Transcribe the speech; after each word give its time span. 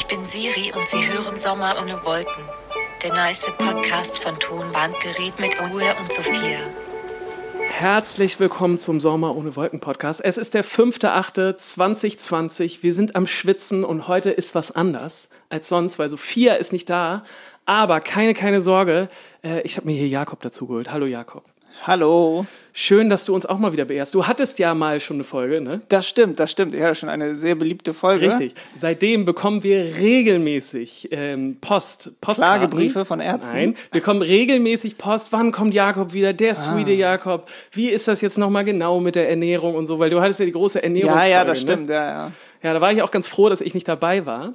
Ich 0.00 0.06
bin 0.06 0.24
Siri 0.24 0.72
und 0.74 0.88
Sie 0.88 1.06
hören 1.06 1.38
Sommer 1.38 1.76
ohne 1.78 2.02
Wolken. 2.06 2.42
Der 3.02 3.12
nice 3.12 3.44
Podcast 3.58 4.22
von 4.22 4.38
Tonbandgerät 4.38 5.38
mit 5.38 5.60
Ole 5.60 5.94
und 6.00 6.10
Sophia. 6.10 6.60
Herzlich 7.68 8.40
willkommen 8.40 8.78
zum 8.78 8.98
Sommer 8.98 9.36
ohne 9.36 9.54
Wolken 9.56 9.80
Podcast. 9.80 10.22
Es 10.24 10.38
ist 10.38 10.54
der 10.54 10.64
5.8.2020. 10.64 12.82
Wir 12.82 12.94
sind 12.94 13.14
am 13.14 13.26
Schwitzen 13.26 13.84
und 13.84 14.08
heute 14.08 14.30
ist 14.30 14.54
was 14.54 14.72
anders 14.72 15.28
als 15.50 15.68
sonst, 15.68 15.98
weil 15.98 16.08
Sophia 16.08 16.54
ist 16.54 16.72
nicht 16.72 16.88
da. 16.88 17.22
Aber 17.66 18.00
keine, 18.00 18.32
keine 18.32 18.62
Sorge. 18.62 19.08
äh, 19.44 19.60
Ich 19.64 19.76
habe 19.76 19.86
mir 19.86 19.98
hier 19.98 20.08
Jakob 20.08 20.40
dazu 20.40 20.66
geholt. 20.66 20.92
Hallo 20.92 21.04
Jakob. 21.04 21.44
Hallo. 21.82 22.46
Schön, 22.72 23.08
dass 23.10 23.24
du 23.24 23.34
uns 23.34 23.46
auch 23.46 23.58
mal 23.58 23.72
wieder 23.72 23.84
beehrst. 23.84 24.14
Du 24.14 24.26
hattest 24.28 24.58
ja 24.60 24.74
mal 24.74 25.00
schon 25.00 25.16
eine 25.16 25.24
Folge, 25.24 25.60
ne? 25.60 25.80
Das 25.88 26.06
stimmt, 26.08 26.38
das 26.38 26.52
stimmt. 26.52 26.72
Ich 26.74 26.82
hatte 26.82 26.94
schon 26.94 27.08
eine 27.08 27.34
sehr 27.34 27.56
beliebte 27.56 27.92
Folge. 27.92 28.26
Richtig. 28.26 28.54
Seitdem 28.76 29.24
bekommen 29.24 29.64
wir 29.64 29.96
regelmäßig 29.98 31.08
ähm, 31.10 31.56
Post, 31.60 32.12
Postkarten. 32.20 32.60
Klagebriefe 32.68 33.04
von 33.04 33.18
Ärzten. 33.20 33.54
Nein, 33.54 33.74
wir 33.90 34.00
bekommen 34.00 34.22
regelmäßig 34.22 34.98
Post. 34.98 35.28
Wann 35.32 35.50
kommt 35.50 35.74
Jakob 35.74 36.12
wieder? 36.12 36.32
Der 36.32 36.52
Ah. 36.52 36.54
sweete 36.54 36.92
Jakob. 36.92 37.50
Wie 37.72 37.88
ist 37.88 38.06
das 38.06 38.20
jetzt 38.20 38.38
nochmal 38.38 38.62
genau 38.64 39.00
mit 39.00 39.16
der 39.16 39.28
Ernährung 39.28 39.74
und 39.74 39.86
so? 39.86 39.98
Weil 39.98 40.10
du 40.10 40.20
hattest 40.20 40.38
ja 40.38 40.46
die 40.46 40.52
große 40.52 40.80
Ernährungsfolge. 40.82 41.28
Ja, 41.28 41.38
ja, 41.38 41.44
das 41.44 41.58
ne? 41.58 41.62
stimmt, 41.72 41.88
ja, 41.90 42.04
ja. 42.06 42.32
Ja, 42.62 42.74
da 42.74 42.80
war 42.80 42.92
ich 42.92 43.02
auch 43.02 43.10
ganz 43.10 43.26
froh, 43.26 43.48
dass 43.48 43.60
ich 43.60 43.74
nicht 43.74 43.88
dabei 43.88 44.26
war, 44.26 44.54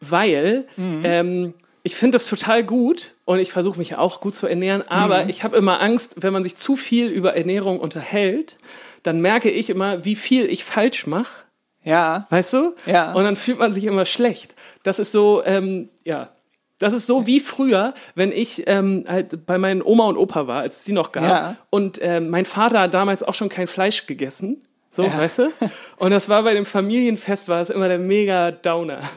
weil 0.00 0.66
Mhm. 0.76 1.00
ähm, 1.04 1.54
ich 1.84 1.94
finde 1.94 2.16
das 2.16 2.26
total 2.26 2.64
gut 2.64 3.14
und 3.24 3.38
ich 3.38 3.52
versuche 3.52 3.78
mich 3.78 3.90
ja 3.90 3.98
auch 3.98 4.20
gut 4.20 4.34
zu 4.34 4.46
ernähren, 4.48 4.82
aber 4.88 5.22
Mhm. 5.24 5.28
ich 5.30 5.44
habe 5.44 5.56
immer 5.56 5.80
Angst, 5.80 6.14
wenn 6.16 6.32
man 6.32 6.42
sich 6.42 6.56
zu 6.56 6.74
viel 6.74 7.06
über 7.08 7.36
Ernährung 7.36 7.78
unterhält, 7.78 8.56
dann 9.04 9.20
merke 9.20 9.50
ich 9.50 9.70
immer, 9.70 10.04
wie 10.04 10.16
viel 10.16 10.46
ich 10.46 10.64
falsch 10.64 11.06
mache. 11.06 11.44
Ja, 11.84 12.26
Weißt 12.30 12.54
du? 12.54 12.74
Ja. 12.86 13.12
Und 13.12 13.24
dann 13.24 13.36
fühlt 13.36 13.58
man 13.58 13.72
sich 13.74 13.84
immer 13.84 14.06
schlecht. 14.06 14.54
Das 14.82 14.98
ist 14.98 15.12
so, 15.12 15.42
ähm, 15.44 15.90
ja. 16.04 16.30
Das 16.78 16.92
ist 16.92 17.06
so 17.06 17.26
wie 17.26 17.38
früher, 17.38 17.92
wenn 18.16 18.32
ich 18.32 18.64
ähm, 18.66 19.04
halt 19.06 19.46
bei 19.46 19.58
meinen 19.58 19.80
Oma 19.82 20.06
und 20.06 20.16
Opa 20.16 20.46
war, 20.48 20.62
als 20.62 20.78
es 20.78 20.84
die 20.84 20.92
noch 20.92 21.12
gab. 21.12 21.22
Ja. 21.24 21.56
Und 21.70 21.98
ähm, 22.02 22.30
mein 22.30 22.46
Vater 22.46 22.80
hat 22.80 22.94
damals 22.94 23.22
auch 23.22 23.34
schon 23.34 23.48
kein 23.50 23.66
Fleisch 23.68 24.06
gegessen. 24.06 24.64
So, 24.90 25.04
weißt 25.04 25.38
du? 25.38 25.50
Und 25.96 26.10
das 26.10 26.28
war 26.28 26.42
bei 26.42 26.54
dem 26.54 26.64
Familienfest, 26.64 27.48
war 27.48 27.60
es 27.62 27.70
immer 27.70 27.88
der 27.88 27.98
mega 27.98 28.50
Downer. 28.50 29.00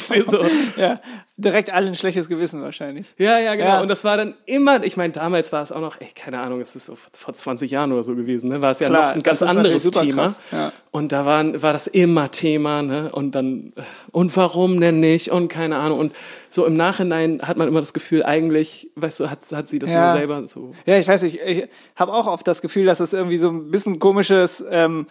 So, 0.00 0.44
ja. 0.76 1.00
Direkt 1.36 1.72
alle 1.72 1.86
ein 1.88 1.94
schlechtes 1.94 2.28
Gewissen 2.28 2.60
wahrscheinlich. 2.60 3.06
ja, 3.16 3.38
ja, 3.38 3.54
genau. 3.54 3.68
Ja. 3.68 3.80
Und 3.80 3.88
das 3.88 4.04
war 4.04 4.16
dann 4.16 4.34
immer, 4.46 4.82
ich 4.84 4.96
meine, 4.96 5.12
damals 5.12 5.52
war 5.52 5.62
es 5.62 5.72
auch 5.72 5.80
noch, 5.80 6.00
ey, 6.00 6.08
keine 6.14 6.40
Ahnung, 6.40 6.58
es 6.60 6.76
ist 6.76 6.86
so 6.86 6.96
vor 7.12 7.32
20 7.32 7.70
Jahren 7.70 7.92
oder 7.92 8.04
so 8.04 8.14
gewesen, 8.14 8.48
ne? 8.50 8.60
War 8.60 8.72
es 8.72 8.80
ja 8.80 8.88
Klar, 8.88 9.08
noch 9.08 9.14
ein 9.14 9.22
ganz 9.22 9.42
anderes 9.42 9.82
Thema. 9.84 10.34
ja. 10.52 10.72
Und 10.90 11.12
da 11.12 11.24
waren, 11.24 11.62
war 11.62 11.72
das 11.72 11.86
immer 11.86 12.30
Thema, 12.30 12.82
ne? 12.82 13.10
Und 13.12 13.34
dann, 13.34 13.72
äh, 13.76 13.82
und 14.10 14.36
warum 14.36 14.80
denn 14.80 15.00
nicht? 15.00 15.30
Und 15.30 15.48
keine 15.48 15.78
Ahnung. 15.78 15.98
Und 15.98 16.14
so 16.50 16.66
im 16.66 16.76
Nachhinein 16.76 17.40
hat 17.42 17.56
man 17.56 17.68
immer 17.68 17.80
das 17.80 17.92
Gefühl, 17.94 18.22
eigentlich, 18.24 18.90
weißt 18.96 19.20
du, 19.20 19.30
hat, 19.30 19.38
hat 19.52 19.68
sie 19.68 19.78
das 19.78 19.90
Ja. 19.90 20.12
selber 20.14 20.46
so. 20.46 20.72
Ja, 20.86 20.98
ich 20.98 21.08
weiß 21.08 21.22
nicht, 21.22 21.40
ich 21.40 21.68
habe 21.96 22.12
auch 22.12 22.26
oft 22.26 22.46
das 22.46 22.60
Gefühl, 22.60 22.84
dass 22.84 23.00
es 23.00 23.12
irgendwie 23.12 23.38
so 23.38 23.48
ein 23.48 23.70
bisschen 23.70 23.98
komisches 23.98 24.62
ähm, 24.70 25.06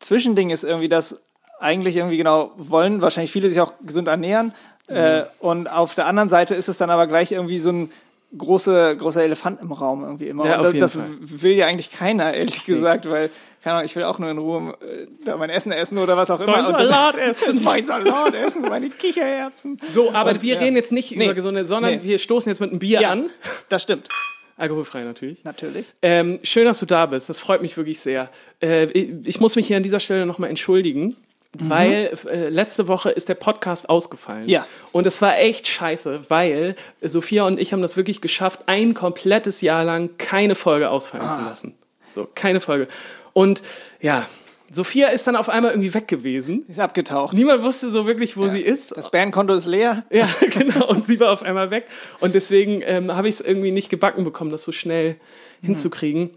Zwischending 0.00 0.50
ist, 0.50 0.64
irgendwie, 0.64 0.88
dass 0.88 1.16
eigentlich 1.60 1.96
irgendwie 1.96 2.16
genau 2.16 2.52
wollen, 2.56 3.02
wahrscheinlich 3.02 3.32
viele 3.32 3.48
sich 3.48 3.60
auch 3.60 3.72
gesund 3.84 4.08
ernähren. 4.08 4.52
Äh, 4.86 5.22
und 5.40 5.66
auf 5.70 5.94
der 5.94 6.06
anderen 6.06 6.28
Seite 6.28 6.54
ist 6.54 6.68
es 6.68 6.78
dann 6.78 6.88
aber 6.90 7.06
gleich 7.06 7.32
irgendwie 7.32 7.58
so 7.58 7.70
ein 7.70 7.90
große, 8.36 8.96
großer 8.96 9.22
Elefant 9.22 9.60
im 9.60 9.72
Raum 9.72 10.02
irgendwie 10.04 10.28
immer. 10.28 10.46
Ja, 10.46 10.58
das, 10.62 10.72
das 10.74 10.98
will 11.20 11.52
ja 11.52 11.66
eigentlich 11.66 11.90
keiner, 11.90 12.32
ehrlich 12.34 12.64
gesagt, 12.64 13.08
weil, 13.10 13.30
keine 13.62 13.76
Ahnung, 13.76 13.86
ich 13.86 13.96
will 13.96 14.04
auch 14.04 14.18
nur 14.18 14.30
in 14.30 14.38
Ruhe 14.38 14.74
äh, 15.26 15.34
mein 15.36 15.50
Essen 15.50 15.72
essen 15.72 15.98
oder 15.98 16.16
was 16.16 16.30
auch 16.30 16.40
immer. 16.40 16.52
Dann- 16.62 16.72
Salat 16.72 17.16
essen. 17.16 17.60
mein 17.64 17.84
Salat 17.84 18.34
essen, 18.34 18.62
meine 18.62 18.88
Kichererbsen. 18.90 19.78
So, 19.92 20.12
aber 20.14 20.30
Und, 20.30 20.42
wir 20.42 20.54
ja. 20.54 20.60
reden 20.60 20.76
jetzt 20.76 20.92
nicht 20.92 21.16
Nee. 21.16 21.24
über 21.24 21.34
gesunde, 21.34 21.64
sondern 21.66 21.96
Nee. 21.96 22.00
wir 22.04 22.18
stoßen 22.18 22.48
jetzt 22.50 22.60
mit 22.60 22.70
einem 22.70 22.78
Bier 22.78 23.00
Ja, 23.00 23.10
an. 23.12 23.30
das 23.68 23.82
stimmt. 23.82 24.08
Alkoholfrei 24.58 25.04
natürlich. 25.04 25.44
Natürlich. 25.44 25.86
Ähm, 26.02 26.40
schön, 26.42 26.64
dass 26.66 26.78
du 26.78 26.86
da 26.86 27.06
bist. 27.06 27.28
Das 27.28 27.38
freut 27.38 27.62
mich 27.62 27.76
wirklich 27.76 28.00
sehr. 28.00 28.28
Äh, 28.60 28.86
ich, 28.86 29.40
muss 29.40 29.56
mich 29.56 29.66
hier 29.68 29.76
an 29.78 29.82
dieser 29.82 30.00
Stelle 30.00 30.26
nochmal 30.26 30.50
entschuldigen, 30.50 31.16
weil 31.58 32.10
äh, 32.26 32.48
letzte 32.50 32.88
Woche 32.88 33.10
ist 33.10 33.28
der 33.28 33.36
Podcast 33.36 33.88
ausgefallen. 33.88 34.42
Mhm. 34.42 34.48
Ja. 34.50 34.66
Und 34.92 35.06
es 35.06 35.22
war 35.22 35.38
echt 35.38 35.66
scheiße, 35.68 36.28
weil 36.28 36.74
Sophia 37.00 37.44
und 37.44 37.58
ich 37.58 37.72
haben 37.72 37.80
das 37.82 37.96
wirklich 37.96 38.20
geschafft, 38.20 38.60
ein 38.66 38.94
komplettes 38.94 39.60
Jahr 39.60 39.84
lang 39.84 40.10
keine 40.18 40.54
Folge 40.54 40.90
ausfallen 40.90 41.24
Ah. 41.24 41.38
zu 41.38 41.44
lassen. 41.44 41.74
So, 42.14 42.28
keine 42.34 42.60
Folge. 42.60 42.88
Und 43.32 43.62
ja, 44.00 44.26
Sophia 44.70 45.08
ist 45.08 45.26
dann 45.26 45.36
auf 45.36 45.48
einmal 45.48 45.72
irgendwie 45.72 45.94
weg 45.94 46.08
gewesen. 46.08 46.64
Ist 46.68 46.78
abgetaucht. 46.78 47.32
Niemand 47.32 47.62
wusste 47.62 47.90
so 47.90 48.06
wirklich, 48.06 48.36
wo 48.36 48.48
sie 48.48 48.60
ist. 48.60 48.96
Das 48.96 49.10
Bandkonto 49.10 49.54
ist 49.54 49.66
leer. 49.66 50.04
Ja, 50.10 50.28
genau. 50.50 50.88
Und 50.88 51.04
sie 51.04 51.18
war 51.20 51.32
auf 51.32 51.42
einmal 51.42 51.70
weg. 51.70 51.86
Und 52.20 52.34
deswegen 52.34 52.82
ähm, 52.84 53.14
habe 53.16 53.28
ich 53.28 53.36
es 53.36 53.40
irgendwie 53.40 53.70
nicht 53.70 53.88
gebacken 53.88 54.24
bekommen, 54.24 54.50
das 54.50 54.64
so 54.64 54.72
schnell 54.72 55.16
hinzukriegen. 55.62 56.30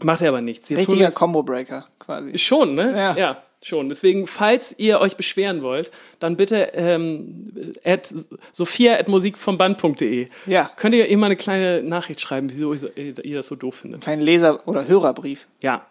Macht 0.00 0.22
er 0.22 0.28
aber 0.28 0.40
nichts. 0.40 0.68
Jetzt 0.68 0.88
Richtiger 0.88 1.10
Combo-Breaker 1.10 1.84
quasi. 1.98 2.38
Schon, 2.38 2.74
ne? 2.74 2.92
Ja. 2.96 3.16
ja, 3.16 3.42
schon. 3.62 3.88
Deswegen, 3.88 4.26
falls 4.26 4.74
ihr 4.78 5.00
euch 5.00 5.16
beschweren 5.16 5.62
wollt, 5.62 5.90
dann 6.18 6.36
bitte 6.36 6.70
ähm, 6.74 7.74
at 7.84 8.12
sophia.musik 8.52 9.38
vom 9.38 9.58
Band.de. 9.58 10.28
Ja. 10.46 10.70
Könnt 10.76 10.94
ihr 10.94 11.06
ihr 11.06 11.18
mal 11.18 11.26
eine 11.26 11.36
kleine 11.36 11.82
Nachricht 11.82 12.20
schreiben, 12.20 12.48
wieso 12.50 12.74
ihr 12.74 13.36
das 13.36 13.46
so 13.46 13.54
doof 13.54 13.76
findet. 13.76 14.02
Kein 14.02 14.20
Leser- 14.20 14.66
oder 14.66 14.86
Hörerbrief. 14.88 15.46
Ja. 15.62 15.84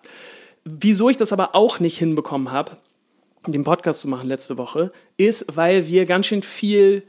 Wieso 0.63 1.09
ich 1.09 1.17
das 1.17 1.33
aber 1.33 1.55
auch 1.55 1.79
nicht 1.79 1.97
hinbekommen 1.97 2.51
habe, 2.51 2.77
den 3.47 3.63
Podcast 3.63 4.01
zu 4.01 4.07
machen 4.07 4.27
letzte 4.27 4.57
Woche, 4.57 4.91
ist, 5.17 5.45
weil 5.53 5.87
wir 5.87 6.05
ganz 6.05 6.27
schön 6.27 6.43
viel 6.43 7.03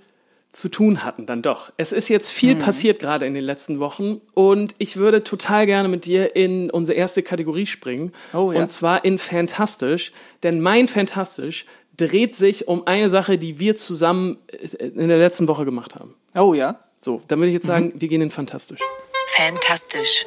zu 0.52 0.68
tun 0.68 1.02
hatten, 1.02 1.24
dann 1.24 1.40
doch. 1.40 1.72
Es 1.78 1.92
ist 1.92 2.08
jetzt 2.08 2.30
viel 2.30 2.56
passiert 2.56 2.98
gerade 2.98 3.24
in 3.24 3.32
den 3.32 3.44
letzten 3.44 3.80
Wochen 3.80 4.20
und 4.34 4.74
ich 4.78 4.96
würde 4.96 5.24
total 5.24 5.64
gerne 5.64 5.88
mit 5.88 6.04
dir 6.04 6.36
in 6.36 6.70
unsere 6.70 6.96
erste 6.96 7.22
Kategorie 7.22 7.64
springen. 7.64 8.12
Oh, 8.34 8.52
ja. 8.52 8.60
Und 8.60 8.70
zwar 8.70 9.04
in 9.04 9.16
Fantastisch, 9.16 10.12
denn 10.42 10.60
mein 10.60 10.88
Fantastisch 10.88 11.64
dreht 11.96 12.34
sich 12.34 12.68
um 12.68 12.86
eine 12.86 13.08
Sache, 13.08 13.38
die 13.38 13.58
wir 13.58 13.76
zusammen 13.76 14.38
äh, 14.48 14.86
in 14.86 15.08
der 15.08 15.18
letzten 15.18 15.48
Woche 15.48 15.64
gemacht 15.64 15.94
haben. 15.94 16.14
Oh 16.34 16.52
ja. 16.52 16.80
So, 16.98 17.22
dann 17.28 17.38
würde 17.38 17.48
ich 17.48 17.54
jetzt 17.54 17.66
sagen, 17.66 17.94
wir 17.96 18.08
gehen 18.08 18.20
in 18.20 18.30
Fantastisch. 18.30 18.80
Fantastisch. 19.34 20.26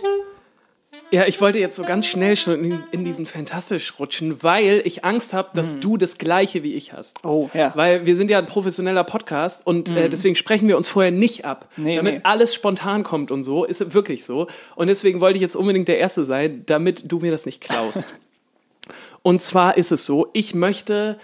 Ja, 1.11 1.25
ich 1.27 1.39
wollte 1.39 1.59
jetzt 1.59 1.75
so 1.75 1.83
ganz 1.83 2.07
schnell 2.07 2.35
schon 2.35 2.63
in, 2.63 2.83
in 2.91 3.05
diesen 3.05 3.25
Fantastisch 3.25 3.93
rutschen, 3.99 4.41
weil 4.43 4.81
ich 4.85 5.05
Angst 5.05 5.33
habe, 5.33 5.49
dass 5.53 5.79
du 5.79 5.97
das 5.97 6.17
Gleiche 6.17 6.63
wie 6.63 6.73
ich 6.73 6.93
hast. 6.93 7.23
Mhm. 7.23 7.29
Oh, 7.29 7.49
ja. 7.53 7.69
Mhm. 7.69 7.71
Weil 7.75 8.05
wir 8.05 8.15
sind 8.15 8.31
ja 8.31 8.39
ein 8.39 8.47
professioneller 8.47 9.03
Podcast 9.03 9.61
und 9.65 9.87
äh, 9.89 10.09
deswegen 10.09 10.35
sprechen 10.35 10.67
wir 10.67 10.77
uns 10.77 10.87
vorher 10.87 11.11
nicht 11.11 11.45
ab. 11.45 11.69
Nee, 11.77 11.95
damit 11.97 12.13
nee. 12.15 12.19
alles 12.23 12.53
spontan 12.55 13.03
kommt 13.03 13.31
und 13.31 13.43
so, 13.43 13.65
ist 13.65 13.93
wirklich 13.93 14.25
so. 14.25 14.47
Und 14.75 14.87
deswegen 14.87 15.21
wollte 15.21 15.37
ich 15.37 15.41
jetzt 15.41 15.55
unbedingt 15.55 15.87
der 15.87 15.99
Erste 15.99 16.25
sein, 16.25 16.63
damit 16.65 17.03
du 17.11 17.19
mir 17.19 17.31
das 17.31 17.45
nicht 17.45 17.61
klaust. 17.61 18.03
und 19.21 19.41
zwar 19.41 19.77
ist 19.77 19.91
es 19.91 20.05
so, 20.05 20.27
ich 20.33 20.55
möchte 20.55 21.17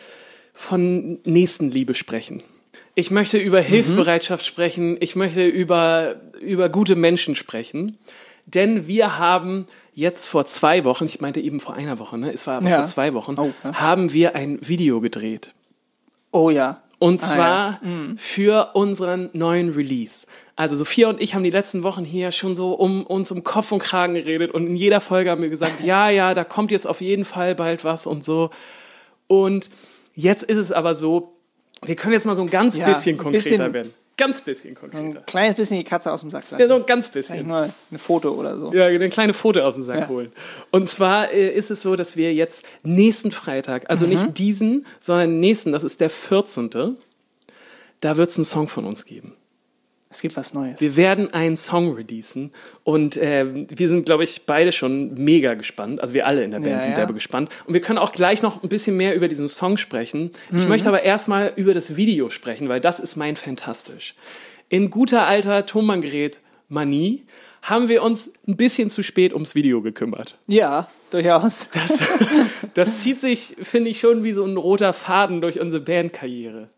von 0.54 1.20
Nächstenliebe 1.26 1.96
sprechen. 1.96 2.44
Ich 2.94 3.10
möchte 3.10 3.38
Mhm. 3.40 3.46
über 3.46 3.62
Hilfsbereitschaft 3.62 4.46
sprechen. 4.46 4.98
Ich 5.00 5.16
möchte 5.16 5.46
über, 5.48 6.18
über 6.40 6.70
gute 6.70 6.96
Menschen 6.96 7.36
sprechen. 7.36 7.98
Denn 8.54 8.88
wir 8.88 9.18
haben 9.20 9.66
jetzt 9.94 10.28
vor 10.28 10.46
zwei 10.46 10.84
Wochen, 10.86 11.06
ich 11.06 11.22
meinte 11.22 11.40
eben 11.40 11.60
vor 11.60 11.76
einer 11.76 12.00
Woche, 12.00 12.18
ne? 12.18 12.32
es 12.32 12.48
war 12.48 12.58
aber 12.58 12.70
Ja. 12.70 12.78
vor 12.80 12.88
zwei 12.88 13.14
Wochen, 13.14 13.36
Oh, 13.38 13.52
ja. 13.64 13.74
haben 13.82 14.12
wir 14.14 14.36
ein 14.36 14.60
Video 14.68 15.02
gedreht. 15.02 15.52
Oh 16.32 16.50
ja. 16.50 16.82
Und 17.00 17.22
Ah, 17.24 17.26
zwar 17.26 17.72
ja. 17.72 17.80
Mhm. 17.82 18.18
für 18.18 18.72
unseren 18.76 19.30
neuen 19.34 19.70
Release. 19.70 20.26
Also 20.56 20.76
Sophia 20.76 21.10
und 21.10 21.20
ich 21.22 21.34
haben 21.34 21.44
die 21.44 21.50
letzten 21.50 21.82
Wochen 21.84 22.04
hier 22.06 22.32
schon 22.32 22.56
so 22.56 22.74
um 22.74 23.04
uns 23.06 23.32
um 23.32 23.44
Kopf 23.44 23.72
und 23.72 23.80
Kragen 23.80 24.14
geredet 24.14 24.52
und 24.52 24.68
in 24.68 24.76
jeder 24.76 25.02
Folge 25.02 25.32
haben 25.32 25.42
wir 25.42 25.50
gesagt, 25.50 25.80
ja, 25.84 26.10
ja, 26.10 26.34
da 26.34 26.44
kommt 26.44 26.70
jetzt 26.72 26.86
auf 26.88 27.02
jeden 27.02 27.26
Fall 27.26 27.56
bald 27.56 27.84
was 27.84 28.06
und 28.06 28.24
so. 28.24 28.52
Und 29.28 29.70
jetzt 30.16 30.44
ist 30.44 30.58
es 30.58 30.72
aber 30.72 30.94
so, 30.94 31.32
wir 31.84 31.96
können 31.96 32.14
jetzt 32.14 32.26
mal 32.26 32.36
so 32.36 32.44
ein 32.44 32.50
ganz 32.50 32.80
bisschen 32.80 33.18
konkreter 33.18 33.50
bisschen- 33.50 33.74
werden. 33.74 33.94
Ganz 34.22 34.42
bisschen 34.42 34.72
Ein 34.72 34.76
konkreter. 34.76 35.22
kleines 35.22 35.56
bisschen 35.56 35.78
die 35.78 35.84
Katze 35.84 36.12
aus 36.12 36.22
dem 36.22 36.30
Sack 36.30 36.44
Ja, 36.52 36.58
lassen. 36.60 36.70
so 36.70 36.76
ein 36.76 36.86
ganz 36.86 37.08
Vielleicht 37.08 37.30
bisschen. 37.30 37.48
nur 37.48 37.70
ein 37.92 37.98
Foto 37.98 38.30
oder 38.32 38.56
so. 38.58 38.72
Ja, 38.72 38.86
eine 38.86 39.10
kleine 39.10 39.34
Foto 39.34 39.62
aus 39.62 39.74
dem 39.76 39.84
Sack 39.84 40.02
Ja. 40.02 40.08
holen. 40.10 40.32
Und 40.72 40.90
zwar 40.92 41.32
äh, 41.32 41.50
ist 41.50 41.72
es 41.72 41.82
so, 41.82 41.96
dass 41.96 42.16
wir 42.16 42.32
jetzt 42.34 42.64
nächsten 42.84 43.32
Freitag, 43.32 43.90
also 43.90 44.06
Mhm. 44.06 44.12
nicht 44.12 44.38
diesen, 44.38 44.86
sondern 45.00 45.40
nächsten, 45.40 45.72
das 45.72 45.84
ist 45.84 46.00
der 46.02 46.10
14., 46.12 46.98
da 48.02 48.18
wird 48.18 48.30
es 48.30 48.38
einen 48.38 48.46
Song 48.46 48.68
von 48.68 48.86
uns 48.86 49.06
geben. 49.06 49.34
Es 50.12 50.22
gibt 50.22 50.36
was 50.36 50.54
Neues. 50.54 50.82
Wir 50.82 50.96
werden 50.96 51.34
einen 51.34 51.56
Song 51.56 51.94
releasen 51.94 52.52
und 52.84 53.18
ähm, 53.22 53.68
wir 53.70 53.88
sind, 53.88 54.06
glaube 54.06 54.24
ich, 54.24 54.46
beide 54.46 54.72
schon 54.72 55.14
mega 55.14 55.54
gespannt. 55.54 56.02
Also 56.02 56.14
wir 56.14 56.28
alle 56.28 56.44
in 56.44 56.52
der 56.52 56.60
Band 56.60 56.72
Ja, 56.72 56.80
sind 56.82 56.90
ja. 56.92 56.96
derbe 56.98 57.14
gespannt. 57.14 57.50
Und 57.66 57.74
wir 57.74 57.82
können 57.82 57.98
auch 57.98 58.12
gleich 58.12 58.42
noch 58.42 58.62
ein 58.62 58.70
bisschen 58.70 58.98
mehr 58.98 59.16
über 59.16 59.28
diesen 59.28 59.48
Song 59.48 59.78
sprechen. 59.78 60.32
Mhm. 60.50 60.60
Ich 60.60 60.68
möchte 60.68 60.90
aber 60.90 61.04
erstmal 61.04 61.54
über 61.56 61.74
das 61.74 61.96
Video 61.96 62.30
sprechen, 62.30 62.68
weil 62.68 62.82
das 62.82 63.00
ist 63.00 63.16
mein 63.16 63.36
Fantastisch. 63.38 64.16
In 64.70 64.90
guter 64.90 65.28
alter 65.28 65.66
Tonbandgerät 65.66 66.40
Manie 66.68 67.24
haben 67.62 67.90
wir 67.90 68.04
uns 68.04 68.32
ein 68.48 68.58
bisschen 68.58 68.90
zu 68.90 69.04
spät 69.04 69.34
ums 69.34 69.56
Video 69.56 69.82
gekümmert. 69.82 70.38
Ja, 70.48 70.88
durchaus. 71.12 71.70
Das, 71.74 72.00
das 72.74 73.02
zieht 73.02 73.20
sich, 73.20 73.56
finde 73.62 73.90
ich, 73.92 74.00
schon 74.00 74.24
wie 74.24 74.32
so 74.32 74.44
ein 74.44 74.58
roter 74.58 74.94
Faden 74.94 75.42
durch 75.42 75.60
unsere 75.60 75.82
Bandkarriere. 75.84 76.70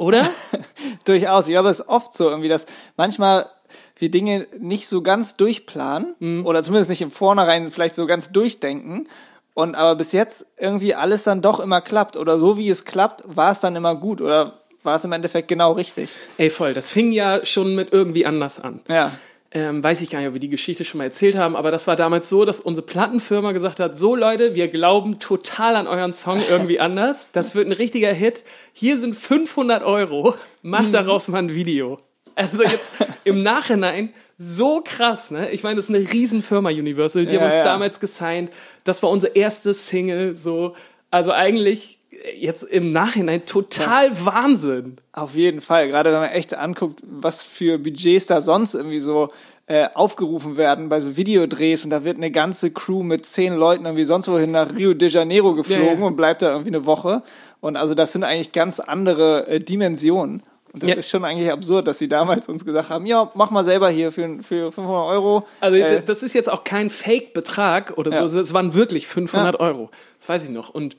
Oder? 0.00 0.26
Durchaus. 1.04 1.46
Ich 1.46 1.52
glaube, 1.52 1.68
es 1.68 1.80
ist 1.80 1.88
oft 1.88 2.12
so 2.14 2.28
irgendwie, 2.30 2.48
dass 2.48 2.64
manchmal 2.96 3.48
wir 3.96 4.10
Dinge 4.10 4.46
nicht 4.58 4.88
so 4.88 5.02
ganz 5.02 5.36
durchplanen 5.36 6.14
Mhm. 6.18 6.46
oder 6.46 6.62
zumindest 6.62 6.88
nicht 6.88 7.02
im 7.02 7.10
Vornherein 7.10 7.68
vielleicht 7.70 7.94
so 7.94 8.06
ganz 8.06 8.32
durchdenken. 8.32 9.06
Und 9.52 9.74
aber 9.74 9.96
bis 9.96 10.12
jetzt 10.12 10.46
irgendwie 10.56 10.94
alles 10.94 11.24
dann 11.24 11.42
doch 11.42 11.60
immer 11.60 11.82
klappt. 11.82 12.16
Oder 12.16 12.38
so 12.38 12.56
wie 12.56 12.70
es 12.70 12.86
klappt, 12.86 13.24
war 13.26 13.50
es 13.52 13.60
dann 13.60 13.76
immer 13.76 13.94
gut 13.94 14.22
oder 14.22 14.54
war 14.82 14.96
es 14.96 15.04
im 15.04 15.12
Endeffekt 15.12 15.48
genau 15.48 15.72
richtig. 15.72 16.10
Ey, 16.38 16.48
voll. 16.48 16.72
Das 16.72 16.88
fing 16.88 17.12
ja 17.12 17.44
schon 17.44 17.74
mit 17.74 17.92
irgendwie 17.92 18.24
anders 18.24 18.58
an. 18.58 18.80
Ja. 18.88 19.12
Ähm, 19.52 19.82
weiß 19.82 20.00
ich 20.00 20.10
gar 20.10 20.20
nicht, 20.20 20.28
ob 20.28 20.34
wir 20.34 20.40
die 20.40 20.48
Geschichte 20.48 20.84
schon 20.84 20.98
mal 20.98 21.04
erzählt 21.04 21.36
haben, 21.36 21.56
aber 21.56 21.72
das 21.72 21.88
war 21.88 21.96
damals 21.96 22.28
so, 22.28 22.44
dass 22.44 22.60
unsere 22.60 22.86
Plattenfirma 22.86 23.50
gesagt 23.50 23.80
hat, 23.80 23.96
so 23.96 24.14
Leute, 24.14 24.54
wir 24.54 24.68
glauben 24.68 25.18
total 25.18 25.74
an 25.74 25.88
euren 25.88 26.12
Song 26.12 26.40
irgendwie 26.48 26.78
anders. 26.88 27.28
Das 27.32 27.56
wird 27.56 27.66
ein 27.66 27.72
richtiger 27.72 28.12
Hit. 28.12 28.44
Hier 28.72 28.96
sind 28.96 29.16
500 29.16 29.82
Euro. 29.82 30.34
Macht 30.62 30.94
daraus 30.94 31.26
mal 31.26 31.38
ein 31.38 31.54
Video. 31.54 31.98
Also 32.36 32.62
jetzt 32.62 32.92
im 33.24 33.42
Nachhinein 33.44 34.10
so 34.38 34.82
krass, 34.84 35.30
ne? 35.32 35.50
Ich 35.50 35.64
meine, 35.64 35.76
das 35.76 35.90
ist 35.90 35.94
eine 35.94 36.12
Riesenfirma 36.12 36.70
Universal. 36.70 37.26
Die 37.26 37.34
Ja, 37.34 37.40
haben 37.40 37.46
uns 37.48 37.56
ja. 37.56 37.64
damals 37.64 37.98
gesigned. 38.00 38.50
Das 38.84 39.02
war 39.02 39.10
unsere 39.10 39.32
erste 39.34 39.74
Single. 39.74 40.36
So, 40.36 40.74
also 41.10 41.32
eigentlich 41.32 41.99
jetzt 42.38 42.62
im 42.64 42.90
Nachhinein 42.90 43.44
total 43.44 44.10
Wahnsinn. 44.24 44.96
Auf 45.12 45.34
jeden 45.34 45.60
Fall. 45.60 45.88
Gerade 45.88 46.12
wenn 46.12 46.20
man 46.20 46.30
echt 46.30 46.54
anguckt, 46.54 47.00
was 47.08 47.42
für 47.42 47.78
Budgets 47.78 48.26
da 48.26 48.40
sonst 48.42 48.74
irgendwie 48.74 49.00
so 49.00 49.28
äh, 49.66 49.88
aufgerufen 49.94 50.56
werden 50.56 50.88
bei 50.88 51.00
so 51.00 51.16
Videodrehs 51.16 51.84
und 51.84 51.90
da 51.90 52.02
wird 52.04 52.16
eine 52.16 52.30
ganze 52.30 52.70
Crew 52.72 53.02
mit 53.02 53.24
zehn 53.24 53.54
Leuten 53.54 53.84
irgendwie 53.84 54.04
sonst 54.04 54.28
wohin 54.28 54.50
nach 54.50 54.74
Rio 54.74 54.94
de 54.94 55.08
Janeiro 55.08 55.54
geflogen 55.54 55.84
Ja, 55.86 55.92
ja. 55.94 56.04
und 56.04 56.16
bleibt 56.16 56.42
da 56.42 56.50
irgendwie 56.52 56.70
eine 56.70 56.86
Woche. 56.86 57.22
Und 57.60 57.76
also 57.76 57.94
das 57.94 58.12
sind 58.12 58.24
eigentlich 58.24 58.52
ganz 58.52 58.80
andere 58.80 59.46
äh, 59.46 59.60
Dimensionen. 59.60 60.42
Und 60.72 60.82
das 60.84 60.90
Ja. 60.90 60.96
ist 60.96 61.08
schon 61.08 61.24
eigentlich 61.24 61.50
absurd, 61.50 61.88
dass 61.88 61.98
sie 61.98 62.08
damals 62.08 62.48
uns 62.48 62.64
gesagt 62.64 62.90
haben, 62.90 63.04
ja, 63.06 63.30
mach 63.34 63.50
mal 63.50 63.64
selber 63.64 63.90
hier 63.90 64.12
für, 64.12 64.40
für 64.42 64.70
500 64.72 65.06
Euro. 65.06 65.44
Also 65.60 65.76
äh, 65.78 66.02
das 66.04 66.22
ist 66.22 66.32
jetzt 66.32 66.48
auch 66.48 66.62
kein 66.64 66.90
Fake-Betrag 66.90 67.94
oder 67.96 68.10
Ja. 68.12 68.26
so, 68.28 68.38
es 68.40 68.52
waren 68.52 68.74
wirklich 68.74 69.06
500 69.06 69.54
Ja. 69.54 69.60
Euro. 69.60 69.90
Das 70.18 70.28
weiß 70.28 70.44
ich 70.44 70.50
noch. 70.50 70.68
Und 70.70 70.96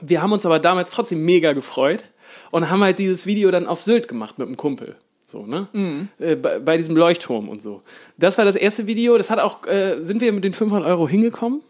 wir 0.00 0.22
haben 0.22 0.32
uns 0.32 0.44
aber 0.46 0.58
damals 0.58 0.90
trotzdem 0.90 1.24
mega 1.24 1.52
gefreut 1.52 2.04
und 2.50 2.70
haben 2.70 2.82
halt 2.82 2.98
dieses 2.98 3.26
Video 3.26 3.50
dann 3.50 3.66
auf 3.66 3.82
Sylt 3.82 4.08
gemacht 4.08 4.38
mit 4.38 4.46
einem 4.46 4.56
Kumpel. 4.56 4.96
So, 5.26 5.46
ne? 5.46 5.66
Mhm. 5.72 6.08
Äh, 6.18 6.36
bei, 6.36 6.58
bei 6.58 6.76
diesem 6.76 6.96
Leuchtturm 6.96 7.48
und 7.48 7.60
so. 7.60 7.82
Das 8.18 8.38
war 8.38 8.44
das 8.44 8.54
erste 8.54 8.86
Video. 8.86 9.16
Das 9.18 9.30
hat 9.30 9.38
auch, 9.38 9.66
äh, 9.66 9.98
sind 9.98 10.20
wir 10.20 10.32
mit 10.32 10.44
den 10.44 10.52
500 10.52 10.86
Euro 10.86 11.08
hingekommen? 11.08 11.62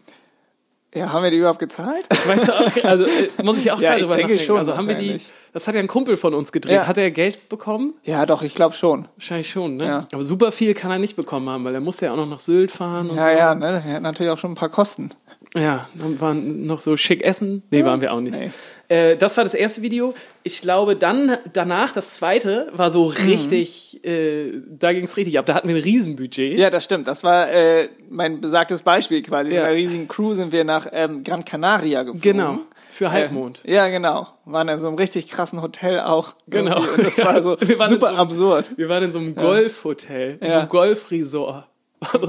ja, 0.95 1.11
haben 1.11 1.23
wir 1.23 1.31
die 1.31 1.37
überhaupt 1.37 1.59
gezahlt? 1.59 2.07
Weißt 2.27 2.47
du, 2.47 2.53
auch, 2.53 2.83
also 2.85 3.05
äh, 3.05 3.43
muss 3.43 3.57
ich 3.57 3.69
auch 3.71 3.79
Ja, 3.81 3.89
gerade 3.89 4.01
ich 4.01 4.07
drüber 4.07 4.15
denke 4.15 4.33
nachdenken. 4.33 4.45
schon, 4.45 4.57
also 4.57 4.77
haben 4.77 4.87
wir 4.87 4.95
die, 4.95 5.17
das 5.51 5.67
hat 5.67 5.75
ja 5.75 5.81
ein 5.81 5.87
Kumpel 5.87 6.15
von 6.15 6.33
uns 6.33 6.51
gedreht. 6.51 6.73
Ja. 6.73 6.87
Hat 6.87 6.97
er 6.97 7.11
Geld 7.11 7.49
bekommen? 7.49 7.93
ja, 8.03 8.25
doch, 8.25 8.41
ich 8.41 8.55
glaube 8.55 8.75
schon. 8.75 9.07
Wahrscheinlich 9.17 9.49
schon, 9.49 9.75
ne? 9.75 9.85
Ja. 9.85 10.07
Aber 10.13 10.23
super 10.23 10.51
viel 10.53 10.73
kann 10.73 10.91
er 10.91 10.99
nicht 10.99 11.17
bekommen 11.17 11.49
haben, 11.49 11.65
weil 11.65 11.75
er 11.75 11.81
musste 11.81 12.05
ja 12.05 12.13
auch 12.13 12.17
noch 12.17 12.29
nach 12.29 12.39
Sylt 12.39 12.71
fahren 12.71 13.11
Ja, 13.13 13.29
ja, 13.31 13.55
ne? 13.55 13.83
Er 13.85 13.95
hat 13.95 14.03
natürlich 14.03 14.31
auch 14.31 14.37
schon 14.37 14.51
ein 14.51 14.55
paar 14.55 14.69
Kosten. 14.69 15.11
Ja, 15.55 15.87
dann 15.95 16.19
waren 16.21 16.65
noch 16.65 16.79
so 16.79 16.97
schick 16.97 17.23
essen. 17.23 17.63
Nee, 17.71 17.83
waren 17.85 18.01
wir 18.01 18.13
auch 18.13 18.19
nicht. 18.21 18.37
Nee. 18.37 18.51
Äh, 18.87 19.15
das 19.15 19.35
war 19.37 19.43
das 19.43 19.53
erste 19.55 19.81
Video. 19.81 20.13
Ich 20.43 20.61
glaube, 20.61 20.95
dann 20.95 21.37
danach, 21.53 21.91
das 21.91 22.15
zweite, 22.15 22.69
war 22.73 22.89
so 22.91 23.05
Mhm. 23.09 23.25
richtig, 23.25 24.05
äh, 24.05 24.51
da 24.69 24.93
ging 24.93 25.05
es 25.05 25.17
richtig 25.17 25.39
ab. 25.39 25.45
Da 25.47 25.55
hatten 25.55 25.67
wir 25.69 25.75
ein 25.75 25.81
Riesenbudget. 25.81 26.59
Ja, 26.59 26.69
das 26.69 26.83
stimmt. 26.83 27.07
Das 27.07 27.23
war 27.23 27.51
äh, 27.51 27.89
mein 28.09 28.41
besagtes 28.41 28.81
Beispiel 28.83 29.21
quasi. 29.23 29.51
Ja. 29.51 29.61
Mit 29.61 29.65
einer 29.69 29.75
riesigen 29.75 30.07
Crew 30.07 30.33
sind 30.35 30.51
wir 30.51 30.63
nach 30.65 30.87
ähm, 30.91 31.23
Gran 31.23 31.43
Canaria 31.45 32.03
geflogen. 32.03 32.21
Genau, 32.21 32.59
für 32.91 33.11
Halbmond. 33.11 33.61
Äh, 33.65 33.73
ja, 33.73 33.87
genau. 33.87 34.27
Waren 34.45 34.67
in 34.67 34.77
so 34.77 34.87
einem 34.87 34.97
richtig 34.97 35.29
krassen 35.29 35.61
Hotel 35.63 35.99
auch. 36.01 36.35
Genau. 36.47 36.77
Und 36.77 37.03
das 37.03 37.17
war 37.25 37.41
so 37.41 37.57
Wir 37.61 37.79
waren 37.79 37.87
in 37.91 37.93
super 37.99 38.11
so 38.11 38.15
absurd. 38.17 38.71
Wir 38.77 38.87
waren 38.89 39.03
in 39.03 39.11
so 39.11 39.17
einem 39.19 39.33
Golfhotel, 39.33 40.37
in 40.41 40.51
so 40.51 40.57
einem 40.59 40.69
Golfresort. 40.69 41.67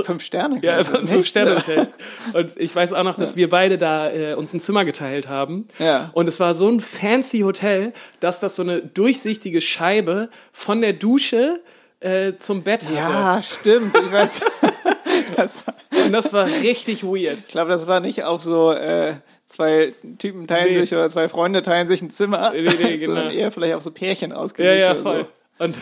Fünf 0.04 0.22
Sterne. 0.22 0.58
Ja, 0.62 0.78
ein 0.78 1.00
Nicht? 1.02 1.12
Fünf-Sterne-Hotel. 1.12 1.86
Und 2.34 2.56
ich 2.56 2.74
weiß 2.74 2.92
auch 2.92 3.02
noch, 3.04 3.16
dass 3.16 3.36
wir 3.36 3.48
beide 3.48 3.78
da 3.78 4.10
äh, 4.10 4.34
uns 4.34 4.52
ein 4.52 4.60
Zimmer 4.60 4.84
geteilt 4.84 5.28
haben. 5.28 5.66
Ja. 5.78 6.10
Und 6.14 6.28
es 6.28 6.40
war 6.40 6.54
so 6.54 6.68
ein 6.68 6.80
fancy 6.80 7.40
Hotel, 7.40 7.92
dass 8.20 8.40
das 8.40 8.56
so 8.56 8.62
eine 8.62 8.80
durchsichtige 8.82 9.60
Scheibe 9.60 10.28
von 10.52 10.80
der 10.80 10.92
Dusche 10.92 11.58
äh, 12.00 12.32
zum 12.38 12.62
Bett 12.62 12.84
hatte. 12.84 12.94
Ja, 12.94 13.40
stimmt. 13.42 13.96
Ich 13.96 14.12
weiß. 14.12 14.40
das, 15.36 15.64
Und 16.04 16.12
das 16.12 16.32
war 16.32 16.46
richtig 16.62 17.02
weird. 17.04 17.38
ich 17.40 17.48
glaube, 17.48 17.70
das 17.70 17.86
war 17.86 18.00
nicht 18.00 18.24
auf 18.24 18.42
so 18.42 18.72
äh, 18.72 19.14
zwei 19.46 19.94
Typen 20.18 20.46
teilen 20.46 20.74
Nee. 20.74 20.80
sich 20.80 20.92
oder 20.92 21.08
zwei 21.08 21.28
Freunde 21.28 21.62
teilen 21.62 21.86
sich 21.88 22.02
ein 22.02 22.10
Zimmer, 22.10 22.50
Nee, 22.52 22.62
nee, 22.62 22.96
genau. 22.98 23.14
sondern 23.14 23.32
eher 23.32 23.50
vielleicht 23.50 23.74
auf 23.74 23.82
so 23.82 23.90
Pärchen 23.90 24.30
Ja, 24.30 24.36
ausgelegt. 24.36 24.78
ja, 24.78 24.90
oder 24.92 25.00
voll. 25.00 25.26
So. 25.58 25.64
Und 25.64 25.76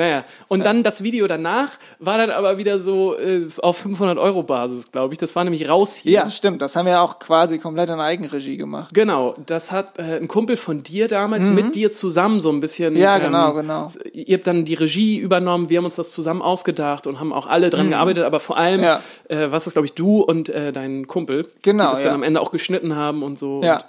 naja, 0.00 0.24
und 0.48 0.64
dann 0.64 0.82
das 0.82 1.02
Video 1.02 1.26
danach 1.26 1.68
war 1.98 2.16
dann 2.16 2.30
aber 2.30 2.56
wieder 2.56 2.80
so 2.80 3.18
äh, 3.18 3.46
auf 3.60 3.76
500 3.76 4.16
Euro 4.18 4.42
Basis, 4.42 4.90
glaube 4.90 5.12
ich. 5.12 5.18
Das 5.18 5.36
war 5.36 5.44
nämlich 5.44 5.68
raus 5.68 5.94
hier. 5.94 6.12
Ja, 6.12 6.30
stimmt. 6.30 6.62
Das 6.62 6.74
haben 6.74 6.86
wir 6.86 7.02
auch 7.02 7.18
quasi 7.18 7.58
komplett 7.58 7.90
in 7.90 8.00
Eigenregie 8.00 8.56
gemacht. 8.56 8.94
Genau, 8.94 9.34
das 9.44 9.70
hat 9.70 9.98
äh, 9.98 10.16
ein 10.16 10.26
Kumpel 10.26 10.56
von 10.56 10.82
dir 10.82 11.06
damals 11.06 11.48
mit 11.50 11.74
dir 11.74 11.92
zusammen 11.92 12.40
so 12.40 12.48
ein 12.50 12.60
bisschen. 12.60 12.94
Mhm. 12.94 13.00
Ja, 13.00 13.18
genau, 13.18 13.52
genau. 13.52 13.90
Ihr 14.12 14.36
habt 14.38 14.46
dann 14.46 14.64
die 14.64 14.74
Regie 14.74 15.18
übernommen, 15.18 15.68
wir 15.68 15.76
haben 15.78 15.84
uns 15.84 15.96
das 15.96 16.12
zusammen 16.12 16.40
ausgedacht 16.40 17.06
und 17.06 17.20
haben 17.20 17.32
auch 17.34 17.46
alle 17.46 17.68
dran 17.68 17.90
gearbeitet, 17.90 18.24
aber 18.24 18.40
vor 18.40 18.56
allem, 18.56 18.80
Mhm. 18.80 18.84
Ja. 18.84 19.00
äh, 19.28 19.52
was 19.52 19.66
ist, 19.66 19.74
glaube 19.74 19.84
ich, 19.86 19.92
du 19.92 20.22
und 20.22 20.48
äh, 20.48 20.72
dein 20.72 21.06
Kumpel, 21.06 21.46
Genau, 21.60 21.84
die 21.84 21.90
das 21.90 21.98
ja. 21.98 22.04
dann 22.06 22.14
am 22.14 22.22
Ende 22.22 22.40
auch 22.40 22.50
geschnitten 22.52 22.96
haben 22.96 23.22
und 23.22 23.38
so. 23.38 23.60
Ja. 23.62 23.76
Und 23.76 23.84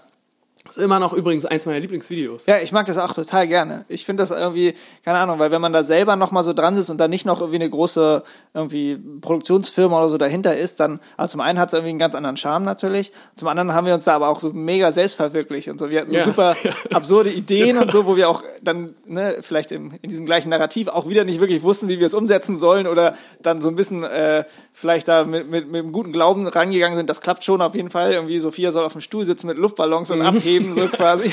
das 0.65 0.77
ist 0.77 0.83
immer 0.83 0.99
noch 0.99 1.13
übrigens 1.13 1.45
eins 1.45 1.65
meiner 1.65 1.79
Lieblingsvideos. 1.79 2.45
Ja, 2.45 2.57
ich 2.59 2.71
mag 2.71 2.85
das 2.85 2.97
auch 2.97 3.13
total 3.13 3.47
gerne. 3.47 3.83
Ich 3.89 4.05
finde 4.05 4.21
das 4.21 4.29
irgendwie, 4.31 4.73
keine 5.03 5.17
Ahnung, 5.17 5.39
weil 5.39 5.49
wenn 5.51 5.61
man 5.61 5.73
da 5.73 5.81
selber 5.81 6.15
noch 6.15 6.31
mal 6.31 6.43
so 6.43 6.53
dran 6.53 6.75
sitzt 6.75 6.89
und 6.91 6.97
da 6.99 7.07
nicht 7.07 7.25
noch 7.25 7.39
irgendwie 7.41 7.55
eine 7.59 7.69
große 7.69 8.21
irgendwie 8.53 8.99
Produktionsfirma 9.21 9.97
oder 9.97 10.09
so 10.09 10.17
dahinter 10.17 10.55
ist, 10.57 10.79
dann, 10.79 10.99
also 11.17 11.31
zum 11.31 11.41
einen 11.41 11.57
hat 11.59 11.69
es 11.69 11.73
irgendwie 11.73 11.89
einen 11.91 11.99
ganz 11.99 12.15
anderen 12.15 12.37
Charme 12.37 12.63
natürlich, 12.63 13.11
zum 13.35 13.47
anderen 13.47 13.73
haben 13.73 13.87
wir 13.87 13.93
uns 13.93 14.03
da 14.03 14.13
aber 14.15 14.29
auch 14.29 14.39
so 14.39 14.51
mega 14.53 14.91
selbstverwirklicht 14.91 15.67
und 15.69 15.79
so. 15.79 15.89
Wir 15.89 16.01
hatten 16.01 16.11
so 16.11 16.17
Ja. 16.17 16.25
super 16.25 16.55
absurde 16.93 17.29
Ideen 17.31 17.77
und 17.77 17.91
so, 17.91 18.05
wo 18.05 18.15
wir 18.17 18.29
auch 18.29 18.43
dann, 18.61 18.93
ne, 19.07 19.37
vielleicht 19.41 19.71
im, 19.71 19.91
in 20.01 20.09
diesem 20.09 20.25
gleichen 20.25 20.49
Narrativ 20.49 20.87
auch 20.89 21.07
wieder 21.07 21.23
nicht 21.23 21.39
wirklich 21.39 21.63
wussten, 21.63 21.87
wie 21.87 21.99
wir 21.99 22.05
es 22.05 22.13
umsetzen 22.13 22.57
sollen 22.57 22.87
oder 22.87 23.15
dann 23.41 23.61
so 23.61 23.67
ein 23.67 23.75
bisschen 23.75 24.03
äh, 24.03 24.43
vielleicht 24.73 25.07
da 25.07 25.23
mit, 25.23 25.49
mit, 25.49 25.71
mit 25.71 25.81
einem 25.83 25.91
guten 25.91 26.11
Glauben 26.11 26.47
rangegangen 26.47 26.97
sind. 26.97 27.09
Das 27.09 27.21
klappt 27.21 27.43
schon 27.43 27.61
auf 27.61 27.73
jeden 27.75 27.89
Fall. 27.89 28.11
Irgendwie 28.13 28.37
Sophia 28.39 28.71
soll 28.71 28.83
auf 28.83 28.91
dem 28.91 29.01
Stuhl 29.01 29.25
sitzen 29.25 29.47
mit 29.47 29.57
Luftballons 29.57 30.09
Mhm. 30.09 30.19
und 30.19 30.21
abheben, 30.25 30.50
so 30.59 30.87
quasi. 30.91 31.31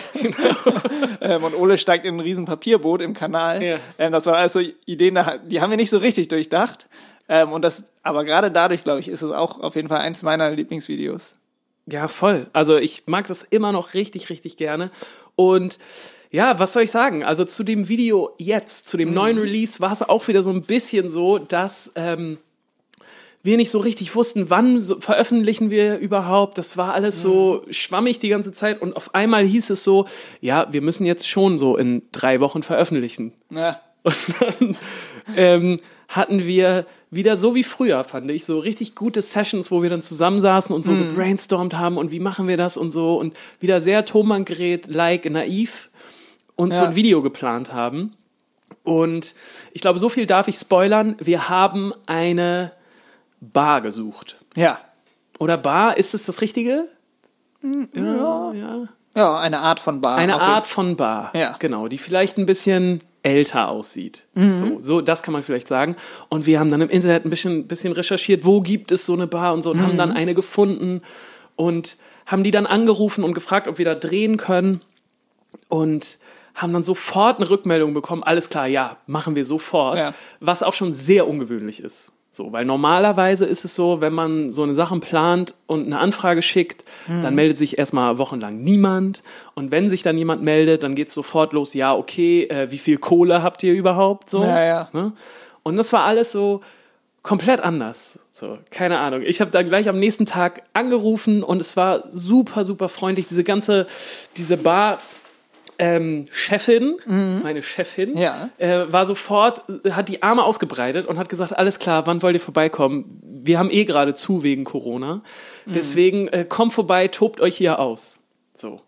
ähm, 1.21 1.45
und 1.45 1.55
Ole 1.55 1.79
steigt 1.79 2.05
in 2.05 2.17
ein 2.17 2.21
riesen 2.21 2.45
Papierboot 2.45 3.03
im 3.03 3.15
Kanal. 3.15 3.63
Ja. 3.63 3.77
Ähm, 3.99 4.13
das 4.13 4.27
waren 4.27 4.37
alles 4.37 4.53
so 4.53 4.61
Ideen, 4.87 5.19
die 5.47 5.61
haben 5.61 5.71
wir 5.71 5.77
nicht 5.77 5.91
so 5.91 5.99
richtig 5.99 6.29
durchdacht. 6.29 6.89
Ähm, 7.29 7.53
und 7.53 7.63
das, 7.63 7.85
aber 8.03 8.25
gerade 8.25 8.51
dadurch, 8.51 8.85
glaube 8.85 9.01
ich, 9.01 9.09
ist 9.09 9.23
es 9.23 9.33
auch 9.33 9.61
auf 9.61 9.77
jeden 9.77 9.89
Fall 9.89 10.01
eins 10.01 10.23
meiner 10.23 10.51
Lieblingsvideos. 10.51 11.37
Ja, 11.87 12.09
voll. 12.09 12.47
Also 12.53 12.77
ich 12.77 13.05
mag 13.07 13.27
das 13.27 13.47
immer 13.49 13.73
noch 13.73 13.95
richtig, 13.95 14.31
richtig 14.31 14.57
gerne. 14.57 14.91
Und 15.37 15.79
ja, 16.31 16.59
was 16.59 16.75
soll 16.75 16.83
ich 16.83 16.91
sagen? 16.91 17.25
Also 17.25 17.45
zu 17.45 17.65
dem 17.65 17.89
Video 17.89 18.35
jetzt, 18.39 18.89
zu 18.89 18.97
dem 18.97 19.15
neuen 19.15 19.39
Release, 19.39 19.81
war 19.81 19.93
es 19.93 20.03
auch 20.03 20.29
wieder 20.29 20.43
so 20.43 20.51
ein 20.51 20.63
bisschen 20.63 21.09
so, 21.09 21.39
dass 21.39 21.91
ähm, 21.95 22.39
wir 23.43 23.57
nicht 23.57 23.71
so 23.71 23.79
richtig 23.79 24.15
wussten, 24.15 24.51
wann 24.51 24.81
so, 24.81 25.01
veröffentlichen 25.01 25.71
wir 25.71 25.99
überhaupt. 25.99 26.59
Das 26.59 26.77
war 26.77 26.93
alles 26.95 27.23
so 27.23 27.65
schwammig 27.71 28.19
die 28.19 28.29
ganze 28.29 28.53
Zeit. 28.53 28.83
Und 28.83 28.97
auf 28.97 29.15
einmal 29.15 29.45
hieß 29.47 29.71
es 29.71 29.85
so, 29.85 30.07
ja, 30.41 30.67
wir 30.73 30.83
müssen 30.83 31.07
jetzt 31.07 31.29
schon 31.29 31.57
so 31.57 31.77
in 31.77 32.03
drei 32.13 32.41
Wochen 32.41 32.63
veröffentlichen. 32.63 33.33
Ja. 33.51 33.81
Und 34.03 34.17
dann 34.41 34.77
ähm, 35.37 35.81
hatten 36.09 36.47
wir 36.47 36.87
wieder 37.11 37.37
so 37.37 37.55
wie 37.55 37.65
früher, 37.65 38.03
fand 38.05 38.31
ich, 38.31 38.45
so 38.45 38.59
richtig 38.59 38.95
gute 38.95 39.21
Sessions, 39.21 39.71
wo 39.71 39.83
wir 39.83 39.91
dann 39.91 40.03
zusammensaßen 40.03 40.75
und 40.75 40.85
so 40.85 40.93
gebrainstormt 40.93 41.77
haben 41.77 41.97
und 41.97 42.11
wie 42.11 42.21
machen 42.21 42.49
wir 42.49 42.57
das 42.57 42.77
und 42.77 42.91
so 42.91 43.17
und 43.19 43.37
wieder 43.61 43.81
sehr 43.81 44.05
Tonbandgerät-like, 44.05 45.31
naiv 45.31 45.91
uns 46.57 46.77
so 46.77 46.85
Ja. 46.85 46.89
ein 46.91 46.97
Video 46.97 47.23
geplant 47.23 47.73
haben. 47.73 48.15
Und 48.85 49.35
ich 49.73 49.81
glaube, 49.81 49.99
so 49.99 50.09
viel 50.09 50.27
darf 50.27 50.49
ich 50.49 50.57
spoilern. 50.57 51.17
Wir 51.19 51.49
haben 51.49 51.93
eine 52.07 52.73
Bar 53.41 53.81
gesucht. 53.81 54.39
Ja. 54.57 54.79
Oder 55.39 55.57
Bar, 55.57 55.97
ist 55.97 56.15
es 56.15 56.25
das 56.25 56.41
Richtige? 56.41 56.85
Ja, 57.95 58.53
ja. 58.53 58.89
Ja, 59.17 59.39
eine 59.41 59.61
Art 59.61 59.81
von 59.81 60.01
Bar. 60.01 60.17
Eine 60.17 60.41
Art 60.41 60.67
von 60.67 60.97
Bar. 60.97 61.33
Ja. 61.35 61.57
Genau, 61.59 61.89
die 61.89 61.99
vielleicht 61.99 62.39
ein 62.39 62.47
bisschen 62.47 63.03
älter 63.23 63.69
aussieht. 63.69 64.27
So, 64.35 64.79
so, 64.81 65.01
das 65.01 65.23
kann 65.23 65.33
man 65.33 65.43
vielleicht 65.43 65.67
sagen. 65.69 65.97
Und 66.29 66.47
wir 66.47 66.61
haben 66.61 66.71
dann 66.71 66.81
im 66.81 66.89
Internet 66.89 67.25
ein 67.25 67.31
bisschen, 67.31 67.67
bisschen 67.67 67.93
recherchiert, 67.93 68.45
wo 68.45 68.61
gibt 68.61 68.93
es 68.93 69.07
so 69.07 69.15
eine 69.15 69.27
Bar 69.27 69.55
und 69.55 69.63
so 69.63 69.71
und 69.71 69.83
haben 69.83 69.99
dann 69.99 70.13
eine 70.13 70.35
gefunden 70.35 71.03
und 71.57 71.97
haben 72.27 72.45
die 72.45 72.51
dann 72.53 72.67
angerufen 72.67 73.25
und 73.25 73.33
gefragt, 73.35 73.67
ob 73.67 73.79
wir 73.79 73.85
da 73.85 73.95
drehen 73.95 74.37
können 74.37 74.83
und 75.69 76.19
haben 76.55 76.73
dann 76.73 76.83
sofort 76.83 77.39
eine 77.39 77.49
Rückmeldung 77.51 77.95
bekommen, 77.95 78.23
alles 78.23 78.51
klar, 78.51 78.67
ja, 78.67 78.97
machen 79.07 79.35
wir 79.37 79.45
sofort, 79.45 79.99
Ja. 79.99 80.15
was 80.41 80.63
auch 80.63 80.75
schon 80.75 80.93
sehr 80.93 81.27
ungewöhnlich 81.29 81.81
ist. 81.81 82.13
So, 82.31 82.53
weil 82.53 82.65
normalerweise 82.65 83.47
ist 83.47 83.65
es 83.65 83.75
so, 83.75 84.01
wenn 84.01 84.13
man 84.13 84.51
so 84.51 84.63
eine 84.63 84.75
Sachen 84.75 85.01
plant 85.01 85.55
und 85.67 85.87
eine 85.87 85.99
Anfrage 85.99 86.43
schickt, 86.43 86.85
dann 87.23 87.35
meldet 87.35 87.57
sich 87.59 87.79
erstmal 87.79 88.19
wochenlang 88.19 88.63
niemand. 88.63 89.23
Und 89.55 89.71
wenn 89.71 89.89
sich 89.89 90.03
dann 90.03 90.19
jemand 90.19 90.43
meldet, 90.43 90.83
dann 90.83 90.95
geht 90.95 91.09
es 91.09 91.15
sofort 91.15 91.53
los, 91.53 91.75
ja, 91.75 91.95
okay, 91.95 92.45
äh, 92.45 92.71
wie 92.71 92.79
viel 92.79 92.99
Kohle 92.99 93.43
habt 93.43 93.63
ihr 93.63 93.73
überhaupt? 93.73 94.29
So, 94.31 94.43
Ja, 94.43 94.63
ja. 94.63 94.89
Ne? 94.93 95.13
Und 95.63 95.77
das 95.77 95.93
war 95.93 96.05
alles 96.05 96.31
so 96.31 96.61
komplett 97.23 97.61
anders. 97.61 98.19
So, 98.33 98.59
keine 98.71 98.99
Ahnung. 99.01 99.23
Ich 99.25 99.41
habe 99.41 99.51
dann 99.51 99.69
gleich 99.69 99.89
am 99.89 99.99
nächsten 99.99 100.25
Tag 100.25 100.63
angerufen 100.73 101.43
und 101.43 101.61
es 101.61 101.77
war 101.77 102.07
super, 102.07 102.65
super 102.65 102.89
freundlich. 102.89 103.27
Diese 103.29 103.43
ganze, 103.43 103.87
diese 104.37 104.57
Bar. 104.57 104.99
Ähm, 105.81 106.27
Chefin, 106.33 106.97
meine 107.43 107.63
Chefin, 107.63 108.11
Mhm. 108.13 108.19
Ja. 108.19 108.51
äh, 108.59 108.81
war 108.93 109.07
sofort, 109.07 109.63
hat 109.91 110.09
die 110.09 110.23
Arme 110.25 110.43
ausgebreitet 110.43 111.07
und 111.07 111.19
hat 111.19 111.29
gesagt, 111.29 111.57
alles 111.57 111.79
klar, 111.79 112.07
wann 112.07 112.21
wollt 112.23 112.35
ihr 112.35 112.41
vorbeikommen? 112.41 113.21
Wir 113.23 113.59
haben 113.61 113.71
eh 113.71 113.85
gerade 113.85 114.13
zu 114.15 114.43
wegen 114.43 114.65
Corona. 114.65 115.23
Mhm. 115.67 115.73
Deswegen 115.73 116.29
äh, 116.29 116.45
kommt 116.49 116.73
vorbei, 116.73 117.07
tobt 117.09 117.41
euch 117.41 117.57
hier 117.57 117.79
aus. 117.79 118.19
So. 118.57 118.81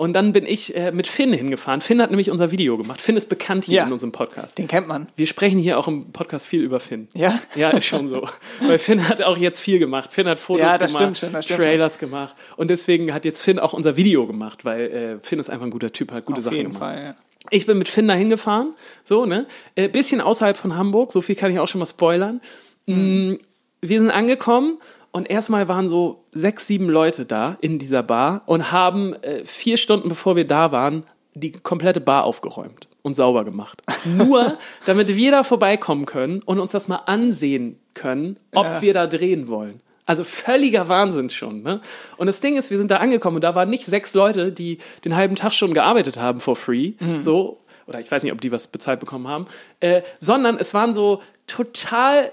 Und 0.00 0.14
dann 0.14 0.32
bin 0.32 0.46
ich 0.46 0.74
äh, 0.74 0.92
mit 0.92 1.06
Finn 1.06 1.30
hingefahren. 1.30 1.82
Finn 1.82 2.00
hat 2.00 2.08
nämlich 2.08 2.30
unser 2.30 2.50
Video 2.50 2.78
gemacht. 2.78 3.02
Finn 3.02 3.18
ist 3.18 3.28
bekannt 3.28 3.66
hier 3.66 3.74
Ja. 3.76 3.86
in 3.86 3.92
unserem 3.92 4.12
Podcast. 4.12 4.56
Den 4.56 4.66
kennt 4.66 4.88
man. 4.88 5.08
Wir 5.14 5.26
sprechen 5.26 5.58
hier 5.58 5.78
auch 5.78 5.88
im 5.88 6.10
Podcast 6.12 6.46
viel 6.46 6.62
über 6.62 6.80
Finn. 6.80 7.06
Ja? 7.12 7.38
Ja, 7.54 7.68
ist 7.68 7.84
schon 7.84 8.08
so. 8.08 8.26
Weil 8.66 8.78
Finn 8.78 9.06
hat 9.06 9.20
auch 9.22 9.36
jetzt 9.36 9.60
viel 9.60 9.78
gemacht. 9.78 10.10
Finn 10.10 10.26
hat 10.26 10.40
Fotos 10.40 10.62
Ja, 10.62 10.78
das 10.78 10.92
gemacht, 10.92 11.02
stimmt 11.02 11.18
schon, 11.18 11.32
das 11.34 11.44
stimmt 11.44 11.60
Trailers 11.60 11.98
gemacht. 11.98 12.34
Und 12.56 12.70
deswegen 12.70 13.12
hat 13.12 13.26
jetzt 13.26 13.42
Finn 13.42 13.58
auch 13.58 13.74
unser 13.74 13.98
Video 13.98 14.26
gemacht, 14.26 14.64
weil 14.64 14.80
äh, 14.90 15.18
Finn 15.20 15.38
ist 15.38 15.50
einfach 15.50 15.66
ein 15.66 15.70
guter 15.70 15.92
Typ, 15.92 16.12
hat 16.12 16.24
gute 16.24 16.38
Auf 16.38 16.44
Sachen 16.44 16.56
jeden 16.56 16.72
gemacht. 16.72 16.94
Fall, 16.94 17.04
ja. 17.04 17.14
Ich 17.50 17.66
bin 17.66 17.76
mit 17.76 17.90
Finn 17.90 18.08
da 18.08 18.14
hingefahren, 18.14 18.74
so, 19.04 19.26
ne? 19.26 19.46
Äh, 19.74 19.88
bisschen 19.88 20.22
außerhalb 20.22 20.56
von 20.56 20.76
Hamburg, 20.78 21.12
so 21.12 21.20
viel 21.20 21.34
kann 21.34 21.52
ich 21.52 21.58
auch 21.58 21.68
schon 21.68 21.78
mal 21.78 21.84
spoilern. 21.84 22.40
Mm, 22.86 23.34
Wir 23.82 23.98
sind 24.00 24.10
angekommen 24.10 24.78
und 25.12 25.28
erstmal 25.30 25.68
waren 25.68 25.88
so 25.88 26.24
sechs, 26.32 26.66
sieben 26.66 26.88
Leute 26.88 27.24
da 27.26 27.56
in 27.60 27.78
dieser 27.78 28.02
Bar 28.02 28.42
und 28.46 28.72
haben 28.72 29.14
äh, 29.22 29.44
vier 29.44 29.76
Stunden 29.76 30.08
bevor 30.08 30.36
wir 30.36 30.46
da 30.46 30.72
waren, 30.72 31.04
die 31.34 31.52
komplette 31.52 32.00
Bar 32.00 32.24
aufgeräumt 32.24 32.88
und 33.02 33.14
sauber 33.14 33.44
gemacht. 33.44 33.82
Nur, 34.04 34.56
damit 34.86 35.14
wir 35.16 35.30
da 35.30 35.42
vorbeikommen 35.42 36.06
können 36.06 36.42
und 36.44 36.58
uns 36.58 36.72
das 36.72 36.88
mal 36.88 37.00
ansehen 37.06 37.78
können, 37.94 38.36
ob 38.54 38.64
Ja. 38.66 38.82
wir 38.82 38.94
da 38.94 39.06
drehen 39.06 39.48
wollen. 39.48 39.80
Also 40.06 40.24
völliger 40.24 40.88
Wahnsinn 40.88 41.30
schon. 41.30 41.62
Ne? 41.62 41.80
Und 42.16 42.26
das 42.26 42.40
Ding 42.40 42.56
ist, 42.56 42.70
wir 42.70 42.78
sind 42.78 42.90
da 42.90 42.96
angekommen 42.96 43.36
und 43.36 43.44
da 43.44 43.54
waren 43.54 43.70
nicht 43.70 43.86
sechs 43.86 44.12
Leute, 44.14 44.50
die 44.50 44.78
den 45.04 45.14
halben 45.14 45.36
Tag 45.36 45.52
schon 45.52 45.72
gearbeitet 45.72 46.18
haben 46.18 46.40
for 46.40 46.56
free, 46.56 46.94
so 47.20 47.58
oder 47.86 48.00
ich 48.00 48.10
weiß 48.10 48.22
nicht, 48.22 48.32
ob 48.32 48.40
die 48.40 48.52
was 48.52 48.68
bezahlt 48.68 49.00
bekommen 49.00 49.26
haben, 49.28 49.46
äh, 49.80 50.02
sondern 50.20 50.56
es 50.58 50.74
waren 50.74 50.94
so 50.94 51.22
total 51.46 52.30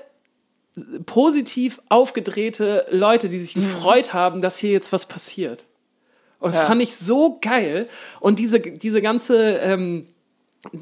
positiv 1.06 1.82
aufgedrehte 1.90 2.86
Leute, 2.92 3.30
die 3.30 3.40
sich 3.40 3.54
gefreut 3.54 4.14
haben, 4.14 4.42
dass 4.42 4.58
hier 4.58 4.72
jetzt 4.72 4.92
was 4.94 5.06
passiert. 5.06 5.66
Und 6.40 6.54
das 6.54 6.62
Ja. 6.62 6.68
fand 6.68 6.82
ich 6.84 6.96
so 6.96 7.40
geil. 7.42 7.88
Und 8.20 8.40
diese, 8.40 8.60
diese 8.60 9.02
ganze, 9.02 9.58
ähm, 9.58 10.08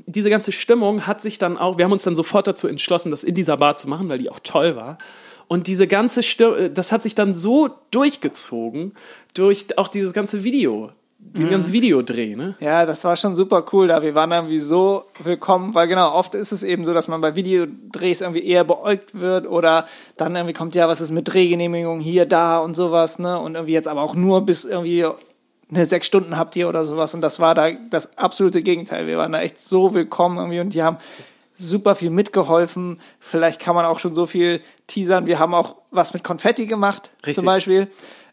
diese 0.05 0.29
ganze 0.29 0.51
Stimmung 0.51 1.07
hat 1.07 1.21
sich 1.21 1.37
dann 1.37 1.57
auch, 1.57 1.77
wir 1.77 1.85
haben 1.85 1.91
uns 1.91 2.03
dann 2.03 2.15
sofort 2.15 2.47
dazu 2.47 2.67
entschlossen, 2.67 3.11
das 3.11 3.23
in 3.23 3.35
dieser 3.35 3.57
Bar 3.57 3.75
zu 3.75 3.87
machen, 3.87 4.09
weil 4.09 4.17
die 4.17 4.29
auch 4.29 4.39
toll 4.39 4.75
war. 4.75 4.97
Und 5.47 5.67
diese 5.67 5.87
ganze 5.87 6.23
Stimmung, 6.23 6.73
das 6.73 6.91
hat 6.91 7.03
sich 7.03 7.15
dann 7.15 7.33
so 7.33 7.69
durchgezogen, 7.91 8.93
durch 9.33 9.77
auch 9.77 9.87
dieses 9.87 10.11
ganze 10.11 10.43
Video, 10.43 10.91
den 11.33 11.49
ganzen 11.49 11.73
Videodreh, 11.73 12.35
ne? 12.35 12.55
Ja, 12.59 12.85
das 12.85 13.03
war 13.03 13.17
schon 13.17 13.35
super 13.35 13.65
cool 13.73 13.87
da. 13.87 14.01
Wir 14.01 14.15
waren 14.15 14.31
irgendwie 14.31 14.59
so 14.59 15.03
willkommen, 15.23 15.73
weil 15.73 15.87
genau, 15.87 16.13
oft 16.13 16.33
ist 16.35 16.51
es 16.51 16.63
eben 16.63 16.85
so, 16.85 16.93
dass 16.93 17.07
man 17.07 17.19
bei 17.21 17.35
Videodrehs 17.35 18.21
irgendwie 18.21 18.45
eher 18.45 18.63
beäugt 18.63 19.19
wird 19.19 19.47
oder 19.47 19.85
dann 20.17 20.35
irgendwie 20.35 20.53
kommt, 20.53 20.75
ja, 20.75 20.87
was 20.87 21.01
ist 21.01 21.11
mit 21.11 21.27
Drehgenehmigung 21.27 21.99
hier, 21.99 22.25
da 22.25 22.59
und 22.59 22.75
sowas, 22.75 23.19
ne? 23.19 23.39
Und 23.39 23.55
irgendwie 23.55 23.73
jetzt 23.73 23.87
aber 23.87 24.01
auch 24.01 24.15
nur 24.15 24.45
bis 24.45 24.63
irgendwie 24.63 25.05
eine 25.69 25.85
sechs 25.85 26.07
Stunden 26.07 26.37
habt 26.37 26.55
ihr 26.55 26.69
oder 26.69 26.85
sowas. 26.85 27.13
Und 27.13 27.21
das 27.21 27.39
war 27.39 27.55
da 27.55 27.71
das 27.89 28.17
absolute 28.17 28.61
Gegenteil. 28.61 29.07
Wir 29.07 29.17
waren 29.17 29.31
da 29.31 29.41
echt 29.41 29.59
so 29.59 29.93
willkommen 29.93 30.37
irgendwie 30.37 30.59
und 30.59 30.69
die 30.73 30.83
haben 30.83 30.97
super 31.57 31.95
viel 31.95 32.09
mitgeholfen. 32.09 32.99
Vielleicht 33.19 33.59
kann 33.59 33.75
man 33.75 33.85
auch 33.85 33.99
schon 33.99 34.13
so 34.13 34.25
viel 34.25 34.61
teasern. 34.87 35.25
Wir 35.25 35.39
haben 35.39 35.53
auch 35.53 35.75
was 35.91 36.13
mit 36.13 36.23
Konfetti 36.23 36.65
gemacht, 36.65 37.09
Richtig. 37.19 37.35
zum 37.35 37.45
Beispiel. 37.45 37.87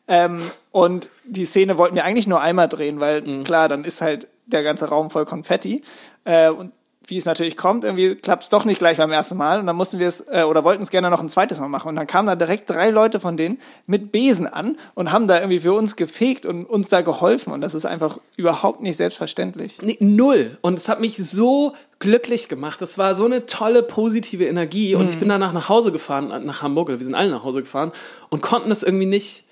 Ähm, 0.09 0.41
und 0.71 1.09
die 1.25 1.45
Szene 1.45 1.79
wollten 1.79 1.95
wir 1.95 2.05
eigentlich 2.05 2.27
nur 2.27 2.41
einmal 2.41 2.69
drehen, 2.69 3.01
weil 3.01 3.45
klar, 3.45 3.69
dann 3.69 3.85
ist 3.85 4.03
halt 4.03 4.27
der 4.47 4.63
ganze 4.63 4.87
Raum 4.87 5.11
voll 5.11 5.25
Konfetti. 5.25 5.83
Äh, 6.25 6.51
und 6.51 6.73
wie 7.07 7.19
es 7.19 7.25
natürlich 7.25 7.57
kommt, 7.57 7.85
irgendwie 7.85 8.15
klappt 8.15 8.45
es 8.45 8.49
doch 8.49 8.65
nicht 8.65 8.79
gleich 8.79 8.99
beim 8.99 9.11
ersten 9.11 9.37
Mal. 9.37 9.59
Und 9.61 9.67
dann 9.67 9.77
mussten 9.77 9.99
wir 9.99 10.07
es, 10.07 10.21
äh, 10.29 10.45
oder 10.49 10.65
wollten 10.65 10.83
es 10.83 10.91
gerne 10.91 11.11
noch 11.11 11.21
ein 11.21 11.29
zweites 11.29 11.59
Mal 11.59 11.69
machen. 11.69 11.89
Und 11.89 11.97
dann 11.97 12.07
kamen 12.07 12.27
da 12.27 12.37
direkt 12.37 12.71
drei 12.71 12.91
Leute 12.91 13.21
von 13.21 13.37
denen 13.37 13.59
mit 13.87 14.13
Besen 14.13 14.47
an 14.47 14.77
und 14.95 15.13
haben 15.13 15.27
da 15.27 15.39
irgendwie 15.39 15.61
für 15.61 15.73
uns 15.73 15.97
gefegt 15.97 16.47
und 16.47 16.65
uns 16.65 16.89
da 16.89 17.01
geholfen. 17.01 17.53
Und 17.53 17.61
das 17.61 17.75
ist 17.75 17.87
einfach 17.87 18.19
überhaupt 18.37 18.83
nicht 18.83 18.97
selbstverständlich. 18.97 19.79
Nee, 19.83 19.97
null. 20.01 20.57
Und 20.61 20.79
es 20.79 20.89
hat 20.89 21.01
mich 21.01 21.17
so 21.17 21.75
glücklich 21.99 22.49
gemacht. 22.49 22.81
Das 22.81 22.99
war 22.99 23.15
so 23.15 23.25
eine 23.25 23.47
tolle, 23.47 23.83
positive 23.83 24.47
Energie. 24.47 24.95
Und 24.95 25.11
ich 25.11 25.19
bin 25.19 25.29
danach 25.29 25.53
nach 25.53 25.69
Hause 25.69 25.93
gefahren, 25.93 26.33
nach 26.45 26.63
Hamburg, 26.63 26.89
oder 26.89 26.99
wir 26.99 27.05
sind 27.05 27.15
alle 27.15 27.31
nach 27.31 27.45
Hause 27.45 27.61
gefahren 27.61 27.93
und 28.31 28.43
konnten 28.43 28.69
das 28.69 28.83
irgendwie 28.83 29.07
nicht, 29.07 29.45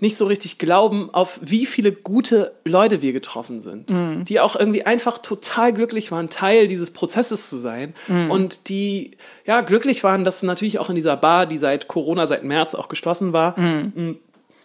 nicht 0.00 0.16
so 0.16 0.26
richtig 0.26 0.58
glauben, 0.58 1.12
auf 1.12 1.40
wie 1.42 1.66
viele 1.66 1.90
gute 1.90 2.52
Leute 2.64 3.02
wir 3.02 3.12
getroffen 3.12 3.58
sind. 3.58 3.90
Die 4.28 4.38
auch 4.38 4.54
irgendwie 4.54 4.84
einfach 4.86 5.18
total 5.18 5.72
glücklich 5.72 6.12
waren, 6.12 6.30
Teil 6.30 6.68
dieses 6.68 6.92
Prozesses 6.92 7.48
zu 7.48 7.58
sein. 7.58 7.94
Und 8.30 8.68
die, 8.68 9.12
ja, 9.44 9.60
glücklich 9.60 10.04
waren, 10.04 10.24
dass 10.24 10.42
natürlich 10.42 10.78
auch 10.78 10.88
in 10.88 10.94
dieser 10.94 11.16
Bar, 11.16 11.46
die 11.46 11.58
seit 11.58 11.88
Corona, 11.88 12.26
seit 12.28 12.44
März 12.44 12.74
auch 12.74 12.88
geschlossen 12.88 13.32
war, 13.32 13.56
m, 13.58 14.18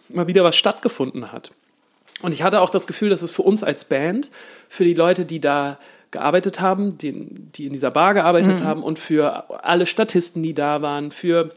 mal 0.08 0.28
wieder 0.28 0.44
was 0.44 0.54
stattgefunden 0.54 1.32
hat. 1.32 1.50
Und 2.22 2.32
ich 2.32 2.42
hatte 2.44 2.60
auch 2.60 2.70
das 2.70 2.86
Gefühl, 2.86 3.08
dass 3.10 3.22
es 3.22 3.32
für 3.32 3.42
uns 3.42 3.64
als 3.64 3.86
Band, 3.86 4.30
für 4.68 4.84
die 4.84 4.94
Leute, 4.94 5.24
die 5.24 5.40
da 5.40 5.78
gearbeitet 6.12 6.60
haben, 6.60 6.96
die, 6.96 7.12
die 7.12 7.66
in 7.66 7.72
dieser 7.72 7.90
Bar 7.90 8.14
gearbeitet 8.14 8.62
haben 8.62 8.84
und 8.84 9.00
für 9.00 9.64
alle 9.64 9.84
Statisten, 9.84 10.44
die 10.44 10.54
da 10.54 10.80
waren, 10.80 11.10
für 11.10 11.50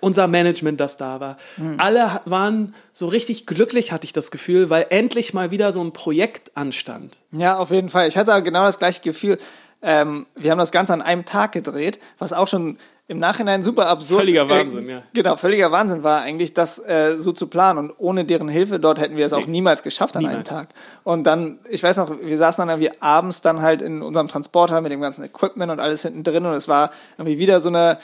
unser 0.00 0.28
Management, 0.28 0.78
das 0.80 0.96
da 0.96 1.20
war. 1.20 1.36
Alle 1.78 2.14
ha- 2.14 2.20
waren 2.24 2.74
so 2.92 3.06
richtig 3.06 3.46
glücklich, 3.46 3.92
hatte 3.92 4.04
ich 4.04 4.12
das 4.12 4.30
Gefühl, 4.30 4.70
weil 4.70 4.86
endlich 4.90 5.34
mal 5.34 5.50
wieder 5.50 5.72
so 5.72 5.82
ein 5.82 5.92
Projekt 5.92 6.52
anstand. 6.54 7.18
Ja, 7.32 7.56
auf 7.58 7.70
jeden 7.70 7.88
Fall. 7.88 8.06
Ich 8.08 8.16
hatte 8.16 8.40
genau 8.42 8.62
das 8.64 8.78
gleiche 8.78 9.00
Gefühl. 9.02 9.38
Ähm, 9.82 10.26
wir 10.36 10.50
haben 10.50 10.58
das 10.58 10.72
Ganze 10.72 10.92
an 10.92 11.00
einem 11.02 11.24
Tag 11.24 11.52
gedreht, 11.52 11.98
was 12.18 12.32
auch 12.32 12.46
schon 12.48 12.76
im 13.08 13.18
Nachhinein 13.18 13.60
super 13.62 13.88
absurd 13.88 14.20
Völliger 14.20 14.48
Wahnsinn, 14.48 14.88
ja. 14.88 15.02
Genau, 15.14 15.34
völliger 15.36 15.72
Wahnsinn 15.72 16.04
war 16.04 16.20
eigentlich, 16.20 16.54
das 16.54 16.78
äh, 16.78 17.18
so 17.18 17.32
zu 17.32 17.48
planen. 17.48 17.78
Und 17.80 17.94
ohne 17.98 18.24
deren 18.24 18.48
Hilfe 18.48 18.78
dort 18.78 19.00
hätten 19.00 19.16
wir 19.16 19.26
es 19.26 19.32
auch 19.32 19.46
niemals 19.46 19.82
geschafft 19.82 20.16
an 20.16 20.24
einem 20.26 20.30
Niemals. 20.42 20.48
Tag. 20.48 20.68
Und 21.02 21.24
dann, 21.24 21.58
ich 21.68 21.82
weiß 21.82 21.96
noch, 21.96 22.10
wir 22.22 22.38
saßen 22.38 22.62
dann 22.62 22.68
irgendwie 22.80 22.92
abends 23.02 23.40
dann 23.40 23.62
halt 23.62 23.82
in 23.82 24.02
unserem 24.02 24.28
Transporter 24.28 24.80
mit 24.80 24.92
dem 24.92 25.00
ganzen 25.00 25.24
Equipment 25.24 25.72
und 25.72 25.80
alles 25.80 26.02
hinten 26.02 26.22
drin. 26.22 26.46
Und 26.46 26.52
es 26.52 26.68
war 26.68 26.92
irgendwie 27.18 27.38
wieder 27.40 27.60
so 27.60 27.68
eine, 27.70 27.98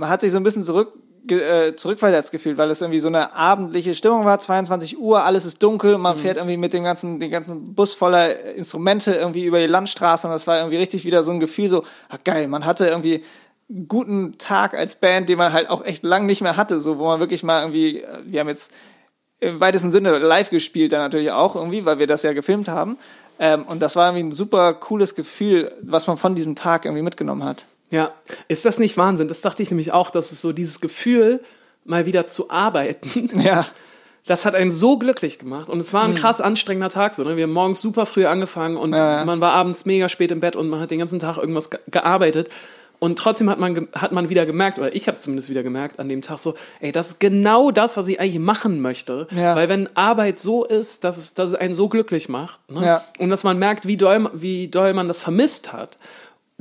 man 0.00 0.08
hat 0.08 0.20
sich 0.20 0.32
so 0.32 0.38
ein 0.38 0.42
bisschen 0.42 0.64
zurück 0.64 0.92
äh, 1.28 1.76
zurückversetzt 1.76 2.32
gefühlt, 2.32 2.56
weil 2.56 2.70
es 2.70 2.80
irgendwie 2.80 2.98
so 2.98 3.08
eine 3.08 3.34
abendliche 3.36 3.94
Stimmung 3.94 4.24
war, 4.24 4.38
22 4.38 4.98
Uhr, 4.98 5.22
alles 5.22 5.44
ist 5.44 5.62
dunkel, 5.62 5.98
man 5.98 6.16
fährt 6.16 6.38
irgendwie 6.38 6.56
mit 6.56 6.72
dem 6.72 6.82
ganzen, 6.82 7.20
den 7.20 7.30
ganzen 7.30 7.74
Bus 7.74 7.92
voller 7.92 8.54
Instrumente 8.54 9.12
irgendwie 9.12 9.44
über 9.44 9.60
die 9.60 9.66
Landstraße 9.66 10.26
und 10.26 10.32
das 10.32 10.46
war 10.46 10.58
irgendwie 10.58 10.78
richtig 10.78 11.04
wieder 11.04 11.22
so 11.22 11.30
ein 11.30 11.38
Gefühl 11.38 11.68
so, 11.68 11.84
ach 12.08 12.18
geil, 12.24 12.48
man 12.48 12.64
hatte 12.64 12.86
irgendwie 12.86 13.22
einen 13.68 13.86
guten 13.86 14.38
Tag 14.38 14.74
als 14.74 14.96
Band, 14.96 15.28
den 15.28 15.38
man 15.38 15.52
halt 15.52 15.68
auch 15.68 15.84
echt 15.84 16.02
lang 16.02 16.24
nicht 16.24 16.40
mehr 16.40 16.56
hatte, 16.56 16.80
so 16.80 16.98
wo 16.98 17.04
man 17.04 17.20
wirklich 17.20 17.42
mal 17.42 17.60
irgendwie, 17.60 18.00
äh, 18.00 18.08
wir 18.24 18.40
haben 18.40 18.48
jetzt 18.48 18.72
im 19.40 19.60
weitesten 19.60 19.90
Sinne 19.90 20.18
live 20.18 20.50
gespielt 20.50 20.92
dann 20.92 21.00
natürlich 21.00 21.30
auch 21.30 21.54
irgendwie, 21.54 21.84
weil 21.84 21.98
wir 21.98 22.06
das 22.06 22.22
ja 22.22 22.32
gefilmt 22.32 22.68
haben. 22.68 22.96
Ähm, 23.38 23.62
und 23.62 23.80
das 23.80 23.96
war 23.96 24.08
irgendwie 24.08 24.24
ein 24.24 24.32
super 24.32 24.74
cooles 24.74 25.14
Gefühl, 25.14 25.72
was 25.82 26.06
man 26.06 26.16
von 26.16 26.34
diesem 26.34 26.56
Tag 26.56 26.84
irgendwie 26.84 27.02
mitgenommen 27.02 27.44
hat. 27.44 27.66
Ja, 27.90 28.10
ist 28.48 28.64
das 28.64 28.78
nicht 28.78 28.96
Wahnsinn? 28.96 29.28
Das 29.28 29.40
dachte 29.40 29.62
ich 29.62 29.70
nämlich 29.70 29.92
auch, 29.92 30.10
dass 30.10 30.30
es 30.32 30.40
so 30.40 30.52
dieses 30.52 30.80
Gefühl, 30.80 31.40
mal 31.84 32.06
wieder 32.06 32.26
zu 32.26 32.50
arbeiten, 32.50 33.30
Ja. 33.42 33.66
das 34.26 34.44
hat 34.44 34.54
einen 34.54 34.70
so 34.70 34.98
glücklich 34.98 35.38
gemacht. 35.38 35.68
Und 35.68 35.80
es 35.80 35.92
war 35.92 36.04
ein 36.04 36.14
krass 36.14 36.40
anstrengender 36.40 36.90
Tag. 36.90 37.14
So, 37.14 37.24
ne? 37.24 37.36
Wir 37.36 37.44
haben 37.44 37.52
morgens 37.52 37.80
super 37.80 38.06
früh 38.06 38.26
angefangen 38.26 38.76
und 38.76 38.92
Ja. 38.92 39.24
man 39.24 39.40
war 39.40 39.52
abends 39.52 39.86
mega 39.86 40.08
spät 40.08 40.30
im 40.30 40.40
Bett 40.40 40.56
und 40.56 40.68
man 40.68 40.78
hat 40.80 40.90
den 40.90 40.98
ganzen 41.00 41.18
Tag 41.18 41.36
irgendwas 41.38 41.70
ge 41.70 41.80
gearbeitet. 41.90 42.48
Und 43.00 43.18
trotzdem 43.18 43.48
hat 43.48 43.58
man, 43.58 43.88
hat 43.94 44.12
man 44.12 44.28
wieder 44.28 44.44
gemerkt, 44.44 44.78
oder 44.78 44.94
ich 44.94 45.08
habe 45.08 45.16
zumindest 45.18 45.48
wieder 45.48 45.62
gemerkt 45.62 45.98
an 45.98 46.10
dem 46.10 46.20
Tag 46.20 46.36
so, 46.38 46.54
ey, 46.80 46.92
das 46.92 47.08
ist 47.08 47.18
genau 47.20 47.70
das, 47.70 47.96
was 47.96 48.06
ich 48.08 48.20
eigentlich 48.20 48.38
machen 48.38 48.82
möchte. 48.82 49.26
Ja. 49.34 49.56
Weil 49.56 49.70
wenn 49.70 49.88
Arbeit 49.96 50.38
so 50.38 50.66
ist, 50.66 51.02
dass 51.02 51.16
es, 51.16 51.32
dass 51.32 51.48
es 51.48 51.54
einen 51.54 51.74
so 51.74 51.88
glücklich 51.88 52.28
macht 52.28 52.60
ne? 52.70 52.84
Ja. 52.84 53.04
und 53.18 53.30
dass 53.30 53.42
man 53.42 53.58
merkt, 53.58 53.86
wie 53.86 53.96
doll, 53.96 54.28
wie 54.34 54.68
doll 54.68 54.92
man 54.92 55.08
das 55.08 55.18
vermisst 55.18 55.72
hat, 55.72 55.96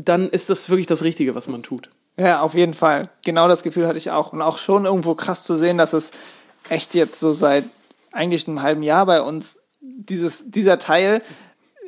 dann 0.06 0.30
ist 0.30 0.50
das 0.50 0.70
wirklich 0.70 0.88
das 0.88 1.04
Richtige, 1.04 1.36
was 1.36 1.48
man 1.48 1.64
tut. 1.64 1.90
Ja, 2.18 2.42
auf 2.42 2.54
jeden 2.54 2.74
Fall. 2.74 3.10
Genau 3.24 3.48
das 3.48 3.64
Gefühl 3.64 3.88
hatte 3.88 3.98
ich 3.98 4.12
auch. 4.12 4.34
Und 4.34 4.42
auch 4.42 4.58
schon 4.58 4.86
irgendwo 4.86 5.16
krass 5.16 5.44
zu 5.44 5.56
sehen, 5.56 5.78
dass 5.78 5.94
es 5.94 6.12
echt 6.70 6.94
jetzt 6.94 7.20
so 7.20 7.34
seit 7.34 7.66
eigentlich 8.12 8.48
einem 8.48 8.62
halben 8.62 8.82
Jahr 8.82 9.06
bei 9.06 9.22
uns 9.22 9.60
dieses, 9.82 10.50
dieser 10.50 10.80
Teil 10.80 11.22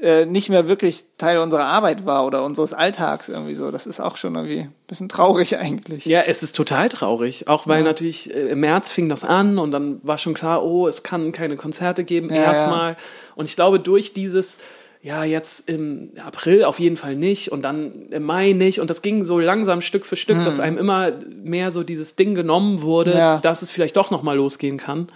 äh, 0.01 0.25
nicht 0.25 0.49
mehr 0.49 0.67
wirklich 0.67 1.03
Teil 1.17 1.37
unserer 1.37 1.65
Arbeit 1.65 2.05
war 2.05 2.25
oder 2.25 2.43
unseres 2.43 2.73
Alltags 2.73 3.29
irgendwie 3.29 3.55
so. 3.55 3.71
Das 3.71 3.85
ist 3.85 3.99
auch 3.99 4.17
schon 4.17 4.35
irgendwie 4.35 4.61
ein 4.61 4.73
bisschen 4.87 5.09
traurig 5.09 5.57
eigentlich. 5.57 6.05
Ja, 6.05 6.21
es 6.21 6.43
ist 6.43 6.55
total 6.55 6.89
traurig. 6.89 7.47
Auch 7.47 7.67
weil 7.67 7.83
natürlich 7.83 8.33
äh, 8.33 8.49
im 8.49 8.61
März 8.61 8.91
fing 8.91 9.09
das 9.09 9.23
an 9.23 9.57
und 9.57 9.71
dann 9.71 9.99
war 10.03 10.17
schon 10.17 10.33
klar, 10.33 10.63
oh, 10.63 10.87
es 10.87 11.03
kann 11.03 11.31
keine 11.31 11.55
Konzerte 11.55 12.03
geben, 12.03 12.29
Ja, 12.29 12.43
erstmal. 12.43 12.97
Und 13.35 13.47
ich 13.47 13.55
glaube, 13.55 13.79
durch 13.79 14.13
dieses, 14.13 14.57
ja, 15.03 15.23
jetzt 15.23 15.67
im 15.67 16.11
April 16.23 16.63
auf 16.63 16.79
jeden 16.79 16.95
Fall 16.97 17.15
nicht 17.15 17.51
und 17.51 17.63
dann 17.63 18.09
im 18.11 18.23
Mai 18.23 18.51
nicht. 18.53 18.79
Und 18.79 18.89
das 18.89 19.01
ging 19.01 19.23
so 19.23 19.39
langsam 19.39 19.81
Stück 19.81 20.05
für 20.05 20.15
Stück, 20.15 20.43
dass 20.43 20.59
einem 20.59 20.77
immer 20.77 21.11
mehr 21.43 21.71
so 21.71 21.81
dieses 21.83 22.15
Ding 22.15 22.35
genommen 22.35 22.81
wurde, 22.83 23.11
Hm. 23.13 23.17
Ja. 23.17 23.37
dass 23.39 23.61
es 23.63 23.71
vielleicht 23.71 23.97
doch 23.97 24.11
nochmal 24.11 24.37
losgehen 24.37 24.77
kann. 24.77 25.07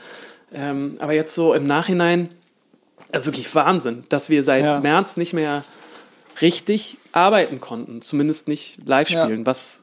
Ähm, 0.54 0.96
aber 1.00 1.13
jetzt 1.13 1.36
so 1.36 1.54
im 1.54 1.68
Nachhinein, 1.68 2.30
also 3.12 3.27
wirklich 3.27 3.54
Wahnsinn, 3.54 4.04
dass 4.10 4.30
wir 4.30 4.42
seit 4.42 4.63
Ja. 4.63 4.80
März 4.80 5.18
nicht 5.18 5.34
mehr 5.34 5.63
richtig 6.42 6.98
arbeiten 7.12 7.60
konnten, 7.60 8.01
zumindest 8.01 8.48
nicht 8.48 8.80
live 8.88 9.10
Ja. 9.10 9.25
spielen, 9.25 9.46
was 9.46 9.82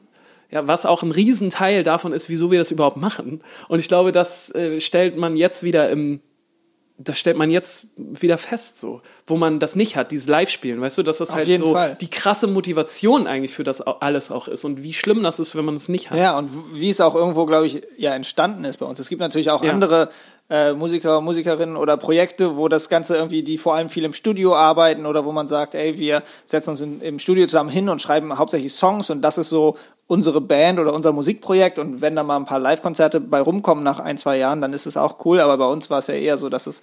ja, 0.51 0.67
was 0.67 0.85
auch 0.85 1.01
ein 1.01 1.09
Riesenteil 1.09 1.83
davon 1.83 2.13
ist, 2.13 2.29
wieso 2.29 2.51
wir 2.51 2.59
das 2.59 2.69
überhaupt 2.69 2.97
machen. 2.97 3.41
Und 3.69 3.79
ich 3.79 3.87
glaube, 3.87 4.11
das 4.11 4.51
äh, 4.51 4.79
stellt 4.79 5.17
man 5.17 5.35
jetzt 5.35 5.63
wieder 5.63 5.89
im, 5.89 6.19
das 6.97 7.17
stellt 7.17 7.37
man 7.37 7.49
jetzt 7.49 7.87
wieder 7.97 8.37
fest, 8.37 8.79
so, 8.79 9.01
wo 9.25 9.35
man 9.35 9.59
das 9.59 9.75
nicht 9.75 9.95
hat, 9.95 10.11
dieses 10.11 10.27
Live-Spielen, 10.27 10.79
weißt 10.79 10.97
du, 10.99 11.03
dass 11.03 11.17
das 11.17 11.31
Auf 11.31 11.35
halt 11.35 11.59
so 11.59 11.73
Fall. 11.73 11.97
die 11.99 12.09
krasse 12.09 12.45
Motivation 12.47 13.25
eigentlich 13.25 13.53
für 13.53 13.63
das 13.63 13.81
alles 13.81 14.29
auch 14.31 14.47
ist 14.47 14.63
und 14.63 14.83
wie 14.83 14.93
schlimm 14.93 15.23
das 15.23 15.39
ist, 15.39 15.55
wenn 15.55 15.65
man 15.65 15.73
es 15.75 15.89
nicht 15.89 16.11
hat. 16.11 16.17
Ja, 16.19 16.37
und 16.37 16.51
wie 16.73 16.89
es 16.89 17.01
auch 17.01 17.15
irgendwo, 17.15 17.45
glaube 17.45 17.65
ich, 17.65 17.81
ja 17.97 18.13
entstanden 18.13 18.63
ist 18.63 18.77
bei 18.77 18.85
uns. 18.85 18.99
Es 18.99 19.09
gibt 19.09 19.21
natürlich 19.21 19.49
auch 19.49 19.63
Ja. 19.63 19.71
andere 19.71 20.09
äh, 20.49 20.73
Musiker, 20.73 21.21
Musikerinnen 21.21 21.77
oder 21.77 21.97
Projekte, 21.97 22.57
wo 22.57 22.67
das 22.67 22.89
Ganze 22.89 23.15
irgendwie, 23.15 23.43
die 23.43 23.57
vor 23.57 23.75
allem 23.75 23.89
viel 23.89 24.03
im 24.03 24.13
Studio 24.13 24.55
arbeiten 24.55 25.05
oder 25.05 25.25
wo 25.25 25.31
man 25.31 25.47
sagt, 25.47 25.75
ey, 25.75 25.97
wir 25.97 26.23
setzen 26.45 26.71
uns 26.71 26.81
in, 26.81 27.01
im 27.01 27.19
Studio 27.19 27.45
zusammen 27.47 27.69
hin 27.69 27.89
und 27.89 28.01
schreiben 28.01 28.37
hauptsächlich 28.37 28.73
Songs 28.73 29.09
und 29.09 29.21
das 29.21 29.37
ist 29.37 29.49
so 29.49 29.77
unsere 30.07 30.41
Band 30.41 30.79
oder 30.79 30.93
unser 30.93 31.11
Musikprojekt 31.11 31.79
und 31.79 32.01
wenn 32.01 32.15
da 32.15 32.23
mal 32.23 32.35
ein 32.35 32.45
paar 32.45 32.59
Live-Konzerte 32.59 33.19
bei 33.19 33.39
rumkommen 33.39 33.83
nach 33.83 33.99
ein, 33.99 34.17
zwei 34.17 34.37
Jahren, 34.37 34.61
dann 34.61 34.73
ist 34.73 34.85
es 34.85 34.97
auch 34.97 35.25
cool, 35.25 35.39
aber 35.39 35.57
bei 35.57 35.67
uns 35.67 35.89
war 35.89 35.99
es 35.99 36.07
ja 36.07 36.13
eher 36.13 36.37
so, 36.37 36.49
dass 36.49 36.67
es 36.67 36.81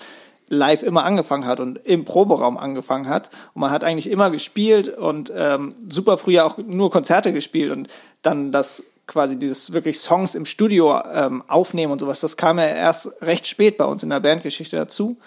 live 0.50 0.83
immer 0.83 1.05
angefangen 1.05 1.47
hat 1.47 1.61
und 1.61 1.79
im 1.79 2.05
Proberaum 2.05 2.59
angefangen 2.59 3.09
hat. 3.09 3.31
Und 3.55 3.61
man 3.61 3.71
hat 3.71 3.85
eigentlich 3.85 4.11
immer 4.11 4.31
gespielt 4.31 4.88
und 4.88 5.33
ähm, 5.35 5.75
super 5.88 6.19
früher 6.19 6.45
auch 6.45 6.59
nur 6.59 6.90
Konzerte 6.90 7.33
gespielt 7.33 7.71
und 7.71 7.88
dann 8.23 8.52
das 8.52 8.83
quasi 9.11 9.38
dieses 9.38 9.73
wirklich 9.73 9.99
Songs 9.99 10.35
im 10.35 10.47
Studio 10.47 10.99
ähm, 11.12 11.43
aufnehmen 11.49 11.93
und 11.93 11.99
sowas, 11.99 12.21
das 12.21 12.37
kam 12.37 12.59
ja 12.59 12.67
erst 12.67 13.11
recht 13.21 13.47
spät 13.47 13.76
bei 13.76 13.85
uns 13.85 14.02
in 14.05 14.09
der 14.09 14.21
Bandgeschichte 14.21 14.76
dazu. 14.76 15.19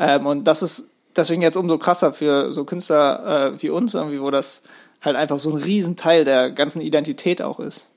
Ähm, 0.00 0.26
und 0.26 0.44
das 0.44 0.62
ist 0.62 0.84
deswegen 1.14 1.40
jetzt 1.40 1.56
umso 1.56 1.78
krasser 1.78 2.12
für 2.12 2.52
so 2.52 2.64
Künstler 2.64 3.52
äh, 3.54 3.62
wie 3.62 3.70
uns, 3.70 3.94
irgendwie, 3.94 4.20
wo 4.20 4.30
das 4.30 4.62
halt 5.00 5.16
einfach 5.16 5.38
so 5.38 5.50
ein 5.50 5.62
Riesenteil 5.62 6.24
der 6.24 6.50
ganzen 6.50 6.80
Identität 6.80 7.40
auch 7.40 7.60
ist. 7.60 7.88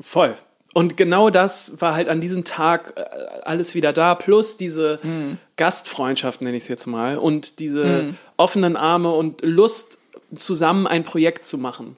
Voll. 0.00 0.34
Und 0.72 0.96
genau 0.96 1.28
das 1.30 1.80
war 1.80 1.94
halt 1.94 2.08
an 2.08 2.22
diesem 2.22 2.44
Tag 2.44 2.94
äh, 2.96 3.02
alles 3.44 3.74
wieder 3.74 3.92
da, 3.92 4.14
plus 4.14 4.56
diese 4.56 4.98
Mhm. 5.02 5.36
Gastfreundschaft, 5.56 6.40
nenne 6.40 6.56
ich 6.56 6.64
es 6.64 6.68
jetzt 6.68 6.86
mal, 6.86 7.18
und 7.18 7.58
diese 7.58 8.14
offenen 8.36 8.76
Arme 8.76 9.10
und 9.10 9.42
Lust, 9.42 9.98
zusammen 10.34 10.86
ein 10.86 11.02
Projekt 11.02 11.44
zu 11.44 11.56
machen. 11.58 11.96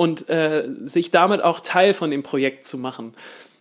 Und 0.00 0.28
äh, 0.30 0.66
sich 0.82 1.10
damit 1.10 1.42
auch 1.42 1.60
Teil 1.60 1.92
von 1.92 2.10
dem 2.10 2.22
Projekt 2.22 2.64
zu 2.66 2.78
machen. 2.78 3.12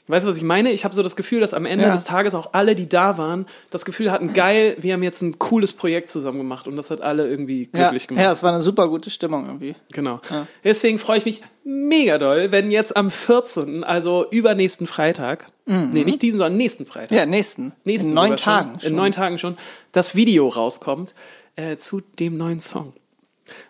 Weißt 0.07 0.25
du, 0.25 0.29
was 0.31 0.37
ich 0.37 0.43
meine? 0.43 0.71
Ich 0.71 0.85
habe 0.85 0.95
so 0.95 1.03
das 1.03 1.15
Gefühl, 1.15 1.39
dass 1.41 1.53
am 1.53 1.65
Ende 1.67 1.83
Ja. 1.85 1.91
des 1.91 2.03
Tages 2.05 2.33
auch 2.33 2.53
alle, 2.53 2.73
die 2.75 2.87
da 2.89 3.17
waren, 3.17 3.45
das 3.69 3.83
Gefühl 3.85 4.09
hatten, 4.11 4.33
geil, 4.33 4.75
wir 4.79 4.93
haben 4.93 5.03
jetzt 5.03 5.21
ein 5.21 5.37
cooles 5.37 5.73
Projekt 5.73 6.09
zusammen 6.09 6.37
gemacht 6.39 6.65
und 6.67 6.77
das 6.77 6.89
hat 6.89 7.01
alle 7.01 7.27
irgendwie 7.27 7.69
Ja, 7.75 7.89
glücklich 7.89 8.07
gemacht. 8.07 8.23
ja, 8.23 8.31
es 8.31 8.41
war 8.41 8.51
eine 8.53 8.61
super 8.63 8.87
gute 8.87 9.09
Stimmung 9.11 9.45
irgendwie. 9.47 9.75
Genau. 9.91 10.19
Deswegen 10.63 10.97
freue 10.97 11.17
ich 11.17 11.25
mich 11.25 11.41
mega 11.63 12.17
doll, 12.17 12.51
wenn 12.51 12.71
jetzt 12.71 12.95
am 12.97 13.11
14., 13.11 13.83
also 13.83 14.25
übernächsten 14.31 14.87
Freitag, 14.87 15.45
nee, 15.67 16.03
nicht 16.05 16.21
diesen, 16.23 16.39
sondern 16.39 16.57
nächsten 16.57 16.85
Freitag, 16.87 17.11
Mhm. 17.11 17.17
Ja, 17.17 17.25
nächsten. 17.27 17.73
nächsten 17.83 18.07
in 18.09 18.13
neun 18.15 18.23
sogar 18.25 18.37
schon, 18.37 18.45
Tagen. 18.53 18.73
in 18.75 18.79
schon. 18.79 18.95
neun 18.95 19.11
Tagen 19.11 19.37
schon, 19.37 19.57
das 19.91 20.15
Video 20.15 20.47
rauskommt 20.47 21.13
äh, 21.57 21.75
zu 21.75 22.01
dem 22.17 22.35
neuen 22.37 22.61
Song. 22.61 22.93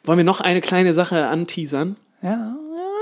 Wollen 0.06 0.20
wir 0.20 0.24
noch 0.26 0.40
eine 0.40 0.62
kleine 0.62 0.94
Sache 0.94 1.26
anteasern? 1.28 1.98
Ja, 2.22 2.30
ja, 2.32 2.56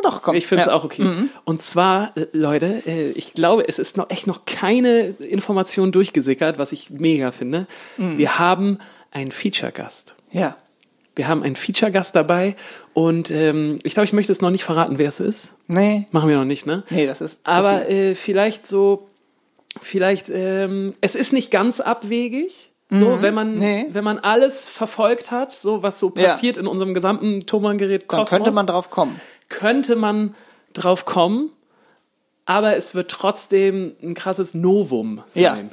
doch, 0.03 0.21
komm. 0.21 0.35
Ich 0.35 0.47
finde 0.47 0.63
es 0.63 0.67
ja. 0.67 0.73
Mhm. 0.73 0.79
auch 0.79 0.83
okay. 0.83 1.09
Und 1.43 1.61
zwar, 1.61 2.15
äh, 2.15 2.27
Leute, 2.33 2.83
äh, 2.85 3.11
ich 3.11 3.33
glaube, 3.33 3.67
es 3.67 3.79
ist 3.79 3.97
noch 3.97 4.09
echt 4.09 4.27
noch 4.27 4.45
keine 4.45 5.15
Information 5.19 5.91
durchgesickert, 5.91 6.57
was 6.59 6.71
ich 6.71 6.91
mega 6.91 7.31
finde. 7.31 7.67
Mhm. 7.97 8.17
Wir 8.17 8.39
haben 8.39 8.79
einen 9.11 9.31
Feature-Gast. 9.31 10.15
Ja. 10.31 10.55
Wir 11.15 11.27
haben 11.27 11.41
einen 11.41 11.55
Feature-Gast 11.55 12.15
dabei 12.15 12.55
und 12.93 13.31
ähm, 13.31 13.79
ich 13.83 13.93
glaube, 13.95 14.05
ich 14.05 14.13
möchte 14.13 14.31
es 14.31 14.39
noch 14.41 14.51
nicht 14.51 14.63
verraten, 14.63 14.99
wer 14.99 15.07
es 15.07 15.19
ist. 15.19 15.53
Nee. 15.67 16.05
Machen 16.11 16.29
wir 16.29 16.37
noch 16.37 16.45
nicht, 16.45 16.67
ne? 16.67 16.83
Nee, 16.91 17.07
das 17.07 17.21
ist 17.21 17.39
Aber 17.43 17.89
äh, 17.89 18.13
vielleicht 18.13 18.67
so, 18.67 19.07
vielleicht, 19.81 20.29
ähm, 20.29 20.93
es 21.01 21.15
ist 21.15 21.33
nicht 21.33 21.49
ganz 21.49 21.79
abwegig. 21.79 22.66
So, 22.89 23.21
wenn 23.21 23.33
man, 23.33 23.53
Mhm. 23.55 23.59
Nee. 23.59 23.85
wenn 23.89 24.03
man 24.05 24.17
alles 24.19 24.69
verfolgt 24.69 25.29
hat, 25.31 25.51
so 25.51 25.83
was 25.83 25.99
so 25.99 26.13
Ja. 26.15 26.29
passiert 26.29 26.55
in 26.57 26.67
unserem 26.67 26.93
gesamten 26.93 27.45
Thomann-Gerät 27.45 28.03
Dann 28.03 28.07
Kosmos, 28.07 28.29
könnte 28.29 28.51
man 28.53 28.65
drauf 28.67 28.89
kommen. 28.89 29.19
könnte 29.49 29.95
man 29.97 30.33
drauf 30.73 31.03
kommen, 31.05 31.49
aber 32.45 32.77
es 32.77 32.95
wird 32.95 33.11
trotzdem 33.11 33.93
ein 34.01 34.13
krasses 34.13 34.53
Novum 34.53 35.21
Ja. 35.33 35.51
sein. 35.55 35.71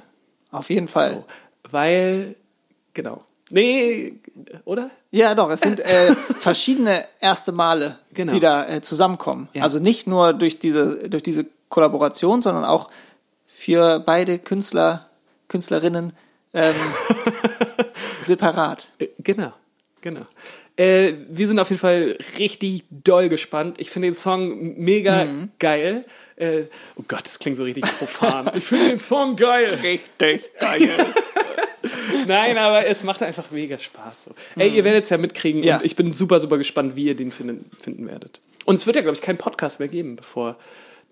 Auf 0.51 0.71
jeden 0.71 0.89
Fall. 0.89 1.25
Weil, 1.71 2.35
genau. 2.95 3.23
Nee, 3.51 4.15
oder? 4.65 4.91
Ja, 5.13 5.35
doch, 5.37 5.51
es 5.51 5.61
sind 5.61 5.79
äh, 5.85 6.13
verschiedene 6.15 7.05
erste 7.21 7.53
Male, 7.53 7.99
Genau. 8.13 8.33
die 8.33 8.41
da 8.41 8.67
äh, 8.67 8.81
zusammenkommen. 8.81 9.49
Ja. 9.53 9.63
Also 9.63 9.79
nicht 9.79 10.09
nur 10.09 10.33
durch 10.33 10.59
diese, 10.59 11.09
durch 11.09 11.23
diese 11.23 11.47
Kollaboration, 11.69 12.43
sondern 12.43 12.65
auch 12.65 12.91
für 13.47 14.01
beide 14.01 14.39
Künstler, 14.41 15.07
Künstlerinnen 15.49 16.13
ähm, 16.55 16.75
separat. 18.27 18.89
Äh, 18.99 19.09
Genau, 19.23 19.53
genau. 20.01 20.23
Äh, 20.77 21.13
wir 21.29 21.47
sind 21.47 21.59
auf 21.61 21.71
jeden 21.71 21.81
Fall 21.81 22.17
richtig 22.39 22.85
doll 22.91 23.29
gespannt. 23.29 23.77
Ich 23.81 23.91
finde 23.91 24.09
den 24.09 24.15
Song 24.15 24.77
mega 24.77 25.25
Mhm. 25.25 25.51
geil. 25.59 26.05
Äh, 26.37 26.63
oh 26.97 27.05
Gott, 27.07 27.25
das 27.25 27.39
klingt 27.39 27.57
so 27.57 27.63
richtig 27.63 27.85
profan. 27.99 28.51
ich 28.57 28.65
finde 28.65 28.89
den 28.91 28.99
Song 29.01 29.37
geil. 29.37 29.79
Richtig 29.83 30.51
geil. 30.59 30.91
Nein, 32.27 32.59
aber 32.59 32.87
es 32.87 33.05
macht 33.05 33.23
einfach 33.23 33.51
mega 33.51 33.79
Spaß. 33.79 34.15
So. 34.25 34.31
Ey, 34.61 34.71
ihr 34.71 34.83
werdet 34.85 35.05
es 35.05 35.11
ja 35.11 35.19
mitkriegen 35.19 35.63
Ja. 35.63 35.77
und 35.77 35.85
ich 35.85 35.95
bin 35.95 36.13
super, 36.13 36.41
super 36.41 36.59
gespannt, 36.59 36.97
wie 36.97 37.05
ihr 37.05 37.15
den 37.15 37.31
finden, 37.31 37.71
finden 37.81 38.07
werdet. 38.09 38.41
Und 38.65 38.75
es 38.77 38.87
wird 38.87 38.97
ja, 38.97 39.03
glaube 39.03 39.17
ich, 39.17 39.23
keinen 39.23 39.37
Podcast 39.39 39.79
mehr 39.79 39.89
geben, 39.89 40.17
bevor, 40.17 40.57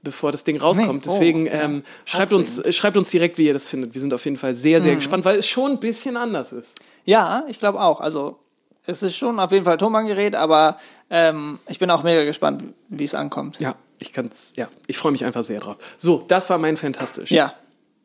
bevor 0.02 0.32
das 0.32 0.44
Ding 0.44 0.60
rauskommt. 0.60 1.06
Nee. 1.06 1.10
Oh, 1.10 1.14
Deswegen 1.14 1.46
ja. 1.46 1.52
ähm, 1.52 1.82
schreibt, 2.04 2.32
uns, 2.32 2.60
schreibt 2.74 2.96
uns 2.96 3.10
direkt, 3.10 3.38
wie 3.38 3.46
ihr 3.46 3.52
das 3.52 3.66
findet. 3.68 3.94
Wir 3.94 4.00
sind 4.00 4.12
auf 4.12 4.24
jeden 4.24 4.36
Fall 4.36 4.54
sehr, 4.54 4.80
Mhm. 4.80 4.84
sehr 4.84 4.94
gespannt, 4.96 5.24
weil 5.24 5.36
es 5.38 5.46
schon 5.46 5.72
ein 5.72 5.80
bisschen 5.80 6.16
anders 6.16 6.52
ist. 6.52 6.74
Ja, 7.04 7.44
ich 7.48 7.58
glaube 7.58 7.80
auch. 7.80 8.00
Also 8.00 8.38
es 8.86 9.02
ist 9.02 9.16
schon 9.16 9.38
auf 9.38 9.52
jeden 9.52 9.64
Fall 9.64 9.76
Tonbandgerät, 9.78 10.34
aber 10.34 10.76
ähm, 11.10 11.58
ich 11.68 11.78
bin 11.78 11.90
auch 11.90 12.02
mega 12.02 12.24
gespannt, 12.24 12.64
wie 12.88 13.04
es 13.04 13.14
ankommt. 13.14 13.58
Ja, 13.60 13.76
ich 13.98 14.12
kann's, 14.12 14.52
ja, 14.56 14.68
ich 14.88 14.98
freue 14.98 15.12
mich 15.12 15.24
einfach 15.24 15.44
sehr 15.44 15.60
drauf. 15.60 15.76
So, 15.96 16.24
das 16.28 16.50
war 16.50 16.58
mein 16.58 16.76
Fantastisch. 16.76 17.30
Ja. 17.30 17.54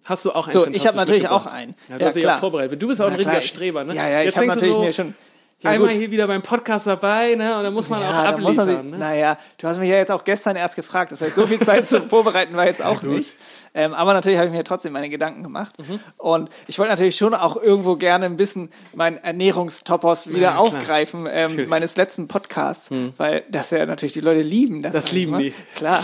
Hast 0.05 0.23
du 0.23 0.31
auch 0.31 0.47
einen 0.47 0.53
So, 0.53 0.67
ich 0.67 0.87
habe 0.87 0.95
natürlich 0.95 1.27
auch 1.27 1.47
einen. 1.47 1.75
Ja, 1.89 1.97
du 1.97 2.05
hast 2.05 2.15
dich 2.15 2.23
ja 2.23 2.37
vorbereitet. 2.37 2.81
Du 2.81 2.87
bist 2.87 3.01
auch 3.01 3.07
ein 3.07 3.11
Na 3.11 3.17
richtiger 3.17 3.39
klar. 3.39 3.41
Streber, 3.41 3.83
ne? 3.83 3.93
Ja, 3.95 4.07
ja, 4.07 4.19
ich 4.19 4.25
Jetzt 4.27 4.37
habe 4.37 4.45
denkst 4.47 4.59
du 4.61 4.65
natürlich 4.67 4.75
so, 4.75 4.83
mir 4.83 4.93
schon. 4.93 5.15
Ja, 5.59 5.71
einmal 5.71 5.89
gut. 5.89 5.97
hier 5.97 6.11
wieder 6.11 6.27
beim 6.27 6.43
Podcast 6.43 6.85
dabei, 6.85 7.33
ne? 7.33 7.57
Und 7.57 7.63
da 7.63 7.71
muss 7.71 7.89
man 7.89 7.99
auch 8.03 8.11
Ja, 8.11 8.31
da 8.31 8.37
muss 8.37 8.55
man 8.57 8.67
abliefern, 8.69 8.89
ne? 8.91 8.97
Naja, 8.99 9.37
du 9.57 9.67
hast 9.67 9.79
mich 9.79 9.89
ja 9.89 9.95
jetzt 9.95 10.11
auch 10.11 10.23
gestern 10.23 10.55
erst 10.55 10.75
gefragt. 10.75 11.11
Das 11.11 11.21
heißt, 11.21 11.35
so 11.35 11.47
viel 11.47 11.59
Zeit 11.65 11.87
zum 11.87 12.07
Vorbereiten 12.09 12.55
war 12.55 12.67
jetzt 12.67 12.81
auch 12.83 13.01
gut. 13.01 13.09
nicht. 13.09 13.33
Ähm, 13.73 13.93
aber 13.95 14.13
natürlich 14.13 14.37
habe 14.37 14.49
ich 14.49 14.55
mir 14.55 14.63
trotzdem 14.63 14.93
meine 14.93 15.09
Gedanken 15.09 15.41
gemacht. 15.41 15.73
Mhm. 15.79 15.99
Und 16.17 16.49
ich 16.67 16.77
wollte 16.77 16.91
natürlich 16.91 17.15
schon 17.15 17.33
auch 17.33 17.55
irgendwo 17.61 17.95
gerne 17.95 18.25
ein 18.25 18.37
bisschen 18.37 18.71
meinen 18.93 19.17
Ernährungstopos 19.17 20.27
wieder 20.27 20.39
Ja, 20.39 20.55
aufgreifen, 20.57 21.27
ähm. 21.31 21.57
Hm. 21.57 21.69
meines 21.69 21.95
letzten 21.95 22.27
Podcasts, 22.27 22.89
weil 23.17 23.43
das 23.49 23.71
ja 23.71 23.85
natürlich 23.87 24.13
die 24.13 24.21
Leute 24.21 24.41
lieben. 24.43 24.83
Das, 24.83 24.93
Das 24.93 25.11
lieben 25.11 25.37
die. 25.39 25.53
Klar. 25.75 26.03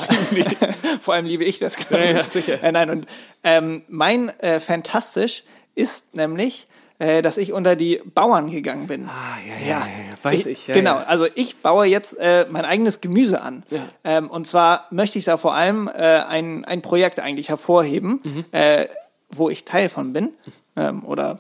Vor 1.01 1.13
allem 1.13 1.25
liebe 1.25 1.43
ich 1.43 1.59
das. 1.59 1.75
Ja, 1.91 1.99
ja, 1.99 2.19
ich. 2.19 2.25
sicher. 2.27 2.63
Äh, 2.63 2.71
nein, 2.71 2.89
und 2.89 3.05
ähm, 3.43 3.83
mein 3.87 4.29
äh, 4.39 4.59
Fantastisch 4.59 5.43
ist 5.75 6.15
nämlich, 6.15 6.67
äh, 7.03 7.21
dass 7.21 7.37
ich 7.37 7.51
unter 7.53 7.75
die 7.75 8.01
Bauern 8.13 8.49
gegangen 8.49 8.87
bin. 8.87 9.07
Ah, 9.07 9.37
ja, 9.47 9.53
ja, 9.55 9.67
ja, 9.67 9.75
ja. 9.79 10.13
Weiß 10.23 10.45
ich, 10.45 10.67
ja, 10.67 10.73
genau, 10.73 10.95
also 11.05 11.25
ich 11.35 11.57
baue 11.57 11.85
jetzt 11.85 12.17
äh, 12.17 12.45
mein 12.49 12.63
eigenes 12.65 13.01
Gemüse 13.01 13.41
an. 13.41 13.63
Ähm, 14.05 14.29
und 14.29 14.47
zwar 14.47 14.87
möchte 14.91 15.19
ich 15.19 15.25
da 15.25 15.37
vor 15.37 15.53
allem 15.53 15.87
äh, 15.87 15.91
ein, 15.91 16.63
ein 16.65 16.81
Projekt 16.81 17.19
eigentlich 17.19 17.49
hervorheben, 17.49 18.21
Mhm. 18.23 18.45
äh, 18.51 18.87
wo 19.29 19.49
ich 19.49 19.65
Teil 19.65 19.89
von 19.89 20.13
bin. 20.13 20.29
Ähm, 20.75 21.03
oder 21.03 21.39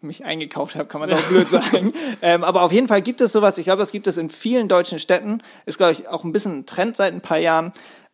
mich 0.00 0.24
eingekauft 0.24 0.74
habe, 0.76 0.86
kann 0.86 1.00
man 1.00 1.12
auch 1.12 1.22
blöd 1.24 1.48
sagen. 1.48 1.92
Ähm, 2.22 2.42
aber 2.42 2.62
auf 2.62 2.72
jeden 2.72 2.88
Fall 2.88 3.02
gibt 3.02 3.20
es 3.20 3.32
sowas, 3.32 3.58
ich 3.58 3.64
glaube, 3.64 3.80
das 3.80 3.92
gibt 3.92 4.06
es 4.06 4.16
in 4.16 4.30
vielen 4.30 4.66
deutschen 4.68 4.98
Städten, 4.98 5.42
ist, 5.66 5.76
glaube 5.76 5.92
ich, 5.92 6.08
auch 6.08 6.24
ein 6.24 6.32
bisschen 6.32 6.60
ein 6.60 6.66
Trend 6.66 6.96
seit 6.96 7.12
ein 7.12 7.20
paar 7.20 7.38
Jahren, 7.38 7.72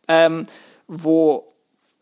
ähm, 0.08 0.44
wo 0.88 1.46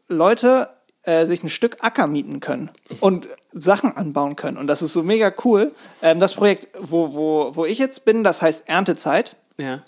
Leute 0.08 0.68
äh, 1.06 1.24
sich 1.24 1.42
ein 1.42 1.48
Stück 1.48 1.78
Acker 1.80 2.06
mieten 2.06 2.40
können 2.40 2.70
und 3.00 3.28
Sachen 3.52 3.96
anbauen 3.96 4.36
können. 4.36 4.58
Und 4.58 4.66
das 4.66 4.82
ist 4.82 4.92
so 4.92 5.02
mega 5.02 5.32
cool. 5.44 5.68
Ähm, 6.02 6.20
das 6.20 6.34
Projekt, 6.34 6.68
wo, 6.78 7.14
wo, 7.14 7.50
wo 7.54 7.64
ich 7.64 7.78
jetzt 7.78 8.04
bin, 8.04 8.24
das 8.24 8.42
heißt 8.42 8.68
Erntezeit. 8.68 9.36
Ja. 9.56 9.82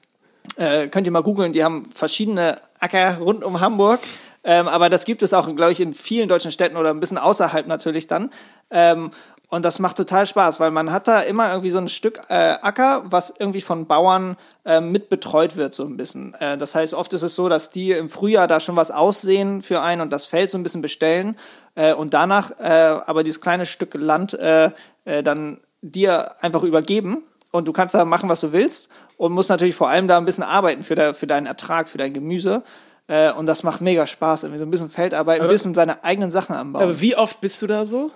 Äh, 0.57 0.89
könnt 0.89 1.07
ihr 1.07 1.13
mal 1.13 1.23
googeln, 1.23 1.53
die 1.53 1.63
haben 1.63 1.85
verschiedene 1.87 2.61
Acker 2.81 3.19
rund 3.19 3.45
um 3.45 3.61
Hamburg. 3.61 4.01
Ähm, 4.45 4.69
aber 4.69 4.89
das 4.89 5.05
gibt 5.05 5.23
es 5.23 5.35
auch, 5.35 5.55
glaube 5.55 5.73
ich, 5.73 5.81
in 5.81 5.93
vielen 5.93 6.29
deutschen 6.29 6.53
Städten 6.53 6.77
oder 6.77 6.91
ein 6.91 7.01
bisschen 7.01 7.19
außerhalb 7.19 7.67
natürlich 7.67 8.07
dann. 8.07 8.31
Ähm, 8.71 9.11
und 9.51 9.65
das 9.65 9.79
macht 9.79 9.97
total 9.97 10.27
Spaß, 10.27 10.61
weil 10.61 10.71
man 10.71 10.93
hat 10.93 11.09
da 11.09 11.21
immer 11.21 11.49
irgendwie 11.49 11.71
so 11.71 11.79
ein 11.79 11.89
Stück 11.89 12.21
äh, 12.29 12.35
Acker, 12.35 13.05
was 13.07 13.33
irgendwie 13.39 13.63
von 13.63 13.87
Bauern 13.87 14.37
äh, 14.65 14.81
mit 14.83 15.09
betreut 15.09 15.57
wird, 15.57 15.73
so 15.73 15.85
ein 15.85 15.97
bisschen. 15.97 16.35
Äh, 16.35 16.59
das 16.59 16.75
heißt, 16.75 16.93
oft 16.93 17.13
ist 17.15 17.23
es 17.23 17.35
so, 17.35 17.49
dass 17.49 17.71
die 17.71 17.93
im 17.93 18.11
Frühjahr 18.11 18.47
da 18.47 18.61
schon 18.61 18.77
was 18.77 18.91
aussehen 18.91 19.63
für 19.63 19.81
einen 19.81 20.03
und 20.03 20.13
das 20.13 20.27
Feld 20.27 20.51
so 20.51 20.59
ein 20.59 20.63
bisschen 20.63 20.83
bestellen 20.83 21.37
äh, 21.77 21.95
und 21.95 22.13
danach 22.13 22.53
äh, 22.59 23.01
aber 23.07 23.25
dieses 23.25 23.41
kleine 23.41 23.65
Stück 23.65 23.95
Land 23.95 24.35
äh, 24.35 24.71
äh, 25.07 25.23
dann 25.23 25.59
dir 25.81 26.43
einfach 26.43 26.63
übergeben 26.63 27.23
und 27.51 27.67
du 27.67 27.73
kannst 27.73 27.95
da 27.95 28.05
machen, 28.05 28.29
was 28.29 28.41
du 28.41 28.53
willst 28.53 28.89
und 29.17 29.33
musst 29.33 29.49
natürlich 29.49 29.75
vor 29.75 29.89
allem 29.89 30.09
da 30.09 30.19
ein 30.19 30.27
bisschen 30.27 30.45
arbeiten 30.45 30.83
für, 30.83 30.95
der, 30.95 31.15
für 31.15 31.27
deinen 31.27 31.47
Ertrag, 31.47 31.89
für 31.89 31.99
dein 31.99 32.13
Gemüse. 32.13 32.63
Äh, 33.07 33.33
und 33.33 33.47
das 33.47 33.63
macht 33.63 33.81
mega 33.81 34.07
Spaß, 34.07 34.43
irgendwie 34.43 34.59
so 34.59 34.67
ein 34.67 34.71
bisschen 34.71 34.91
Feldarbeit, 34.91 35.41
ein 35.41 35.49
bisschen 35.49 35.75
seine 35.75 36.05
eigenen 36.05 36.31
Sachen 36.31 36.55
anbauen. 36.55 36.83
Aber 36.83 37.01
wie 37.01 37.17
oft 37.17 37.41
bist 37.41 37.63
du 37.63 37.67
da 37.67 37.87
so? 37.87 38.11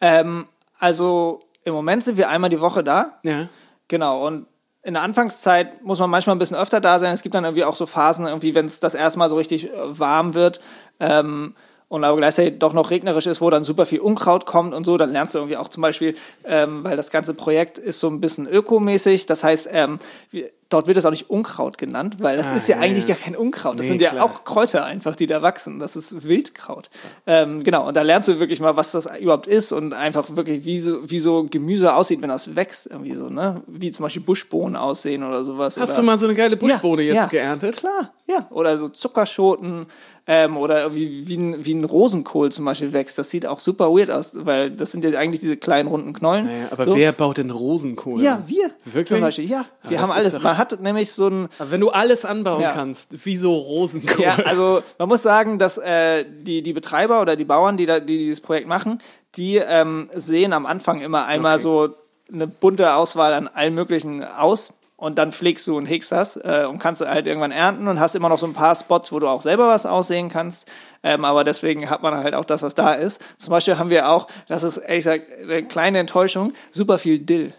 Ähm, 0.00 0.46
also 0.82 1.38
im 1.62 1.74
Moment 1.74 2.02
sind 2.02 2.16
wir 2.16 2.28
einmal 2.28 2.50
die 2.50 2.60
Woche 2.60 2.82
da. 2.82 3.20
Ja. 3.22 3.48
Genau. 3.86 4.26
Und 4.26 4.46
in 4.82 4.94
der 4.94 5.04
Anfangszeit 5.04 5.84
muss 5.84 6.00
man 6.00 6.10
manchmal 6.10 6.34
ein 6.34 6.40
bisschen 6.40 6.56
öfter 6.56 6.80
da 6.80 6.98
sein. 6.98 7.14
Es 7.14 7.22
gibt 7.22 7.36
dann 7.36 7.44
irgendwie 7.44 7.62
auch 7.62 7.76
so 7.76 7.86
Phasen, 7.86 8.26
irgendwie, 8.26 8.56
wenn 8.56 8.66
es 8.66 8.80
das 8.80 8.94
erste 8.94 9.20
Mal 9.20 9.28
so 9.28 9.36
richtig 9.36 9.70
äh, 9.70 9.98
warm 10.00 10.34
wird. 10.34 10.60
Ähm, 10.98 11.54
und 11.86 12.02
aber 12.02 12.16
gleichzeitig 12.16 12.58
doch 12.58 12.72
noch 12.72 12.90
regnerisch 12.90 13.26
ist, 13.26 13.40
wo 13.40 13.48
dann 13.48 13.62
super 13.62 13.86
viel 13.86 14.00
Unkraut 14.00 14.44
kommt 14.44 14.74
und 14.74 14.84
so, 14.84 14.96
dann 14.96 15.12
lernst 15.12 15.34
du 15.34 15.38
irgendwie 15.38 15.56
auch 15.56 15.68
zum 15.68 15.82
Beispiel, 15.82 16.16
ähm, 16.44 16.82
weil 16.82 16.96
das 16.96 17.12
ganze 17.12 17.34
Projekt 17.34 17.78
ist 17.78 18.00
so 18.00 18.08
ein 18.08 18.20
bisschen 18.20 18.48
ökomäßig, 18.48 19.26
das 19.26 19.44
heißt, 19.44 19.68
ähm, 19.70 20.00
wir, 20.32 20.50
dort 20.72 20.86
wird 20.86 20.96
es 20.96 21.04
auch 21.04 21.10
nicht 21.10 21.30
Unkraut 21.30 21.78
genannt, 21.78 22.16
weil 22.20 22.36
das 22.36 22.46
Ah, 22.48 22.54
ist 22.54 22.68
ja, 22.68 22.76
ja, 22.76 22.82
eigentlich 22.82 23.06
ja. 23.06 23.14
gar 23.14 23.24
kein 23.24 23.36
Unkraut, 23.36 23.74
das 23.78 23.82
Nee, 23.82 23.88
sind 23.88 24.00
ja 24.02 24.10
klar. 24.10 24.24
auch 24.24 24.44
Kräuter 24.44 24.84
einfach, 24.84 25.16
die 25.16 25.26
da 25.26 25.42
wachsen, 25.42 25.78
das 25.78 25.96
ist 25.96 26.26
Wildkraut. 26.26 26.90
Ähm, 27.26 27.62
genau, 27.62 27.86
und 27.88 27.96
da 27.96 28.02
lernst 28.02 28.28
du 28.28 28.38
wirklich 28.40 28.60
mal, 28.60 28.76
was 28.76 28.92
das 28.92 29.06
überhaupt 29.20 29.46
ist 29.46 29.72
und 29.72 29.92
einfach 29.94 30.34
wirklich, 30.36 30.64
wie 30.64 30.78
so, 30.78 31.08
wie 31.10 31.18
so 31.18 31.46
Gemüse 31.50 31.94
aussieht, 31.94 32.22
wenn 32.22 32.28
das 32.28 32.54
wächst, 32.56 32.86
irgendwie 32.86 33.14
so, 33.14 33.28
ne? 33.28 33.62
Wie 33.66 33.90
zum 33.90 34.04
Beispiel 34.04 34.22
Buschbohnen 34.22 34.76
aussehen 34.76 35.22
oder 35.22 35.44
sowas. 35.44 35.76
Hast 35.76 35.90
oder 35.90 36.00
du 36.00 36.06
mal 36.06 36.16
so 36.18 36.26
eine 36.26 36.34
geile 36.34 36.56
Buschbohne 36.56 37.02
jetzt 37.02 37.16
ja, 37.16 37.26
geerntet? 37.26 37.76
Klar, 37.76 38.10
ja. 38.26 38.46
Oder 38.50 38.78
so 38.78 38.88
Zuckerschoten 38.88 39.86
ähm, 40.26 40.56
oder 40.56 40.82
irgendwie 40.84 41.26
wie 41.26 41.36
ein, 41.36 41.64
wie 41.64 41.74
ein 41.74 41.84
Rosenkohl 41.84 42.52
zum 42.52 42.64
Beispiel 42.64 42.92
wächst. 42.92 43.18
Das 43.18 43.28
sieht 43.30 43.44
auch 43.44 43.58
super 43.58 43.90
weird 43.90 44.10
aus, 44.10 44.30
weil 44.34 44.70
das 44.70 44.92
sind 44.92 45.04
ja 45.04 45.18
eigentlich 45.18 45.40
diese 45.40 45.56
kleinen 45.56 45.88
runden 45.88 46.12
Knollen. 46.12 46.46
Naja, 46.46 46.68
aber 46.70 46.86
so. 46.86 46.94
wer 46.94 47.10
baut 47.12 47.38
denn 47.38 47.50
Rosenkohl? 47.50 48.22
Ja, 48.22 48.40
wir. 48.46 48.70
Wirklich? 48.84 49.08
Zum 49.08 49.20
Beispiel, 49.20 49.50
ja. 49.50 49.64
Aber 49.82 49.90
Wir 49.90 49.98
das 49.98 50.00
haben 50.00 50.10
ist 50.10 50.16
alles. 50.34 50.42
Man 50.44 50.58
hat 50.58 50.61
nämlich 50.80 51.12
so 51.12 51.28
ein, 51.28 51.48
wenn 51.58 51.80
du 51.80 51.90
alles 51.90 52.24
anbauen 52.24 52.60
Ja. 52.62 52.72
kannst, 52.72 53.08
wieso 53.24 53.54
Rosenkohl? 53.56 54.24
ja, 54.24 54.36
also 54.44 54.82
man 54.98 55.08
muss 55.08 55.22
sagen, 55.22 55.58
dass 55.58 55.78
äh, 55.78 56.24
die, 56.26 56.62
die 56.62 56.72
Betreiber 56.72 57.20
oder 57.20 57.36
die 57.36 57.44
Bauern, 57.44 57.76
die, 57.76 57.86
da, 57.86 58.00
die 58.00 58.18
dieses 58.18 58.40
Projekt 58.40 58.68
machen, 58.68 58.98
die 59.36 59.56
ähm, 59.56 60.08
sehen 60.14 60.52
am 60.52 60.66
Anfang 60.66 61.00
immer 61.00 61.26
einmal 61.26 61.54
Okay. 61.54 61.62
so 61.62 61.88
eine 62.32 62.46
bunte 62.46 62.94
Auswahl 62.94 63.32
an 63.34 63.48
allen 63.48 63.74
möglichen 63.74 64.24
aus 64.24 64.72
und 64.96 65.18
dann 65.18 65.32
pflegst 65.32 65.66
du 65.66 65.76
und 65.76 65.86
hegst 65.86 66.12
das 66.12 66.36
äh, 66.36 66.64
und 66.68 66.78
kannst 66.78 67.00
halt 67.00 67.26
irgendwann 67.26 67.50
ernten 67.50 67.88
und 67.88 67.98
hast 67.98 68.14
immer 68.14 68.28
noch 68.28 68.38
so 68.38 68.46
ein 68.46 68.52
paar 68.52 68.76
Spots, 68.76 69.10
wo 69.10 69.18
du 69.18 69.26
auch 69.26 69.42
selber 69.42 69.66
was 69.68 69.84
aussehen 69.84 70.28
kannst. 70.28 70.66
Ähm, 71.02 71.24
aber 71.24 71.42
deswegen 71.44 71.90
hat 71.90 72.02
man 72.02 72.14
halt 72.14 72.34
auch 72.36 72.44
das, 72.44 72.62
was 72.62 72.74
da 72.76 72.92
ist. 72.92 73.20
Zum 73.36 73.50
Beispiel 73.50 73.78
haben 73.78 73.90
wir 73.90 74.08
auch, 74.08 74.28
das 74.48 74.62
ist 74.62 74.76
ehrlich 74.76 75.04
gesagt 75.04 75.24
eine 75.42 75.64
kleine 75.64 75.98
Enttäuschung, 75.98 76.52
super 76.70 76.98
viel 76.98 77.18
Dill. 77.18 77.52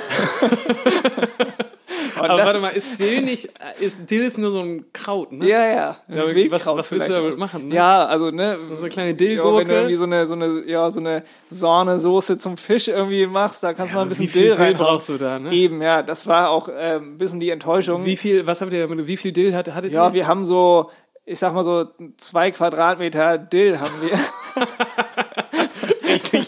Aber 2.19 2.37
warte 2.39 2.61
mal, 2.61 2.69
ist 2.71 2.99
Dill 2.99 3.23
nicht, 3.23 3.47
äh, 3.47 3.85
ist, 3.85 3.97
Dill 4.11 4.23
ist 4.23 4.39
nur 4.39 4.51
so 4.51 4.61
ein 4.61 4.87
Kraut, 4.93 5.33
ne? 5.33 5.47
Ja, 5.49 5.67
ja. 5.67 5.97
Ja, 6.09 6.51
was- 6.51 6.67
was 6.67 6.91
willst 6.91 7.09
du 7.09 7.13
damit 7.13 7.39
machen, 7.39 7.69
ne? 7.69 7.75
Ja, 7.75 8.07
also, 8.07 8.31
ne. 8.31 8.59
So 8.73 8.79
eine 8.81 8.89
kleine 8.89 9.11
Ja, 9.11 9.13
wenn 9.13 9.17
du 9.17 9.25
Dillgurke. 9.25 9.73
irgendwie 9.73 9.95
so 9.95 10.05
eine, 10.05 10.27
so 10.27 10.35
eine, 10.35 10.63
ja, 10.67 10.91
so 10.91 11.01
eine 11.01 11.23
Sahnesoße 11.51 12.39
zum 12.39 12.57
Fisch 12.57 12.89
irgendwie 12.89 13.27
machst, 13.27 13.63
da 13.63 13.73
kannst 13.73 13.93
du 13.93 13.97
mal 13.97 14.03
ein 14.03 14.09
bisschen 14.09 14.25
wie 14.25 14.29
viel 14.29 14.43
Dill 14.43 14.51
Dill 14.55 14.65
reinhauen. 14.65 14.87
brauchst 14.87 15.09
du 15.09 15.17
da, 15.19 15.39
ne? 15.39 15.53
Eben, 15.53 15.81
ja, 15.83 16.03
das 16.03 16.27
war 16.27 16.51
auch 16.51 16.69
äh, 16.69 16.97
ein 16.97 17.19
bisschen 17.19 17.41
die 17.41 17.51
Enttäuschung. 17.51 18.05
Wie 18.05 18.17
viel, 18.17 18.47
was 18.47 18.61
habt 18.61 18.73
ihr, 18.73 18.89
wie 19.07 19.17
viel 19.17 19.33
Dill 19.33 19.55
hattet, 19.55 19.75
hattet 19.75 19.93
ja, 19.93 20.09
ihr? 20.09 20.13
wir 20.15 20.27
haben 20.27 20.45
so, 20.45 20.91
ich 21.27 21.39
sag 21.39 21.55
mal 21.55 21.65
so 21.65 21.87
zwei 22.17 22.51
Quadratmeter 22.51 23.39
Dill 23.39 23.79
haben 23.79 23.93
wir. 24.03 24.19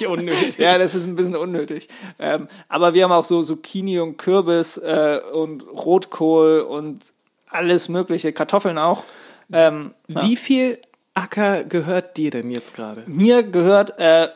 unnötig. 0.06 0.58
ja, 0.58 0.78
das 0.78 0.94
ist 0.94 1.04
ein 1.04 1.16
bisschen 1.16 1.36
unnötig. 1.36 1.88
Ähm, 2.18 2.48
aber 2.68 2.94
wir 2.94 3.04
haben 3.04 3.12
auch 3.12 3.24
so 3.24 3.42
Zucchini 3.42 3.98
und 4.00 4.16
Kürbis 4.16 4.76
äh, 4.78 5.20
und 5.32 5.62
Rotkohl 5.62 6.60
und 6.60 7.12
alles 7.48 7.88
mögliche, 7.88 8.32
Kartoffeln 8.32 8.78
auch. 8.78 9.04
Ähm, 9.52 9.94
ja. 10.08 10.22
Wie 10.22 10.36
viel 10.36 10.78
Acker 11.14 11.64
gehört 11.64 12.16
dir 12.16 12.30
denn 12.30 12.50
jetzt 12.50 12.74
gerade? 12.74 13.02
Mir 13.06 13.42
gehört 13.42 13.98
äh, 13.98 14.28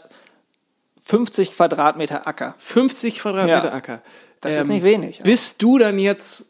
50 1.04 1.56
Quadratmeter 1.56 2.26
Acker. 2.26 2.54
50 2.58 3.18
Quadratmeter 3.18 3.64
Ja. 3.68 3.72
Acker. 3.72 3.94
Ähm, 3.94 4.00
Das 4.40 4.52
ist 4.52 4.68
nicht 4.68 4.84
wenig, 4.84 5.18
ja. 5.18 5.24
Bist 5.24 5.60
du 5.62 5.78
dann 5.78 5.98
jetzt 5.98 6.46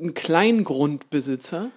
ein 0.00 0.14
Kleingrundbesitzer? 0.14 1.70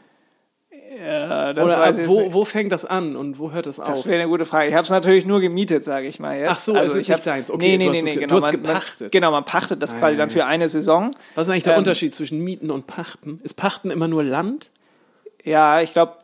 Ja, 0.99 1.53
das 1.53 1.63
Oder 1.65 1.79
weiß 1.79 1.97
ich 1.99 2.07
wo, 2.07 2.19
nicht. 2.21 2.33
wo 2.33 2.43
fängt 2.43 2.71
das 2.71 2.83
an 2.85 3.15
und 3.15 3.39
wo 3.39 3.51
hört 3.51 3.65
das 3.65 3.77
Das 3.77 3.87
auf? 3.99 4.05
wäre 4.05 4.21
eine 4.21 4.29
gute 4.29 4.45
Frage. 4.45 4.67
Ich 4.69 4.73
habe 4.75 4.83
es 4.83 4.89
natürlich 4.89 5.25
nur 5.25 5.39
gemietet, 5.39 5.83
sage 5.83 6.07
ich 6.07 6.19
mal 6.19 6.37
jetzt. 6.37 6.49
Also 6.49 6.73
Ach 6.73 6.77
so, 6.79 6.85
es 6.85 6.93
ist 6.95 7.03
ich 7.03 7.09
nicht 7.09 7.25
deins. 7.25 7.49
Okay, 7.49 7.77
nee, 7.77 7.77
nee, 7.77 7.85
du 7.85 7.91
nee, 7.91 7.97
hast- 7.97 8.03
nee, 8.03 8.13
du 8.15 8.19
genau. 8.21 8.35
hast 8.35 8.41
man, 8.41 8.51
gepachtet. 8.51 8.99
Man, 9.01 9.11
genau, 9.11 9.31
man 9.31 9.45
pachtet 9.45 9.81
das 9.81 9.91
Ah, 9.93 9.99
quasi 9.99 10.17
dann 10.17 10.29
für 10.29 10.45
eine 10.45 10.67
Saison. 10.67 11.11
Was 11.35 11.47
ist 11.47 11.51
eigentlich 11.51 11.63
der 11.63 11.73
Ähm, 11.73 11.79
Unterschied 11.79 12.13
zwischen 12.13 12.39
Mieten 12.43 12.69
und 12.71 12.87
Pachten? 12.87 13.39
Ist 13.43 13.53
Pachten 13.55 13.89
immer 13.89 14.07
nur 14.07 14.23
Land? 14.23 14.69
Ja, 15.43 15.81
ich 15.81 15.93
glaube, 15.93 16.17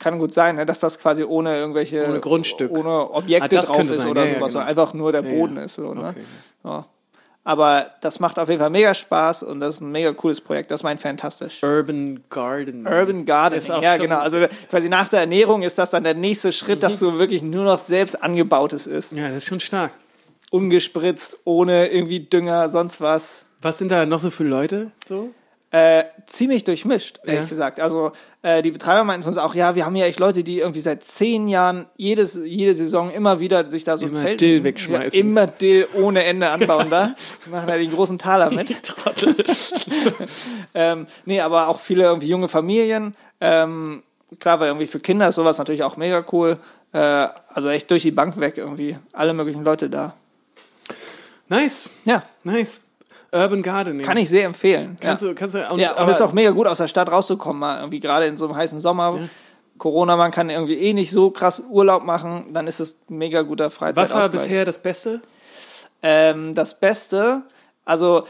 kann 0.00 0.18
gut 0.18 0.32
sein, 0.32 0.56
ne, 0.56 0.66
dass 0.66 0.80
das 0.80 0.98
quasi 0.98 1.22
ohne 1.22 1.56
irgendwelche 1.58 2.06
Ohne 2.08 2.20
Grundstück. 2.20 2.72
ohne 2.76 3.10
Objekte 3.12 3.44
Ah, 3.44 3.60
das 3.60 3.66
drauf 3.66 3.80
ist 3.88 3.98
sein. 4.00 4.08
oder 4.08 4.22
Ja, 4.24 4.26
ja, 4.32 4.34
sowas, 4.34 4.38
genau. 4.38 4.48
sondern 4.48 4.68
einfach 4.68 4.94
nur 4.94 5.12
der 5.12 5.22
Boden 5.22 5.56
ja. 5.56 5.62
ist 5.64 5.74
so. 5.74 5.94
Ne? 5.94 6.14
Okay. 6.64 6.84
Aber 7.46 7.90
das 8.00 8.20
macht 8.20 8.38
auf 8.38 8.48
jeden 8.48 8.58
Fall 8.58 8.70
mega 8.70 8.94
Spaß 8.94 9.42
und 9.42 9.60
das 9.60 9.74
ist 9.74 9.80
ein 9.82 9.92
mega 9.92 10.12
cooles 10.12 10.40
Projekt. 10.40 10.70
Das 10.70 10.80
ist 10.80 10.84
mein 10.84 10.96
fantastisch. 10.96 11.62
Urban 11.62 12.22
Garden. 12.30 12.86
Urban 12.86 13.26
auch 13.70 13.82
ja 13.82 13.98
genau. 13.98 14.16
Also 14.16 14.38
quasi 14.70 14.88
nach 14.88 15.10
der 15.10 15.20
Ernährung 15.20 15.62
ist 15.62 15.76
das 15.76 15.90
dann 15.90 16.04
der 16.04 16.14
nächste 16.14 16.52
Schritt, 16.52 16.82
dass 16.82 16.98
du 16.98 17.18
wirklich 17.18 17.42
nur 17.42 17.64
noch 17.64 17.78
selbst 17.78 18.22
angebautes 18.22 18.86
isst. 18.86 19.12
Ja, 19.12 19.28
das 19.28 19.38
ist 19.38 19.46
schon 19.46 19.60
stark. 19.60 19.90
Ungespritzt, 20.50 21.36
ohne 21.44 21.88
irgendwie 21.88 22.20
Dünger, 22.20 22.70
sonst 22.70 23.02
was. 23.02 23.44
Was 23.60 23.76
sind 23.76 23.90
da 23.90 24.06
noch 24.06 24.18
so 24.18 24.30
für 24.30 24.44
Leute? 24.44 24.92
So? 25.06 25.30
Äh, 25.74 26.04
ziemlich 26.26 26.62
durchmischt, 26.62 27.18
ehrlich 27.24 27.42
Ja. 27.42 27.48
gesagt. 27.48 27.80
Also 27.80 28.12
äh, 28.42 28.62
die 28.62 28.70
Betreiber 28.70 29.02
meinten 29.02 29.22
zu 29.22 29.28
uns 29.28 29.38
auch, 29.38 29.56
ja, 29.56 29.74
wir 29.74 29.84
haben 29.84 29.96
ja 29.96 30.06
echt 30.06 30.20
Leute, 30.20 30.44
die 30.44 30.60
irgendwie 30.60 30.78
seit 30.80 31.02
zehn 31.02 31.48
Jahren 31.48 31.86
jedes, 31.96 32.38
jede 32.44 32.76
Saison 32.76 33.10
immer 33.10 33.40
wieder 33.40 33.68
sich 33.68 33.82
da 33.82 33.96
so 33.96 34.06
Immer 34.06 34.20
ein 34.20 34.24
Feld 34.24 34.40
Dill 34.40 34.62
wegschmeißen. 34.62 35.12
Ja, 35.12 35.18
immer 35.18 35.48
Dill 35.48 35.88
ohne 35.94 36.22
Ende 36.22 36.48
anbauen 36.50 36.90
da. 36.90 37.16
Die 37.44 37.50
machen 37.50 37.66
da 37.66 37.76
den 37.76 37.90
großen 37.90 38.18
Taler 38.18 38.52
mit. 38.52 38.82
Trottel. 38.84 39.34
ähm, 40.74 41.08
nee, 41.24 41.40
aber 41.40 41.66
auch 41.66 41.80
viele 41.80 42.04
irgendwie 42.04 42.28
junge 42.28 42.46
Familien. 42.46 43.16
Ähm, 43.40 44.04
klar, 44.38 44.60
weil 44.60 44.68
irgendwie 44.68 44.86
für 44.86 45.00
Kinder 45.00 45.28
ist 45.28 45.34
sowas 45.34 45.58
natürlich 45.58 45.82
auch 45.82 45.96
mega 45.96 46.24
cool. 46.30 46.56
Äh, 46.92 46.98
also 47.48 47.68
echt 47.68 47.90
durch 47.90 48.02
die 48.02 48.12
Bank 48.12 48.38
weg 48.38 48.58
irgendwie. 48.58 48.96
Alle 49.12 49.34
möglichen 49.34 49.64
Leute 49.64 49.90
da. 49.90 50.14
nice, 51.48 51.90
Ja, 52.04 52.22
nice. 52.44 52.80
Urban 53.34 53.62
Gardening. 53.62 54.06
kann 54.06 54.16
ich 54.16 54.28
sehr 54.28 54.46
empfehlen. 54.46 54.96
Kannst 55.00 55.22
ja. 55.22 55.28
du, 55.28 55.34
kannst 55.34 55.54
du, 55.54 55.66
und, 55.68 55.78
ja, 55.80 55.92
und 55.92 55.98
aber, 55.98 56.10
ist 56.12 56.22
auch 56.22 56.32
mega 56.32 56.50
gut 56.50 56.66
aus 56.66 56.78
der 56.78 56.88
Stadt 56.88 57.10
rauszukommen, 57.10 57.58
mal 57.58 57.78
irgendwie 57.78 58.00
gerade 58.00 58.26
in 58.26 58.36
so 58.36 58.44
einem 58.44 58.56
heißen 58.56 58.80
Sommer. 58.80 59.18
Corona, 59.76 60.16
man 60.16 60.30
kann 60.30 60.50
irgendwie 60.50 60.76
eh 60.76 60.92
nicht 60.92 61.10
so 61.10 61.30
krass 61.30 61.62
Urlaub 61.68 62.04
machen, 62.04 62.52
dann 62.52 62.66
ist 62.66 62.78
es 62.78 62.96
ein 63.10 63.18
mega 63.18 63.42
guter 63.42 63.70
Freizeit. 63.70 64.04
was 64.04 64.14
war 64.14 64.28
bisher 64.28 64.64
das 64.64 64.78
Beste? 64.78 65.20
Ähm, 66.00 66.54
das 66.54 66.78
Beste, 66.78 67.42
also 67.84 68.24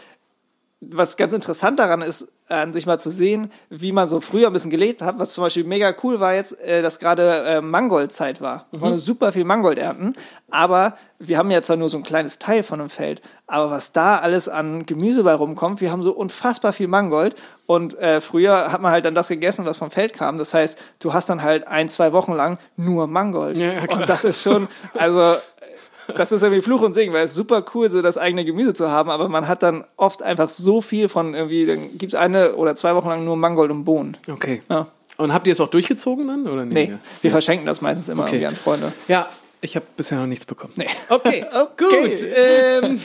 was 0.81 1.17
ganz 1.17 1.33
interessant 1.33 1.79
daran 1.79 2.03
ist, 2.03 2.27
an 2.49 2.73
sich 2.73 2.85
mal 2.85 2.99
zu 2.99 3.11
sehen, 3.11 3.51
wie 3.71 3.93
man 3.93 4.07
so 4.07 4.21
früher 4.21 4.49
ein 4.49 4.53
bisschen 4.53 4.71
gelebt 4.71 5.01
hat, 5.01 5.19
was 5.19 5.33
zum 5.33 5.43
Beispiel 5.43 5.65
mega 5.65 5.95
cool 6.03 6.21
war 6.21 6.35
jetzt, 6.35 6.61
äh, 6.61 6.83
dass 6.83 6.99
gerade 6.99 7.45
äh, 7.45 7.61
Mangoldzeit 7.61 8.41
war. 8.41 8.67
Wir 8.71 8.81
konnten 8.81 8.99
super 8.99 9.33
viel 9.33 9.45
Mangold 9.45 9.79
ernten, 9.79 10.15
aber 10.51 10.99
wir 11.19 11.39
haben 11.39 11.51
ja 11.51 11.63
zwar 11.63 11.77
nur 11.77 11.89
so 11.89 11.97
ein 11.97 12.03
kleines 12.03 12.39
Teil 12.39 12.63
von 12.63 12.81
einem 12.81 12.91
Feld, 12.91 13.23
aber 13.47 13.71
was 13.71 13.93
da 13.93 14.19
alles 14.19 14.49
an 14.49 14.85
Gemüse 14.85 15.25
bei 15.25 15.33
rumkommt, 15.33 15.81
wir 15.81 15.91
haben 15.91 16.03
so 16.03 16.13
unfassbar 16.13 16.75
viel 16.75 16.89
Mangold 16.89 17.35
und 17.67 17.99
äh, 17.99 18.21
früher 18.21 18.71
hat 18.71 18.83
man 18.83 18.93
halt 18.93 19.07
dann 19.07 19.15
das 19.15 19.29
gegessen, 19.29 19.65
was 19.65 19.79
vom 19.79 19.91
Feld 19.91 20.13
kam. 20.13 20.37
Das 20.37 20.53
heißt, 20.53 20.79
du 20.99 21.15
hast 21.15 21.31
dann 21.31 21.43
halt 21.43 21.67
ein, 21.67 21.89
zwei 21.89 22.13
Wochen 22.13 22.35
lang 22.35 22.59
nur 22.77 23.07
Mangold. 23.07 23.57
Ja, 23.57 23.73
ja, 23.73 23.83
und 23.91 24.07
das 24.07 24.25
ist 24.25 24.43
schon, 24.43 24.69
also 24.95 25.37
das 26.17 26.33
ist 26.33 26.43
irgendwie 26.43 26.63
Fluch 26.63 26.83
und 26.83 26.93
Segen, 26.93 27.13
weil 27.13 27.25
es 27.25 27.31
ist 27.33 27.37
super 27.37 27.65
cool, 27.75 27.89
so 27.89 28.03
das 28.03 28.19
eigene 28.19 28.45
Gemüse 28.45 28.75
zu 28.75 28.91
haben, 28.91 29.11
aber 29.11 29.29
man 29.29 29.49
hat 29.49 29.63
dann 29.63 29.85
oft 29.97 30.23
einfach 30.23 30.49
so 30.49 30.81
viel 30.81 31.09
von 31.09 31.35
irgendwie, 31.35 31.67
dann 31.67 31.99
gibt 31.99 32.13
es 32.13 32.19
eine 32.19 32.55
oder 32.57 32.75
zwei 32.77 32.95
Wochen 32.95 33.09
lang 33.09 33.25
nur 33.25 33.37
Mangold 33.37 33.71
und 33.71 33.85
Bohnen. 33.85 34.17
Okay. 34.31 34.61
Ja. 34.71 34.87
Und 35.17 35.33
habt 35.33 35.47
ihr 35.47 35.53
es 35.53 35.61
auch 35.61 35.69
durchgezogen 35.69 36.27
dann? 36.27 36.47
Oder 36.49 36.65
Nee, 36.65 36.93
wir 37.23 37.31
verschenken 37.31 37.67
das 37.67 37.81
meistens 37.81 38.09
immer 38.09 38.23
Okay. 38.25 38.37
irgendwie 38.37 38.47
an 38.49 38.57
Freunde. 38.57 38.93
Ja, 39.09 39.29
Ich 39.61 39.77
habe 39.77 39.87
bisher 39.97 40.19
noch 40.19 40.27
nichts 40.27 40.45
bekommen. 40.45 40.73
Nee. 40.77 40.87
Okay, 41.09 41.45
Okay. 41.55 42.09
gut. 42.11 42.27
Ähm, 42.37 43.01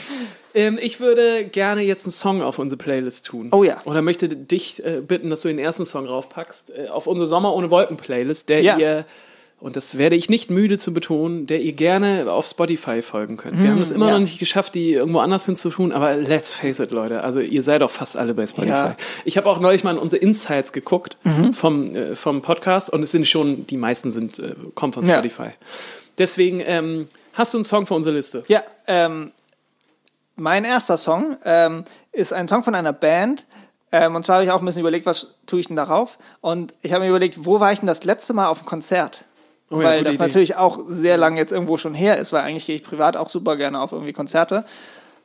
ähm, 0.52 0.78
ich 0.82 0.98
würde 1.00 1.44
gerne 1.44 1.80
jetzt 1.82 2.04
einen 2.04 2.12
Song 2.12 2.42
auf 2.42 2.58
unsere 2.58 2.76
Playlist 2.76 3.26
tun. 3.26 3.48
Oh 3.52 3.62
ja. 3.62 3.80
Oder 3.84 4.02
möchte 4.02 4.28
dich 4.28 4.84
äh, 4.84 5.00
bitten, 5.00 5.30
dass 5.30 5.42
du 5.42 5.48
den 5.48 5.58
ersten 5.60 5.86
Song 5.86 6.06
raufpackst 6.06 6.70
äh, 6.70 6.88
auf 6.88 7.06
unsere 7.06 7.26
Sommer 7.28 7.54
ohne 7.54 7.70
Wolken 7.70 7.96
Playlist, 7.96 8.48
der 8.48 8.60
Ja. 8.62 8.76
ihr 8.76 9.04
und 9.60 9.76
das 9.76 9.98
werde 9.98 10.16
ich 10.16 10.30
nicht 10.30 10.50
müde 10.50 10.78
zu 10.78 10.94
betonen, 10.94 11.46
der 11.46 11.60
ihr 11.60 11.74
gerne 11.74 12.30
auf 12.30 12.46
Spotify 12.46 13.02
folgen 13.02 13.36
könnt. 13.36 13.62
Wir 13.62 13.70
haben 13.70 13.80
es 13.80 13.90
immer 13.90 14.06
ja. 14.06 14.12
noch 14.12 14.20
nicht 14.20 14.38
geschafft, 14.38 14.74
die 14.74 14.94
irgendwo 14.94 15.18
anders 15.18 15.44
hinzutun, 15.44 15.92
aber 15.92 16.16
let's 16.16 16.54
face 16.54 16.78
it, 16.80 16.90
Leute, 16.90 17.22
also 17.22 17.40
ihr 17.40 17.62
seid 17.62 17.82
auch 17.82 17.90
fast 17.90 18.16
alle 18.16 18.34
bei 18.34 18.46
Spotify. 18.46 18.70
Ja. 18.70 18.96
Ich 19.24 19.36
habe 19.36 19.48
auch 19.48 19.60
neulich 19.60 19.84
mal 19.84 19.92
in 19.92 19.98
unsere 19.98 20.22
Insights 20.22 20.72
geguckt 20.72 21.18
vom, 21.52 21.94
äh, 21.94 22.14
vom 22.14 22.40
Podcast 22.42 22.90
und 22.90 23.02
es 23.02 23.12
sind 23.12 23.26
schon, 23.26 23.66
die 23.66 23.76
meisten 23.76 24.10
sind, 24.10 24.38
äh, 24.38 24.54
kommen 24.74 24.92
von 24.92 25.04
Ja. 25.04 25.14
Spotify. 25.14 25.50
Deswegen, 26.16 26.60
ähm, 26.64 27.08
hast 27.34 27.54
du 27.54 27.58
einen 27.58 27.64
Song 27.64 27.86
für 27.86 27.94
unsere 27.94 28.14
Liste? 28.14 28.44
Ja, 28.48 28.62
ähm, 28.86 29.32
mein 30.36 30.64
erster 30.64 30.96
Song 30.96 31.36
ähm, 31.44 31.84
ist 32.12 32.32
ein 32.32 32.48
Song 32.48 32.62
von 32.62 32.74
einer 32.74 32.92
Band. 32.92 33.46
Ähm, 33.92 34.14
und 34.14 34.24
zwar 34.24 34.36
habe 34.36 34.44
ich 34.44 34.50
auch 34.50 34.60
ein 34.60 34.64
bisschen 34.64 34.80
überlegt, 34.80 35.04
was 35.06 35.34
tue 35.46 35.60
ich 35.60 35.66
denn 35.66 35.76
darauf? 35.76 36.18
Und 36.40 36.74
ich 36.80 36.92
habe 36.92 37.04
mir 37.04 37.10
überlegt, 37.10 37.44
wo 37.44 37.60
war 37.60 37.72
ich 37.72 37.80
denn 37.80 37.88
das 37.88 38.04
letzte 38.04 38.32
Mal 38.32 38.48
auf 38.48 38.60
einem 38.60 38.66
Konzert? 38.66 39.24
Oh 39.70 39.80
ja, 39.80 39.88
weil 39.88 40.02
das 40.02 40.16
Idee. 40.16 40.22
natürlich 40.22 40.56
auch 40.56 40.80
sehr 40.86 41.16
lange 41.16 41.38
jetzt 41.38 41.52
irgendwo 41.52 41.76
schon 41.76 41.94
her 41.94 42.18
ist, 42.18 42.32
weil 42.32 42.42
eigentlich 42.42 42.66
gehe 42.66 42.74
ich 42.74 42.82
privat 42.82 43.16
auch 43.16 43.28
super 43.28 43.56
gerne 43.56 43.80
auf 43.80 43.92
irgendwie 43.92 44.12
Konzerte. 44.12 44.64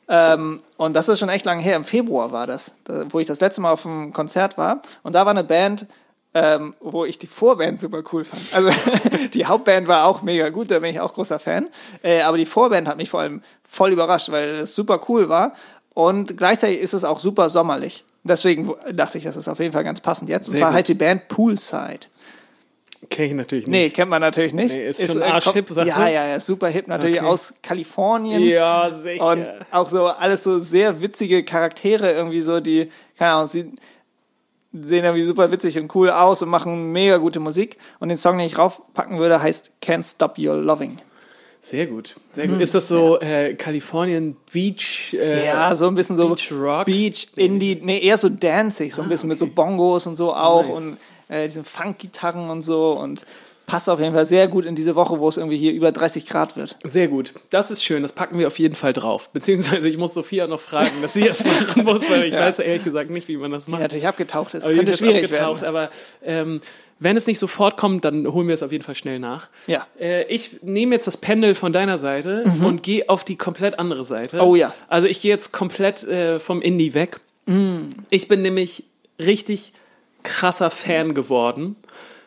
Ähm, 0.08 0.62
und 0.78 0.94
das 0.94 1.10
ist 1.10 1.20
schon 1.20 1.30
echt 1.30 1.46
lange 1.46 1.64
her. 1.64 1.76
Im 1.76 1.84
Februar 1.84 2.32
war 2.32 2.46
das, 2.46 2.74
da, 2.84 3.06
wo 3.10 3.20
ich 3.20 3.28
das 3.28 3.40
letzte 3.40 3.62
Mal 3.62 3.72
auf 3.72 3.86
einem 3.86 4.14
Konzert 4.14 4.58
war. 4.58 4.82
Und 5.02 5.14
da 5.14 5.26
war 5.26 5.32
eine 5.32 5.44
Band, 5.44 5.88
ähm, 6.36 6.76
wo 6.80 7.06
ich 7.06 7.18
die 7.18 7.28
Vorband 7.28 7.80
super 7.80 8.04
cool 8.12 8.24
fand. 8.24 8.42
Also 8.52 8.70
die 9.34 9.46
Hauptband 9.46 9.88
war 9.88 10.06
auch 10.06 10.22
mega 10.22 10.50
gut, 10.50 10.70
da 10.70 10.80
bin 10.80 10.92
ich 10.92 11.00
auch 11.00 11.14
großer 11.14 11.40
Fan. 11.40 11.68
Äh, 12.04 12.22
aber 12.22 12.38
die 12.38 12.46
Vorband 12.46 12.88
hat 12.88 12.98
mich 12.98 13.10
vor 13.10 13.22
allem 13.22 13.42
voll 13.68 13.92
überrascht, 13.92 14.30
weil 14.30 14.50
es 14.56 14.76
super 14.76 15.02
cool 15.10 15.28
war. 15.28 15.54
Und 15.94 16.38
gleichzeitig 16.38 16.82
ist 16.82 16.94
es 16.94 17.04
auch 17.04 17.20
super 17.20 17.50
sommerlich. 17.50 18.04
Deswegen 18.24 18.74
dachte 18.92 19.18
ich, 19.18 19.24
das 19.24 19.38
ist 19.38 19.48
auf 19.48 19.60
jeden 19.60 19.72
Fall 19.72 19.84
ganz 19.84 20.02
passend 20.02 20.30
jetzt. 20.30 20.48
Und 20.48 20.56
Sehr 20.56 20.62
zwar 20.62 20.72
gut. 20.72 20.80
heißt 20.80 20.90
die 20.90 20.94
Band 20.96 21.28
Poolside. 21.30 22.08
Kenn 23.10 23.26
ich 23.26 23.34
natürlich 23.34 23.68
Nee, 23.68 23.84
nicht. 23.86 23.96
kennt 23.96 24.10
man 24.10 24.22
natürlich 24.22 24.54
nicht. 24.54 24.74
Nee, 24.76 24.90
ist 24.90 25.06
schon 25.06 25.22
äh, 25.22 25.26
arschhip, 25.26 25.70
sagst 25.70 25.88
Ja, 25.90 26.06
du? 26.06 26.12
ja, 26.14 26.28
ja, 26.28 26.40
super 26.40 26.68
hip. 26.68 26.88
Natürlich 26.88 27.18
Okay. 27.20 27.26
aus 27.28 27.54
Kalifornien. 27.62 28.42
Ja, 28.44 28.90
sicher. 28.92 29.26
Und 29.26 29.46
auch 29.72 29.90
so 29.90 30.06
alles 30.06 30.44
so 30.44 30.60
sehr 30.60 31.02
witzige 31.02 31.44
Charaktere 31.44 32.12
irgendwie 32.12 32.42
so, 32.42 32.60
die, 32.60 32.90
keine 33.18 33.32
Ahnung, 33.32 33.48
sie 33.48 33.72
sehen 34.74 35.06
irgendwie 35.06 35.24
super 35.24 35.52
witzig 35.52 35.78
und 35.80 35.94
cool 35.96 36.10
aus 36.10 36.42
und 36.42 36.50
machen 36.50 36.92
mega 36.92 37.18
gute 37.18 37.40
Musik. 37.40 37.78
Und 38.00 38.10
den 38.10 38.18
Song, 38.18 38.38
den 38.38 38.48
ich 38.48 38.58
raufpacken 38.58 39.20
würde, 39.20 39.42
heißt 39.42 39.72
Can't 39.82 40.04
Stop 40.10 40.38
Your 40.38 40.56
Loving. 40.56 40.98
Sehr 41.62 41.88
gut. 41.88 42.16
Sehr 42.34 42.48
gut. 42.48 42.62
Ist 42.62 42.76
das 42.76 42.88
so 42.90 43.20
äh, 43.20 43.56
Californian 43.56 44.36
Beach? 44.52 45.16
Äh. 45.20 45.46
Ja, 45.48 45.74
so 45.76 45.88
ein 45.88 45.96
bisschen 45.96 46.16
so 46.16 46.30
Beach 46.30 46.52
Rock? 46.52 46.86
Beach, 46.86 47.30
Indie, 47.38 47.80
nee, 47.82 48.00
eher 48.00 48.18
so 48.18 48.30
dancig, 48.30 48.94
so 48.94 49.02
ein 49.02 49.10
bisschen 49.10 49.30
mit 49.30 49.38
so 49.40 49.48
Bongos 49.48 50.06
und 50.06 50.16
so 50.16 50.32
auch 50.36 50.68
Nice. 50.68 50.76
und 50.78 50.98
äh, 51.30 51.48
diesen 51.48 51.66
Funk-Gitarren 51.66 52.50
und 52.50 52.62
so 52.62 52.92
und 52.92 53.26
passt 53.68 53.90
auf 53.90 54.00
jeden 54.00 54.14
Fall 54.14 54.28
sehr 54.28 54.48
gut 54.48 54.64
in 54.66 54.76
diese 54.76 54.96
Woche, 54.96 55.20
wo 55.20 55.28
es 55.28 55.38
irgendwie 55.38 55.58
hier 55.58 55.74
über 55.74 55.92
30 55.92 56.28
Grad 56.28 56.56
wird. 56.56 56.76
Sehr 56.84 57.08
gut. 57.08 57.34
Das 57.50 57.72
ist 57.72 57.84
schön. 57.84 58.04
Das 58.04 58.14
packen 58.14 58.38
wir 58.38 58.46
auf 58.46 58.60
jeden 58.60 58.76
Fall 58.76 58.94
drauf. 58.94 59.32
Beziehungsweise 59.32 59.88
ich 59.90 59.98
muss 59.98 60.14
Sophia 60.14 60.46
noch 60.46 60.60
fragen, 60.60 61.02
dass 61.02 61.14
sie 61.14 61.24
das 61.24 61.44
machen 61.44 61.84
muss, 61.84 62.08
weil 62.10 62.26
ich 62.26 62.34
weiß 62.36 62.60
ehrlich 62.60 62.84
gesagt 62.84 63.10
nicht, 63.10 63.28
wie 63.28 63.38
man 63.38 63.50
das 63.52 63.66
Die 63.66 63.72
macht. 63.72 63.82
natürlich 63.82 64.08
abgetaucht 64.08 64.54
ist. 64.54 64.64
Aber 64.64 64.74
die 64.74 64.80
ist 64.82 64.86
Könnte 64.86 64.92
jetzt 64.92 65.00
schwierig 65.00 65.26
abgetaucht, 65.26 65.62
werden. 65.62 65.76
aber 65.76 65.90
ähm, 66.24 66.62
wenn 67.00 67.18
es 67.18 67.26
nicht 67.26 67.40
sofort 67.40 67.76
kommt, 67.76 68.06
dann 68.06 68.32
holen 68.32 68.48
wir 68.48 68.54
es 68.54 68.62
auf 68.62 68.72
jeden 68.72 68.84
Fall 68.84 68.94
schnell 68.96 69.18
nach. 69.20 69.50
Ja. 69.66 69.88
Äh, 70.00 70.26
ich 70.32 70.62
nehme 70.62 70.94
jetzt 70.94 71.08
das 71.08 71.18
Pendel 71.18 71.56
von 71.56 71.74
deiner 71.74 71.98
Seite 71.98 72.44
und 72.64 72.84
gehe 72.84 73.10
auf 73.10 73.24
die 73.26 73.36
komplett 73.36 73.80
andere 73.80 74.06
Seite. 74.06 74.42
Oh 74.42 74.56
ja. 74.56 74.74
Also 74.88 75.08
ich 75.08 75.22
gehe 75.22 75.32
jetzt 75.32 75.52
komplett 75.52 76.04
äh, 76.04 76.40
vom 76.40 76.62
Indie 76.62 76.94
weg. 76.94 77.20
Ich 78.12 78.28
bin 78.28 78.42
nämlich 78.44 78.84
richtig 79.20 79.74
krasser 80.26 80.70
Fan 80.70 81.14
geworden 81.14 81.78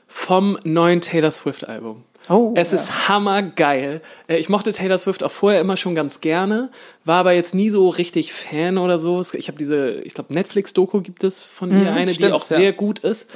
vom 0.07 0.59
neuen 0.65 1.03
Taylor 1.03 1.31
Swift 1.31 1.69
Album. 1.69 2.05
Oh, 2.31 2.53
es 2.57 2.71
ja. 2.71 2.77
ist 2.77 3.09
hammergeil. 3.09 4.01
Äh, 4.27 4.39
Ich 4.39 4.49
mochte 4.49 4.73
Taylor 4.73 4.99
Swift 4.99 5.23
auch 5.23 5.31
vorher 5.31 5.61
immer 5.61 5.77
schon 5.77 5.95
ganz 5.95 6.21
gerne, 6.21 6.71
war 7.05 7.21
aber 7.21 7.33
jetzt 7.33 7.55
nie 7.55 7.71
so 7.71 7.89
richtig 7.89 8.33
Fan 8.33 8.79
oder 8.79 8.99
so. 8.99 9.23
Ich 9.33 9.49
habe 9.49 9.59
diese, 9.59 10.01
ich 10.03 10.15
glaube, 10.15 10.33
Netflix-Doku 10.33 11.01
gibt 11.01 11.25
es 11.25 11.43
von 11.43 11.71
ihr, 11.71 11.93
eine, 11.93 12.07
die 12.07 12.15
stimmt, 12.15 12.33
auch 12.33 12.49
ja. 12.51 12.57
sehr 12.57 12.73
gut 12.73 12.99
ist. 13.01 13.29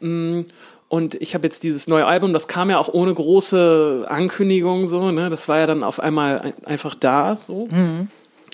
Mm, 0.00 0.42
Und 0.88 1.14
ich 1.16 1.34
habe 1.34 1.46
jetzt 1.46 1.62
dieses 1.62 1.86
neue 1.86 2.06
Album, 2.06 2.32
das 2.32 2.48
kam 2.48 2.70
ja 2.70 2.78
auch 2.78 2.88
ohne 2.88 3.14
große 3.14 4.06
Ankündigung 4.08 4.86
so, 4.88 5.12
ne? 5.12 5.28
Das 5.28 5.46
war 5.46 5.58
ja 5.58 5.66
dann 5.66 5.84
auf 5.84 6.00
einmal 6.00 6.40
ein, 6.40 6.54
einfach 6.66 6.94
da 6.96 7.36
so. 7.36 7.68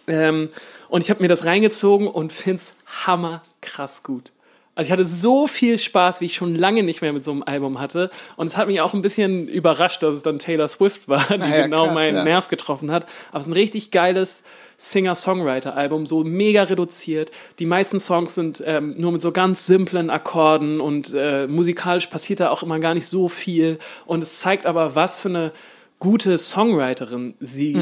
Ähm, 0.06 0.48
und 0.88 1.02
ich 1.02 1.10
habe 1.10 1.22
mir 1.22 1.28
das 1.28 1.44
reingezogen 1.46 2.08
und 2.08 2.32
find's 2.32 2.74
hammerkrass 3.04 4.02
gut. 4.02 4.32
Also 4.76 4.88
ich 4.88 4.92
hatte 4.92 5.04
so 5.06 5.46
viel 5.46 5.78
Spaß, 5.78 6.20
wie 6.20 6.26
ich 6.26 6.34
schon 6.34 6.54
lange 6.54 6.82
nicht 6.82 7.00
mehr 7.00 7.12
mit 7.14 7.24
so 7.24 7.32
einem 7.32 7.42
Album 7.42 7.80
hatte. 7.80 8.10
Und 8.36 8.46
es 8.46 8.56
hat 8.58 8.68
mich 8.68 8.80
auch 8.82 8.92
ein 8.94 9.00
bisschen 9.02 9.48
überrascht, 9.48 10.02
dass 10.02 10.14
es 10.14 10.22
dann 10.22 10.38
Taylor 10.38 10.68
Swift 10.68 11.08
war, 11.08 11.24
die 11.28 11.50
ja, 11.50 11.62
genau 11.62 11.86
krass, 11.86 11.94
meinen 11.94 12.16
ja. 12.16 12.24
Nerv 12.24 12.48
getroffen 12.48 12.92
hat. 12.92 13.06
Aber 13.30 13.38
es 13.40 13.46
ist 13.46 13.48
ein 13.48 13.54
richtig 13.54 13.90
geiles 13.90 14.42
Singer-Songwriter-Album, 14.76 16.04
so 16.06 16.24
mega 16.24 16.64
reduziert. 16.64 17.30
Die 17.58 17.66
meisten 17.66 18.00
Songs 18.00 18.34
sind 18.34 18.62
ähm, 18.66 18.94
nur 18.98 19.12
mit 19.12 19.20
so 19.20 19.32
ganz 19.32 19.66
simplen 19.66 20.10
Akkorden 20.10 20.80
und 20.80 21.14
äh, 21.14 21.46
musikalisch 21.46 22.06
passiert 22.08 22.40
da 22.40 22.50
auch 22.50 22.62
immer 22.62 22.78
gar 22.78 22.92
nicht 22.94 23.06
so 23.06 23.28
viel. 23.28 23.78
Und 24.04 24.22
es 24.22 24.40
zeigt 24.40 24.66
aber, 24.66 24.94
was 24.94 25.20
für 25.20 25.28
eine 25.30 25.52
gute 25.98 26.36
Songwriterin 26.36 27.34
sie 27.40 27.78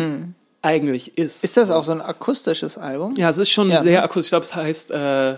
eigentlich 0.63 1.19
ist. 1.19 1.43
Ist 1.43 1.57
das 1.57 1.71
auch 1.71 1.83
so 1.85 1.91
ein 1.93 2.01
akustisches 2.01 2.79
Album? 2.79 3.17
Ja, 3.17 3.29
es 3.31 3.39
ist 3.39 3.51
schon 3.51 3.71
Ja. 3.71 3.83
sehr 3.83 4.03
akustisch. 4.05 4.27
Ich 4.27 4.31
glaube, 4.31 4.45
es 4.45 4.55
heißt 4.55 4.91
äh, 4.93 5.37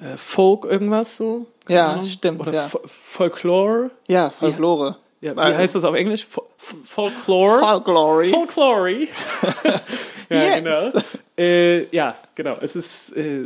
äh, 0.00 0.16
Folk 0.16 0.64
irgendwas 0.64 1.16
so. 1.16 1.46
Ja, 1.68 1.92
Ahnung. 1.92 2.04
stimmt, 2.04 2.40
Oder 2.40 2.52
ja. 2.52 2.68
Fo- 2.68 2.82
Folklore. 2.86 3.90
Ja, 4.08 4.30
Folklore. 4.30 4.96
Ja, 5.20 5.32
wie 5.32 5.36
Weil- 5.36 5.56
heißt 5.56 5.74
das 5.76 5.84
auf 5.84 5.94
Englisch? 5.94 6.26
Fo 6.28 6.44
F- 6.58 6.74
Folklore. 6.84 7.60
Folklore. 7.60 8.24
Folklore. 8.26 8.90
ja, 10.28 10.42
Yes. 10.44 10.54
genau. 10.62 10.90
Äh, 11.38 11.84
ja, 11.94 12.14
genau. 12.34 12.56
Es 12.60 12.76
ist 12.76 13.16
äh, 13.16 13.44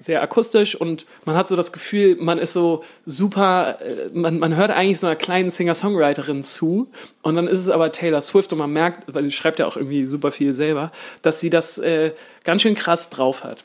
sehr 0.00 0.22
akustisch 0.22 0.74
und 0.74 1.06
man 1.24 1.34
hat 1.36 1.48
so 1.48 1.56
das 1.56 1.72
Gefühl, 1.72 2.16
man 2.20 2.38
ist 2.38 2.52
so 2.52 2.84
super, 3.04 3.78
äh, 3.80 4.10
man, 4.12 4.38
man 4.38 4.54
hört 4.56 4.70
eigentlich 4.70 4.98
so 5.00 5.06
einer 5.06 5.16
kleinen 5.16 5.50
Singer-Songwriterin 5.50 6.42
zu 6.42 6.88
und 7.22 7.36
dann 7.36 7.46
ist 7.46 7.58
es 7.58 7.68
aber 7.68 7.90
Taylor 7.92 8.20
Swift 8.20 8.52
und 8.52 8.58
man 8.58 8.72
merkt, 8.72 9.12
weil 9.14 9.24
sie 9.24 9.32
schreibt 9.32 9.58
ja 9.58 9.66
auch 9.66 9.76
irgendwie 9.76 10.04
super 10.04 10.30
viel 10.30 10.52
selber, 10.52 10.90
dass 11.22 11.40
sie 11.40 11.50
das 11.50 11.78
äh, 11.78 12.12
ganz 12.44 12.62
schön 12.62 12.74
krass 12.74 13.08
drauf 13.10 13.44
hat. 13.44 13.64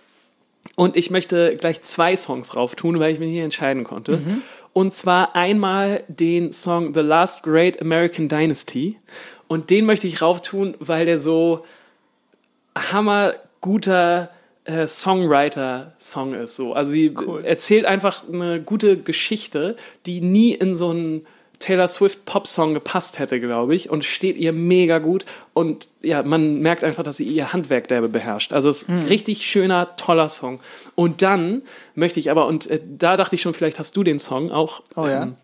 Und 0.76 0.96
ich 0.96 1.10
möchte 1.12 1.56
gleich 1.58 1.82
zwei 1.82 2.16
Songs 2.16 2.50
drauf 2.50 2.76
tun, 2.76 3.00
weil 3.00 3.12
ich 3.12 3.20
mich 3.20 3.30
nicht 3.30 3.44
entscheiden 3.44 3.84
konnte. 3.84 4.20
Und 4.74 4.94
zwar 4.94 5.36
einmal 5.36 6.04
den 6.08 6.52
Song 6.52 6.94
The 6.94 7.02
Last 7.02 7.44
Great 7.44 7.82
American 7.82 8.30
Dynasty. 8.30 8.98
Und 9.48 9.70
den 9.70 9.86
möchte 9.86 10.08
ich 10.08 10.22
rauf 10.22 10.42
tun, 10.42 10.76
weil 10.80 11.06
der 11.06 11.20
so 11.20 11.66
hammerguter 12.76 14.30
äh, 14.64 14.88
Songwriter-Song 14.88 16.34
ist. 16.36 16.56
So. 16.56 16.74
Also 16.74 16.92
sie 16.92 17.14
erzählt 17.44 17.86
einfach 17.86 18.24
eine 18.32 18.62
gute 18.62 18.98
Geschichte, 18.98 19.76
die 20.06 20.22
nie 20.22 20.54
in 20.54 20.74
so 20.74 20.90
einen 20.90 21.26
Taylor 21.62 21.88
Swift 21.88 22.26
Pop-Song 22.26 22.74
gepasst 22.74 23.20
hätte, 23.20 23.40
glaube 23.40 23.74
ich, 23.76 23.90
und 23.90 24.04
steht 24.04 24.36
ihr 24.36 24.52
mega 24.52 25.00
gut. 25.00 25.26
Und 25.54 25.88
ja, 26.02 26.24
man 26.24 26.60
merkt 26.60 26.84
einfach, 26.84 27.04
dass 27.04 27.18
sie 27.18 27.24
ihr 27.24 27.54
Handwerk 27.54 27.88
derbe 27.88 28.10
beherrscht. 28.10 28.52
Also 28.52 28.70
es 28.70 28.84
ist 28.84 28.90
ein 28.90 29.04
richtig 29.04 29.46
schöner, 29.46 29.96
toller 29.96 30.28
Song. 30.28 30.60
Und 30.96 31.22
dann 31.22 31.62
möchte 31.96 32.20
ich 32.20 32.30
aber, 32.30 32.48
und 32.48 32.68
äh, 32.68 32.82
da 32.86 33.16
dachte 33.16 33.36
ich 33.36 33.42
schon, 33.42 33.54
vielleicht 33.54 33.80
hast 33.80 33.96
du 33.96 34.04
den 34.04 34.20
Song 34.20 34.52
auch 34.52 34.82
Oh 34.96 35.06
ja. 35.08 35.24
ähm, 35.24 35.36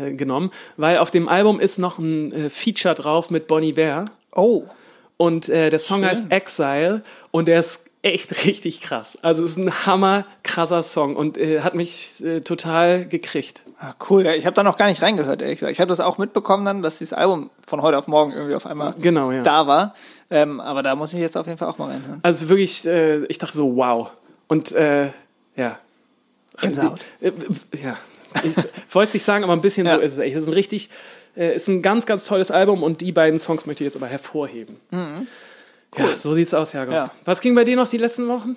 äh, 0.00 0.12
genommen, 0.12 0.50
weil 0.76 0.98
auf 0.98 1.10
dem 1.10 1.28
Album 1.28 1.58
ist 1.58 1.78
noch 1.78 1.98
ein 1.98 2.32
äh, 2.32 2.50
Feature 2.50 2.94
drauf 2.94 3.30
mit 3.30 3.46
Bonnie 3.46 3.76
Ware. 3.76 4.04
Oh. 4.32 4.64
Und 5.16 5.48
äh, 5.48 5.70
der 5.70 5.78
Song 5.78 6.04
heißt 6.04 6.30
Exile 6.30 7.02
und 7.30 7.48
der 7.48 7.60
ist 7.60 7.80
echt 8.02 8.44
richtig 8.44 8.80
krass. 8.80 9.18
Also 9.22 9.42
es 9.42 9.50
ist 9.50 9.56
ein 9.58 9.86
hammer 9.86 10.24
krasser 10.42 10.82
Song 10.82 11.16
und 11.16 11.38
äh, 11.38 11.60
hat 11.60 11.74
mich 11.74 12.22
äh, 12.24 12.40
total 12.40 13.06
gekriegt. 13.06 13.62
Ah, 13.82 13.94
cool, 14.10 14.26
ja, 14.26 14.34
ich 14.34 14.44
habe 14.44 14.52
da 14.54 14.62
noch 14.62 14.76
gar 14.76 14.88
nicht 14.88 15.00
reingehört, 15.00 15.40
ehrlich 15.40 15.58
gesagt. 15.58 15.72
Ich 15.72 15.80
habe 15.80 15.88
das 15.88 16.00
auch 16.00 16.18
mitbekommen 16.18 16.66
dann, 16.66 16.82
dass 16.82 16.98
dieses 16.98 17.14
Album 17.14 17.48
von 17.66 17.80
heute 17.80 17.96
auf 17.96 18.08
morgen 18.08 18.30
irgendwie 18.32 18.54
auf 18.54 18.66
einmal 18.66 18.94
Genau, 19.00 19.32
ja. 19.32 19.42
da 19.42 19.66
war. 19.66 19.94
Ähm, 20.28 20.60
aber 20.60 20.82
da 20.82 20.94
muss 20.96 21.14
ich 21.14 21.18
jetzt 21.20 21.34
auf 21.34 21.46
jeden 21.46 21.56
Fall 21.56 21.68
auch 21.68 21.78
mal 21.78 21.90
reinhören. 21.90 22.20
Also 22.22 22.50
wirklich, 22.50 22.84
äh, 22.86 23.24
ich 23.24 23.38
dachte 23.38 23.56
so, 23.56 23.76
wow. 23.76 24.10
Und 24.48 24.72
äh, 24.72 25.06
ja. 25.56 25.78
Gänsehaut. 26.60 27.00
Äh, 27.22 27.32
ja. 27.82 27.96
Ich 28.42 28.54
wollte 28.94 29.08
es 29.08 29.14
nicht 29.14 29.24
sagen, 29.24 29.44
aber 29.44 29.54
ein 29.54 29.62
bisschen 29.62 29.86
Ja. 29.86 29.94
so 29.94 30.00
ist 30.02 30.12
es 30.12 30.18
echt. 30.18 30.36
Es 30.36 30.42
ist 30.42 30.48
ein 30.48 30.52
richtig, 30.54 30.90
äh, 31.34 31.54
ist 31.54 31.66
ein 31.68 31.80
ganz, 31.80 32.04
ganz 32.04 32.26
tolles 32.26 32.50
Album 32.50 32.82
und 32.82 33.00
die 33.00 33.12
beiden 33.12 33.38
Songs 33.40 33.64
möchte 33.64 33.82
ich 33.82 33.86
jetzt 33.86 33.96
aber 33.96 34.08
hervorheben. 34.08 34.76
Ja, 35.96 36.06
so 36.16 36.34
sieht's 36.34 36.52
aus, 36.52 36.74
Jakob. 36.74 36.92
Ja. 36.92 37.10
Was 37.24 37.40
ging 37.40 37.54
bei 37.54 37.64
dir 37.64 37.76
noch 37.76 37.88
die 37.88 37.96
letzten 37.96 38.28
Wochen? 38.28 38.56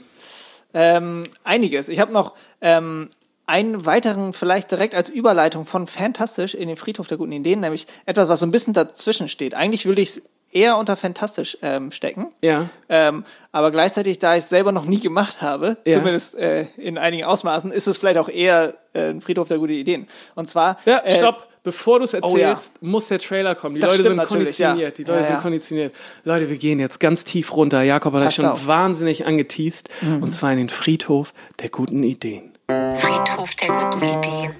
Ähm, 0.73 1.23
einiges. 1.45 1.87
Ich 1.87 1.99
habe 2.01 2.11
noch 2.11 2.33
ähm, 2.59 3.09
einen 3.45 3.85
weiteren, 3.85 4.33
vielleicht 4.33 4.71
direkt 4.71 4.95
als 4.95 5.09
Überleitung 5.09 5.65
von 5.65 5.87
fantastisch 5.87 6.53
in 6.53 6.67
den 6.67 6.77
Friedhof 6.77 7.07
der 7.07 7.17
guten 7.17 7.33
Ideen, 7.33 7.59
nämlich 7.59 7.87
etwas, 8.05 8.29
was 8.29 8.39
so 8.39 8.45
ein 8.45 8.51
bisschen 8.51 8.73
dazwischen 8.73 9.27
steht. 9.27 9.53
Eigentlich 9.53 9.85
würde 9.85 10.01
ich 10.01 10.09
es 10.09 10.21
eher 10.53 10.77
unter 10.77 10.95
fantastisch 10.95 11.57
ähm, 11.61 11.91
stecken. 11.91 12.27
Ja. 12.41 12.69
Ähm, 12.87 13.23
aber 13.51 13.71
gleichzeitig, 13.71 14.19
da 14.19 14.35
ich 14.35 14.43
es 14.43 14.49
selber 14.49 14.71
noch 14.71 14.85
nie 14.85 14.99
gemacht 14.99 15.41
habe, 15.41 15.77
Ja. 15.83 15.97
zumindest 15.97 16.35
äh, 16.35 16.67
in 16.77 16.97
einigen 16.97 17.23
Ausmaßen, 17.23 17.71
ist 17.71 17.87
es 17.87 17.97
vielleicht 17.97 18.19
auch 18.19 18.29
eher 18.29 18.75
äh, 18.93 19.09
ein 19.09 19.19
Friedhof 19.19 19.47
der 19.47 19.57
guten 19.57 19.73
Ideen. 19.73 20.07
Und 20.35 20.47
zwar. 20.47 20.77
Ja, 20.85 20.99
äh, 20.99 21.15
stopp. 21.17 21.47
Bevor 21.63 21.99
du 21.99 22.03
es 22.05 22.13
erzählst, 22.13 22.35
oh 22.35 22.37
ja. 22.37 22.59
muss 22.81 23.07
der 23.07 23.19
Trailer 23.19 23.55
kommen. 23.55 23.75
Die 23.75 23.81
Das 23.81 23.91
Leute 23.97 24.03
sind 24.03 24.25
konditioniert. 24.25 24.97
Die 24.97 25.05
Leute 25.05 25.23
sind 25.23 25.41
konditioniert. 25.41 25.95
Leute, 26.25 26.49
wir 26.49 26.57
gehen 26.57 26.77
jetzt 26.77 26.99
ganz 26.99 27.23
tief 27.23 27.55
runter. 27.55 27.81
Jakob 27.83 28.13
hat 28.13 28.21
euch 28.27 28.35
schon 28.35 28.45
auf. 28.45 28.63
Mhm. 28.63 28.67
wahnsinnig 28.67 29.25
angeteased. 29.25 29.89
Und 30.21 30.33
zwar 30.33 30.51
in 30.51 30.57
den 30.57 30.69
Friedhof 30.69 31.33
der 31.61 31.69
guten 31.69 32.03
Ideen. 32.03 32.52
Friedhof 32.69 33.55
der 33.55 33.67
guten 33.69 34.03
Ideen. 34.03 34.55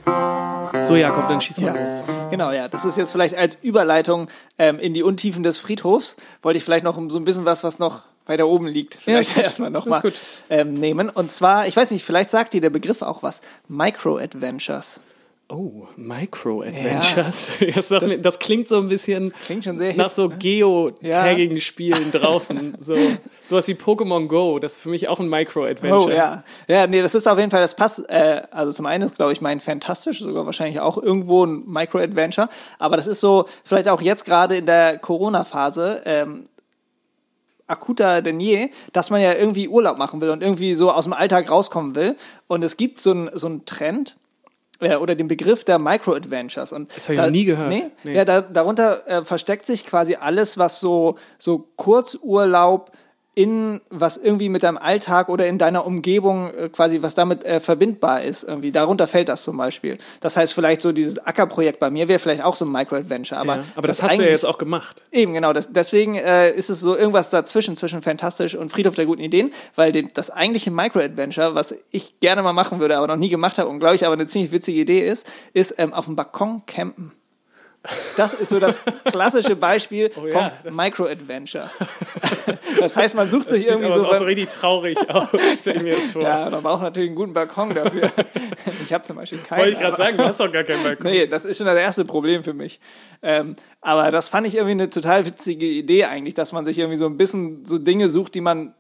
So, 0.82 0.96
Jakob, 0.96 1.28
dann 1.30 1.40
schieß 1.40 1.60
mal 1.60 1.74
Ja, 1.76 1.80
los. 1.82 2.04
genau, 2.30 2.52
ja. 2.52 2.68
Das 2.68 2.84
ist 2.84 2.98
jetzt 2.98 3.12
vielleicht 3.12 3.36
als 3.36 3.58
Überleitung 3.62 4.28
ähm, 4.58 4.80
in 4.80 4.94
die 4.94 5.04
Untiefen 5.04 5.44
des 5.44 5.58
Friedhofs. 5.58 6.16
Wollte 6.42 6.58
ich 6.58 6.64
vielleicht 6.66 6.84
noch 6.84 6.98
so 7.10 7.18
ein 7.18 7.24
bisschen 7.24 7.46
was, 7.46 7.64
was 7.64 7.80
noch 7.80 8.02
weiter 8.26 8.48
oben 8.48 8.68
liegt, 8.68 8.96
vielleicht 8.96 9.34
gut. 9.36 9.44
erstmal 9.44 9.70
nochmal 9.70 10.02
gut. 10.02 10.14
ähm, 10.50 10.74
nehmen. 10.74 11.10
Und 11.10 11.30
zwar, 11.32 11.68
ich 11.68 11.76
weiß 11.76 11.92
nicht, 11.92 12.04
vielleicht 12.06 12.30
sagt 12.30 12.54
dir 12.54 12.62
der 12.62 12.70
Begriff 12.70 13.02
auch 13.02 13.22
was. 13.24 13.42
Micro-Adventures. 13.68 15.02
Oh, 15.50 15.88
Micro-Adventures. 15.98 17.50
Das, 17.76 17.88
sagt 17.90 18.08
mir- 18.08 18.18
das 18.18 18.40
klingt 18.40 18.68
so 18.68 18.78
ein 18.80 18.88
bisschen 18.88 19.32
Klingt 19.46 19.64
schon 19.66 19.78
sehr 19.78 19.94
nach 19.96 20.10
so? 20.10 20.30
Geo-Tagging-Spielen 20.30 22.12
draußen. 22.12 22.74
So, 22.84 22.96
sowas 23.48 23.68
wie 23.68 23.74
Pokémon 23.74 24.28
Go. 24.28 24.58
Das 24.60 24.74
ist 24.74 24.80
für 24.82 24.90
mich 24.90 25.08
auch 25.10 25.20
ein 25.20 25.28
Micro-Adventure. 25.30 26.06
Oh 26.06 26.10
ja. 26.10 26.44
Ja, 26.68 26.88
nee, 26.88 27.02
das 27.02 27.14
ist 27.14 27.28
auf 27.28 27.38
jeden 27.38 27.52
Fall, 27.52 27.62
das 27.62 27.76
passt. 27.76 28.00
Äh, 28.10 28.42
also 28.52 28.72
zum 28.72 28.86
einen 28.86 29.04
ist, 29.04 29.16
glaube 29.16 29.32
ich, 29.34 29.42
mein 29.42 29.60
Fantastisch, 29.60 30.20
sogar 30.20 30.46
wahrscheinlich 30.46 30.80
auch 30.80 30.98
irgendwo 30.98 31.46
ein 31.46 31.64
Micro-Adventure. 31.68 32.50
Aber 32.80 32.98
das 32.98 33.06
ist 33.06 33.20
so, 33.20 33.46
vielleicht 33.64 33.90
auch 33.90 34.02
jetzt 34.02 34.26
gerade 34.26 34.58
in 34.58 34.66
der 34.66 34.98
Corona-Phase, 34.98 36.02
ähm, 36.06 36.46
akuter 37.68 38.22
denn 38.22 38.40
je, 38.40 38.70
dass 38.92 39.10
man 39.10 39.22
ja 39.22 39.34
irgendwie 39.34 39.68
Urlaub 39.68 39.98
machen 39.98 40.22
will 40.22 40.30
und 40.30 40.42
irgendwie 40.44 40.74
so 40.74 40.92
aus 40.92 41.04
dem 41.06 41.14
Alltag 41.14 41.50
rauskommen 41.50 41.96
will. 41.96 42.16
Und 42.48 42.64
es 42.64 42.76
gibt 42.78 43.00
so 43.00 43.12
einen 43.12 43.30
so 43.34 43.48
einen 43.48 43.66
Trend 43.66 44.18
äh, 44.84 44.96
oder 44.96 45.16
den 45.16 45.28
Begriff 45.28 45.64
der 45.64 45.80
Micro-Adventures. 45.80 46.72
Und 46.72 46.96
Das 46.96 47.06
hab 47.06 47.14
ich 47.16 47.22
noch 47.22 47.30
nie 47.30 47.46
gehört. 47.46 47.70
Nee? 47.70 47.86
Nee. 48.04 48.16
Ja, 48.16 48.26
da, 48.26 48.42
darunter 48.42 49.08
äh, 49.08 49.26
versteckt 49.26 49.66
sich 49.66 49.86
quasi 49.86 50.16
alles, 50.16 50.58
was 50.58 50.80
so, 50.80 51.16
so 51.38 51.68
Kurzurlaub 51.76 52.92
in 53.36 53.82
was 53.90 54.18
irgendwie 54.18 54.50
mit 54.50 54.64
deinem 54.64 54.78
Alltag 54.78 55.30
oder 55.30 55.48
in 55.48 55.58
deiner 55.58 55.86
Umgebung 55.86 56.52
äh, 56.52 56.70
quasi 56.70 57.02
was 57.02 57.16
damit 57.16 57.44
äh, 57.46 57.60
verbindbar 57.60 58.24
ist 58.24 58.44
irgendwie 58.44 58.72
darunter 58.72 59.08
fällt 59.08 59.30
das 59.30 59.44
zum 59.44 59.58
Beispiel 59.58 59.98
das 60.20 60.38
heißt 60.38 60.54
vielleicht 60.54 60.82
so 60.82 60.92
dieses 60.92 61.18
Ackerprojekt 61.20 61.80
bei 61.80 61.90
mir 61.90 62.08
wäre 62.08 62.20
vielleicht 62.20 62.44
auch 62.44 62.56
so 62.56 62.66
ein 62.66 62.72
Micro-Adventure 62.72 63.40
aber, 63.40 63.58
Ja, 63.58 63.64
aber 63.76 63.88
das, 63.88 64.02
hast 64.02 64.18
du 64.18 64.24
ja 64.24 64.30
jetzt 64.30 64.46
auch 64.46 64.58
gemacht. 64.58 65.04
Eben, 65.12 65.34
genau. 65.34 65.54
Das, 65.54 65.72
deswegen 65.72 66.16
äh, 66.16 66.52
ist 66.52 66.70
es 66.70 66.80
so 66.80 66.98
irgendwas 66.98 67.30
dazwischen, 67.30 67.78
zwischen 67.78 68.02
Fantastisch 68.02 68.56
und 68.56 68.70
Friedhof 68.70 68.96
der 68.96 69.06
guten 69.06 69.22
Ideen, 69.22 69.52
weil 69.76 69.92
den, 69.92 70.10
das 70.14 70.30
eigentliche 70.30 70.72
Micro-Adventure, 70.72 71.56
was 71.56 71.76
ich 71.92 72.20
gerne 72.20 72.42
mal 72.42 72.54
machen 72.54 72.80
würde, 72.80 72.98
aber 72.98 73.08
noch 73.08 73.18
nie 73.18 73.30
gemacht 73.30 73.58
habe 73.58 73.70
und 73.70 73.80
glaube 73.80 73.96
ich 73.96 74.06
aber 74.06 74.14
eine 74.14 74.26
ziemlich 74.26 74.52
witzige 74.52 74.80
Idee 74.80 75.08
ist, 75.08 75.26
ist 75.54 75.76
ähm, 75.78 75.94
auf 75.94 76.06
dem 76.06 76.16
Balkon 76.16 76.64
campen. 76.66 77.12
Das 78.16 78.34
ist 78.34 78.50
so 78.50 78.60
das 78.60 78.80
klassische 79.06 79.58
Beispiel 79.58 80.10
Oh 80.16 80.26
ja, 80.26 80.54
vom 80.64 80.76
Micro-Adventure. 80.76 81.70
das 82.80 82.96
heißt, 82.96 83.16
man 83.16 83.28
sucht 83.28 83.50
sich 83.50 83.68
irgendwie 83.68 83.92
so... 83.92 84.06
auch 84.06 84.18
so 84.18 84.24
richtig 84.24 84.50
traurig 84.50 84.98
aus, 85.10 85.30
stell 85.60 85.78
ich 85.78 85.84
mir 85.84 85.94
jetzt 85.94 86.14
vor. 86.14 86.22
ja, 86.22 86.50
man 86.50 86.64
braucht 86.64 86.82
natürlich 86.82 87.10
einen 87.10 87.18
guten 87.18 87.34
Balkon 87.34 87.74
dafür. 87.74 88.10
ich 88.84 88.94
habe 88.94 89.04
zum 89.04 89.18
Beispiel 89.18 89.40
keinen. 89.40 89.60
Wollte 89.60 89.72
ich 89.74 89.80
gerade 89.80 89.98
sagen, 89.98 90.18
du 90.18 90.24
hast 90.24 90.40
doch 90.40 90.52
gar 90.52 90.64
keinen 90.64 90.84
Balkon. 90.84 91.12
Nee, 91.12 91.28
das 91.28 91.44
ist 91.44 91.58
schon 91.58 91.66
das 91.66 91.78
erste 91.78 92.06
Problem 92.06 92.44
für 92.44 92.54
mich. 92.54 92.80
Ähm, 93.22 93.56
aber 93.82 94.12
das 94.12 94.30
fand 94.30 94.48
ich 94.48 94.56
irgendwie 94.56 94.72
eine 94.72 94.90
total 94.90 95.26
witzige 95.26 95.66
Idee 95.66 96.06
eigentlich, 96.06 96.36
dass 96.36 96.54
man 96.54 96.66
sich 96.66 96.80
irgendwie 96.80 96.98
so 96.98 97.06
ein 97.06 97.18
bisschen 97.18 97.66
so 97.66 97.78
Dinge 97.78 98.08
sucht, 98.08 98.34
die 98.36 98.42
man 98.42 98.74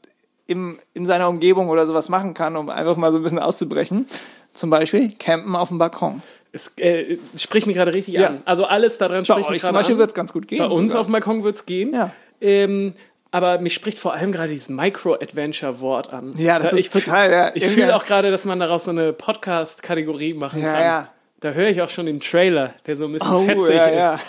im, 0.48 0.80
in 0.94 1.06
seiner 1.06 1.28
Umgebung 1.28 1.70
oder 1.70 1.86
sowas 1.86 2.08
machen 2.08 2.34
kann, 2.34 2.56
um 2.56 2.70
einfach 2.70 2.96
mal 2.96 3.12
so 3.12 3.18
ein 3.18 3.24
bisschen 3.24 3.40
auszubrechen. 3.40 4.08
Zum 4.54 4.70
Beispiel 4.70 5.12
campen 5.18 5.56
auf 5.56 5.70
dem 5.70 5.78
Balkon. 5.78 6.22
Es 6.56 6.72
äh, 6.78 7.18
spricht 7.36 7.68
mich 7.68 7.76
gerade 7.76 7.94
richtig 7.94 8.14
Ja. 8.14 8.28
an. 8.28 8.42
Also 8.46 8.66
alles 8.66 8.98
daran 9.00 9.24
Bei 9.24 9.24
spricht 9.26 9.38
mich 9.40 9.48
euch 9.50 9.60
zum 9.62 9.68
gerade 9.70 9.74
Beispiel 9.80 9.96
an. 9.96 10.00
wird 10.00 10.10
es 10.12 10.14
ganz 10.14 10.32
gut 10.34 10.48
gehen. 10.48 10.60
Bei 10.60 10.66
uns 10.68 10.92
sogar. 10.92 11.02
auf 11.02 11.08
dem 11.08 11.12
Balkon 11.14 11.44
wird 11.44 11.56
es 11.56 11.66
gehen. 11.66 11.94
Ja. 11.94 12.12
Ähm, 12.42 12.94
aber 13.32 13.60
mich 13.60 13.74
spricht 13.74 13.98
vor 13.98 14.14
allem 14.14 14.32
gerade 14.32 14.50
dieses 14.50 14.70
Micro-Adventure-Wort 14.70 16.14
an. 16.14 16.34
Ja, 16.38 16.60
das 16.60 16.72
Da- 16.72 16.78
ist 16.78 16.94
total, 16.94 17.32
ja, 17.32 17.52
Ich 17.56 17.66
fühle 17.66 17.96
auch 17.96 18.06
gerade, 18.06 18.30
dass 18.32 18.46
man 18.46 18.60
daraus 18.60 18.84
so 18.86 18.92
eine 18.92 19.14
Podcast-Kategorie 19.14 20.34
machen 20.34 20.62
Ja, 20.62 20.72
kann. 20.74 20.82
ja. 20.84 21.10
Da 21.40 21.52
höre 21.52 21.68
ich 21.70 21.82
auch 21.82 21.90
schon 21.90 22.06
den 22.06 22.20
Trailer, 22.20 22.74
der 22.86 22.96
so 22.96 23.06
ein 23.06 23.12
bisschen 23.14 23.34
Oh, 23.34 23.44
fetzig 23.44 23.76
ja, 23.76 23.86
ist. 23.88 23.96
ja. 23.96 24.20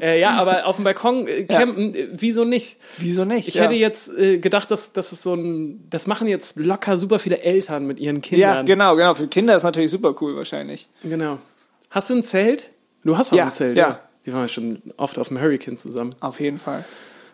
Äh, 0.00 0.20
ja, 0.20 0.30
aber 0.38 0.64
auf 0.64 0.76
dem 0.76 0.84
Balkon 0.86 1.26
äh, 1.28 1.44
campen, 1.44 1.94
äh, 1.94 2.08
wieso 2.12 2.44
nicht? 2.46 2.76
Wieso 2.96 3.26
nicht? 3.26 3.46
Ich 3.48 3.54
ja. 3.56 3.64
hätte 3.64 3.74
jetzt 3.74 4.10
äh, 4.16 4.38
gedacht, 4.38 4.70
dass 4.70 4.94
das 4.94 5.12
ist 5.12 5.20
so 5.22 5.34
ein, 5.34 5.86
das 5.90 6.06
machen 6.06 6.28
jetzt 6.28 6.56
locker 6.56 6.96
super 6.96 7.18
viele 7.18 7.40
Eltern 7.42 7.86
mit 7.86 8.00
ihren 8.00 8.16
Ja, 8.16 8.22
Kindern. 8.22 8.66
genau, 8.66 8.96
genau. 8.96 9.14
Für 9.14 9.26
Kinder 9.26 9.54
ist 9.54 9.64
natürlich 9.64 9.90
super 9.90 10.14
cool 10.22 10.34
wahrscheinlich. 10.34 10.88
genau. 11.02 11.38
Hast 11.92 12.10
du 12.10 12.14
ein 12.14 12.22
Zelt? 12.24 12.70
Du 13.04 13.16
hast 13.16 13.32
auch 13.32 13.36
Ja, 13.36 13.44
ein 13.46 13.52
Zelt, 13.52 13.76
ja. 13.78 14.00
Wir 14.24 14.32
waren 14.32 14.42
ja 14.42 14.48
schon 14.48 14.82
oft 14.96 15.18
auf 15.18 15.28
dem 15.28 15.40
Hurricane 15.40 15.76
zusammen. 15.76 16.14
Auf 16.20 16.40
jeden 16.40 16.58
Fall. 16.58 16.84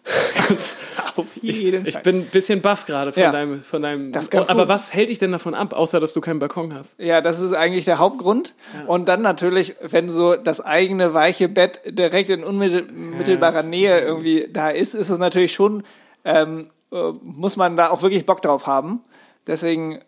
auf 1.17 1.27
jeden 1.43 1.85
Ich 1.87 1.93
Fall. 1.95 2.03
bin 2.03 2.17
ein 2.21 2.25
bisschen 2.27 2.61
baff 2.63 2.87
gerade 2.87 3.13
von 3.13 3.23
Ja. 3.23 3.31
deinem, 3.33 3.63
von 3.63 3.83
deinem. 3.83 4.11
Das 4.13 4.31
ganz 4.31 4.49
aber 4.49 4.63
gut. 4.63 4.69
was 4.71 4.95
hält 4.95 5.11
dich 5.11 5.19
denn 5.19 5.33
davon 5.33 5.55
ab, 5.55 5.75
außer 5.75 6.01
dass 6.01 6.13
du 6.15 6.21
keinen 6.21 6.39
Balkon 6.39 6.75
hast? 6.75 6.95
Ja, 6.99 7.21
das 7.21 7.41
ist 7.41 7.53
eigentlich 7.53 7.85
der 7.85 7.99
Hauptgrund. 7.99 8.55
Und 8.87 9.07
dann 9.09 9.21
natürlich, 9.23 9.75
wenn 9.83 10.09
so 10.09 10.37
das 10.37 10.61
eigene 10.63 11.13
weiche 11.15 11.49
Bett 11.49 11.81
direkt 11.87 12.31
in 12.31 12.43
unmittelbarer 12.43 13.57
Ja, 13.63 13.63
Nähe 13.65 14.01
irgendwie 14.01 14.49
da 14.51 14.71
ist, 14.71 14.95
ist 14.95 15.11
es 15.11 15.19
natürlich 15.19 15.53
schon, 15.53 15.83
ähm, 16.25 16.69
äh, 16.91 16.97
muss 17.23 17.57
man 17.57 17.77
da 17.77 17.91
auch 17.91 18.01
wirklich 18.03 18.25
Bock 18.25 18.41
drauf 18.41 18.67
haben. 18.67 19.03
Deswegen, 19.47 20.01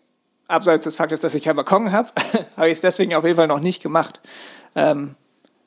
abseits 0.51 0.83
des 0.83 0.95
Faktes, 0.95 1.19
dass 1.19 1.33
ich 1.35 1.43
keinen 1.43 1.55
Balkon 1.55 1.91
habe, 1.91 2.09
habe 2.57 2.67
ich 2.67 2.73
es 2.73 2.81
deswegen 2.81 3.15
auf 3.15 3.23
jeden 3.23 3.37
Fall 3.37 3.47
noch 3.47 3.59
nicht 3.61 3.81
gemacht. 3.81 4.19
Ähm, 4.75 5.15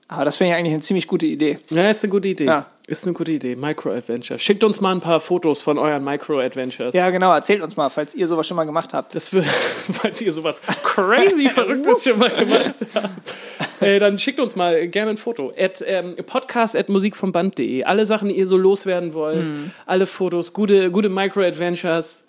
aber 0.09 0.25
das 0.27 0.37
finde 0.37 0.53
ich 0.53 0.59
eigentlich 0.59 0.75
eine 0.75 0.83
ziemlich 0.83 1.07
gute 1.09 1.27
Idee. 1.27 1.59
Ja, 1.70 1.88
ist 1.90 2.05
eine 2.05 2.11
gute 2.11 2.29
Idee. 2.29 2.44
Ja. 2.44 2.66
Ist 2.87 3.05
eine 3.05 3.14
gute 3.14 3.33
Idee. 3.33 3.57
Micro-Adventure. 3.57 4.38
Schickt 4.38 4.62
uns 4.62 4.83
mal 4.83 4.92
ein 4.94 5.01
paar 5.01 5.18
Fotos 5.18 5.62
von 5.62 5.79
euren 5.79 6.05
Micro-Adventures. 6.05 6.94
Ja, 6.94 7.09
genau, 7.09 7.33
erzählt 7.33 7.62
uns 7.62 7.77
mal, 7.79 7.88
falls 7.88 8.14
ihr 8.14 8.29
sowas 8.29 8.47
schon 8.47 8.59
mal 8.59 8.64
gemacht 8.66 8.92
habt. 8.92 9.14
Das 9.14 9.33
würde, 9.33 9.49
falls 9.92 10.20
ihr 10.20 10.31
sowas 10.33 10.61
crazy 10.83 11.49
Verrücktes 11.55 12.05
schon 12.05 12.18
mal 12.18 12.29
gemacht 12.29 12.75
habt, 12.94 13.09
äh, 13.81 13.99
dann 13.99 14.18
schickt 14.18 14.38
uns 14.38 14.55
mal 14.55 14.87
gerne 14.88 15.12
ein 15.12 15.16
Foto. 15.16 15.51
At, 15.59 15.83
ähm, 15.87 16.14
podcast 16.27 16.77
at 16.77 16.90
musikvomband.de. 16.90 17.85
Alle 17.85 18.05
Sachen, 18.05 18.29
die 18.29 18.37
ihr 18.37 18.47
so 18.47 18.59
loswerden 18.59 19.14
wollt, 19.14 19.49
Mhm. 19.49 19.70
alle 19.87 20.07
Fotos, 20.07 20.53
gute, 20.53 20.90
gute 20.90 21.09
Micro-Adventures, 21.09 22.25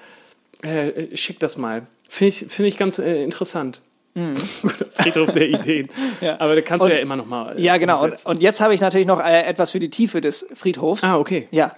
äh, 0.64 0.88
äh, 0.88 1.18
schickt 1.18 1.44
das 1.44 1.58
mal. 1.58 1.86
Finde 2.08 2.28
ich, 2.30 2.46
find 2.50 2.68
ich 2.68 2.78
ganz 2.78 3.00
äh, 3.00 3.24
interessant. 3.24 3.82
Guter 4.14 4.86
Friedhof 4.92 5.32
der 5.32 5.50
Ideen. 5.50 5.88
Mhm. 5.88 6.26
Ja. 6.26 6.40
Aber 6.40 6.56
da 6.56 6.62
kannst 6.62 6.82
du 6.86 6.90
Und- 6.90 6.96
ja 6.96 7.02
immer 7.02 7.18
noch 7.18 7.26
mal. 7.26 7.58
Äh, 7.58 7.62
Ja, 7.62 7.76
genau. 7.78 8.04
Und, 8.04 8.26
und 8.26 8.42
jetzt 8.42 8.62
habe 8.62 8.74
ich 8.74 8.80
natürlich 8.82 9.08
noch 9.08 9.20
äh, 9.20 9.42
etwas 9.44 9.72
für 9.72 9.80
die 9.80 9.90
Tiefe 9.90 10.22
des 10.22 10.46
Friedhofs. 10.54 11.04
Ah, 11.04 11.18
okay. 11.18 11.48
Ja, 11.52 11.76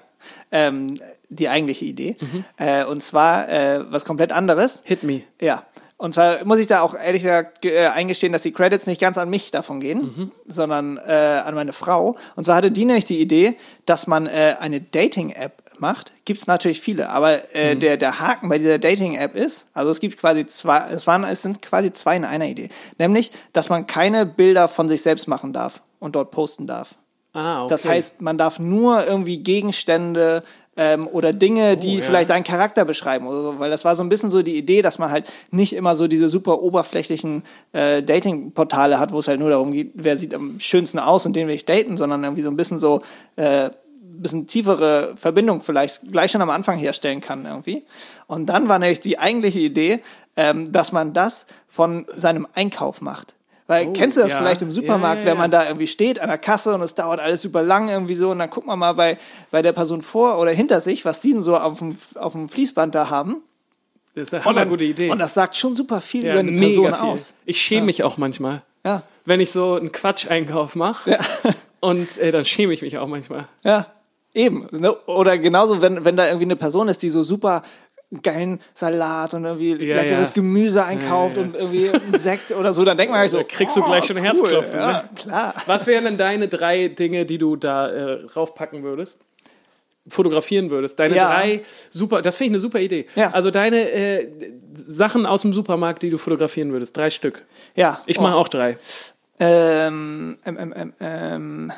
ähm, 0.51 0.93
die 1.29 1.49
eigentliche 1.49 1.85
Idee. 1.85 2.15
Äh, 2.57 2.85
und 2.85 3.01
zwar 3.03 3.49
äh, 3.49 3.79
was 3.91 4.05
komplett 4.05 4.31
anderes. 4.31 4.81
Hit 4.85 5.01
me. 5.03 5.21
Ja. 5.41 5.63
Und 5.99 6.13
zwar 6.13 6.45
muss 6.45 6.59
ich 6.59 6.67
da 6.67 6.81
auch 6.81 6.93
ehrlich 6.93 7.23
gesagt 7.23 7.63
ge- 7.63 7.73
äh, 7.73 7.87
eingestehen, 7.87 8.31
dass 8.31 8.43
die 8.43 8.51
Credits 8.51 8.85
nicht 8.85 9.01
ganz 9.01 9.17
an 9.17 9.31
mich 9.31 9.49
davon 9.49 9.79
gehen, 9.79 10.31
sondern 10.45 10.97
äh, 10.97 11.11
an 11.43 11.55
meine 11.55 11.73
Frau. 11.73 12.17
Und 12.35 12.43
zwar 12.43 12.55
hatte 12.55 12.69
die 12.69 12.85
nämlich 12.85 13.05
die 13.05 13.19
Idee, 13.19 13.55
dass 13.87 14.05
man 14.05 14.27
eine 14.27 14.79
Dating-App 14.79 15.63
macht. 15.81 16.11
Gibt 16.25 16.41
es 16.41 16.47
natürlich 16.47 16.81
viele, 16.81 17.09
aber 17.09 17.53
äh, 17.55 17.75
der, 17.75 17.97
der 17.97 18.19
Haken 18.19 18.49
bei 18.49 18.57
dieser 18.57 18.79
Dating-App 18.79 19.35
ist, 19.35 19.67
also 19.73 19.91
es 19.91 19.99
gibt 19.99 20.17
quasi 20.17 20.45
zwei, 20.45 20.89
es, 20.91 21.07
waren, 21.07 21.23
es 21.23 21.41
sind 21.41 21.61
quasi 21.61 21.91
zwei 21.91 22.15
in 22.15 22.25
einer 22.25 22.45
Idee. 22.47 22.69
Nämlich, 22.97 23.31
dass 23.53 23.69
man 23.69 23.87
keine 23.87 24.25
Bilder 24.25 24.67
von 24.67 24.87
sich 24.89 25.01
selbst 25.01 25.27
machen 25.27 25.53
darf 25.53 25.81
und 25.99 26.15
dort 26.15 26.31
posten 26.31 26.67
darf. 26.67 26.95
Ah, 27.33 27.61
okay. 27.63 27.69
Das 27.69 27.85
heißt, 27.85 28.21
man 28.21 28.37
darf 28.37 28.57
nur 28.59 29.05
irgendwie 29.05 29.43
Gegenstände 29.43 30.43
ähm, 30.75 31.07
oder 31.07 31.33
Dinge, 31.33 31.77
die 31.77 31.97
Oh, 31.97 31.99
ja. 31.99 32.05
vielleicht 32.05 32.29
deinen 32.29 32.43
Charakter 32.43 32.85
beschreiben 32.85 33.27
oder 33.27 33.41
so, 33.41 33.59
weil 33.59 33.69
das 33.69 33.83
war 33.85 33.95
so 33.95 34.03
ein 34.03 34.09
bisschen 34.09 34.29
so 34.29 34.41
die 34.43 34.57
Idee, 34.57 34.81
dass 34.81 34.99
man 34.99 35.11
halt 35.11 35.31
nicht 35.51 35.73
immer 35.73 35.95
so 35.95 36.07
diese 36.07 36.29
super 36.29 36.61
oberflächlichen 36.61 37.43
äh, 37.73 38.01
Dating-Portale 38.03 38.99
hat, 38.99 39.11
wo 39.11 39.19
es 39.19 39.27
halt 39.27 39.39
nur 39.39 39.49
darum 39.49 39.71
geht, 39.71 39.91
wer 39.95 40.17
sieht 40.17 40.33
am 40.33 40.59
schönsten 40.59 40.99
aus 40.99 41.25
und 41.25 41.35
den 41.35 41.47
will 41.47 41.55
ich 41.55 41.65
daten, 41.65 41.97
sondern 41.97 42.23
irgendwie 42.23 42.43
so 42.43 42.49
ein 42.49 42.57
bisschen 42.57 42.79
so 42.79 43.01
äh, 43.35 43.69
bisschen 44.21 44.47
tiefere 44.47 45.15
Verbindung 45.19 45.61
vielleicht 45.61 46.01
gleich 46.11 46.31
schon 46.31 46.41
am 46.41 46.49
Anfang 46.49 46.77
herstellen 46.77 47.21
kann 47.21 47.45
irgendwie. 47.45 47.83
Und 48.27 48.47
dann 48.47 48.67
war 48.69 48.79
nämlich 48.79 48.99
die 48.99 49.19
eigentliche 49.19 49.59
Idee, 49.59 49.99
ähm, 50.35 50.71
dass 50.71 50.91
man 50.91 51.13
das 51.13 51.45
von 51.67 52.05
seinem 52.15 52.47
Einkauf 52.53 53.01
macht. 53.01 53.33
Weil 53.67 53.87
Oh, 53.87 53.93
kennst 53.93 54.15
du 54.17 54.21
das 54.21 54.31
ja. 54.31 54.37
vielleicht 54.37 54.61
im 54.61 54.71
Supermarkt, 54.71 55.23
Ja, 55.23 55.25
ja, 55.25 55.31
wenn 55.31 55.37
man 55.37 55.51
ja. 55.51 55.59
da 55.59 55.65
irgendwie 55.67 55.87
steht 55.87 56.19
an 56.19 56.29
der 56.29 56.37
Kasse 56.37 56.73
und 56.73 56.81
es 56.81 56.95
dauert 56.95 57.19
alles 57.19 57.41
super 57.41 57.61
lang 57.63 57.89
irgendwie 57.89 58.15
so 58.15 58.29
und 58.31 58.39
dann 58.39 58.49
guckt 58.49 58.65
man 58.65 58.79
mal 58.79 58.93
bei, 58.93 59.17
bei 59.51 59.61
der 59.61 59.73
Person 59.73 60.01
vor 60.01 60.39
oder 60.39 60.51
hinter 60.51 60.79
sich, 60.79 61.03
was 61.03 61.19
die 61.19 61.33
denn 61.33 61.41
so 61.41 61.57
auf 61.57 61.79
dem, 61.79 61.93
auf 62.15 62.31
dem 62.31 62.47
Fließband 62.47 62.95
da 62.95 63.09
haben. 63.09 63.41
Das 64.15 64.27
ist 64.27 64.33
eine 64.33 64.39
Und, 64.41 64.45
dann, 64.45 64.55
hammergute 64.61 64.85
Idee. 64.85 65.09
und 65.11 65.19
das 65.19 65.33
sagt 65.33 65.55
schon 65.55 65.75
super 65.75 65.99
viel 66.01 66.23
ja, 66.23 66.31
über 66.31 66.39
eine 66.39 66.51
Person 66.57 66.85
viel. 66.93 67.03
aus. 67.03 67.33
Ich 67.45 67.61
schäme 67.61 67.87
mich 67.87 68.03
auch 68.03 68.17
manchmal. 68.17 68.61
Ja. 68.85 69.03
Wenn 69.25 69.41
ich 69.41 69.51
so 69.51 69.73
einen 69.75 69.91
Quatscheinkauf 69.91 70.75
mache. 70.75 71.19
Und 71.81 72.17
äh, 72.17 72.31
dann 72.31 72.45
schäme 72.45 72.73
ich 72.73 72.81
mich 72.81 72.97
auch 72.97 73.07
manchmal. 73.07 73.45
Ja, 73.63 73.85
eben. 74.37 74.67
Ne? 74.71 74.95
Oder 75.07 75.37
genauso, 75.37 75.81
wenn, 75.81 76.05
wenn 76.05 76.15
da 76.15 76.27
irgendwie 76.27 76.45
eine 76.45 76.55
Person 76.55 76.87
ist, 76.87 77.01
die 77.01 77.09
so 77.09 77.23
super 77.23 77.63
geilen 78.23 78.61
Salat 78.73 79.33
und 79.33 79.43
irgendwie 79.43 79.71
Ja, 79.85 79.97
leckeres 79.97 80.29
ja. 80.29 80.35
Gemüse 80.35 80.85
einkauft 80.85 81.35
Ja, 81.35 81.43
und 81.43 81.55
irgendwie 81.55 81.91
Sekt 82.17 82.51
oder 82.51 82.71
so, 82.71 82.85
dann 82.85 82.95
denkt 82.97 83.11
man 83.11 83.19
gleich 83.19 83.31
so, 83.31 83.37
Da 83.37 83.43
kriegst 83.43 83.75
du 83.75 83.81
oh, 83.81 83.85
gleich 83.85 84.05
schon 84.05 84.15
cool. 84.15 84.23
Herzklopfen, 84.23 84.79
Ja, 84.79 84.91
ne? 85.03 85.09
klar. 85.15 85.53
Was 85.65 85.87
wären 85.87 86.05
denn 86.05 86.17
deine 86.17 86.47
drei 86.47 86.87
Dinge, 86.87 87.25
die 87.25 87.37
du 87.37 87.57
da 87.57 87.89
äh, 87.89 88.23
raufpacken 88.33 88.83
würdest? 88.83 89.17
Fotografieren 90.07 90.69
würdest? 90.71 90.97
Deine 90.99 91.17
Ja. 91.17 91.27
drei 91.27 91.61
super, 91.89 92.21
das 92.21 92.37
finde 92.37 92.45
ich 92.45 92.51
eine 92.51 92.59
super 92.59 92.79
Idee. 92.79 93.07
Ja. 93.15 93.31
Also 93.31 93.51
deine 93.51 93.89
äh, 93.91 94.31
Sachen 94.87 95.25
aus 95.25 95.41
dem 95.41 95.51
Supermarkt, 95.51 96.01
die 96.01 96.09
du 96.09 96.17
fotografieren 96.17 96.71
würdest. 96.71 96.95
Drei 96.95 97.09
Stück. 97.09 97.45
Ja. 97.75 98.01
Ich 98.05 98.21
mache 98.21 98.35
auch 98.35 98.47
drei. 98.47 98.77
Ähm, 99.39 100.37
ähm, 100.45 100.73
ähm, 100.75 100.93
ähm, 101.01 101.71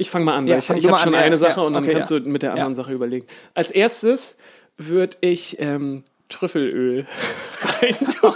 Ich 0.00 0.10
fange 0.10 0.24
mal 0.24 0.34
an, 0.34 0.46
Ja, 0.46 0.56
ich, 0.58 0.70
ich 0.70 0.86
habe 0.86 0.96
schon 0.98 1.08
an, 1.08 1.12
ja, 1.14 1.20
eine 1.20 1.30
ja. 1.32 1.38
Sache 1.38 1.60
und 1.62 1.74
dann 1.74 1.84
Okay, 1.84 1.92
kannst 1.92 2.10
ja. 2.10 2.18
du 2.20 2.28
mit 2.28 2.42
der 2.42 2.52
anderen 2.52 2.72
Ja. 2.72 2.76
Sache 2.76 2.92
überlegen. 2.92 3.26
Als 3.54 3.70
erstes 3.70 4.36
würde 4.78 5.16
ich 5.20 5.58
ähm, 5.60 6.04
Trüffelöl 6.30 7.06
reintun. 7.82 8.32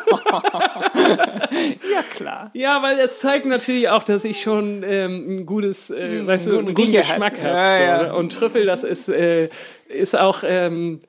ja, 1.92 2.02
klar. 2.14 2.50
Ja, 2.54 2.82
weil 2.82 2.98
es 2.98 3.20
zeigt 3.20 3.46
natürlich 3.46 3.88
auch, 3.88 4.02
dass 4.04 4.24
ich 4.24 4.42
schon 4.42 4.82
ähm, 4.84 5.38
ein 5.38 5.46
gutes, 5.46 5.90
äh, 5.90 6.26
weißt 6.26 6.46
du, 6.46 6.50
guten 6.50 6.66
einen 6.66 6.74
guten. 6.74 6.92
Geschmack 6.92 7.38
habe. 7.38 7.48
Ja, 7.48 7.98
so, 7.98 8.04
ja. 8.06 8.12
Und 8.12 8.32
Trüffel, 8.32 8.66
das 8.66 8.82
ist, 8.82 9.08
äh, 9.08 9.48
ist 9.88 10.16
auch, 10.18 10.42
ähm, 10.46 11.00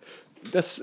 das, 0.52 0.82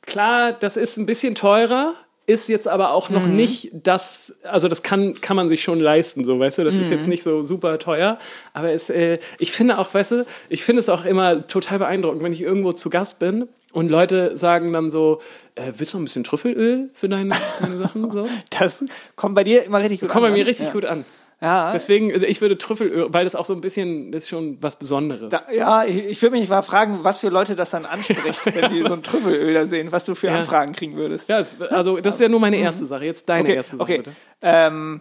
klar, 0.00 0.52
das 0.52 0.76
ist 0.76 0.96
ein 0.96 1.06
bisschen 1.06 1.34
teurer, 1.34 1.94
ist 2.26 2.48
jetzt 2.48 2.68
aber 2.68 2.92
auch 2.92 3.10
noch 3.10 3.26
nicht 3.26 3.70
das, 3.72 4.34
also 4.44 4.68
das 4.68 4.82
kann, 4.82 5.14
kann 5.20 5.36
man 5.36 5.48
sich 5.48 5.62
schon 5.62 5.80
leisten, 5.80 6.24
so, 6.24 6.38
weißt 6.38 6.58
du, 6.58 6.64
das 6.64 6.74
ist 6.74 6.90
jetzt 6.90 7.08
nicht 7.08 7.22
so 7.22 7.42
super 7.42 7.78
teuer, 7.78 8.18
aber 8.52 8.72
es, 8.72 8.90
äh, 8.90 9.18
ich 9.38 9.52
finde 9.52 9.78
auch, 9.78 9.92
weißt 9.92 10.10
du, 10.12 10.26
ich 10.48 10.64
finde 10.64 10.80
es 10.80 10.88
auch 10.88 11.04
immer 11.04 11.46
total 11.46 11.78
beeindruckend, 11.78 12.22
wenn 12.22 12.32
ich 12.32 12.42
irgendwo 12.42 12.72
zu 12.72 12.90
Gast 12.90 13.18
bin 13.18 13.48
und 13.72 13.90
Leute 13.90 14.36
sagen 14.36 14.72
dann 14.72 14.90
so, 14.90 15.18
äh, 15.54 15.72
willst 15.76 15.92
du 15.92 15.96
noch 15.96 16.02
ein 16.02 16.04
bisschen 16.04 16.24
Trüffelöl 16.24 16.90
für 16.92 17.08
deine, 17.08 17.34
deine 17.60 17.76
Sachen, 17.76 18.10
so? 18.10 18.28
Das 18.50 18.84
kommt 19.16 19.34
bei 19.34 19.44
dir 19.44 19.64
immer 19.64 19.80
richtig 19.80 20.00
gut 20.00 20.10
Kommt 20.10 20.22
bei 20.22 20.28
an. 20.28 20.34
mir 20.34 20.40
ne? 20.40 20.46
richtig 20.46 20.66
ja. 20.66 20.72
gut 20.72 20.84
an. 20.84 21.04
Ja, 21.42 21.72
Deswegen, 21.72 22.12
also 22.12 22.24
ich 22.24 22.40
würde 22.40 22.56
Trüffelöl, 22.56 23.08
weil 23.12 23.24
das 23.24 23.34
auch 23.34 23.44
so 23.44 23.52
ein 23.52 23.60
bisschen, 23.60 24.12
das 24.12 24.22
ist 24.24 24.28
schon 24.28 24.58
was 24.62 24.76
Besonderes. 24.76 25.28
da, 25.30 25.42
ja 25.52 25.84
ich, 25.84 25.96
ich 26.10 26.22
würde 26.22 26.36
mich 26.38 26.48
mal 26.48 26.62
fragen, 26.62 27.00
was 27.02 27.18
für 27.18 27.30
Leute 27.30 27.56
das 27.56 27.70
dann 27.70 27.84
anspricht, 27.84 28.46
wenn 28.54 28.70
die 28.72 28.82
so 28.82 28.92
ein 28.92 29.02
Trüffelöl 29.02 29.52
da 29.52 29.66
sehen, 29.66 29.90
was 29.90 30.04
du 30.04 30.14
für 30.14 30.28
Ja. 30.28 30.36
Anfragen 30.36 30.72
kriegen 30.72 30.94
würdest. 30.94 31.28
ja, 31.28 31.38
es, 31.40 31.56
also 31.70 31.98
das 32.00 32.14
ist 32.14 32.20
ja 32.20 32.28
nur 32.28 32.38
meine 32.40 32.56
erste 32.58 32.86
Sache. 32.86 33.04
Jetzt 33.06 33.28
deine 33.28 33.40
Mhm. 33.42 33.46
Okay, 33.48 33.56
erste 33.56 33.76
Sache, 33.76 33.82
okay. 33.82 33.96
bitte. 33.98 34.12
Ähm, 34.40 35.00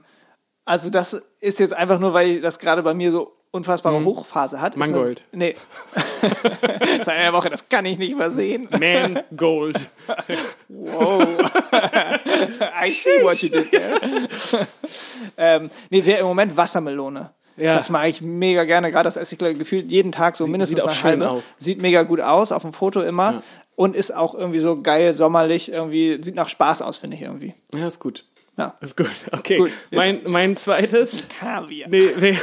also 0.66 0.89
das 0.89 1.22
ist 1.39 1.60
jetzt 1.60 1.74
einfach 1.74 2.00
nur, 2.00 2.14
weil 2.14 2.42
das 2.42 2.58
gerade 2.58 2.82
bei 2.82 2.94
mir 2.96 3.12
so 3.12 3.32
unfassbare 3.52 4.04
Hochphase 4.04 4.62
hat. 4.62 4.78
Mangold. 4.78 5.24
Eine, 5.34 5.45
nee. 5.45 5.56
Seit 7.04 7.10
einer 7.10 7.34
Woche, 7.34 7.49
das 7.49 7.68
kann 7.68 7.86
ich 7.86 7.97
nicht 7.97 8.12
übersehen. 8.12 8.68
Man 8.80 9.22
Gold. 9.36 9.88
Wow. 10.70 11.22
I 12.82 12.91
see 12.91 13.24
what 13.24 13.41
you 13.41 13.49
did 13.49 13.70
there. 13.72 13.99
ähm, 15.38 15.70
nee, 15.89 16.04
wäre 16.06 16.22
im 16.22 16.28
Moment 16.28 16.56
Wassermelone. 16.56 17.32
Ja. 17.58 17.76
Das 17.76 17.89
mache 17.89 18.08
ich 18.08 18.22
mega 18.22 18.64
gerne. 18.64 18.91
Gerade 18.91 19.04
das 19.04 19.18
esse 19.18 19.36
ich 19.36 19.58
gefühlt 19.58 19.91
jeden 19.91 20.12
Tag 20.12 20.36
so 20.36 20.47
mindestens 20.47 20.78
sieht 20.80 20.88
eine 20.88 21.04
halbe. 21.04 21.30
aus. 21.30 21.43
Sieht 21.60 21.82
mega 21.82 22.04
gut 22.04 22.22
aus, 22.22 22.52
auf 22.52 22.62
dem 22.62 22.74
Foto 22.74 23.02
immer. 23.02 23.43
Und 23.76 23.95
ist 23.95 24.14
auch 24.14 24.36
irgendwie 24.36 24.60
so 24.60 24.82
geil, 24.82 25.14
sommerlich, 25.14 25.72
irgendwie, 25.72 26.22
sieht 26.22 26.36
nach 26.36 26.47
Spaß 26.47 26.82
aus, 26.82 26.97
finde 26.97 27.18
ich 27.18 27.24
irgendwie. 27.24 27.54
Ja, 27.74 27.88
ist 27.88 27.99
gut. 27.99 28.26
Ja. 28.62 28.76
Ist 28.82 28.95
gut. 28.97 29.09
Okay. 29.32 29.57
Gut, 29.57 29.72
mein, 29.91 30.22
mein 30.26 30.55
zweites 30.55 31.24
Kaviar. 31.39 31.89
nee, 31.89 32.09
wär, 32.18 32.36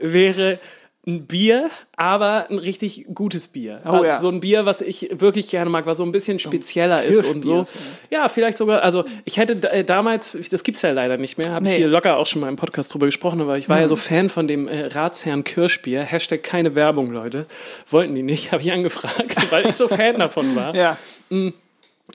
wäre 0.00 0.58
ein 1.06 1.26
Bier, 1.26 1.70
aber 1.96 2.46
ein 2.50 2.58
richtig 2.58 3.06
gutes 3.14 3.48
Bier. 3.48 3.80
Oh, 3.86 3.88
also 3.88 4.04
ja. 4.04 4.20
So 4.20 4.28
ein 4.28 4.40
Bier, 4.40 4.66
was 4.66 4.82
ich 4.82 5.08
wirklich 5.14 5.48
gerne 5.48 5.70
mag, 5.70 5.86
was 5.86 5.96
so 5.96 6.02
ein 6.02 6.12
bisschen 6.12 6.38
spezieller 6.38 7.02
ist 7.02 7.26
und 7.26 7.40
so. 7.40 7.66
Ja, 8.10 8.28
vielleicht 8.28 8.58
sogar, 8.58 8.82
also 8.82 9.04
ich 9.24 9.38
hätte 9.38 9.70
äh, 9.72 9.82
damals, 9.82 10.36
das 10.50 10.62
gibt's 10.62 10.82
ja 10.82 10.90
leider 10.92 11.16
nicht 11.16 11.38
mehr, 11.38 11.52
habe 11.52 11.64
ich 11.64 11.70
Nee. 11.72 11.78
hier 11.78 11.88
locker 11.88 12.18
auch 12.18 12.26
schon 12.26 12.42
mal 12.42 12.48
im 12.48 12.56
Podcast 12.56 12.92
drüber 12.92 13.06
gesprochen, 13.06 13.40
aber 13.40 13.56
ich 13.56 13.70
war 13.70 13.80
ja 13.80 13.88
so 13.88 13.96
Fan 13.96 14.28
von 14.28 14.46
dem 14.46 14.68
äh, 14.68 14.86
Ratsherrn 14.88 15.42
Kirschbier. 15.42 16.02
Hashtag 16.02 16.42
keine 16.42 16.74
Werbung, 16.74 17.10
Leute. 17.10 17.46
Wollten 17.88 18.14
die 18.14 18.22
nicht, 18.22 18.52
habe 18.52 18.60
ich 18.62 18.70
angefragt, 18.70 19.50
weil 19.50 19.66
ich 19.68 19.76
so 19.76 19.88
Fan 19.88 20.18
davon 20.18 20.54
war. 20.54 20.74
Ja. 20.74 20.98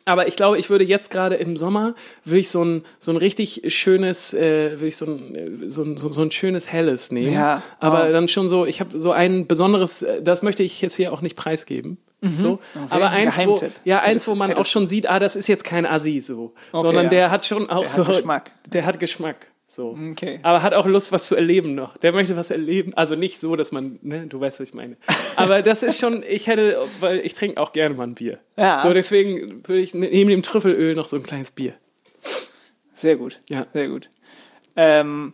Aber 0.08 0.28
ich 0.28 0.36
glaube, 0.36 0.60
ich 0.60 0.70
würde 0.70 0.84
jetzt 0.84 1.10
gerade 1.10 1.36
im 1.36 1.58
Sommer, 1.58 1.96
würde 2.24 2.40
ich 2.40 2.50
so 2.50 2.64
ein, 2.64 2.84
so 3.00 3.12
ein 3.12 3.18
richtig 3.18 3.64
schönes, 3.74 4.34
äh, 4.36 4.74
würde 4.74 4.88
ich 4.88 4.98
so 4.98 5.06
ein, 5.06 5.36
äh, 5.36 5.68
so 5.70 5.82
ein, 5.82 5.98
so, 5.98 6.22
ein 6.22 6.30
schönes 6.32 6.68
Helles 6.72 7.12
nehmen. 7.12 7.34
Ja. 7.34 7.64
Aber 7.80 8.06
Oh. 8.08 8.12
dann 8.12 8.28
schon 8.28 8.48
so, 8.48 8.66
ich 8.68 8.80
habe 8.82 8.98
so 8.98 9.12
ein 9.12 9.48
besonderes, 9.48 10.04
äh, 10.04 10.22
das 10.22 10.44
möchte 10.44 10.62
ich 10.62 10.80
jetzt 10.82 10.96
hier 10.96 11.12
auch 11.12 11.22
nicht 11.22 11.36
preisgeben. 11.36 11.98
So. 12.22 12.60
Aber 12.90 13.10
ein 13.12 13.28
eins, 13.28 13.38
wo, 13.46 13.62
ja, 13.84 14.00
eins, 14.02 14.28
wo 14.28 14.34
man 14.34 14.52
auch 14.54 14.66
schon 14.66 14.88
sieht, 14.88 15.08
ah, 15.08 15.20
das 15.20 15.36
ist 15.36 15.48
jetzt 15.48 15.64
kein 15.64 15.86
Assi 15.86 16.22
so. 16.22 16.54
Okay, 16.72 16.86
sondern 16.88 17.04
ja. 17.06 17.10
der 17.10 17.32
hat 17.32 17.46
schon 17.46 17.70
auch 17.70 17.82
Der 17.84 17.90
so. 17.92 18.08
hat 18.08 18.16
Geschmack. 18.16 18.52
Der 18.74 18.86
hat 18.86 19.00
Geschmack. 19.00 19.48
So. 19.76 19.98
Okay. 20.12 20.40
Aber 20.42 20.64
hat 20.64 20.74
auch 20.74 20.86
Lust, 20.86 21.12
was 21.12 21.26
zu 21.26 21.36
erleben 21.36 21.76
noch. 21.76 21.98
Der 21.98 22.14
möchte 22.14 22.38
was 22.38 22.50
erleben. 22.50 22.94
Also 22.94 23.16
nicht 23.16 23.42
so, 23.42 23.58
dass 23.58 23.74
man, 23.74 24.00
ne, 24.04 24.26
du 24.26 24.40
weißt, 24.40 24.62
was 24.62 24.70
ich 24.70 24.74
meine. 24.74 24.96
Aber 25.36 25.62
das 25.62 25.84
ist 25.84 26.00
schon, 26.00 26.24
ich 26.24 26.48
hätte, 26.48 26.82
weil 27.02 27.20
ich 27.20 27.34
trinke 27.34 27.60
auch 27.60 27.74
gerne 27.74 27.94
mal 27.94 28.04
ein 28.04 28.16
Bier. 28.16 28.40
Ja. 28.56 28.84
So, 28.84 28.94
deswegen 28.94 29.68
würde 29.68 29.82
ich 29.82 29.94
ne, 29.94 30.08
neben 30.10 30.30
dem 30.30 30.44
Trüffelöl 30.44 30.96
noch 30.96 31.06
so 31.06 31.18
ein 31.18 31.24
kleines 31.24 31.52
Bier. 31.52 31.74
Sehr 32.96 33.18
gut. 33.18 33.42
Ja. 33.50 33.68
Sehr 33.74 33.90
gut. 33.90 34.10
Ähm, 34.78 35.34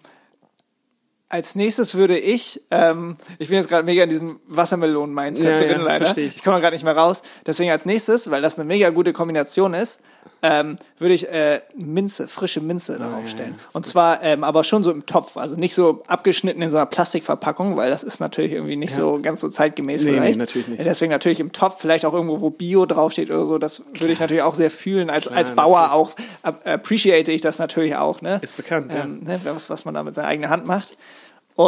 als 1.32 1.56
nächstes 1.56 1.96
würde 1.96 2.18
ich, 2.20 2.62
ähm, 2.72 3.16
ich 3.40 3.48
bin 3.48 3.58
jetzt 3.58 3.70
gerade 3.70 3.84
mega 3.84 4.04
in 4.04 4.10
diesem 4.10 4.40
Wassermelonen-Mindset 4.48 5.46
Ja, 5.46 5.58
drin, 5.58 5.70
ja, 5.80 5.84
leider. 5.84 6.18
ich. 6.18 6.36
Ich 6.38 6.44
komme 6.44 6.60
gerade 6.60 6.76
nicht 6.76 6.84
mehr 6.84 6.96
raus. 6.98 7.22
Deswegen 7.46 7.72
als 7.72 7.86
nächstes, 7.86 8.30
weil 8.30 8.42
das 8.42 8.56
eine 8.56 8.66
mega 8.66 8.90
gute 8.90 9.14
Kombination 9.14 9.74
ist, 9.74 10.00
ähm, 10.44 10.76
würde 11.00 11.14
ich 11.16 11.30
äh, 11.30 11.62
Minze, 11.76 12.28
frische 12.28 12.62
Minze 12.62 13.00
darauf 13.00 13.28
stellen. 13.30 13.56
Und 13.74 13.86
zwar 13.88 14.22
ähm, 14.24 14.44
aber 14.44 14.64
schon 14.64 14.84
so 14.84 14.92
im 14.92 15.06
Topf, 15.08 15.36
also 15.38 15.56
nicht 15.56 15.74
so 15.74 16.04
abgeschnitten 16.08 16.62
in 16.62 16.70
so 16.70 16.78
einer 16.78 16.86
Plastikverpackung, 16.86 17.76
weil 17.78 17.90
das 17.90 18.04
ist 18.04 18.20
natürlich 18.20 18.52
irgendwie 18.52 18.76
nicht 18.76 18.94
so 18.94 19.20
ganz 19.22 19.40
so 19.40 19.50
zeitgemäß 19.50 20.04
Nee, 20.04 20.12
nee, 20.12 20.18
vielleicht. 20.18 20.38
natürlich 20.40 20.68
nicht. 20.68 20.78
Ja, 20.80 20.84
deswegen 20.84 21.12
natürlich 21.12 21.40
im 21.40 21.52
Topf, 21.52 21.78
vielleicht 21.80 22.06
auch 22.06 22.14
irgendwo, 22.14 22.42
wo 22.42 22.50
Bio 22.52 22.86
draufsteht 22.86 23.32
oder 23.32 23.46
so, 23.46 23.58
das 23.58 23.84
würde 23.94 24.14
ich 24.14 24.20
natürlich 24.20 24.44
auch 24.44 24.54
sehr 24.54 24.70
fühlen. 24.70 25.10
Als, 25.10 25.28
als 25.28 25.52
Bauer 25.52 25.92
auch 25.94 26.12
ap- 26.44 26.68
appreciate 26.68 27.32
ich 27.32 27.42
das 27.42 27.58
natürlich 27.58 27.96
auch. 27.96 28.22
Ne? 28.22 28.40
Ist 28.44 28.58
bekannt, 28.58 28.92
ja. 28.94 29.04
ähm, 29.06 29.22
ne, 29.24 29.40
was, 29.46 29.70
was 29.72 29.86
man 29.86 29.94
da 29.96 30.04
mit 30.04 30.14
seiner 30.14 30.28
eigenen 30.28 30.50
Hand 30.52 30.68
macht. 30.68 30.94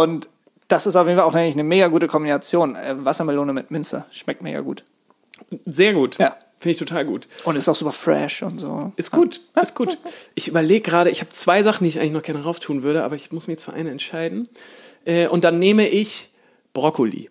Und 0.01 0.27
das 0.69 0.87
ist 0.87 0.95
auf 0.95 1.05
jeden 1.05 1.19
Fall 1.19 1.27
auch 1.27 1.35
eigentlich 1.35 1.53
eine 1.53 1.63
mega 1.63 1.87
gute 1.87 2.07
Kombination. 2.07 2.75
Äh, 2.75 2.95
Wassermelone 3.05 3.53
mit 3.53 3.69
Minze. 3.69 4.05
Schmeckt 4.11 4.41
mega 4.41 4.61
gut. 4.61 4.83
Sehr 5.65 5.93
gut. 5.93 6.17
Ja. 6.17 6.35
Finde 6.57 6.71
ich 6.71 6.77
total 6.77 7.05
gut. 7.05 7.27
Und 7.43 7.57
ist 7.57 7.67
auch 7.67 7.75
super 7.75 7.91
fresh 7.91 8.41
und 8.41 8.59
so. 8.59 8.91
Ist 8.95 9.11
gut, 9.11 9.41
ist 9.61 9.75
gut. 9.75 9.97
Ich 10.33 10.47
überlege 10.47 10.81
gerade, 10.81 11.09
ich 11.09 11.19
habe 11.19 11.29
zwei 11.31 11.61
Sachen, 11.61 11.83
die 11.83 11.89
ich 11.89 11.99
eigentlich 11.99 12.13
noch 12.13 12.23
gerne 12.23 12.43
rauf 12.43 12.59
tun 12.59 12.81
würde, 12.81 13.03
aber 13.03 13.15
ich 13.15 13.31
muss 13.31 13.47
mich 13.47 13.57
jetzt 13.57 13.65
für 13.65 13.73
eine 13.73 13.91
entscheiden. 13.91 14.47
Äh, 15.05 15.27
und 15.27 15.43
dann 15.43 15.59
nehme 15.59 15.87
ich 15.87 16.29
Brokkoli. 16.73 17.29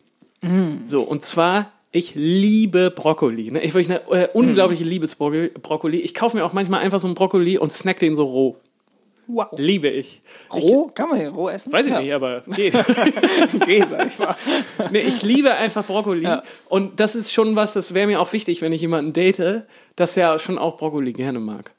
So, 0.87 1.03
und 1.03 1.25
zwar, 1.25 1.73
ich 1.91 2.15
liebe 2.15 2.91
Brokkoli. 2.91 3.51
Ne? 3.51 3.63
Ich 3.63 3.75
wirklich 3.75 3.91
eine 3.91 4.25
äh, 4.25 4.29
unglaubliche 4.35 4.85
Liebesbrokkoli. 4.85 5.99
Ich 5.99 6.15
kaufe 6.15 6.37
mir 6.37 6.45
auch 6.45 6.53
manchmal 6.53 6.81
einfach 6.81 7.01
so 7.01 7.09
einen 7.09 7.15
Brokkoli 7.15 7.59
und 7.59 7.73
snack 7.73 7.99
den 7.99 8.15
so 8.15 8.25
roh. 8.25 8.57
Wow. 9.29 9.47
Liebe 9.57 9.89
ich. 9.89 10.21
Roh? 10.53 10.91
Kann 10.95 11.09
man 11.09 11.19
den 11.19 11.29
roh 11.29 11.49
essen? 11.49 11.73
Weiß 11.73 11.87
ich 11.87 11.93
ja. 11.93 12.01
nicht, 12.01 12.13
aber 12.13 12.41
geht. 12.55 12.75
Geh, 13.67 13.85
sag 13.85 14.07
ich 14.09 14.19
mal. 14.19 14.35
nee, 14.91 14.99
ich 15.01 15.23
liebe 15.23 15.53
einfach 15.55 15.85
Brokkoli. 15.85 16.25
Ja. 16.25 16.43
Und 16.69 16.99
das 17.01 17.15
ist 17.15 17.33
schon 17.33 17.55
was, 17.57 17.73
das 17.73 17.95
wäre 17.95 18.07
mir 18.07 18.21
auch 18.21 18.33
wichtig, 18.33 18.61
wenn 18.63 18.73
ich 18.73 18.81
jemanden 18.81 19.13
date, 19.13 19.63
dass 19.97 20.17
er 20.17 20.39
schon 20.39 20.59
auch 20.59 20.77
Brokkoli 20.77 21.13
gerne 21.13 21.39
mag. 21.41 21.73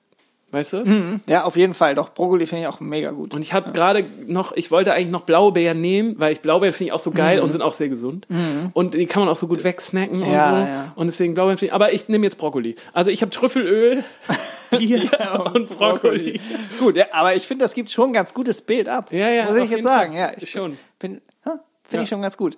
Weißt 0.52 0.74
du? 0.74 1.20
Ja, 1.26 1.46
auf 1.46 1.56
jeden 1.58 1.74
Fall. 1.74 1.96
Doch, 1.96 2.14
Brokkoli 2.14 2.46
finde 2.46 2.62
ich 2.62 2.68
auch 2.68 2.80
mega 2.80 3.10
gut. 3.10 3.34
Und 3.34 3.42
ich 3.44 3.54
habe 3.54 3.72
gerade 3.72 4.06
noch, 4.28 4.52
ich 4.56 4.70
wollte 4.70 4.94
eigentlich 4.94 5.10
noch 5.10 5.22
Blaubeeren 5.22 5.82
nehmen, 5.82 6.14
weil 6.20 6.32
ich 6.34 6.42
Blaubeeren 6.42 6.74
finde 6.74 6.90
ich 6.90 6.92
auch 6.94 7.00
so 7.00 7.10
geil 7.10 7.38
Mhm. 7.40 7.44
und 7.44 7.52
sind 7.52 7.62
auch 7.64 7.74
sehr 7.74 7.90
gesund. 7.90 8.28
Und 8.74 8.94
die 8.94 9.08
kann 9.08 9.22
man 9.24 9.30
auch 9.30 9.36
so 9.36 9.48
gut 9.48 9.64
wegsnacken 9.64 10.22
und 10.22 10.32
Ja, 10.32 10.52
so. 10.52 10.72
ja. 10.72 10.94
Und 10.96 11.08
deswegen 11.08 11.34
Blaubeeren 11.34 11.58
finde 11.58 11.70
ich, 11.72 11.74
aber 11.74 11.92
ich 11.92 12.08
nehme 12.08 12.24
jetzt 12.26 12.38
Brokkoli. 12.38 12.76
Also 12.94 13.10
ich 13.10 13.22
habe 13.24 13.32
Trüffelöl, 13.32 14.04
Bier 14.78 15.02
und 15.54 15.70
Brokkoli. 15.70 16.40
Gut, 16.80 16.96
ja, 16.96 17.06
aber 17.12 17.36
ich 17.36 17.46
finde, 17.48 17.66
das 17.66 17.74
gibt 17.74 17.90
schon 17.92 18.10
ein 18.10 18.14
ganz 18.14 18.34
gutes 18.34 18.62
Bild 18.62 18.88
ab. 18.90 19.12
Ja, 19.12 19.30
ja, 19.30 19.46
Muss 19.46 19.58
ich 19.58 19.70
jetzt 19.70 19.84
sagen. 19.84 20.14
Fall. 20.14 20.20
Ja, 20.20 20.32
ich 20.38 20.50
Schon. 20.50 20.78
Bin, 21.00 21.22
finde 21.44 21.62
Ja. 21.92 22.02
ich 22.02 22.10
schon 22.10 22.22
ganz 22.22 22.38
gut. 22.38 22.58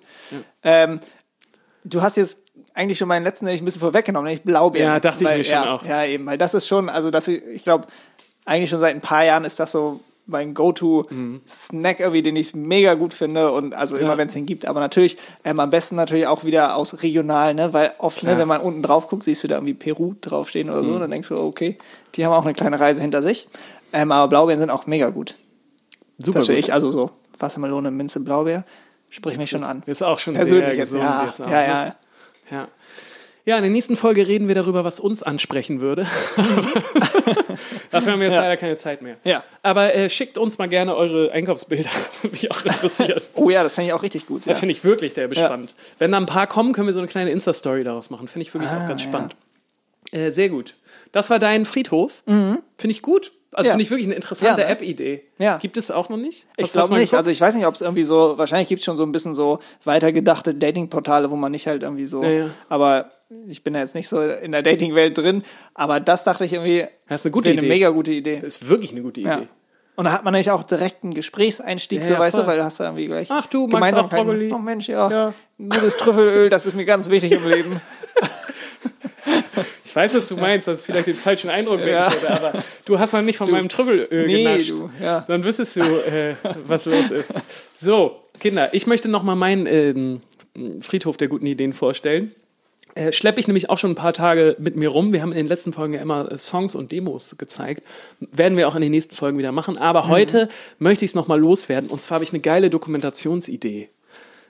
Ähm, 0.62 1.00
du 1.84 2.02
hast 2.02 2.16
jetzt 2.16 2.38
eigentlich 2.74 2.98
schon 2.98 3.08
meinen 3.08 3.24
letzten 3.24 3.44
nämlich 3.44 3.62
ein 3.62 3.64
bisschen 3.64 3.80
vorweggenommen, 3.80 4.26
nämlich 4.26 4.44
Blaubeeren. 4.44 4.92
Ja, 4.92 5.00
dachte 5.00 5.24
ich 5.24 5.28
weil, 5.30 5.38
mir 5.38 5.44
schon 5.44 5.56
auch. 5.56 5.84
Ja, 5.84 6.04
eben, 6.04 6.26
weil 6.26 6.38
das 6.38 6.54
ist 6.54 6.66
schon, 6.66 6.88
also 6.88 7.10
das, 7.10 7.26
ich 7.28 7.62
glaube, 7.64 7.86
eigentlich 8.44 8.70
schon 8.70 8.80
seit 8.80 8.94
ein 8.94 9.00
paar 9.00 9.24
Jahren 9.24 9.44
ist 9.44 9.58
das 9.58 9.72
so 9.72 10.00
mein 10.28 10.54
Go-To-Snack 10.54 12.00
irgendwie, 12.00 12.22
den 12.22 12.34
ich 12.36 12.54
mega 12.54 12.94
gut 12.94 13.14
finde 13.14 13.52
und 13.52 13.74
also 13.74 13.96
immer, 13.96 14.18
wenn 14.18 14.26
es 14.26 14.34
den 14.34 14.44
gibt. 14.44 14.66
Aber 14.66 14.80
natürlich, 14.80 15.16
ähm, 15.44 15.60
am 15.60 15.70
besten 15.70 15.94
natürlich 15.96 16.26
auch 16.26 16.44
wieder 16.44 16.76
aus 16.76 17.00
regional, 17.02 17.54
ne? 17.54 17.72
Weil 17.72 17.92
oft, 17.98 18.22
ne, 18.24 18.36
wenn 18.36 18.48
man 18.48 18.60
unten 18.60 18.82
drauf 18.82 19.08
guckt, 19.08 19.22
siehst 19.22 19.44
du 19.44 19.48
da 19.48 19.56
irgendwie 19.56 19.74
Peru 19.74 20.14
draufstehen 20.20 20.68
oder 20.68 20.82
so, 20.82 20.98
dann 20.98 21.10
denkst 21.10 21.28
du, 21.28 21.38
okay, 21.38 21.78
die 22.16 22.24
haben 22.24 22.32
auch 22.32 22.44
eine 22.44 22.54
kleine 22.54 22.78
Reise 22.80 23.00
hinter 23.02 23.22
sich. 23.22 23.48
Ähm, 23.92 24.10
aber 24.12 24.28
Blaubeeren 24.28 24.60
sind 24.60 24.70
auch 24.70 24.86
mega 24.86 25.10
gut. 25.10 25.34
Super 26.18 26.38
Das 26.40 26.48
will 26.48 26.56
ich, 26.56 26.72
also 26.72 26.90
so 26.90 27.10
Wassermelone, 27.38 27.90
Minze, 27.90 28.20
Blaubeer, 28.20 28.64
sprich 29.10 29.36
mich 29.38 29.50
schon 29.50 29.64
an. 29.64 29.82
Ist 29.86 30.02
auch 30.02 30.18
schon 30.18 30.34
Persönlich 30.34 30.64
sehr 30.64 30.74
jetzt, 30.76 30.90
gesund 30.92 31.02
ja, 31.02 31.24
jetzt 31.26 31.40
auch, 31.40 31.50
ja, 31.50 31.60
ne? 31.60 31.66
ja. 31.68 31.96
Ja. 32.50 32.68
Ja, 33.48 33.56
in 33.58 33.62
der 33.62 33.70
nächsten 33.70 33.94
Folge 33.94 34.26
reden 34.26 34.48
wir 34.48 34.56
darüber, 34.56 34.82
was 34.82 34.98
uns 34.98 35.22
ansprechen 35.22 35.80
würde. 35.80 36.02
Dafür 37.90 38.12
haben 38.12 38.18
wir 38.20 38.26
jetzt 38.26 38.34
Ja. 38.34 38.40
leider 38.42 38.56
keine 38.56 38.76
Zeit 38.76 39.02
mehr. 39.02 39.16
Ja. 39.24 39.42
Aber 39.62 39.94
äh, 39.94 40.08
schickt 40.10 40.36
uns 40.38 40.58
mal 40.58 40.68
gerne 40.68 40.96
eure 40.96 41.30
Einkaufsbilder, 41.32 41.90
mich 42.30 42.50
auch 42.50 42.64
interessiert. 42.64 43.22
Oh 43.34 43.50
ja, 43.50 43.62
das 43.62 43.74
finde 43.74 43.88
ich 43.88 43.92
auch 43.92 44.02
richtig 44.02 44.26
gut. 44.26 44.44
Ja. 44.46 44.50
Das 44.52 44.58
finde 44.58 44.72
ich 44.72 44.82
wirklich 44.84 45.14
Ja. 45.16 45.28
spannend. 45.28 45.74
Wenn 45.98 46.10
da 46.12 46.18
ein 46.18 46.26
paar 46.26 46.46
kommen, 46.46 46.72
können 46.72 46.86
wir 46.88 46.94
so 46.94 47.00
eine 47.00 47.08
kleine 47.08 47.30
Insta-Story 47.30 47.84
daraus 47.84 48.10
machen. 48.10 48.26
Finde 48.28 48.46
ich 48.46 48.52
wirklich 48.54 48.70
auch 48.70 48.76
Ah, 48.80 48.88
ganz 48.88 49.02
ja. 49.02 49.08
spannend. 49.08 49.36
Äh, 50.12 50.30
sehr 50.30 50.48
gut. 50.48 50.74
Das 51.16 51.30
war 51.30 51.38
dein 51.38 51.64
Friedhof. 51.64 52.22
Finde 52.26 52.62
ich 52.84 53.00
gut. 53.02 53.32
Also 53.52 53.68
Mhm. 53.68 53.68
Ja. 53.68 53.72
finde 53.72 53.82
ich 53.84 53.90
wirklich 53.90 54.06
eine 54.06 54.14
interessante 54.16 54.60
Ja, 54.60 54.66
ne? 54.66 54.72
App-Idee. 54.72 55.22
Ja. 55.38 55.56
Gibt 55.56 55.78
es 55.78 55.90
auch 55.90 56.10
noch 56.10 56.18
nicht? 56.18 56.46
Ich 56.58 56.64
Hast 56.64 56.74
du 56.74 56.78
das 56.78 56.86
glaube 56.88 56.94
nicht. 57.00 57.04
geguckt? 57.10 57.16
Also 57.18 57.30
ich 57.30 57.40
weiß 57.40 57.54
nicht, 57.54 57.64
ob 57.66 57.74
es 57.74 57.80
irgendwie 57.80 58.02
so, 58.02 58.34
wahrscheinlich 58.36 58.68
gibt 58.68 58.80
es 58.80 58.84
schon 58.84 58.98
so 58.98 59.02
ein 59.02 59.12
bisschen 59.12 59.34
so 59.34 59.60
weitergedachte 59.84 60.54
Datingportale, 60.54 61.30
wo 61.30 61.36
man 61.36 61.52
nicht 61.52 61.66
halt 61.66 61.82
irgendwie 61.82 62.04
so, 62.04 62.22
Ja, 62.22 62.30
ja. 62.30 62.50
aber 62.68 63.12
ich 63.48 63.64
bin 63.64 63.72
da 63.72 63.80
jetzt 63.80 63.94
nicht 63.94 64.08
so 64.08 64.20
in 64.20 64.52
der 64.52 64.60
Dating-Welt 64.62 65.16
drin, 65.16 65.42
aber 65.72 66.00
das 66.00 66.24
dachte 66.24 66.44
ich 66.44 66.52
irgendwie, 66.52 66.84
Das 67.08 67.22
ist 67.22 67.26
eine 67.26 67.32
gute 67.32 67.48
Idee. 67.50 67.60
eine 67.60 67.68
mega 67.68 67.88
gute 67.88 68.10
Idee. 68.10 68.34
Das 68.34 68.44
ist 68.56 68.68
wirklich 68.68 68.92
eine 68.92 69.00
gute 69.00 69.20
Idee. 69.20 69.30
Ja. 69.30 69.42
Und 69.94 70.04
da 70.04 70.12
hat 70.12 70.22
man 70.24 70.34
nämlich 70.34 70.50
auch 70.50 70.62
direkt 70.64 71.02
einen 71.02 71.14
Gesprächseinstieg, 71.14 72.00
Ja, 72.00 72.06
so 72.08 72.12
ja, 72.12 72.18
weißt 72.18 72.34
voll. 72.36 72.44
du, 72.44 72.48
weil 72.50 72.58
du 72.58 72.64
hast 72.64 72.78
da 72.78 72.84
irgendwie 72.84 73.06
gleich 73.06 73.28
Ach 73.30 73.46
du, 73.46 73.64
auch 73.64 74.08
Brokkoli? 74.10 74.52
Oh 74.52 74.58
Mensch, 74.58 74.86
ja, 74.88 75.10
Ja. 75.10 75.34
gutes 75.58 75.96
Trüffelöl, 75.96 76.50
das 76.50 76.66
ist 76.66 76.74
mir 76.76 76.84
ganz 76.84 77.08
wichtig 77.08 77.32
im 77.32 77.48
Leben. 77.48 77.80
Ich 79.96 80.02
weiß, 80.02 80.14
was 80.14 80.28
du 80.28 80.36
meinst, 80.36 80.68
es 80.68 80.84
vielleicht 80.84 81.06
den 81.06 81.14
falschen 81.14 81.48
Eindruck 81.48 81.78
wecken 81.78 81.88
Ja. 81.92 82.12
würde, 82.12 82.30
aber 82.30 82.62
du 82.84 82.98
hast 82.98 83.14
noch 83.14 83.22
nicht 83.22 83.38
von 83.38 83.50
meinem 83.50 83.70
Trüffelöl 83.70 84.26
Nee, 84.26 84.42
genascht. 84.44 84.68
du, 84.70 84.90
ja. 85.02 85.24
Dann 85.26 85.42
wüsstest 85.42 85.76
du, 85.76 85.80
äh, 85.80 86.34
was 86.66 86.84
los 86.84 87.10
ist. 87.10 87.32
So, 87.80 88.20
Kinder, 88.38 88.68
ich 88.74 88.86
möchte 88.86 89.08
noch 89.08 89.22
mal 89.22 89.36
meinen 89.36 89.66
ähm, 89.66 90.20
Friedhof 90.82 91.16
der 91.16 91.28
guten 91.28 91.46
Ideen 91.46 91.72
vorstellen. 91.72 92.34
Äh, 92.94 93.10
schleppe 93.12 93.40
ich 93.40 93.46
nämlich 93.46 93.70
auch 93.70 93.78
schon 93.78 93.92
ein 93.92 93.94
paar 93.94 94.12
Tage 94.12 94.54
mit 94.58 94.76
mir 94.76 94.88
rum. 94.90 95.14
Wir 95.14 95.22
haben 95.22 95.32
in 95.32 95.38
den 95.38 95.46
letzten 95.48 95.72
Folgen 95.72 95.94
ja 95.94 96.02
immer 96.02 96.30
äh, 96.30 96.36
Songs 96.36 96.74
und 96.74 96.92
Demos 96.92 97.36
gezeigt. 97.38 97.82
Werden 98.20 98.58
wir 98.58 98.68
auch 98.68 98.74
in 98.74 98.82
den 98.82 98.90
nächsten 98.90 99.14
Folgen 99.14 99.38
wieder 99.38 99.52
machen. 99.52 99.78
Aber 99.78 100.04
Mhm. 100.04 100.08
heute 100.08 100.48
möchte 100.78 101.06
ich 101.06 101.12
es 101.12 101.14
noch 101.14 101.26
mal 101.26 101.40
loswerden. 101.40 101.88
Und 101.88 102.02
zwar 102.02 102.16
habe 102.16 102.24
ich 102.24 102.32
eine 102.32 102.40
geile 102.40 102.68
Dokumentationsidee. 102.68 103.88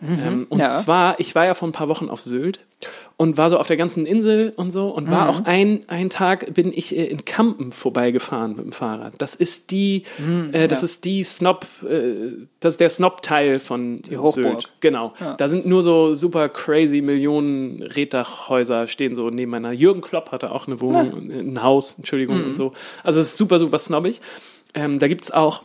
Ähm, 0.02 0.46
und 0.50 0.58
Mhm. 0.58 0.60
Ja. 0.60 0.68
zwar, 0.82 1.20
ich 1.20 1.34
war 1.34 1.46
ja 1.46 1.54
vor 1.54 1.66
ein 1.68 1.72
paar 1.72 1.88
Wochen 1.88 2.10
auf 2.10 2.20
Sylt 2.20 2.60
und 3.16 3.38
war 3.38 3.48
so 3.48 3.56
auf 3.58 3.66
der 3.66 3.78
ganzen 3.78 4.04
Insel 4.04 4.52
und 4.56 4.70
so 4.70 4.88
und 4.90 5.06
Mhm. 5.06 5.10
war 5.10 5.28
auch 5.30 5.44
ein, 5.46 5.80
ein 5.88 6.10
Tag 6.10 6.52
bin 6.52 6.70
ich 6.70 6.94
äh, 6.94 7.06
in 7.06 7.24
Kampen 7.24 7.72
vorbeigefahren 7.72 8.56
mit 8.56 8.64
dem 8.66 8.72
Fahrrad. 8.72 9.14
Das 9.16 9.34
ist 9.34 9.70
die, 9.70 10.02
äh, 10.52 10.68
das 10.68 10.80
Mhm, 10.80 10.82
ja. 10.82 10.84
ist 10.84 11.04
die 11.06 11.22
Snob, 11.24 11.66
äh, 11.88 12.12
das 12.60 12.74
ist 12.74 12.80
der 12.80 12.90
Snob-Teil 12.90 13.58
von 13.58 14.02
Hochburg. 14.14 14.34
Sylt. 14.34 14.72
Genau. 14.80 15.14
Da 15.38 15.48
sind 15.48 15.64
nur 15.64 15.82
so 15.82 16.14
super 16.14 16.50
crazy 16.50 17.00
Millionen 17.00 17.80
Reddachhäuser 17.82 18.88
stehen 18.88 19.14
so 19.14 19.30
nebeneinander. 19.30 19.72
Jürgen 19.78 20.02
Klopp 20.02 20.30
hatte 20.32 20.50
auch 20.52 20.66
eine 20.66 20.80
Wohnung, 20.82 21.30
ein 21.30 21.62
Haus, 21.62 21.94
Entschuldigung 21.96 22.38
Mhm. 22.40 22.44
und 22.48 22.54
so. 22.54 22.72
Also 23.02 23.20
es 23.20 23.28
ist 23.28 23.36
super, 23.38 23.58
super 23.58 23.78
snobbig. 23.78 24.20
Ähm, 24.74 24.98
da 24.98 25.08
gibt's 25.08 25.30
auch 25.30 25.62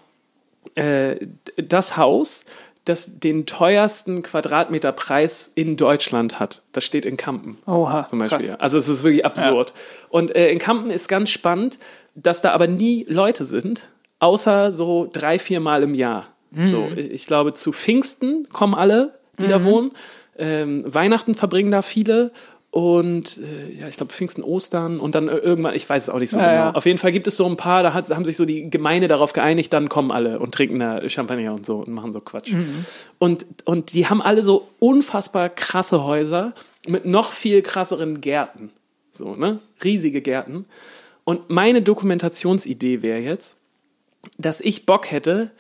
äh, 0.76 1.18
das 1.58 1.98
Haus, 1.98 2.46
das 2.86 3.20
den 3.20 3.46
teuersten 3.46 4.24
Quadratmeterpreis 4.24 5.52
in 5.54 5.78
Deutschland 5.78 6.40
hat. 6.40 6.64
Das 6.72 6.84
steht 6.84 7.06
in 7.06 7.16
Kampen. 7.16 7.58
Oha, 7.68 8.08
Zum 8.10 8.20
Beispiel. 8.20 8.48
krass. 8.48 8.60
Also 8.60 8.78
es 8.78 8.88
ist 8.88 9.04
wirklich 9.04 9.26
absurd. 9.26 9.74
Und 10.10 10.36
äh, 10.36 10.52
in 10.52 10.58
Kampen 10.58 10.90
ist 10.90 11.08
ganz 11.08 11.30
spannend, 11.30 11.78
dass 12.16 12.42
da 12.42 12.52
aber 12.52 12.68
nie 12.68 13.06
Leute 13.08 13.46
sind, 13.46 13.88
außer 14.20 14.72
so 14.72 15.10
drei, 15.12 15.38
vier 15.38 15.60
Mal 15.60 15.84
im 15.84 15.94
Jahr. 15.94 16.28
Mhm. 16.52 16.70
So, 16.70 16.90
ich 16.96 17.28
glaube, 17.28 17.54
zu 17.54 17.72
Pfingsten 17.72 18.48
kommen 18.52 18.74
alle, 18.74 19.18
die 19.40 19.48
da 19.48 19.64
wohnen. 19.64 19.92
Ähm, 20.38 20.82
Weihnachten 20.86 21.36
verbringen 21.36 21.72
da 21.72 21.82
viele. 21.82 22.32
Und 22.72 23.38
äh, 23.38 23.82
ja, 23.82 23.90
ich 23.90 23.98
glaube 23.98 24.14
Pfingsten, 24.14 24.44
Ostern 24.44 25.02
und 25.02 25.14
dann 25.14 25.28
äh, 25.28 25.36
irgendwann, 25.36 25.76
ich 25.76 25.90
weiß 25.90 26.04
es 26.04 26.10
auch 26.10 26.20
nicht 26.20 26.30
so 26.30 26.38
Ja, 26.38 26.44
genau. 26.44 26.56
ja. 26.56 26.72
Auf 26.72 26.86
jeden 26.86 27.00
Fall 27.00 27.12
gibt 27.12 27.28
es 27.28 27.36
so 27.36 27.46
ein 27.46 27.58
paar, 27.58 27.84
da 27.84 27.94
hat, 27.94 28.10
haben 28.10 28.24
sich 28.24 28.38
so 28.38 28.46
die 28.46 28.70
Gemeinde 28.70 29.10
darauf 29.10 29.34
geeinigt, 29.34 29.74
dann 29.74 29.90
kommen 29.90 30.10
alle 30.10 30.40
und 30.40 30.54
trinken 30.54 30.80
da 30.80 31.08
Champagner 31.10 31.54
und 31.54 31.66
so 31.66 31.80
und 31.80 31.90
machen 31.90 32.14
so 32.14 32.22
Quatsch. 32.22 32.54
Mhm. 32.54 32.86
Und, 33.20 33.46
und 33.66 33.92
die 33.92 34.08
haben 34.08 34.22
alle 34.22 34.42
so 34.42 34.70
unfassbar 34.80 35.50
krasse 35.50 36.06
Häuser 36.06 36.54
mit 36.88 37.04
noch 37.06 37.34
viel 37.34 37.62
krasseren 37.62 38.22
Gärten. 38.22 38.72
So, 39.12 39.36
ne? 39.36 39.60
Riesige 39.84 40.22
Gärten. 40.22 40.66
Und 41.26 41.50
meine 41.50 41.82
Dokumentationsidee 41.82 43.02
wäre 43.02 43.20
jetzt, 43.20 43.58
dass 44.38 44.62
ich 44.62 44.86
Bock 44.86 45.12
hätte, 45.12 45.52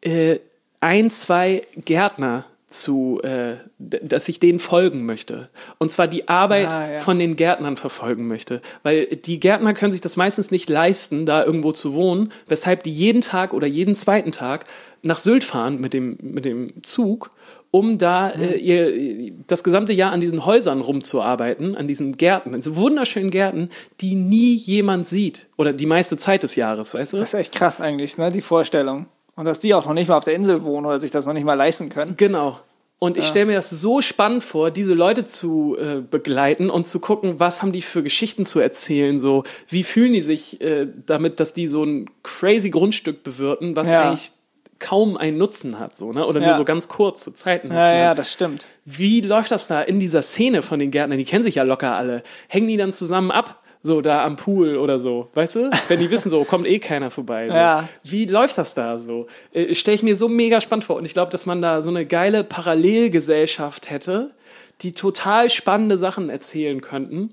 äh, 0.00 0.38
ein, 0.80 1.10
zwei 1.10 1.62
Gärtner 1.84 2.46
zu, 2.78 3.20
äh, 3.22 3.56
dass 3.78 4.28
ich 4.28 4.38
denen 4.40 4.58
folgen 4.58 5.04
möchte. 5.06 5.48
Und 5.78 5.90
zwar 5.90 6.06
die 6.08 6.28
Arbeit 6.28 6.68
Ah, 6.68 6.92
ja. 6.92 7.00
von 7.00 7.18
den 7.18 7.36
Gärtnern 7.36 7.76
verfolgen 7.76 8.26
möchte. 8.26 8.60
Weil 8.82 9.06
die 9.06 9.40
Gärtner 9.40 9.74
können 9.74 9.92
sich 9.92 10.00
das 10.00 10.16
meistens 10.16 10.50
nicht 10.50 10.68
leisten, 10.70 11.26
da 11.26 11.44
irgendwo 11.44 11.72
zu 11.72 11.94
wohnen, 11.94 12.30
weshalb 12.48 12.82
die 12.84 12.90
jeden 12.92 13.20
Tag 13.20 13.52
oder 13.54 13.66
jeden 13.66 13.94
zweiten 13.94 14.32
Tag 14.32 14.64
nach 15.02 15.18
Sylt 15.18 15.44
fahren 15.44 15.80
mit 15.80 15.92
dem, 15.92 16.16
mit 16.20 16.44
dem 16.44 16.82
Zug, 16.82 17.30
um 17.70 17.98
da 17.98 18.30
äh, 18.30 18.56
ihr, 18.56 19.32
das 19.46 19.62
gesamte 19.62 19.92
Jahr 19.92 20.12
an 20.12 20.20
diesen 20.20 20.46
Häusern 20.46 20.80
rumzuarbeiten, 20.80 21.76
an 21.76 21.86
diesen 21.86 22.16
Gärten, 22.16 22.50
an 22.50 22.56
diesen 22.56 22.76
wunderschönen 22.76 23.30
Gärten, 23.30 23.70
die 24.00 24.14
nie 24.14 24.54
jemand 24.56 25.06
sieht. 25.06 25.46
Oder 25.56 25.72
die 25.72 25.86
meiste 25.86 26.16
Zeit 26.16 26.42
des 26.42 26.56
Jahres, 26.56 26.94
weißt 26.94 27.12
du? 27.12 27.16
Das 27.18 27.28
ist 27.28 27.34
echt 27.34 27.54
krass 27.54 27.80
eigentlich, 27.80 28.18
ne, 28.18 28.30
die 28.32 28.40
Vorstellung. 28.40 29.06
Und 29.36 29.44
dass 29.44 29.60
die 29.60 29.74
auch 29.74 29.84
noch 29.84 29.92
nicht 29.92 30.08
mal 30.08 30.16
auf 30.16 30.24
der 30.24 30.34
Insel 30.34 30.62
wohnen 30.62 30.86
oder 30.86 30.98
sich 30.98 31.10
das 31.10 31.26
noch 31.26 31.34
nicht 31.34 31.44
mal 31.44 31.52
leisten 31.54 31.90
können. 31.90 32.14
Genau. 32.16 32.58
Und 32.98 33.18
ich 33.18 33.26
stelle 33.26 33.44
mir 33.46 33.54
das 33.54 33.68
so 33.68 34.00
spannend 34.00 34.42
vor, 34.42 34.70
diese 34.70 34.94
Leute 34.94 35.26
zu 35.26 35.76
äh, 35.78 36.00
begleiten 36.00 36.70
und 36.70 36.86
zu 36.86 36.98
gucken, 36.98 37.38
was 37.38 37.60
haben 37.60 37.72
die 37.72 37.82
für 37.82 38.02
Geschichten 38.02 38.46
zu 38.46 38.58
erzählen, 38.58 39.18
so 39.18 39.44
wie 39.68 39.82
fühlen 39.82 40.14
die 40.14 40.22
sich 40.22 40.62
äh, 40.62 40.86
damit, 41.04 41.38
dass 41.38 41.52
die 41.52 41.66
so 41.68 41.84
ein 41.84 42.08
crazy 42.22 42.70
Grundstück 42.70 43.22
bewirten, 43.22 43.76
was 43.76 43.88
Ja. 43.88 44.08
eigentlich 44.08 44.30
kaum 44.78 45.16
einen 45.18 45.36
Nutzen 45.36 45.78
hat, 45.78 45.96
so, 45.96 46.12
ne? 46.12 46.26
Oder 46.26 46.40
nur 46.40 46.50
Ja. 46.50 46.56
so 46.56 46.64
ganz 46.64 46.88
kurze 46.88 47.34
Zeiten. 47.34 47.70
Ja, 47.70 47.94
ja, 47.94 48.14
das 48.14 48.32
stimmt. 48.32 48.66
Wie 48.86 49.20
läuft 49.20 49.50
das 49.50 49.66
da 49.66 49.82
in 49.82 50.00
dieser 50.00 50.22
Szene 50.22 50.62
von 50.62 50.78
den 50.78 50.90
Gärtnern? 50.90 51.18
Die 51.18 51.24
kennen 51.24 51.44
sich 51.44 51.56
ja 51.56 51.62
locker 51.64 51.94
alle. 51.96 52.22
Hängen 52.48 52.68
die 52.68 52.76
dann 52.78 52.92
zusammen 52.92 53.30
ab? 53.30 53.62
So 53.86 54.00
da 54.00 54.24
am 54.24 54.34
Pool 54.36 54.76
oder 54.76 54.98
so, 54.98 55.28
weißt 55.34 55.54
du? 55.56 55.70
Wenn 55.88 56.00
die 56.00 56.10
wissen, 56.10 56.28
so 56.28 56.42
kommt 56.44 56.66
eh 56.66 56.78
keiner 56.80 57.10
vorbei. 57.10 57.48
So. 57.48 57.54
Ja. 57.56 57.88
Wie 58.02 58.24
läuft 58.26 58.58
das 58.58 58.74
da 58.74 58.98
so? 58.98 59.26
Äh, 59.52 59.74
Stelle 59.74 59.94
ich 59.94 60.02
mir 60.02 60.16
so 60.16 60.28
mega 60.28 60.60
spannend 60.60 60.84
vor. 60.84 60.96
Und 60.96 61.04
ich 61.04 61.14
glaube, 61.14 61.30
dass 61.30 61.46
man 61.46 61.62
da 61.62 61.80
so 61.82 61.90
eine 61.90 62.04
geile 62.04 62.42
Parallelgesellschaft 62.44 63.90
hätte, 63.90 64.30
die 64.82 64.92
total 64.92 65.48
spannende 65.50 65.96
Sachen 65.98 66.28
erzählen 66.30 66.80
könnten. 66.80 67.32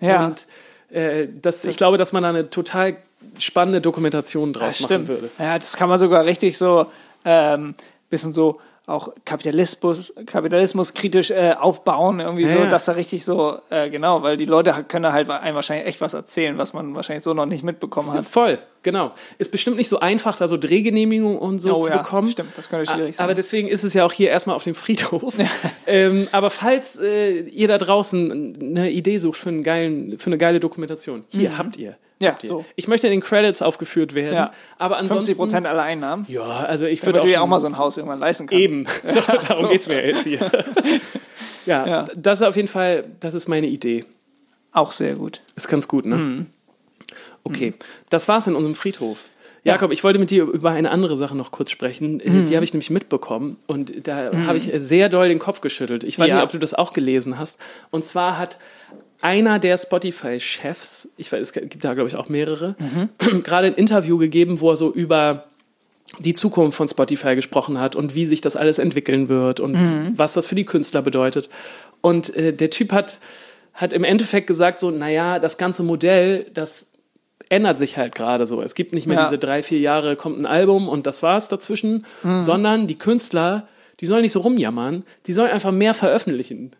Ja, 0.00 0.26
Und 0.26 0.46
äh, 0.90 1.28
das, 1.40 1.64
ich 1.64 1.76
glaube, 1.76 1.96
dass 1.96 2.12
man 2.12 2.22
da 2.22 2.28
eine 2.28 2.48
total 2.50 2.96
spannende 3.38 3.80
Dokumentation 3.80 4.52
draus 4.52 4.78
das 4.78 4.80
machen 4.80 5.04
stimmt. 5.04 5.08
würde. 5.08 5.30
Ja, 5.38 5.58
das 5.58 5.74
kann 5.74 5.88
man 5.88 5.98
sogar 5.98 6.24
richtig 6.24 6.56
so, 6.58 6.86
ähm, 7.24 7.74
bisschen 8.10 8.32
so 8.32 8.60
auch 8.86 9.10
Kapitalismus, 9.24 10.12
Kapitalismus 10.26 10.92
kritisch 10.92 11.30
äh, 11.30 11.54
aufbauen, 11.58 12.18
irgendwie 12.18 12.42
Ja, 12.42 12.56
so, 12.56 12.62
ja. 12.64 12.66
dass 12.70 12.86
da 12.86 12.92
richtig 12.92 13.24
so, 13.24 13.58
äh, 13.70 13.88
genau, 13.90 14.22
weil 14.22 14.36
die 14.36 14.44
Leute 14.44 14.84
können 14.88 15.12
halt 15.12 15.30
einem 15.30 15.54
wahrscheinlich 15.54 15.86
echt 15.86 16.00
was 16.00 16.14
erzählen, 16.14 16.58
was 16.58 16.72
man 16.72 16.94
wahrscheinlich 16.94 17.22
so 17.22 17.32
noch 17.32 17.46
nicht 17.46 17.62
mitbekommen 17.62 18.12
hat. 18.12 18.28
Voll, 18.28 18.58
genau. 18.82 19.12
Ist 19.38 19.52
bestimmt 19.52 19.76
nicht 19.76 19.88
so 19.88 20.00
einfach, 20.00 20.36
da 20.36 20.48
so 20.48 20.56
Drehgenehmigungen 20.56 21.38
und 21.38 21.58
so 21.60 21.76
Oh 21.76 21.82
zu 21.84 21.90
ja, 21.90 21.98
bekommen. 21.98 22.28
stimmt, 22.28 22.50
das 22.56 22.68
könnte 22.68 22.90
schwierig 22.90 23.14
sein. 23.14 23.24
Aber 23.24 23.34
deswegen 23.34 23.68
ist 23.68 23.84
es 23.84 23.94
ja 23.94 24.04
auch 24.04 24.12
hier 24.12 24.30
erstmal 24.30 24.56
auf 24.56 24.64
dem 24.64 24.74
Friedhof. 24.74 25.34
ähm, 25.86 26.26
aber 26.32 26.50
falls 26.50 26.98
äh, 27.00 27.38
ihr 27.40 27.68
da 27.68 27.78
draußen 27.78 28.56
eine 28.60 28.90
Idee 28.90 29.18
sucht 29.18 29.38
für, 29.38 29.50
einen 29.50 29.62
geilen, 29.62 30.18
für 30.18 30.26
eine 30.26 30.38
geile 30.38 30.58
Dokumentation, 30.58 31.24
hier 31.28 31.56
habt 31.56 31.76
ihr. 31.76 31.96
Mhm. 32.22 32.36
Ja, 32.42 32.48
so. 32.48 32.64
Ich 32.76 32.88
möchte 32.88 33.06
in 33.06 33.12
den 33.12 33.20
Credits 33.20 33.62
aufgeführt 33.62 34.14
werden. 34.14 34.34
Ja. 34.34 34.52
Aber 34.78 34.96
ansonsten. 34.96 35.26
50 35.26 35.36
Prozent 35.36 35.66
aller 35.66 35.82
Einnahmen. 35.82 36.24
Ja, 36.28 36.42
also 36.42 36.86
ich 36.86 37.04
würde 37.04 37.20
auch, 37.20 37.26
schon- 37.28 37.36
auch 37.36 37.46
mal 37.46 37.60
so 37.60 37.66
ein 37.66 37.76
Haus 37.78 37.96
irgendwann 37.96 38.20
leisten 38.20 38.46
kannst. 38.46 38.62
Eben. 38.62 38.86
Darum 39.48 39.68
geht's 39.68 39.88
mir 39.88 40.06
jetzt 40.06 40.24
hier. 40.24 40.38
ja, 41.66 41.86
Ja. 41.86 42.04
das 42.16 42.40
ist 42.40 42.46
auf 42.46 42.56
jeden 42.56 42.68
Fall, 42.68 43.04
das 43.20 43.34
ist 43.34 43.48
meine 43.48 43.66
Idee. 43.66 44.04
Auch 44.72 44.92
sehr 44.92 45.14
gut. 45.14 45.40
Ist 45.56 45.68
ganz 45.68 45.86
gut, 45.88 46.06
ne? 46.06 46.16
Mhm. 46.16 46.46
Okay, 47.44 47.74
das 48.08 48.28
war's 48.28 48.46
in 48.46 48.54
unserem 48.54 48.74
Friedhof. 48.74 49.18
Jakob, 49.64 49.92
ich 49.92 50.02
wollte 50.02 50.18
mit 50.18 50.30
dir 50.30 50.42
über 50.44 50.70
eine 50.70 50.90
andere 50.90 51.16
Sache 51.16 51.36
noch 51.36 51.52
kurz 51.52 51.70
sprechen. 51.70 52.18
Äh, 52.20 52.30
Mhm. 52.30 52.46
Die 52.48 52.56
habe 52.56 52.64
ich 52.64 52.72
nämlich 52.72 52.90
mitbekommen 52.90 53.56
und 53.68 54.08
da 54.08 54.30
habe 54.46 54.58
ich 54.58 54.70
sehr 54.76 55.08
doll 55.08 55.28
den 55.28 55.38
Kopf 55.38 55.60
geschüttelt. 55.60 56.02
Ich 56.02 56.18
weiß 56.18 56.28
Ja. 56.28 56.34
nicht, 56.36 56.44
ob 56.44 56.50
du 56.50 56.58
das 56.58 56.74
auch 56.74 56.92
gelesen 56.92 57.38
hast. 57.38 57.58
Und 57.90 58.04
zwar 58.04 58.38
hat 58.38 58.58
einer 59.22 59.58
der 59.58 59.78
Spotify-Chefs, 59.78 61.08
ich 61.16 61.30
weiß, 61.32 61.40
es 61.40 61.52
gibt 61.52 61.82
da 61.84 61.94
glaube 61.94 62.08
ich 62.08 62.16
auch 62.16 62.28
mehrere, 62.28 62.74
Mhm. 62.78 63.42
gerade 63.44 63.68
ein 63.68 63.74
Interview 63.74 64.18
gegeben, 64.18 64.60
wo 64.60 64.70
er 64.70 64.76
so 64.76 64.92
über 64.92 65.44
die 66.18 66.34
Zukunft 66.34 66.76
von 66.76 66.88
Spotify 66.88 67.34
gesprochen 67.34 67.78
hat 67.78 67.96
und 67.96 68.14
wie 68.14 68.26
sich 68.26 68.40
das 68.40 68.56
alles 68.56 68.78
entwickeln 68.78 69.28
wird 69.28 69.60
und 69.60 69.72
Mhm. 69.72 70.12
was 70.16 70.34
das 70.34 70.46
für 70.46 70.54
die 70.54 70.64
Künstler 70.66 71.00
bedeutet. 71.02 71.48
Und 72.02 72.34
äh, 72.36 72.52
der 72.52 72.68
Typ 72.70 72.92
hat, 72.92 73.18
hat 73.74 73.92
im 73.92 74.04
Endeffekt 74.04 74.46
gesagt, 74.46 74.78
so, 74.78 74.90
naja, 74.90 75.38
das 75.38 75.56
ganze 75.56 75.82
Modell, 75.82 76.46
das 76.52 76.88
ändert 77.48 77.78
sich 77.78 77.96
halt 77.96 78.14
gerade 78.14 78.46
so. 78.46 78.60
Es 78.62 78.74
gibt 78.74 78.92
nicht 78.92 79.06
mehr 79.06 79.16
Ja. 79.18 79.24
diese 79.28 79.38
drei, 79.38 79.62
vier 79.62 79.78
Jahre, 79.78 80.16
kommt 80.16 80.38
ein 80.40 80.46
Album 80.46 80.88
und 80.88 81.06
das 81.06 81.22
war's 81.22 81.48
dazwischen, 81.48 82.04
Mhm. 82.22 82.42
sondern 82.44 82.86
die 82.86 82.98
Künstler, 82.98 83.66
die 84.00 84.06
sollen 84.06 84.22
nicht 84.22 84.32
so 84.32 84.40
rumjammern, 84.40 85.04
die 85.26 85.32
sollen 85.32 85.50
einfach 85.50 85.72
mehr 85.72 85.94
veröffentlichen. 85.94 86.72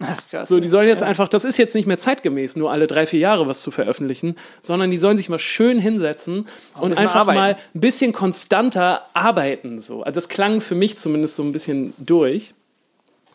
Ach, 0.00 0.22
krass. 0.30 0.48
So, 0.48 0.60
die 0.60 0.68
sollen 0.68 0.88
jetzt 0.88 1.02
einfach, 1.02 1.26
das 1.28 1.44
ist 1.46 1.56
jetzt 1.56 1.74
nicht 1.74 1.86
mehr 1.86 1.98
zeitgemäß, 1.98 2.56
nur 2.56 2.70
alle 2.70 2.86
drei, 2.86 3.06
vier 3.06 3.20
Jahre 3.20 3.48
was 3.48 3.62
zu 3.62 3.70
veröffentlichen, 3.70 4.36
sondern 4.60 4.90
die 4.90 4.98
sollen 4.98 5.16
sich 5.16 5.28
mal 5.30 5.38
schön 5.38 5.78
hinsetzen 5.78 6.46
und 6.80 6.90
bisschen 6.90 7.04
einfach 7.04 7.20
arbeiten. 7.20 7.38
mal 7.38 7.56
ein 7.74 7.80
bisschen 7.80 8.12
konstanter 8.12 9.06
arbeiten. 9.14 9.80
So. 9.80 10.02
Also 10.02 10.14
das 10.16 10.28
klang 10.28 10.60
für 10.60 10.74
mich 10.74 10.98
zumindest 10.98 11.36
so 11.36 11.42
ein 11.42 11.52
bisschen 11.52 11.94
durch. 11.98 12.52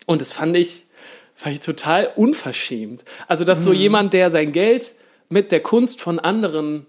Und 0.06 0.22
das 0.22 0.32
fand 0.34 0.56
ich, 0.56 0.86
fand 1.34 1.56
ich 1.56 1.62
total 1.62 2.10
unverschämt. 2.16 3.06
Also, 3.28 3.44
dass 3.44 3.60
Mhm. 3.62 3.64
so 3.64 3.74
jemand, 3.74 4.14
der 4.14 4.30
sein 4.30 4.52
Geld 4.52 4.94
mit 5.30 5.52
der 5.52 5.62
Kunst 5.62 6.00
von 6.02 6.20
anderen 6.20 6.86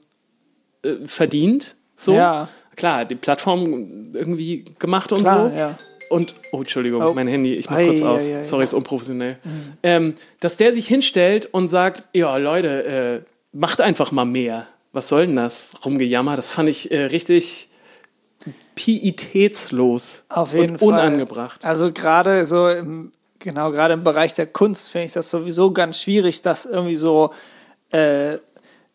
äh, 0.84 0.96
verdient, 1.06 1.76
so, 1.96 2.14
Ja. 2.14 2.48
klar, 2.76 3.04
die 3.04 3.14
Plattform 3.14 4.12
irgendwie 4.14 4.64
gemacht 4.78 5.12
und 5.12 5.20
Klar, 5.22 5.48
so. 5.50 5.56
ja. 5.56 5.78
Und, 6.12 6.34
oh, 6.52 6.58
Entschuldigung, 6.58 7.02
Oh. 7.02 7.14
mein 7.14 7.26
Handy, 7.26 7.54
ich 7.54 7.68
mach 7.70 7.76
Ei, 7.76 7.86
kurz 7.86 8.02
aus. 8.02 8.20
ei, 8.22 8.36
ei, 8.40 8.42
Sorry, 8.44 8.64
ist 8.64 8.74
unprofessionell. 8.74 9.38
Ähm, 9.82 10.14
dass 10.40 10.56
der 10.56 10.72
sich 10.72 10.86
hinstellt 10.86 11.46
und 11.52 11.68
sagt, 11.68 12.06
ja, 12.12 12.36
Leute, 12.36 12.84
äh, 12.84 13.20
macht 13.52 13.80
einfach 13.80 14.12
mal 14.12 14.24
mehr. 14.26 14.66
Was 14.92 15.08
soll 15.08 15.26
denn 15.26 15.36
das? 15.36 15.70
Rumgejammer, 15.84 16.36
das 16.36 16.50
fand 16.50 16.68
ich 16.68 16.90
äh, 16.90 17.04
richtig 17.04 17.68
pietätslos 18.74 20.22
Auf 20.28 20.52
jeden 20.54 20.72
und 20.72 20.78
Fall. 20.78 20.88
unangebracht. 20.88 21.64
Also 21.64 21.92
gerade 21.92 22.44
so 22.44 22.68
im, 22.68 23.12
genau, 23.38 23.70
gerade 23.70 23.94
im 23.94 24.04
Bereich 24.04 24.34
der 24.34 24.46
Kunst 24.46 24.90
finde 24.90 25.06
ich 25.06 25.12
das 25.12 25.30
sowieso 25.30 25.72
ganz 25.72 25.98
schwierig, 26.00 26.42
das 26.42 26.66
irgendwie 26.66 26.94
so, 26.96 27.30
äh, 27.90 28.38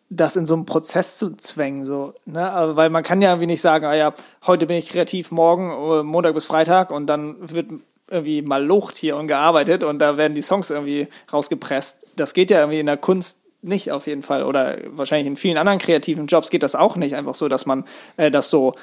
das 0.09 0.35
in 0.35 0.45
so 0.45 0.53
einen 0.53 0.65
Prozess 0.65 1.17
zu 1.17 1.35
zwängen, 1.35 1.85
so, 1.85 2.13
ne? 2.25 2.49
Aber 2.49 2.75
weil 2.75 2.89
man 2.89 3.03
kann 3.03 3.21
ja 3.21 3.29
irgendwie 3.31 3.47
nicht 3.47 3.61
sagen, 3.61 3.85
ah 3.85 3.95
ja, 3.95 4.13
heute 4.45 4.65
bin 4.65 4.77
ich 4.77 4.89
kreativ, 4.89 5.31
morgen, 5.31 5.69
äh, 5.71 6.03
Montag 6.03 6.33
bis 6.33 6.45
Freitag 6.45 6.91
und 6.91 7.07
dann 7.07 7.35
wird 7.39 7.67
irgendwie 8.09 8.41
mal 8.41 8.63
Lucht 8.63 8.95
hier 8.95 9.17
und 9.17 9.27
gearbeitet 9.27 9.83
und 9.83 9.99
da 9.99 10.15
werden 10.15 10.33
die 10.33 10.41
Songs 10.41 10.69
irgendwie 10.69 11.07
rausgepresst. 11.31 11.97
Das 12.15 12.33
geht 12.33 12.49
ja 12.49 12.59
irgendwie 12.59 12.79
in 12.79 12.85
der 12.85 12.97
Kunst 12.97 13.39
nicht 13.61 13.91
auf 13.91 14.07
jeden 14.07 14.23
Fall 14.23 14.43
oder 14.43 14.77
wahrscheinlich 14.91 15.27
in 15.27 15.35
vielen 15.35 15.57
anderen 15.57 15.79
kreativen 15.79 16.27
Jobs 16.27 16.49
geht 16.49 16.63
das 16.63 16.75
auch 16.75 16.95
nicht 16.95 17.15
einfach 17.15 17.35
so, 17.35 17.49
dass 17.49 17.65
man 17.65 17.83
äh, 18.15 18.31
das 18.31 18.49
so 18.49 18.75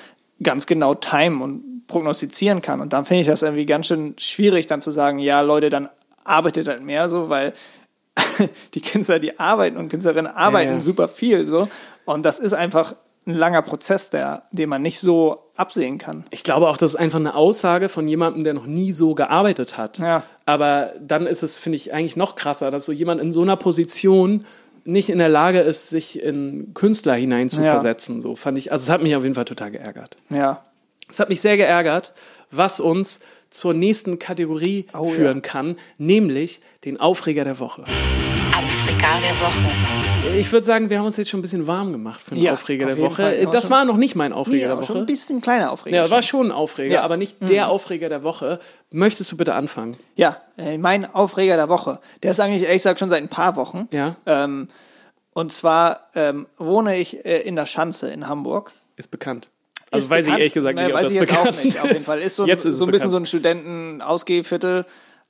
ganz 0.42 0.66
genau 0.66 0.94
timen 0.94 1.40
und 1.40 1.86
prognostizieren 1.86 2.60
kann. 2.60 2.80
Und 2.80 2.92
dann 2.92 3.04
finde 3.04 3.22
ich 3.22 3.26
das 3.26 3.42
irgendwie 3.42 3.66
ganz 3.66 3.86
schön 3.86 4.14
schwierig, 4.18 4.66
dann 4.66 4.80
zu 4.80 4.90
sagen, 4.90 5.18
ja, 5.18 5.40
Leute, 5.40 5.70
dann 5.70 5.88
arbeitet 6.24 6.68
halt 6.68 6.82
mehr 6.82 7.08
so, 7.08 7.28
weil 7.28 7.52
die 8.74 8.80
Künstler, 8.80 9.18
die 9.18 9.38
arbeiten 9.38 9.76
und 9.76 9.88
Künstlerinnen 9.88 10.30
arbeiten 10.30 10.68
Ja, 10.70 10.74
ja. 10.78 10.80
super 10.80 11.08
viel 11.08 11.44
so. 11.46 11.68
Und 12.04 12.24
das 12.24 12.38
ist 12.38 12.52
einfach 12.52 12.94
ein 13.26 13.34
langer 13.34 13.62
Prozess, 13.62 14.10
der, 14.10 14.42
den 14.52 14.68
man 14.68 14.82
nicht 14.82 15.00
so 15.00 15.40
absehen 15.56 15.98
kann. 15.98 16.24
Ich 16.30 16.44
glaube 16.44 16.68
auch, 16.68 16.76
das 16.76 16.90
ist 16.90 16.96
einfach 16.96 17.18
eine 17.18 17.34
Aussage 17.34 17.88
von 17.88 18.06
jemandem, 18.06 18.44
der 18.44 18.52
noch 18.54 18.66
nie 18.66 18.92
so 18.92 19.14
gearbeitet 19.14 19.78
hat. 19.78 19.98
Ja. 19.98 20.22
Aber 20.44 20.92
dann 21.00 21.26
ist 21.26 21.42
es, 21.42 21.58
finde 21.58 21.76
ich, 21.76 21.94
eigentlich 21.94 22.16
noch 22.16 22.36
krasser, 22.36 22.70
dass 22.70 22.84
so 22.84 22.92
jemand 22.92 23.22
in 23.22 23.32
so 23.32 23.42
einer 23.42 23.56
Position 23.56 24.44
nicht 24.84 25.08
in 25.08 25.18
der 25.18 25.30
Lage 25.30 25.60
ist, 25.60 25.88
sich 25.88 26.22
in 26.22 26.74
Künstler 26.74 27.14
hineinzuversetzen. 27.14 28.20
So 28.20 28.36
fand 28.36 28.58
ich, 28.58 28.70
also 28.70 28.82
es 28.82 28.90
hat 28.90 29.02
mich 29.02 29.16
auf 29.16 29.22
jeden 29.22 29.34
Fall 29.34 29.46
total 29.46 29.70
geärgert. 29.70 30.16
Ja. 30.28 30.62
Es 31.08 31.20
hat 31.20 31.30
mich 31.30 31.40
sehr 31.40 31.56
geärgert, 31.56 32.12
was 32.50 32.80
uns 32.80 33.20
zur 33.48 33.72
nächsten 33.72 34.18
Kategorie 34.18 34.86
Oh, 34.92 35.10
führen 35.10 35.36
ja. 35.36 35.40
kann, 35.40 35.76
nämlich 35.96 36.60
den 36.84 37.00
Aufreger 37.00 37.44
der 37.44 37.58
Woche. 37.58 37.82
Aufreger 37.82 39.20
der 39.22 39.40
Woche. 39.40 40.38
Ich 40.38 40.50
würde 40.50 40.64
sagen, 40.66 40.90
wir 40.90 40.98
haben 40.98 41.06
uns 41.06 41.16
jetzt 41.16 41.30
schon 41.30 41.38
ein 41.40 41.42
bisschen 41.42 41.66
warm 41.66 41.92
gemacht 41.92 42.20
für 42.22 42.34
den 42.34 42.42
Ja, 42.42 42.54
Aufreger 42.54 42.86
auf 42.88 42.94
der 42.94 43.04
Woche. 43.04 43.22
Fall. 43.22 43.46
Das 43.52 43.70
war 43.70 43.84
noch 43.84 43.96
nicht 43.96 44.16
mein 44.16 44.32
Aufreger 44.32 44.56
Nee, 44.62 44.66
der 44.68 44.76
Woche. 44.78 44.86
schon 44.86 44.96
ein 44.98 45.06
bisschen 45.06 45.40
kleiner 45.40 45.70
Aufreger. 45.70 45.96
Ja, 45.96 46.10
war 46.10 46.22
schon. 46.22 46.46
ein 46.48 46.52
Aufreger, 46.52 46.94
Ja. 46.94 47.00
Mhm. 47.00 47.04
aber 47.04 47.16
nicht 47.16 47.36
der 47.48 47.68
Aufreger 47.68 48.08
der 48.08 48.22
Woche. 48.22 48.58
Möchtest 48.90 49.30
du 49.32 49.36
bitte 49.36 49.54
anfangen? 49.54 49.96
Ja, 50.16 50.40
äh, 50.56 50.76
mein 50.78 51.04
Aufreger 51.12 51.56
der 51.56 51.68
Woche. 51.68 52.00
Der 52.22 52.32
ist 52.32 52.40
eigentlich, 52.40 52.62
ehrlich 52.62 52.78
gesagt, 52.82 52.98
schon 52.98 53.10
seit 53.10 53.22
ein 53.22 53.28
paar 53.28 53.56
Wochen. 53.56 53.86
Ja. 53.92 54.16
Ähm, 54.26 54.68
und 55.34 55.52
zwar 55.52 56.08
ähm, 56.14 56.46
wohne 56.58 56.96
ich 56.96 57.24
äh, 57.24 57.38
in 57.42 57.54
der 57.56 57.66
Schanze 57.66 58.08
in 58.10 58.28
Hamburg. 58.28 58.72
Ist 58.96 59.10
bekannt. 59.10 59.50
Also 59.90 60.04
Ist 60.06 60.10
weiß 60.10 60.24
bekannt. 60.24 60.26
ich 60.26 60.40
ehrlich 60.40 60.54
gesagt 60.54 60.74
Ne, 60.76 60.82
nicht, 60.82 60.90
ob 60.90 60.96
weiß 60.96 61.04
das 61.04 61.12
ich 61.12 61.20
jetzt 61.20 61.28
bekannt 61.30 61.48
auch 61.58 61.64
nicht, 61.64 61.78
auf 61.80 61.84
jeden 61.86 61.96
ist. 61.98 62.06
Fall. 62.06 62.20
Ist 62.22 62.36
so, 62.36 62.42
ein- 62.42 62.48
Jetzt 62.48 62.64
ist 62.64 62.76
so 62.78 62.84
ein 62.86 62.90
bisschen 62.90 63.10
so 63.10 63.16
ein 63.16 63.26
Studenten-Ausgehviertel 63.26 64.84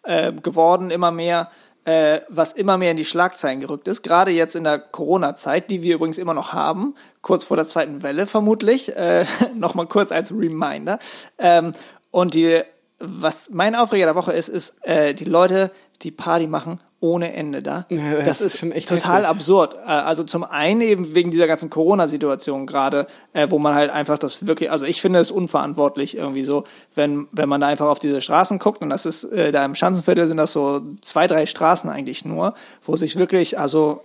äh, 0.04 0.32
geworden, 0.32 0.90
immer 0.90 1.10
mehr, 1.10 1.50
äh, 1.84 2.20
was 2.28 2.52
immer 2.52 2.78
mehr 2.78 2.92
in 2.92 2.96
die 2.96 3.04
Schlagzeilen 3.04 3.60
gerückt 3.60 3.88
ist. 3.88 4.02
Gerade 4.02 4.30
jetzt 4.30 4.56
in 4.56 4.64
der 4.64 4.78
Corona-Zeit, 4.78 5.70
die 5.70 5.82
wir 5.82 5.96
übrigens 5.96 6.18
immer 6.18 6.34
noch 6.34 6.52
haben, 6.52 6.94
kurz 7.22 7.44
vor 7.44 7.56
der 7.56 7.66
zweiten 7.66 8.02
Welle 8.02 8.26
vermutlich. 8.26 8.96
Äh, 8.96 9.26
Nochmal 9.54 9.86
kurz 9.86 10.12
als 10.12 10.32
Reminder. 10.32 10.98
Ähm, 11.38 11.72
und 12.10 12.34
die, 12.34 12.60
was 12.98 13.50
mein 13.50 13.74
Aufreger 13.74 14.06
der 14.06 14.14
Woche 14.14 14.32
ist, 14.32 14.48
ist 14.48 14.74
äh, 14.82 15.14
die 15.14 15.24
Leute, 15.24 15.70
die 16.02 16.10
Party 16.10 16.46
machen 16.46 16.80
ohne 17.04 17.34
Ende 17.34 17.62
da. 17.62 17.84
Ja, 17.90 18.14
das 18.16 18.38
das 18.38 18.40
ist 18.40 18.58
schon 18.58 18.72
echt 18.72 18.88
total 18.88 19.16
heftig. 19.18 19.28
absurd. 19.28 19.74
Äh, 19.74 19.90
Also 19.90 20.24
zum 20.24 20.42
einen 20.42 20.80
eben 20.80 21.14
wegen 21.14 21.30
dieser 21.30 21.46
ganzen 21.46 21.68
Corona-Situation 21.68 22.66
gerade, 22.66 23.06
äh, 23.34 23.46
wo 23.50 23.58
man 23.58 23.74
halt 23.74 23.90
einfach 23.90 24.16
das 24.16 24.46
wirklich, 24.46 24.70
also 24.70 24.86
ich 24.86 25.02
finde 25.02 25.18
es 25.18 25.30
unverantwortlich 25.30 26.16
irgendwie 26.16 26.44
so, 26.44 26.64
wenn, 26.94 27.28
wenn 27.32 27.48
man 27.48 27.60
da 27.60 27.66
einfach 27.66 27.88
auf 27.88 27.98
diese 27.98 28.22
Straßen 28.22 28.58
guckt 28.58 28.80
und 28.80 28.88
das 28.88 29.04
ist, 29.04 29.24
äh, 29.24 29.52
da 29.52 29.62
im 29.66 29.74
Schanzenviertel 29.74 30.26
sind 30.26 30.38
das 30.38 30.52
so 30.52 30.80
zwei, 31.02 31.26
drei 31.26 31.44
Straßen 31.44 31.90
eigentlich 31.90 32.24
nur, 32.24 32.54
wo 32.86 32.96
sich 32.96 33.16
wirklich, 33.16 33.58
also 33.58 34.00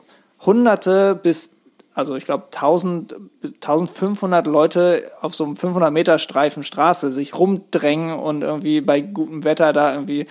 hunderte 0.46 1.16
bis, 1.16 1.52
also 1.94 2.16
ich 2.16 2.26
glaube 2.26 2.48
1000, 2.54 3.16
bis 3.42 3.54
1500 3.54 4.46
Leute 4.46 5.02
auf 5.22 5.34
so 5.34 5.46
einem 5.46 5.56
500 5.56 5.92
Meter 5.94 6.20
Streifen 6.20 6.64
Straße 6.64 7.12
sich 7.12 7.38
rumdrängen 7.38 8.20
und 8.20 8.42
irgendwie 8.42 8.82
bei 8.82 9.00
gutem 9.00 9.46
Wetter 9.46 9.72
da 9.72 9.94
irgendwie 9.94 10.28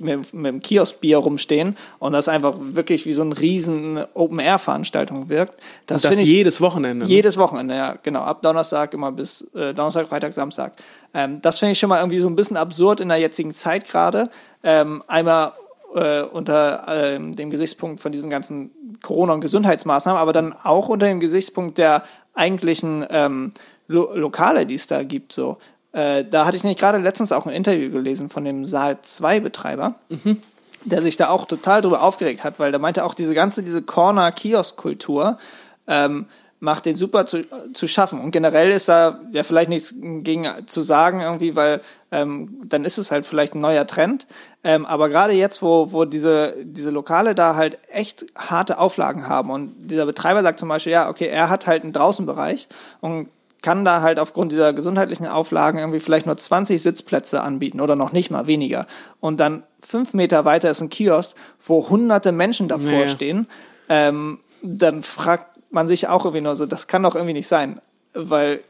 mit, 0.00 0.34
mit 0.34 0.46
dem 0.46 0.60
Kioskbier 0.60 1.18
rumstehen 1.18 1.76
und 1.98 2.12
das 2.12 2.28
einfach 2.28 2.54
wirklich 2.58 3.06
wie 3.06 3.12
so 3.12 3.22
eine 3.22 3.38
riesen 3.38 4.02
Open-Air-Veranstaltung 4.14 5.30
wirkt. 5.30 5.54
Das, 5.86 6.02
Das 6.02 6.18
ich 6.18 6.28
jedes 6.28 6.60
Wochenende. 6.60 7.06
ne? 7.06 7.10
jedes 7.10 7.36
Wochenende, 7.36 7.74
ja, 7.74 7.96
genau. 8.02 8.20
Ab 8.20 8.42
Donnerstag 8.42 8.92
immer 8.92 9.12
bis 9.12 9.42
äh, 9.54 9.72
Donnerstag, 9.72 10.08
Freitag, 10.08 10.32
Samstag. 10.32 10.74
Ähm, 11.14 11.40
das 11.40 11.58
finde 11.58 11.72
ich 11.72 11.78
schon 11.78 11.88
mal 11.88 11.98
irgendwie 11.98 12.20
so 12.20 12.28
ein 12.28 12.36
bisschen 12.36 12.56
absurd 12.56 13.00
in 13.00 13.08
der 13.08 13.18
jetzigen 13.18 13.54
Zeit 13.54 13.88
gerade. 13.88 14.28
Ähm, 14.62 15.02
einmal 15.06 15.52
äh, 15.94 16.22
unter 16.22 16.84
ähm, 16.88 17.34
dem 17.34 17.50
Gesichtspunkt 17.50 18.00
von 18.00 18.12
diesen 18.12 18.28
ganzen 18.28 18.70
Corona- 19.02 19.32
und 19.32 19.40
Gesundheitsmaßnahmen, 19.40 20.20
aber 20.20 20.32
dann 20.32 20.52
auch 20.52 20.88
unter 20.88 21.06
dem 21.06 21.20
Gesichtspunkt 21.20 21.78
der 21.78 22.04
eigentlichen 22.34 23.06
ähm, 23.10 23.52
Lo 23.86 24.14
Lokale, 24.14 24.66
die 24.66 24.74
es 24.74 24.86
da 24.86 25.02
gibt. 25.02 25.32
So. 25.32 25.58
Äh, 25.94 26.24
da 26.24 26.44
hatte 26.44 26.56
ich 26.56 26.64
nämlich 26.64 26.78
gerade 26.78 26.98
letztens 26.98 27.32
auch 27.32 27.46
ein 27.46 27.52
Interview 27.52 27.90
gelesen 27.90 28.28
von 28.28 28.44
dem 28.44 28.66
Saal 28.66 28.98
2-Betreiber 29.02 29.94
der 30.84 31.02
sich 31.02 31.16
da 31.16 31.28
auch 31.28 31.46
total 31.46 31.82
drüber 31.82 32.02
aufgeregt 32.02 32.44
hat, 32.44 32.58
weil 32.58 32.70
der 32.70 32.80
meinte 32.80 33.04
auch 33.04 33.14
diese 33.14 33.34
ganze, 33.34 33.62
diese 33.62 33.82
Corner-Kiosk-Kultur 33.82 35.38
ähm, 35.86 36.26
macht 36.60 36.86
den 36.86 36.96
super 36.96 37.26
zu, 37.26 37.44
zu 37.74 37.86
schaffen. 37.86 38.20
Und 38.20 38.30
generell 38.30 38.70
ist 38.70 38.88
da 38.88 39.18
ja 39.32 39.42
vielleicht 39.42 39.68
nichts 39.68 39.94
gegen 39.98 40.48
zu 40.66 40.82
sagen 40.82 41.20
irgendwie, 41.20 41.56
weil 41.56 41.80
ähm, 42.10 42.62
dann 42.64 42.84
ist 42.84 42.98
es 42.98 43.10
halt 43.10 43.26
vielleicht 43.26 43.54
ein 43.54 43.60
neuer 43.60 43.86
Trend. 43.86 44.26
Ähm, 44.62 44.86
aber 44.86 45.08
gerade 45.08 45.34
jetzt, 45.34 45.60
wo, 45.60 45.92
wo 45.92 46.06
diese, 46.06 46.54
diese 46.62 46.90
Lokale 46.90 47.34
da 47.34 47.54
halt 47.54 47.78
echt 47.90 48.24
harte 48.34 48.78
Auflagen 48.78 49.28
haben 49.28 49.50
und 49.50 49.72
dieser 49.90 50.06
Betreiber 50.06 50.42
sagt 50.42 50.58
zum 50.58 50.68
Beispiel, 50.68 50.92
ja, 50.92 51.10
okay, 51.10 51.26
er 51.26 51.50
hat 51.50 51.66
halt 51.66 51.82
einen 51.82 51.92
Draußenbereich 51.92 52.68
und 53.00 53.28
kann 53.64 53.82
da 53.82 54.02
halt 54.02 54.20
aufgrund 54.20 54.52
dieser 54.52 54.74
gesundheitlichen 54.74 55.26
Auflagen 55.26 55.78
irgendwie 55.78 55.98
vielleicht 55.98 56.26
nur 56.26 56.36
20 56.36 56.82
Sitzplätze 56.82 57.40
anbieten 57.40 57.80
oder 57.80 57.96
noch 57.96 58.12
nicht 58.12 58.30
mal 58.30 58.46
weniger. 58.46 58.84
Und 59.20 59.40
dann 59.40 59.62
fünf 59.80 60.12
Meter 60.12 60.44
weiter 60.44 60.70
ist 60.70 60.82
ein 60.82 60.90
Kiosk, 60.90 61.34
wo 61.64 61.88
hunderte 61.88 62.30
Menschen 62.30 62.68
davor 62.68 62.90
Naja. 62.90 63.08
stehen. 63.08 63.46
Ähm, 63.88 64.40
dann 64.62 65.02
fragt 65.02 65.58
man 65.70 65.86
sich 65.86 66.08
auch 66.08 66.26
irgendwie 66.26 66.42
nur 66.42 66.54
so, 66.56 66.66
das 66.66 66.88
kann 66.88 67.02
doch 67.02 67.14
irgendwie 67.14 67.32
nicht 67.32 67.48
sein. 67.48 67.80
Weil 68.12 68.60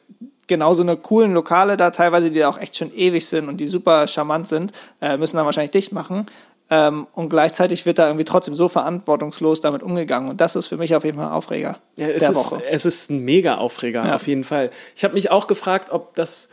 genau 0.46 0.74
so 0.74 0.84
eine 0.84 0.94
coolen 0.94 1.34
Lokale 1.34 1.76
da 1.76 1.90
teilweise, 1.90 2.30
die 2.30 2.44
auch 2.44 2.60
echt 2.60 2.76
schon 2.76 2.92
ewig 2.94 3.26
sind 3.26 3.48
und 3.48 3.56
die 3.56 3.66
super 3.66 4.06
charmant 4.06 4.46
sind, 4.46 4.70
äh, 5.00 5.16
müssen 5.16 5.36
dann 5.36 5.44
wahrscheinlich 5.44 5.72
dicht 5.72 5.90
machen. 5.90 6.26
Ähm, 6.74 7.06
und 7.14 7.28
gleichzeitig 7.28 7.86
wird 7.86 7.98
da 7.98 8.06
irgendwie 8.08 8.24
trotzdem 8.24 8.54
so 8.54 8.68
verantwortungslos 8.68 9.60
damit 9.60 9.82
umgegangen. 9.82 10.28
Und 10.30 10.40
das 10.40 10.56
ist 10.56 10.66
für 10.66 10.76
mich 10.76 10.94
auf 10.94 11.04
jeden 11.04 11.16
Fall 11.18 11.26
ein 11.26 11.32
Aufreger 11.32 11.78
Ja, 11.96 12.08
es, 12.08 12.20
der 12.20 12.30
ist, 12.30 12.36
Woche. 12.36 12.62
es 12.70 12.84
ist 12.84 13.10
ein 13.10 13.20
Mega-Aufreger, 13.24 14.06
Ja. 14.06 14.14
auf 14.16 14.26
jeden 14.26 14.44
Fall. 14.44 14.70
Ich 14.96 15.04
habe 15.04 15.14
mich 15.14 15.30
auch 15.30 15.46
gefragt, 15.46 15.92
ob 15.92 16.14
das 16.14 16.48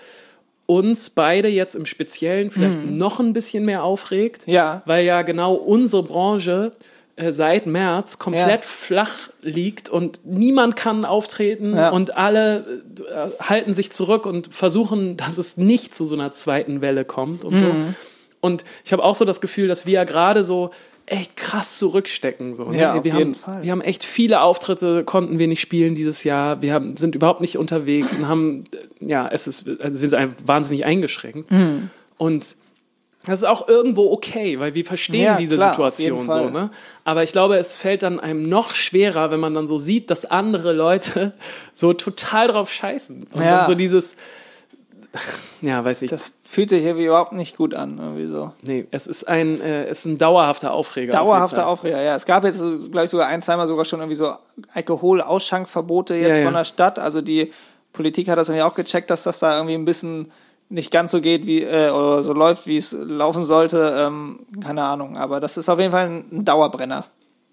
uns 0.65 1.09
beide 1.09 1.47
jetzt 1.49 1.75
im 1.75 1.85
Speziellen 1.85 2.49
vielleicht 2.51 2.85
noch 2.85 3.19
ein 3.19 3.33
bisschen 3.33 3.65
mehr 3.65 3.83
aufregt. 3.83 4.47
Mhm. 4.47 4.53
Ja. 4.53 4.81
Weil 4.85 5.03
ja 5.05 5.21
genau 5.23 5.53
unsere 5.53 6.03
Branche 6.03 6.71
äh, 7.17 7.33
seit 7.33 7.65
März 7.65 8.19
komplett 8.19 8.63
Ja. 8.63 8.69
flach 8.69 9.29
liegt 9.41 9.89
und 9.89 10.21
niemand 10.23 10.77
kann 10.77 11.03
auftreten 11.03 11.75
Ja. 11.75 11.89
und 11.89 12.15
alle, 12.15 12.59
äh, 12.99 13.43
halten 13.43 13.73
sich 13.73 13.91
zurück 13.91 14.25
und 14.25 14.53
versuchen, 14.53 15.17
dass 15.17 15.37
es 15.37 15.57
nicht 15.57 15.93
zu 15.93 16.05
so 16.05 16.15
einer 16.15 16.31
zweiten 16.31 16.79
Welle 16.79 17.03
kommt 17.03 17.43
und 17.43 17.53
so. 17.59 17.75
Und 18.41 18.65
ich 18.83 18.91
habe 18.91 19.03
auch 19.03 19.15
so 19.15 19.23
das 19.23 19.39
Gefühl, 19.39 19.67
dass 19.67 19.85
wir 19.85 19.93
ja 19.93 20.03
gerade 20.03 20.43
so 20.43 20.71
echt 21.05 21.35
krass 21.35 21.77
zurückstecken. 21.77 22.55
So, 22.55 22.65
ne? 22.65 22.77
Ja, 22.77 22.93
auf 22.95 23.03
wir 23.03 23.13
jeden 23.13 23.33
haben, 23.33 23.35
Fall. 23.35 23.63
Wir 23.63 23.71
haben 23.71 23.81
echt 23.81 24.03
viele 24.03 24.41
Auftritte, 24.41 25.03
konnten 25.03 25.39
wir 25.39 25.47
nicht 25.47 25.61
spielen 25.61 25.95
dieses 25.95 26.23
Jahr. 26.23 26.61
Wir 26.61 26.73
haben, 26.73 26.97
sind 26.97 27.15
überhaupt 27.15 27.41
nicht 27.41 27.57
unterwegs 27.57 28.15
und 28.15 28.27
haben, 28.27 28.63
ja, 28.99 29.27
es 29.27 29.47
ist, 29.47 29.65
also 29.81 30.01
wir 30.01 30.09
sind 30.09 30.47
wahnsinnig 30.47 30.85
eingeschränkt. 30.85 31.51
Mhm. 31.51 31.89
Und 32.17 32.55
das 33.25 33.39
ist 33.39 33.45
auch 33.45 33.67
irgendwo 33.67 34.11
okay, 34.11 34.59
weil 34.59 34.73
wir 34.73 34.83
verstehen 34.83 35.21
Ja, 35.21 35.37
diese 35.37 35.55
klar, 35.55 35.71
Situation 35.71 36.27
so, 36.27 36.49
ne? 36.49 36.71
Aber 37.03 37.21
ich 37.21 37.31
glaube, 37.31 37.57
es 37.57 37.77
fällt 37.77 38.01
dann 38.01 38.19
einem 38.19 38.41
noch 38.41 38.73
schwerer, 38.73 39.29
wenn 39.29 39.39
man 39.39 39.53
dann 39.53 39.67
so 39.67 39.77
sieht, 39.77 40.09
dass 40.09 40.25
andere 40.25 40.73
Leute 40.73 41.33
so 41.75 41.93
total 41.93 42.47
drauf 42.47 42.71
scheißen. 42.71 43.27
Und 43.31 43.41
Ja. 43.43 43.57
dann 43.59 43.69
so 43.69 43.75
dieses, 43.75 44.15
ja, 45.61 45.83
weiß 45.83 46.01
ich. 46.03 46.09
Das 46.09 46.31
fühlt 46.43 46.69
sich 46.69 46.83
irgendwie 46.83 47.05
überhaupt 47.05 47.33
nicht 47.33 47.57
gut 47.57 47.73
an, 47.73 47.97
irgendwie 47.97 48.27
so. 48.27 48.53
nee, 48.61 48.87
es 48.91 49.07
ist 49.07 49.27
ein, 49.27 49.59
äh, 49.61 49.85
es 49.85 49.99
ist 49.99 50.05
ein 50.05 50.17
dauerhafter 50.17 50.73
Aufreger. 50.73 51.13
auf 51.13 51.25
Dauerhafter 51.25 51.57
Fall. 51.57 51.65
Aufreger, 51.65 52.01
ja. 52.01 52.15
Es 52.15 52.25
gab 52.25 52.43
jetzt, 52.43 52.59
glaube 52.59 53.03
ich, 53.03 53.09
sogar 53.09 53.27
ein, 53.27 53.41
zweimal 53.41 53.67
sogar 53.67 53.85
schon 53.85 53.99
irgendwie 53.99 54.15
so 54.15 54.33
Alkoholausschenkverbote 54.73 56.15
jetzt 56.15 56.29
Ja, 56.29 56.37
ja. 56.37 56.45
von 56.45 56.53
der 56.53 56.63
Stadt. 56.65 56.99
Also 56.99 57.21
die 57.21 57.51
Politik 57.93 58.29
hat 58.29 58.37
das 58.37 58.49
irgendwie 58.49 58.63
auch 58.63 58.75
gecheckt, 58.75 59.09
dass 59.09 59.23
das 59.23 59.39
da 59.39 59.55
irgendwie 59.57 59.75
ein 59.75 59.85
bisschen 59.85 60.31
nicht 60.69 60.91
ganz 60.91 61.11
so 61.11 61.19
geht, 61.19 61.45
wie, 61.45 61.63
äh, 61.63 61.89
oder 61.89 62.23
so 62.23 62.31
läuft, 62.33 62.65
wie 62.65 62.77
es 62.77 62.93
laufen 62.93 63.43
sollte. 63.43 63.93
Ähm, 63.97 64.39
keine 64.63 64.83
Ahnung. 64.83 65.17
Aber 65.17 65.41
das 65.41 65.57
ist 65.57 65.67
auf 65.67 65.79
jeden 65.79 65.91
Fall 65.91 66.07
ein, 66.07 66.25
ein 66.31 66.45
Dauerbrenner. 66.45 67.05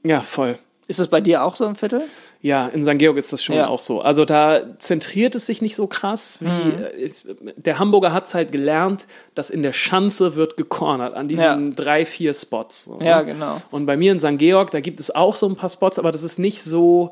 Ja, 0.04 0.20
voll. 0.20 0.56
Ist 0.86 1.00
das 1.00 1.08
bei 1.08 1.20
dir 1.20 1.42
auch 1.44 1.56
so 1.56 1.66
im 1.66 1.74
Viertel? 1.74 2.02
Ja, 2.40 2.68
in 2.68 2.84
St. 2.84 2.98
Georg 2.98 3.16
ist 3.16 3.32
das 3.32 3.42
schon 3.42 3.56
Ja. 3.56 3.66
auch 3.68 3.80
so. 3.80 4.00
Also 4.00 4.24
da 4.24 4.60
zentriert 4.78 5.34
es 5.34 5.46
sich 5.46 5.60
nicht 5.60 5.74
so 5.74 5.88
krass 5.88 6.38
wie 6.40 6.46
Mhm. 6.46 6.72
äh, 6.96 6.96
ist- 7.02 7.24
der 7.56 7.80
Hamburger 7.80 8.12
hat 8.12 8.26
es 8.26 8.34
halt 8.34 8.52
gelernt, 8.52 9.06
dass 9.34 9.50
in 9.50 9.64
der 9.64 9.72
Schanze 9.72 10.36
wird 10.36 10.56
gecornert 10.56 11.14
an 11.14 11.26
diesen 11.26 11.42
Ja. 11.42 11.58
drei, 11.74 12.06
vier 12.06 12.32
Spots. 12.32 12.84
So, 12.84 13.00
Ja, 13.02 13.20
ne? 13.22 13.32
genau. 13.32 13.60
Und 13.72 13.86
bei 13.86 13.96
mir 13.96 14.12
in 14.12 14.20
St. 14.20 14.38
Georg, 14.38 14.70
da 14.70 14.78
gibt 14.80 15.00
es 15.00 15.12
auch 15.12 15.34
so 15.34 15.46
ein 15.48 15.56
paar 15.56 15.68
Spots, 15.68 15.98
aber 15.98 16.12
das 16.12 16.22
ist 16.22 16.38
nicht 16.38 16.62
so, 16.62 17.10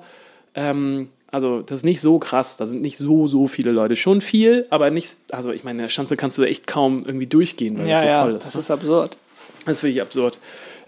ähm, 0.55 1.09
also 1.33 1.61
das 1.61 1.79
ist 1.79 1.85
nicht 1.85 2.01
so 2.01 2.21
krass. 2.21 2.57
Da 2.57 2.65
sind 2.67 2.81
nicht 2.83 2.97
so, 2.99 3.27
so 3.27 3.49
viele 3.49 3.73
Leute. 3.73 3.97
Schon 3.97 4.21
viel, 4.21 4.67
aber 4.71 4.91
nicht, 4.91 5.17
also 5.33 5.51
ich 5.51 5.65
meine, 5.65 5.79
in 5.79 5.83
der 5.83 5.89
Schanze 5.89 6.17
kannst 6.17 6.39
du 6.39 6.45
echt 6.45 6.69
kaum 6.69 7.05
irgendwie 7.05 7.27
durchgehen, 7.27 7.79
weil 7.81 7.89
Ja, 7.89 7.97
es 7.97 8.03
so 8.03 8.09
ja, 8.09 8.23
voll 8.23 8.35
ist. 8.37 8.47
das 8.47 8.55
ne? 8.55 8.61
ist 8.61 8.71
absurd. 8.71 9.17
Das 9.65 9.81
finde 9.81 9.95
ich 9.97 10.03
absurd. 10.03 10.39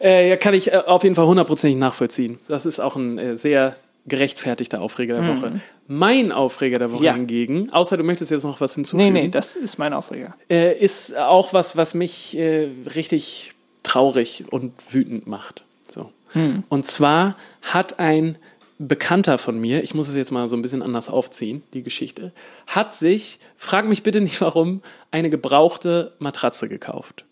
Äh, 0.01 0.29
ja, 0.31 0.37
kann 0.37 0.55
ich 0.55 0.73
äh, 0.73 0.77
auf 0.87 1.03
jeden 1.03 1.17
Fall 1.17 1.27
hundertprozentig 1.27 1.77
nachvollziehen. 1.77 2.39
Das 2.47 2.65
ist 2.67 2.79
auch 2.79 2.95
ein 2.95 3.19
äh, 3.19 3.37
sehr 3.37 3.75
gerechtfertigter 4.09 4.81
Aufreger 4.81 5.21
der 5.21 5.37
Woche. 5.37 5.61
Mein 5.87 6.33
Aufreger 6.33 6.79
der 6.79 6.91
Woche 6.93 7.01
Mhm. 7.01 7.05
Ja. 7.07 7.15
hingegen, 7.15 7.73
außer 7.73 7.97
du 7.97 8.05
möchtest 8.05 8.31
jetzt 8.31 8.43
noch 8.45 8.61
was 8.61 8.75
hinzufügen, 8.75 9.13
Nee, 9.13 9.23
nee, 9.23 9.29
das 9.29 9.55
ist 9.55 9.79
mein 9.79 9.93
Aufreger. 9.93 10.35
äh, 10.51 10.77
ist 10.79 11.17
auch 11.17 11.53
was, 11.53 11.77
was 11.77 11.95
mich 11.95 12.37
äh, 12.37 12.69
richtig 12.95 13.53
traurig 13.83 14.45
und 14.51 14.73
wütend 14.91 15.27
macht. 15.27 15.65
So. 15.89 16.11
Hm. 16.33 16.63
Und 16.69 16.87
zwar 16.87 17.37
hat 17.63 17.99
ein 18.01 18.37
Bekannter 18.81 19.39
von 19.39 19.59
mir, 19.59 19.83
ich 19.83 19.95
muss 19.95 20.09
es 20.09 20.15
jetzt 20.15 20.31
mal 20.31 20.47
so 20.47 20.55
ein 20.57 20.63
bisschen 20.63 20.83
anders 20.83 21.09
aufziehen, 21.09 21.63
die 21.73 21.83
Geschichte, 21.83 22.33
hat 22.69 22.95
sich, 22.95 23.41
frag 23.57 23.89
mich 23.89 24.03
bitte 24.05 24.21
nicht 24.21 24.41
warum, 24.41 24.83
eine 25.11 25.31
gebrauchte 25.31 26.13
Matratze 26.21 26.69
gekauft. 26.69 27.25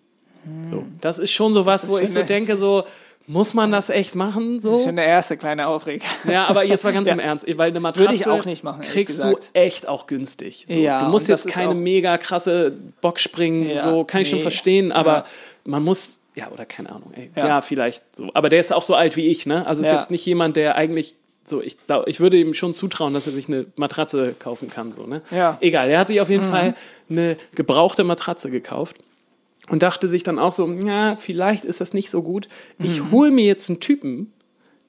So. 0.71 0.85
Das 1.01 1.19
ist 1.19 1.33
schon 1.33 1.53
so 1.53 1.67
was, 1.67 1.89
wo 1.89 1.99
Hm. 1.99 2.05
ich 2.05 2.13
so 2.13 2.23
denke, 2.23 2.57
so, 2.57 2.85
muss 3.27 3.55
man 3.55 3.73
das 3.73 3.89
echt 3.91 4.15
machen? 4.15 4.61
So? 4.61 4.71
Das 4.71 4.79
ist 4.81 4.85
schon 4.87 4.97
der 4.97 5.07
erste 5.07 5.37
kleine 5.37 5.67
Aufreger. 5.67 6.05
Ja, 6.31 6.47
aber 6.49 6.65
jetzt 6.65 6.85
mal 6.85 6.93
ganz 6.93 7.07
Ja. 7.09 7.15
im 7.15 7.21
Ernst, 7.21 7.45
weil 7.59 7.71
eine 7.71 7.81
Matratze 7.81 8.07
Würde 8.09 8.15
ich 8.15 8.27
auch 8.27 8.45
nicht 8.45 8.63
machen, 8.65 8.83
kriegst 8.83 9.17
gesagt. 9.21 9.51
du 9.55 9.59
echt 9.61 9.89
auch 9.89 10.07
günstig. 10.07 10.67
So. 10.69 10.75
Ja, 10.75 11.05
du 11.05 11.11
musst 11.11 11.29
jetzt 11.29 11.49
keine 11.49 11.75
mega 11.75 12.19
krasse 12.19 12.73
Boxspringen, 13.01 13.69
Ja, 13.71 13.83
so 13.83 14.05
kann 14.05 14.21
ich 14.23 14.29
schon 14.29 14.39
nee. 14.39 14.43
verstehen, 14.43 14.93
aber 14.93 15.13
Ja. 15.13 15.25
man 15.65 15.83
muss, 15.83 16.19
ja, 16.35 16.49
oder 16.53 16.65
keine 16.65 16.91
Ahnung, 16.91 17.13
ey. 17.17 17.31
Ja. 17.35 17.61
Vielleicht 17.63 18.03
so. 18.17 18.29
Aber 18.35 18.49
der 18.49 18.61
ist 18.61 18.73
auch 18.73 18.83
so 18.83 18.95
alt 18.95 19.17
wie 19.17 19.27
ich, 19.27 19.47
ne? 19.47 19.67
Also 19.67 19.83
ist 19.83 19.89
jetzt 19.91 20.11
nicht 20.11 20.25
jemand, 20.27 20.57
der 20.57 20.77
eigentlich 20.77 21.15
so, 21.49 21.63
ich 21.63 21.77
glaube, 21.87 22.11
ich 22.11 22.19
würde 22.19 22.37
ihm 22.39 22.55
schon 22.55 22.75
zutrauen, 22.75 23.15
dass 23.15 23.27
er 23.29 23.33
sich 23.33 23.47
eine 23.49 23.67
Matratze 23.77 24.35
kaufen 24.39 24.69
kann, 24.69 24.93
so, 24.93 25.07
ne? 25.07 25.23
Ja. 25.31 25.53
Mhm. 25.53 25.57
Egal, 25.61 25.91
er 25.91 26.01
hat 26.01 26.09
sich 26.09 26.21
auf 26.21 26.29
jeden 26.29 26.43
Fall 26.43 26.75
eine 27.09 27.37
gebrauchte 27.55 28.03
Matratze 28.03 28.51
gekauft 28.51 28.97
und 29.71 29.83
dachte 29.83 30.09
sich 30.09 30.23
dann 30.23 30.39
auch 30.39 30.53
so, 30.53 30.71
ja, 30.73 31.17
vielleicht 31.17 31.65
ist 31.65 31.81
das 31.81 31.93
nicht 31.93 32.11
so 32.11 32.23
gut. 32.23 32.49
Ich 32.79 33.01
Mhm. 33.01 33.11
hole 33.11 33.31
mir 33.31 33.45
jetzt 33.45 33.69
einen 33.69 33.81
Typen, 33.81 34.33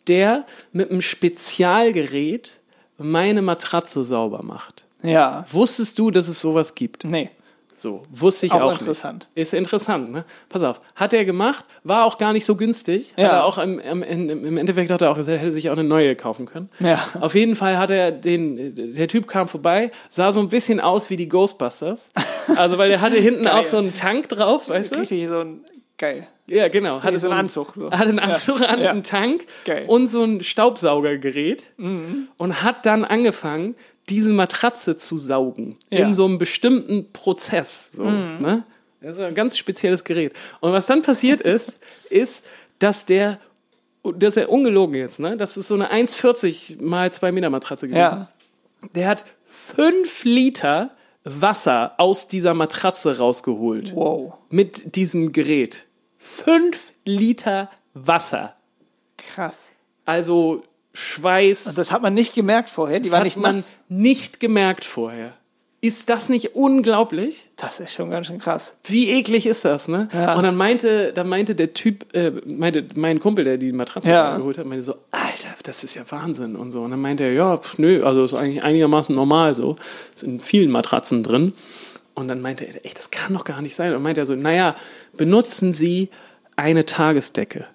der 0.08 0.46
mit 0.72 0.90
einem 0.92 1.02
Spezialgerät 1.02 2.60
meine 2.98 3.42
Matratze 3.42 4.04
sauber 4.04 4.44
macht. 4.44 4.86
Ja, 5.04 5.46
Wusstest 5.52 6.00
du, 6.00 6.12
dass 6.12 6.28
es 6.28 6.40
sowas 6.42 6.76
gibt? 6.76 7.04
nee. 7.06 7.30
So, 7.80 8.02
wusste 8.10 8.48
ich 8.48 8.52
Auch 8.54 8.62
auch, 8.62 8.80
interessant. 8.80 9.28
nicht. 9.36 9.42
Ist 9.48 9.54
interessant, 9.54 10.12
ne? 10.12 10.26
Pass 10.50 10.64
auf, 10.64 10.82
hat 10.96 11.14
er 11.14 11.26
gemacht, 11.26 11.64
war 11.84 12.06
auch 12.06 12.18
gar 12.18 12.34
nicht 12.34 12.44
so 12.44 12.56
günstig. 12.56 13.12
Hat 13.16 13.20
Ja. 13.24 13.28
er 13.34 13.46
auch 13.46 13.60
im, 13.60 13.78
im, 13.78 14.02
im 14.02 14.58
Endeffekt 14.58 14.90
hat 14.90 15.04
er 15.04 15.12
auch, 15.12 15.18
er 15.20 15.38
hätte 15.38 15.52
sich 15.52 15.70
auch 15.70 15.74
eine 15.74 15.84
neue 15.84 16.16
kaufen 16.16 16.48
können. 16.48 16.70
Ja. 16.80 17.00
Auf 17.22 17.36
jeden 17.36 17.54
Fall 17.56 17.78
hat 17.78 17.92
er 17.92 18.12
den, 18.12 18.74
der 18.96 19.08
Typ 19.08 19.28
kam 19.28 19.48
vorbei, 19.48 19.92
sah 20.10 20.32
so 20.32 20.40
ein 20.40 20.50
bisschen 20.50 20.80
aus 20.80 21.12
wie 21.12 21.18
die 21.18 21.30
Ghostbusters. 21.30 22.10
Also, 22.56 22.78
weil 22.78 22.90
er 22.90 23.02
hatte 23.02 23.18
hinten 23.18 23.46
auch 23.46 23.66
so 23.66 23.76
einen 23.78 23.94
Tank 23.94 24.30
drauf, 24.30 24.70
weißt 24.70 24.96
du? 24.96 25.00
Richtig 25.00 25.28
so 25.28 25.40
ein, 25.42 25.60
geil. 25.98 26.26
Ja, 26.50 26.70
genau. 26.70 27.04
Hatte 27.04 27.20
so 27.20 27.30
einen 27.30 27.38
Anzug, 27.42 27.74
so. 27.76 27.92
Hatte 27.92 28.08
einen 28.08 28.20
Anzug 28.20 28.62
an, 28.62 28.80
Ja. 28.82 28.90
einen 28.92 29.04
Tank 29.04 29.46
Geil. 29.66 29.84
Mhm. 29.84 29.90
und 29.90 30.08
so 30.08 30.24
ein 30.24 30.42
Staubsaugergerät 30.42 31.72
und 31.78 32.64
hat 32.64 32.86
dann 32.86 33.04
angefangen, 33.04 33.76
diese 34.10 34.32
Matratze 34.32 34.98
zu 34.98 35.18
saugen. 35.18 35.78
Ja. 35.90 36.00
Mhm. 36.02 36.06
In 36.08 36.14
so 36.14 36.26
einem 36.26 36.38
bestimmten 36.38 37.12
Prozess. 37.12 37.90
So, 37.94 38.04
ne? 38.04 38.64
Das 39.02 39.16
ist 39.16 39.22
ein 39.22 39.36
ganz 39.36 39.58
spezielles 39.58 40.04
Gerät. 40.04 40.34
Und 40.60 40.72
was 40.72 40.86
dann 40.86 41.02
passiert 41.02 41.42
ist, 41.42 41.78
ist, 42.10 42.44
dass 42.80 43.06
der, 43.06 43.40
das 44.04 44.36
ist 44.38 44.44
ja 44.44 44.48
ungelogen 44.50 44.96
jetzt, 44.96 45.20
ne? 45.20 45.38
Das 45.38 45.58
ist 45.58 45.68
so 45.68 45.76
eine 45.76 45.92
1,40 45.92 46.82
mal 46.82 47.12
2 47.12 47.32
Meter 47.32 47.50
Matratze 47.50 47.88
gewesen. 47.88 48.00
Ja. 48.00 48.30
Der 48.96 49.08
hat 49.10 49.26
5 49.50 50.24
Liter 50.24 50.92
Wasser 51.24 51.94
aus 51.98 52.28
dieser 52.30 52.54
Matratze 52.54 53.18
rausgeholt 53.18 53.94
Wow. 53.96 54.36
mit 54.50 54.96
diesem 54.96 55.34
Gerät. 55.34 55.86
Fünf 56.18 56.94
Liter 57.06 57.70
Wasser. 57.94 58.56
Krass. 59.18 59.70
Also 60.06 60.64
Schweiß. 60.98 61.76
Das 61.76 61.92
hat 61.92 62.02
man 62.02 62.14
nicht 62.14 62.34
gemerkt 62.34 62.70
vorher. 62.70 63.00
Die 63.00 63.04
das 63.04 63.12
war 63.12 63.20
hat 63.20 63.26
nicht 63.26 63.38
man 63.38 63.56
nass. 63.56 63.78
nicht 63.88 64.40
gemerkt 64.40 64.84
vorher. 64.84 65.34
Ist 65.80 66.10
das 66.10 66.28
nicht 66.28 66.56
unglaublich? 66.56 67.50
Das 67.56 67.80
ist 67.80 67.94
schon 67.94 68.10
ganz 68.10 68.26
schön 68.28 68.40
krass. 68.40 68.74
Wie 68.86 69.12
eklig 69.12 69.46
ist 69.46 69.64
das, 69.64 69.88
ne? 69.88 70.08
Ja. 70.12 70.34
Und 70.36 70.42
dann 70.42 70.56
meinte, 70.56 71.14
dann 71.14 71.30
meinte 71.30 71.54
der 71.54 71.72
Typ, 71.74 72.14
äh, 72.16 72.32
meinte 72.46 72.84
mein 72.96 73.20
Kumpel, 73.20 73.46
der 73.46 73.58
die 73.60 73.72
Matratze 73.72 74.10
Ja. 74.10 74.38
geholt 74.38 74.58
hat, 74.58 74.66
meinte 74.66 74.84
so, 74.84 74.96
Alter, 75.12 75.50
das 75.62 75.84
ist 75.84 75.94
ja 75.94 76.02
Wahnsinn 76.10 76.56
und 76.56 76.72
so. 76.72 76.82
Und 76.82 76.92
dann 76.92 77.02
meinte 77.02 77.24
er, 77.26 77.34
ja, 77.34 77.58
pf, 77.58 77.78
nö, 77.78 78.04
also 78.04 78.26
ist 78.26 78.34
eigentlich 78.34 78.64
einigermaßen 78.64 79.14
normal 79.16 79.54
so. 79.54 79.76
Es 80.16 80.22
sind 80.22 80.42
vielen 80.42 80.72
Matratzen 80.72 81.22
drin. 81.22 81.54
Und 82.16 82.28
dann 82.28 82.42
meinte 82.42 82.66
er, 82.66 82.74
ey, 82.84 82.92
das 82.96 83.12
kann 83.12 83.36
doch 83.36 83.46
gar 83.46 83.62
nicht 83.62 83.76
sein. 83.76 83.94
Und 83.94 84.02
meinte 84.02 84.22
er 84.22 84.26
so, 84.26 84.34
naja, 84.36 84.74
benutzen 85.16 85.74
Sie 85.74 86.10
eine 86.56 86.86
Tagesdecke. 86.88 87.66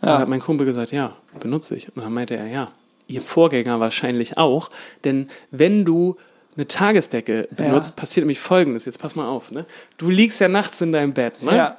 Und 0.00 0.08
dann 0.08 0.18
hat 0.18 0.28
mein 0.28 0.40
Kumpel 0.40 0.66
gesagt, 0.66 0.92
ja, 0.92 1.16
benutze 1.40 1.74
ich. 1.74 1.88
Und 1.96 2.02
dann 2.04 2.12
meinte 2.12 2.36
er, 2.36 2.46
ja, 2.46 2.70
Ihr 3.08 3.20
Vorgänger 3.22 3.78
wahrscheinlich 3.80 4.36
auch. 4.36 4.68
Denn 5.04 5.28
wenn 5.52 5.84
du 5.84 6.16
eine 6.56 6.66
Tagesdecke 6.66 7.48
benutzt, 7.50 7.90
Ja. 7.90 7.94
passiert 7.96 8.24
nämlich 8.24 8.40
Folgendes. 8.40 8.84
Jetzt 8.84 8.98
pass 8.98 9.14
mal 9.14 9.28
auf. 9.28 9.52
Ne? 9.52 9.64
Du 9.96 10.10
liegst 10.10 10.40
ja 10.40 10.48
nachts 10.48 10.80
in 10.80 10.90
deinem 10.90 11.12
Bett. 11.12 11.40
Ne? 11.42 11.54
Ja, 11.56 11.76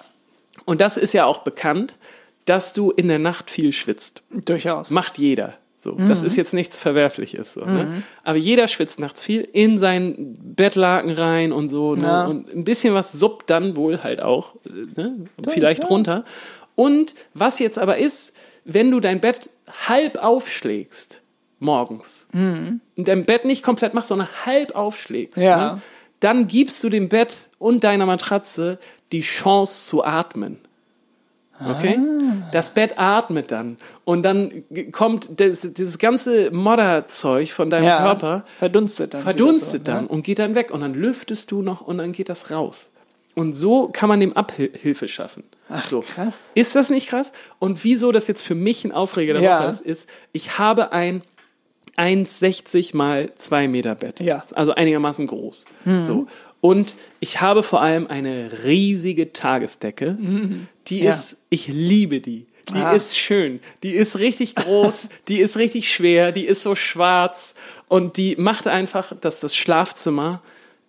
Und 0.65 0.79
das 0.81 0.95
ist 0.97 1.13
ja 1.13 1.25
auch 1.25 1.39
bekannt, 1.39 1.97
dass 2.45 2.71
du 2.73 2.91
in 2.91 3.07
der 3.09 3.19
Nacht 3.19 3.49
viel 3.51 3.71
schwitzt. 3.73 4.21
durchaus. 4.31 4.89
Macht 4.89 5.17
jeder. 5.17 5.55
So, 5.79 5.91
Das 6.07 6.23
ist 6.23 6.35
jetzt 6.37 6.53
nichts 6.53 6.79
Verwerfliches. 6.79 7.53
So, 7.53 7.61
ne? 7.65 8.03
Aber 8.23 8.37
jeder 8.37 8.67
schwitzt 8.67 8.99
nachts 8.99 9.23
viel 9.23 9.41
in 9.51 9.77
seinen 9.77 10.37
Bettlaken 10.55 11.11
rein 11.11 11.51
und 11.51 11.69
so. 11.69 11.95
Ne? 11.95 12.03
Ja. 12.03 12.25
Und 12.25 12.53
ein 12.55 12.63
bisschen 12.63 12.93
was 12.93 13.11
suppt 13.11 13.49
dann 13.49 13.75
wohl 13.75 14.01
halt 14.03 14.21
auch. 14.21 14.55
äh, 14.65 15.01
Ne? 15.01 15.17
Vielleicht 15.53 15.89
runter. 15.89 16.23
Und 16.77 17.15
was 17.33 17.57
jetzt 17.57 17.79
aber 17.79 17.97
ist, 17.97 18.33
wenn 18.63 18.91
du 18.91 18.99
dein 18.99 19.19
Bett 19.19 19.49
halb 19.87 20.23
aufschlägst, 20.23 21.21
morgens, 21.59 22.27
und 22.31 22.81
dein 22.95 23.25
Bett 23.25 23.45
nicht 23.45 23.63
komplett 23.63 23.95
machst, 23.95 24.09
sondern 24.09 24.27
halb 24.45 24.75
aufschlägst, 24.75 25.37
Ja. 25.37 25.73
ne? 25.73 25.81
dann 26.19 26.47
gibst 26.47 26.83
du 26.83 26.89
dem 26.89 27.09
Bett 27.09 27.49
und 27.57 27.83
deiner 27.83 28.05
Matratze 28.05 28.77
die 29.11 29.21
Chance 29.21 29.87
zu 29.87 30.03
atmen. 30.03 30.59
Okay? 31.59 31.97
Das 32.51 32.69
Bett 32.69 32.99
atmet 32.99 33.49
dann. 33.49 33.77
Und 34.05 34.21
dann 34.21 34.63
kommt 34.91 35.29
das, 35.39 35.61
dieses 35.61 35.97
ganze 35.97 36.51
Modderzeug 36.51 37.49
von 37.49 37.71
deinem 37.71 37.85
ja, 37.85 37.97
Körper, 38.03 38.43
verdunstet 38.59 39.15
dann. 39.15 39.23
verdunstet 39.23 39.79
so, 39.87 39.91
dann 39.91 40.03
ne? 40.03 40.09
und 40.09 40.23
geht 40.23 40.37
dann 40.37 40.53
weg. 40.53 40.69
Und 40.71 40.81
dann 40.81 40.93
lüftest 40.93 41.49
du 41.49 41.63
noch 41.63 41.81
und 41.81 41.97
dann 41.97 42.11
geht 42.11 42.29
das 42.29 42.51
raus. 42.51 42.89
Und 43.37 43.53
so 43.53 43.89
kann 43.89 44.09
man 44.09 44.19
dem 44.19 44.33
Abhilfe 44.35 45.07
schaffen. 45.07 45.43
Ach, 45.69 45.87
so. 45.87 46.01
krass. 46.01 46.39
Ist 46.55 46.75
das 46.75 46.89
nicht 46.89 47.07
krass? 47.07 47.31
Und 47.59 47.83
wieso 47.83 48.11
das 48.11 48.25
jetzt 48.25 48.41
für 48.41 48.55
mich 48.55 48.83
ein 48.83 48.91
Aufreger 48.93 49.33
der 49.33 49.43
Ja. 49.43 49.59
Woche 49.61 49.69
ist, 49.69 49.81
ist, 49.81 50.09
ich 50.33 50.57
habe 50.57 50.91
ein 50.91 51.21
1,60 51.97 52.95
mal 52.95 53.29
2 53.35 53.67
Meter 53.67 53.95
Bett. 53.95 54.19
Ja. 54.19 54.43
Also 54.53 54.73
einigermaßen 54.73 55.27
groß. 55.27 55.65
So. 55.85 56.27
Und 56.61 56.95
ich 57.19 57.41
habe 57.41 57.63
vor 57.63 57.81
allem 57.81 58.07
eine 58.07 58.49
riesige 58.65 59.33
Tagesdecke. 59.33 60.17
Die 60.87 61.01
Ja. 61.01 61.11
ist, 61.11 61.37
ich 61.49 61.67
liebe 61.67 62.21
die. 62.21 62.45
Die 62.69 62.73
Ah. 62.79 62.91
ist 62.91 63.17
schön. 63.17 63.59
Die 63.83 63.91
ist 63.91 64.19
richtig 64.19 64.55
groß. 64.55 65.09
die 65.27 65.39
ist 65.39 65.57
richtig 65.57 65.91
schwer. 65.91 66.31
Die 66.31 66.45
ist 66.45 66.63
so 66.63 66.75
schwarz. 66.75 67.53
Und 67.87 68.17
die 68.17 68.35
macht 68.35 68.67
einfach, 68.67 69.13
dass 69.21 69.39
das 69.39 69.55
Schlafzimmer 69.55 70.41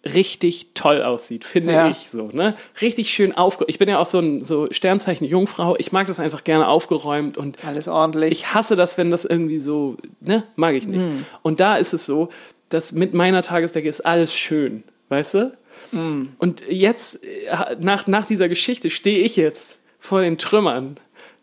richtig 0.04 0.68
toll 0.74 1.02
aussieht, 1.02 1.44
finde 1.44 1.72
Ja. 1.72 1.88
ich 1.90 2.08
so, 2.12 2.24
ne? 2.32 2.54
Richtig 2.80 3.10
schön 3.10 3.36
aufgeräumt. 3.36 3.70
Ich 3.70 3.78
bin 3.78 3.88
ja 3.88 3.98
auch 3.98 4.06
so 4.06 4.18
ein 4.20 4.42
so 4.42 4.68
Sternzeichen 4.70 5.26
Jungfrau. 5.26 5.76
Ich 5.78 5.92
mag 5.92 6.06
das 6.06 6.20
einfach 6.20 6.44
gerne 6.44 6.68
aufgeräumt 6.68 7.36
und 7.36 7.58
Alles 7.66 7.88
ordentlich. 7.88 8.32
ich 8.32 8.54
hasse 8.54 8.76
das, 8.76 8.96
wenn 8.96 9.10
das 9.10 9.24
irgendwie 9.24 9.58
so, 9.58 9.96
ne, 10.20 10.44
mag 10.56 10.74
ich 10.74 10.86
nicht. 10.86 11.00
Hm. 11.06 11.24
Und 11.42 11.60
da 11.60 11.76
ist 11.76 11.92
es 11.94 12.06
so, 12.06 12.28
dass 12.68 12.92
mit 12.92 13.12
meiner 13.14 13.42
Tagesdecke 13.42 13.88
ist 13.88 14.04
alles 14.06 14.34
schön, 14.34 14.84
weißt 15.08 15.34
du? 15.34 15.52
Hm. 15.90 16.28
Und 16.38 16.62
jetzt, 16.68 17.22
äh, 17.24 17.76
nach, 17.80 18.06
nach 18.06 18.24
dieser 18.24 18.48
Geschichte, 18.48 18.90
stehe 18.90 19.20
ich 19.24 19.36
jetzt 19.36 19.78
vor 19.98 20.20
den 20.20 20.38
Trümmern. 20.38 20.96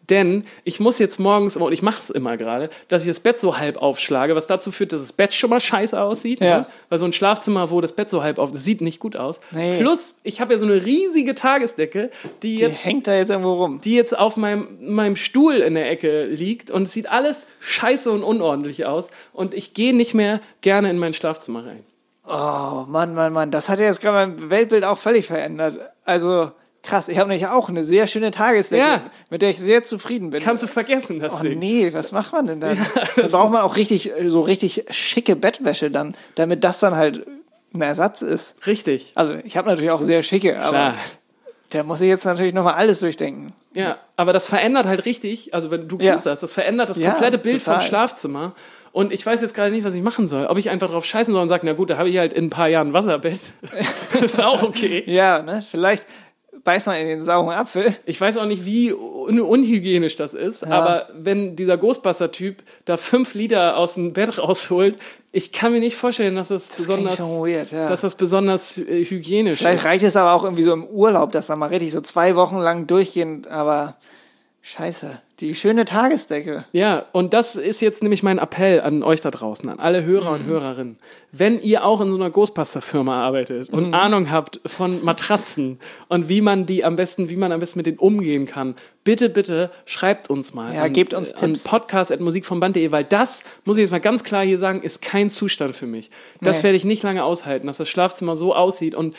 Denn 0.10 0.44
ich 0.64 0.80
muss 0.80 1.00
jetzt 1.00 1.20
morgens, 1.20 1.58
und 1.58 1.72
ich 1.72 1.82
mache 1.82 2.00
es 2.00 2.10
immer 2.10 2.38
gerade, 2.38 2.70
dass 2.88 3.04
ich 3.04 3.08
das 3.08 3.20
Bett 3.20 3.40
so 3.40 3.58
halb 3.58 3.78
aufschlage, 3.78 4.36
was 4.36 4.48
dazu 4.48 4.72
führt, 4.72 4.94
dass 4.94 5.02
das 5.02 5.14
Bett 5.14 5.34
schon 5.34 5.50
mal 5.50 5.60
scheiße 5.60 6.00
aussieht. 6.00 6.42
Ja. 6.42 6.60
Ne? 6.60 6.68
Weil 6.90 7.00
so 7.00 7.06
ein 7.06 7.14
Schlafzimmer, 7.14 7.72
wo 7.72 7.82
das 7.82 7.94
Bett 7.94 8.10
so 8.10 8.22
halb 8.22 8.38
auf, 8.38 8.52
das 8.52 8.64
sieht 8.64 8.82
nicht 8.82 9.00
gut 9.00 9.16
aus. 9.16 9.40
Nee. 9.52 9.80
Plus, 9.80 10.16
ich 10.24 10.42
habe 10.42 10.54
ja 10.54 10.60
so 10.60 10.66
eine 10.66 10.86
riesige 10.86 11.36
Tagesdecke, 11.36 12.10
die 12.44 12.56
Die 12.56 12.62
jetzt 12.62 12.86
hängt 12.86 13.08
da 13.08 13.16
jetzt 13.16 13.30
irgendwo 13.30 13.54
rum. 13.54 13.82
die 13.84 13.96
jetzt 13.96 14.18
auf 14.18 14.38
meinem, 14.38 14.78
meinem 14.82 15.16
Stuhl 15.16 15.56
in 15.56 15.76
der 15.76 15.90
Ecke 15.90 16.26
liegt 16.26 16.72
und 16.72 16.84
es 16.84 16.94
sieht 16.94 17.10
alles 17.10 17.48
scheiße 17.60 18.12
und 18.12 18.24
unordentlich 18.24 18.86
aus 18.86 19.10
und 19.34 19.54
ich 19.54 19.74
gehe 19.74 19.96
nicht 19.96 20.14
mehr 20.14 20.40
gerne 20.62 20.90
in 20.90 21.00
mein 21.00 21.14
Schlafzimmer 21.14 21.66
rein. 21.66 21.84
Oh, 22.28 22.86
Mann, 22.88 23.14
Mann, 23.14 23.34
Mann. 23.34 23.52
Das 23.52 23.70
hat 23.70 23.80
ja 23.80 23.86
jetzt 23.86 24.02
gerade 24.02 24.32
mein 24.32 24.50
Weltbild 24.50 24.84
auch 24.84 24.98
völlig 24.98 25.28
verändert. 25.28 25.78
Also, 26.06 26.52
krass. 26.86 27.08
Ich 27.08 27.18
habe 27.18 27.30
nämlich 27.30 27.48
auch 27.48 27.70
eine 27.70 27.84
sehr 27.84 28.08
schöne 28.08 28.32
Tagesdecke, 28.32 28.82
Ja. 28.82 29.02
mit 29.30 29.42
der 29.42 29.50
ich 29.50 29.58
sehr 29.60 29.84
zufrieden 29.84 30.30
bin. 30.30 30.42
Kannst 30.44 30.64
du 30.64 30.68
vergessen, 30.68 31.20
das 31.20 31.40
Oh 31.40 31.44
Ding. 31.44 31.60
nee, 31.60 31.92
was 31.94 32.12
macht 32.12 32.32
man 32.34 32.48
denn 32.48 32.62
dann? 32.62 32.78
dann 33.16 33.32
braucht 33.32 33.52
man 33.52 33.62
auch 33.62 33.76
richtig, 33.76 34.12
äh, 34.12 34.30
so 34.30 34.42
richtig 34.42 34.86
schicke 34.92 35.36
Bettwäsche 35.36 35.90
dann, 35.92 36.16
damit 36.36 36.64
das 36.64 36.80
dann 36.80 36.96
halt 36.96 37.26
ein 37.74 37.82
Ersatz 37.82 38.22
ist. 38.22 38.56
Richtig. 38.66 39.12
Also 39.16 39.34
ich 39.44 39.58
habe 39.58 39.68
natürlich 39.70 39.92
auch 39.92 40.02
sehr 40.02 40.24
schicke, 40.24 40.60
aber 40.60 40.70
Klar. 40.78 40.94
da 41.72 41.84
muss 41.84 42.00
ich 42.02 42.08
jetzt 42.08 42.26
natürlich 42.26 42.54
nochmal 42.54 42.76
alles 42.76 43.00
durchdenken. 43.00 43.52
Ja, 43.74 43.98
aber 44.16 44.32
das 44.32 44.48
verändert 44.48 44.86
halt 44.86 45.06
richtig, 45.06 45.54
also 45.54 45.70
wenn 45.72 45.88
du 45.90 45.98
Ja. 46.00 46.12
kennst 46.14 46.26
das, 46.26 46.40
das 46.40 46.54
verändert 46.54 46.90
das 46.90 46.98
Ja, 46.98 47.12
komplette 47.12 47.38
Bild 47.38 47.62
total. 47.64 47.80
vom 47.82 47.88
Schlafzimmer. 47.90 48.54
Und 48.94 49.12
ich 49.12 49.26
weiß 49.26 49.42
jetzt 49.42 49.54
gerade 49.54 49.72
nicht, 49.72 49.84
was 49.84 49.94
ich 49.94 50.02
machen 50.02 50.26
soll. 50.26 50.46
Ob 50.46 50.58
ich 50.58 50.70
einfach 50.70 50.90
drauf 50.90 51.04
scheißen 51.06 51.34
soll 51.34 51.44
und 51.44 51.50
sagen, 51.50 51.68
na 51.68 51.74
gut, 51.74 51.90
da 51.90 51.98
habe 51.98 52.08
ich 52.08 52.18
halt 52.18 52.32
in 52.32 52.46
ein 52.46 52.50
paar 52.50 52.70
Jahren 52.70 52.88
ein 52.92 52.94
Wasserbett. 52.94 53.42
das 54.14 54.22
ist 54.22 54.42
auch 54.42 54.64
okay. 54.64 55.04
Ja, 55.06 55.42
ne? 55.42 55.62
Vielleicht 55.70 56.06
beißt 56.66 56.88
man 56.88 56.98
in 56.98 57.08
den 57.08 57.22
sauren 57.22 57.56
Apfel. 57.56 57.96
Ich 58.06 58.20
weiß 58.20 58.38
auch 58.38 58.46
nicht, 58.46 58.66
wie 58.66 58.92
un 58.92 59.40
unhygienisch 59.40 60.18
das 60.18 60.34
ist, 60.34 60.66
aber 60.66 61.08
wenn 61.14 61.56
dieser 61.56 61.78
Ghostbuster-Typ 61.78 62.64
da 62.84 62.98
fünf 62.98 63.34
Liter 63.36 63.78
aus 63.78 63.94
dem 63.94 64.12
Bett 64.12 64.38
rausholt, 64.38 64.98
ich 65.32 65.52
kann 65.52 65.72
mir 65.72 65.80
nicht 65.80 65.96
vorstellen, 65.96 66.36
dass 66.36 66.50
das, 66.50 66.70
besonders, 66.70 67.16
klingt 67.16 67.30
schon 67.30 67.48
weird, 67.48 67.72
ja. 67.72 67.88
dass 67.88 68.02
das 68.02 68.16
besonders 68.16 68.78
äh, 68.78 69.06
hygienisch 69.06 69.60
Vielleicht 69.60 69.80
ist. 69.80 69.86
reicht 69.86 70.04
es 70.04 70.16
aber 70.16 70.34
auch 70.34 70.44
irgendwie 70.44 70.64
so 70.64 70.74
im 70.74 70.86
Urlaub, 70.86 71.32
dass 71.32 71.48
man 71.48 71.60
mal 71.60 71.70
richtig 71.70 71.92
so 71.92 72.02
zwei 72.02 72.36
Wochen 72.36 72.58
lang 72.58 72.88
durchgehend, 72.88 73.48
aber 73.48 73.96
scheiße. 74.62 75.22
Die 75.42 75.54
schöne 75.54 75.84
Tagesdecke. 75.84 76.64
Ja, 76.72 77.06
und 77.12 77.34
das 77.34 77.58
ist 77.58 77.82
jetzt 77.82 78.02
nämlich 78.02 78.24
mein 78.24 78.38
Appell 78.38 78.80
an 78.80 79.04
euch 79.04 79.20
da 79.20 79.32
draußen, 79.32 79.68
an 79.68 79.80
alle 79.80 80.06
Hörer 80.06 80.30
Mhm. 80.30 80.36
und 80.36 80.46
Hörerinnen. 80.46 80.98
Wenn 81.34 81.62
ihr 81.62 81.84
auch 81.84 82.00
in 82.00 82.10
so 82.10 82.16
einer 82.16 82.30
Ghostbuster-Firma 82.30 83.22
arbeitet 83.26 83.70
und 83.70 83.88
Mhm. 83.88 83.94
Ahnung 83.94 84.32
habt 84.32 84.62
von 84.66 85.04
Matratzen 85.04 85.80
und 86.08 86.30
wie 86.30 86.40
man 86.40 86.66
die 86.66 86.86
am 86.86 86.96
besten, 86.96 87.30
wie 87.30 87.36
man 87.36 87.52
am 87.52 87.60
besten 87.60 87.80
mit 87.80 87.86
denen 87.86 87.98
umgehen 87.98 88.46
kann, 88.46 88.76
bitte, 89.06 89.30
bitte 89.30 89.72
schreibt 89.86 90.30
uns 90.30 90.54
mal. 90.54 90.74
Ja, 90.76 90.90
gebt 90.90 91.14
uns 91.14 91.32
äh, 91.32 91.36
an 91.38 91.54
Tipps. 91.54 91.64
podcast.musikvomband.de, 91.64 92.92
weil 92.92 93.06
das, 93.06 93.44
muss 93.64 93.78
ich 93.78 93.82
jetzt 93.82 93.92
mal 93.92 94.00
ganz 94.02 94.26
klar 94.26 94.44
hier 94.44 94.58
sagen, 94.60 94.82
ist 94.82 95.02
kein 95.02 95.30
Zustand 95.30 95.76
für 95.78 95.86
mich. 95.88 96.10
Das 96.42 96.58
Nee. 96.58 96.64
werde 96.64 96.76
ich 96.78 96.84
nicht 96.84 97.04
lange 97.04 97.24
aushalten, 97.24 97.68
dass 97.68 97.78
das 97.78 97.88
Schlafzimmer 97.88 98.36
so 98.36 98.54
aussieht. 98.54 98.96
Und 98.96 99.16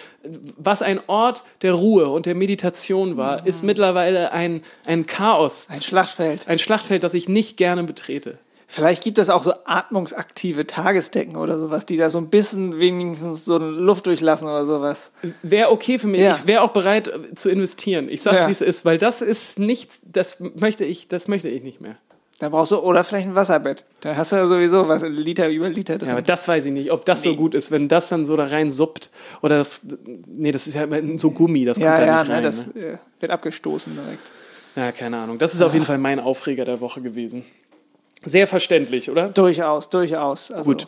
was 0.59 0.83
ein 0.83 1.01
Ort 1.07 1.45
der 1.63 1.73
Ruhe 1.73 2.09
und 2.11 2.27
der 2.27 2.35
Meditation 2.35 3.17
war, 3.17 3.47
ist 3.47 3.63
mittlerweile 3.65 4.33
ein, 4.33 4.63
ein 4.85 5.07
Chaos. 5.07 5.67
Mhm. 5.69 5.75
Ein 5.77 5.81
Schlachtfeld. 5.81 6.49
Ein 6.49 6.59
Schlachtfeld, 6.59 7.03
das 7.03 7.15
ich 7.15 7.29
nicht 7.29 7.57
gerne 7.57 7.83
betrete. 7.85 8.39
Vielleicht 8.69 9.05
gibt 9.05 9.19
es 9.19 9.31
auch 9.31 9.45
so 9.45 9.53
atmungsaktive 9.65 10.67
Tagesdecken 10.67 11.37
oder 11.37 11.59
sowas, 11.59 11.87
die 11.87 11.97
da 11.97 12.11
so 12.11 12.19
ein 12.19 12.29
bisschen 12.29 12.79
wenigstens 12.79 13.45
so 13.45 13.59
Luft 13.59 14.07
durchlassen 14.07 14.49
oder 14.49 14.67
sowas. 14.67 15.13
Wäre 15.43 15.71
okay 15.71 15.99
für 15.99 16.09
mich. 16.09 16.21
Ja. 16.21 16.35
Ich 16.35 16.47
wäre 16.47 16.63
auch 16.63 16.73
bereit 16.73 17.09
äh, 17.09 17.35
zu 17.35 17.49
investieren. 17.49 18.09
Ich 18.09 18.23
sag's, 18.23 18.41
Ja. 18.41 18.49
wie 18.49 18.53
es 18.53 18.61
ist, 18.61 18.85
weil 18.85 18.99
das 18.99 19.23
ist 19.23 19.59
nichts, 19.59 20.01
das 20.05 20.39
möchte 20.57 20.85
ich, 20.85 21.07
das 21.07 21.29
möchte 21.29 21.49
ich 21.49 21.63
nicht 21.63 21.81
mehr. 21.81 21.97
Da 22.39 22.51
brauchst 22.51 22.71
du, 22.71 22.79
oder 22.79 23.03
vielleicht 23.03 23.29
ein 23.29 23.35
Wasserbett. 23.35 23.85
Da 24.01 24.15
hast 24.15 24.33
du 24.33 24.37
ja 24.37 24.47
sowieso 24.47 24.89
was, 24.89 25.03
Liter 25.03 25.49
über 25.49 25.71
Liter 25.71 25.97
drin. 25.97 26.09
Ja, 26.09 26.15
aber 26.15 26.23
das 26.23 26.47
weiß 26.47 26.67
ich 26.67 26.73
nicht, 26.73 26.93
ob 26.93 27.07
das 27.07 27.23
so 27.23 27.35
gut 27.35 27.55
ist, 27.55 27.71
wenn 27.71 27.89
das 27.89 28.11
dann 28.11 28.27
so 28.27 28.37
da 28.37 28.45
rein 28.45 28.69
suppt. 28.69 29.11
Oder 29.41 29.57
das, 29.57 29.81
nee, 30.27 30.53
das 30.53 30.67
ist 30.67 30.75
ja 30.75 30.87
so 31.17 31.31
Gummi, 31.31 31.65
das 31.65 31.79
kommt 31.79 31.87
ja, 31.87 31.97
da 31.99 32.05
ja, 32.07 32.19
nicht 32.19 32.29
ne, 32.29 32.35
rein. 32.35 32.43
das 32.43 32.67
ne? 32.75 32.83
äh, 32.83 32.99
wird 33.21 33.33
abgestoßen 33.33 33.95
direkt. 33.95 34.31
Ja, 34.77 34.93
keine 34.93 35.17
Ahnung. 35.17 35.39
Das 35.39 35.55
ist 35.55 35.63
auf 35.63 35.73
jeden 35.73 35.87
Fall 35.87 35.97
mein 35.97 36.21
Aufreger 36.21 36.67
der 36.67 36.83
Woche 36.83 37.01
gewesen. 37.01 37.47
Sehr 38.27 38.47
verständlich, 38.47 39.11
oder? 39.11 39.29
Durchaus, 39.29 39.89
durchaus. 39.89 40.51
Also, 40.51 40.65
Gut. 40.65 40.87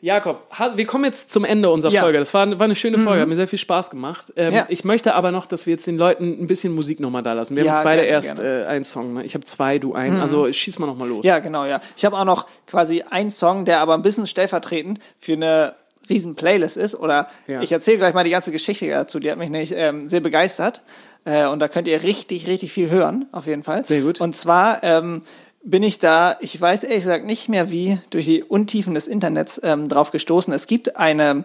Jakob, 0.00 0.40
wir 0.76 0.86
kommen 0.86 1.04
jetzt 1.06 1.32
zum 1.32 1.44
Ende 1.44 1.70
unserer 1.70 1.90
Ja. 1.90 2.02
Mhm. 2.02 2.04
Folge. 2.04 2.18
Das 2.20 2.32
war, 2.32 2.48
war 2.56 2.64
eine 2.66 2.76
schöne 2.76 2.98
Folge, 2.98 3.20
hat 3.20 3.28
mir 3.28 3.34
sehr 3.34 3.48
viel 3.48 3.58
Spaß 3.58 3.90
gemacht. 3.90 4.32
Ähm, 4.36 4.54
Ja. 4.54 4.64
Ich 4.68 4.84
möchte 4.84 5.14
aber 5.16 5.32
noch, 5.32 5.44
dass 5.46 5.66
wir 5.66 5.72
jetzt 5.72 5.88
den 5.88 5.98
Leuten 5.98 6.38
ein 6.40 6.46
bisschen 6.46 6.72
Musik 6.72 7.00
nochmal 7.00 7.24
da 7.24 7.32
lassen. 7.32 7.56
Wir 7.56 7.64
Ja, 7.64 7.72
haben 7.72 7.76
jetzt 7.78 7.84
beide 7.84 8.02
gerne, 8.02 8.12
erst 8.12 8.36
gerne. 8.36 8.58
Mhm. 8.60 8.64
äh, 8.64 8.66
einen 8.68 8.84
Song. 8.84 9.14
Ne? 9.14 9.24
Ich 9.24 9.34
habe 9.34 9.44
zwei, 9.44 9.78
du 9.80 9.94
einen. 9.94 10.20
Also 10.20 10.50
schieß 10.52 10.78
mal 10.78 10.86
nochmal 10.86 11.08
los. 11.08 11.24
Ja, 11.24 11.40
genau, 11.40 11.64
ja. 11.64 11.80
Ich 11.96 12.04
habe 12.04 12.16
auch 12.16 12.24
noch 12.24 12.46
quasi 12.68 13.02
einen 13.10 13.32
Song, 13.32 13.64
der 13.64 13.80
aber 13.80 13.94
ein 13.94 14.02
bisschen 14.02 14.28
stellvertretend 14.28 15.00
für 15.18 15.32
eine 15.32 15.74
riesen 16.08 16.36
Playlist 16.36 16.76
ist. 16.76 16.94
Oder 16.94 17.28
ich 17.60 17.72
erzähle 17.72 17.98
gleich 17.98 18.14
mal 18.14 18.22
die 18.24 18.30
ganze 18.30 18.52
Geschichte 18.52 18.88
dazu. 18.88 19.18
Die 19.18 19.28
hat 19.30 19.36
mich 19.38 19.50
nämlich 19.50 19.72
ähm, 19.74 20.08
sehr 20.08 20.20
begeistert. 20.20 20.82
Äh, 21.24 21.46
und 21.48 21.58
da 21.58 21.66
könnt 21.66 21.88
ihr 21.88 22.04
richtig, 22.04 22.46
richtig 22.46 22.72
viel 22.72 22.88
hören, 22.90 23.26
auf 23.32 23.46
jeden 23.46 23.64
Fall. 23.64 23.84
Sehr 23.84 24.00
gut. 24.02 24.20
Und 24.20 24.36
zwar 24.36 24.82
ähm, 24.84 25.22
bin 25.62 25.82
ich 25.82 25.98
da, 25.98 26.36
ich 26.40 26.58
weiß 26.60 26.84
ehrlich 26.84 27.02
gesagt 27.04 27.24
nicht 27.24 27.48
mehr 27.48 27.70
wie, 27.70 27.98
durch 28.10 28.24
die 28.26 28.42
Untiefen 28.42 28.94
des 28.94 29.06
Internets 29.06 29.60
ähm, 29.62 29.88
drauf 29.88 30.10
gestoßen. 30.10 30.52
Es 30.52 30.66
gibt 30.66 30.96
eine, 30.96 31.44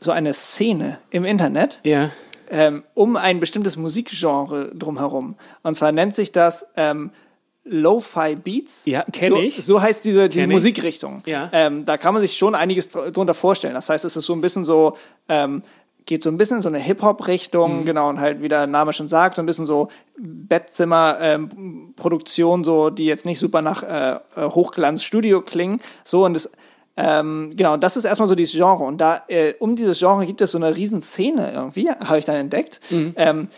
so 0.00 0.10
eine 0.10 0.34
Szene 0.34 0.98
im 1.10 1.24
Internet, 1.24 1.80
Ja. 1.84 2.10
ähm, 2.50 2.82
um 2.94 3.16
ein 3.16 3.40
bestimmtes 3.40 3.76
Musikgenre 3.76 4.72
drumherum. 4.74 5.36
Und 5.62 5.74
zwar 5.74 5.92
nennt 5.92 6.14
sich 6.14 6.32
das 6.32 6.66
ähm, 6.76 7.10
Lo-Fi 7.64 8.34
Beats. 8.36 8.86
Ja, 8.86 9.02
kenn 9.12 9.30
so, 9.32 9.38
ich. 9.40 9.56
So 9.64 9.80
heißt 9.82 10.04
diese, 10.04 10.28
diese. 10.28 10.46
Musikrichtung. 10.46 11.22
Ja. 11.26 11.50
Ähm, 11.52 11.84
da 11.84 11.96
kann 11.98 12.14
man 12.14 12.22
sich 12.22 12.36
schon 12.36 12.54
einiges 12.54 12.88
dr- 12.88 13.10
drunter 13.12 13.34
vorstellen. 13.34 13.74
Das 13.74 13.88
heißt, 13.90 14.04
es 14.04 14.16
ist 14.16 14.24
so 14.24 14.32
ein 14.32 14.40
bisschen 14.40 14.64
so, 14.64 14.96
ähm, 15.28 15.62
geht 16.08 16.22
so 16.24 16.30
ein 16.30 16.36
bisschen 16.38 16.56
in 16.56 16.62
so 16.62 16.68
eine 16.68 16.78
Mhm. 16.78 16.82
Hip-Hop-Richtung, 16.82 17.84
genau, 17.84 18.08
und 18.08 18.18
halt, 18.18 18.42
wie 18.42 18.48
der 18.48 18.66
Name 18.66 18.92
schon 18.92 19.06
sagt, 19.08 19.36
so 19.36 19.42
ein 19.42 19.46
bisschen 19.46 19.66
so 19.66 19.88
Bettzimmer-Produktion, 20.16 22.64
so, 22.64 22.90
die 22.90 23.06
jetzt 23.06 23.24
nicht 23.24 23.38
super 23.38 23.62
nach 23.62 23.82
äh, 23.82 24.16
äh, 24.36 24.50
Hochglanz-Studio 24.50 25.42
klingen. 25.42 25.80
So, 26.04 26.24
und 26.24 26.34
das 26.34 26.50
ähm, 27.00 27.52
genau, 27.54 27.76
das 27.76 27.96
ist 27.96 28.02
erstmal 28.04 28.26
so 28.26 28.34
dieses 28.34 28.54
Genre. 28.54 28.82
Und 28.82 29.00
da 29.00 29.22
äh, 29.28 29.54
um 29.60 29.76
dieses 29.76 30.00
Genre 30.00 30.26
gibt 30.26 30.40
es 30.40 30.50
so 30.50 30.58
eine 30.58 30.74
riesen 30.74 31.00
Szene 31.00 31.52
irgendwie, 31.52 31.88
habe 32.00 32.18
ich 32.18 32.24
dann 32.24 32.34
entdeckt, 32.36 32.80
Mhm. 32.90 33.12
ähm, 33.16 33.48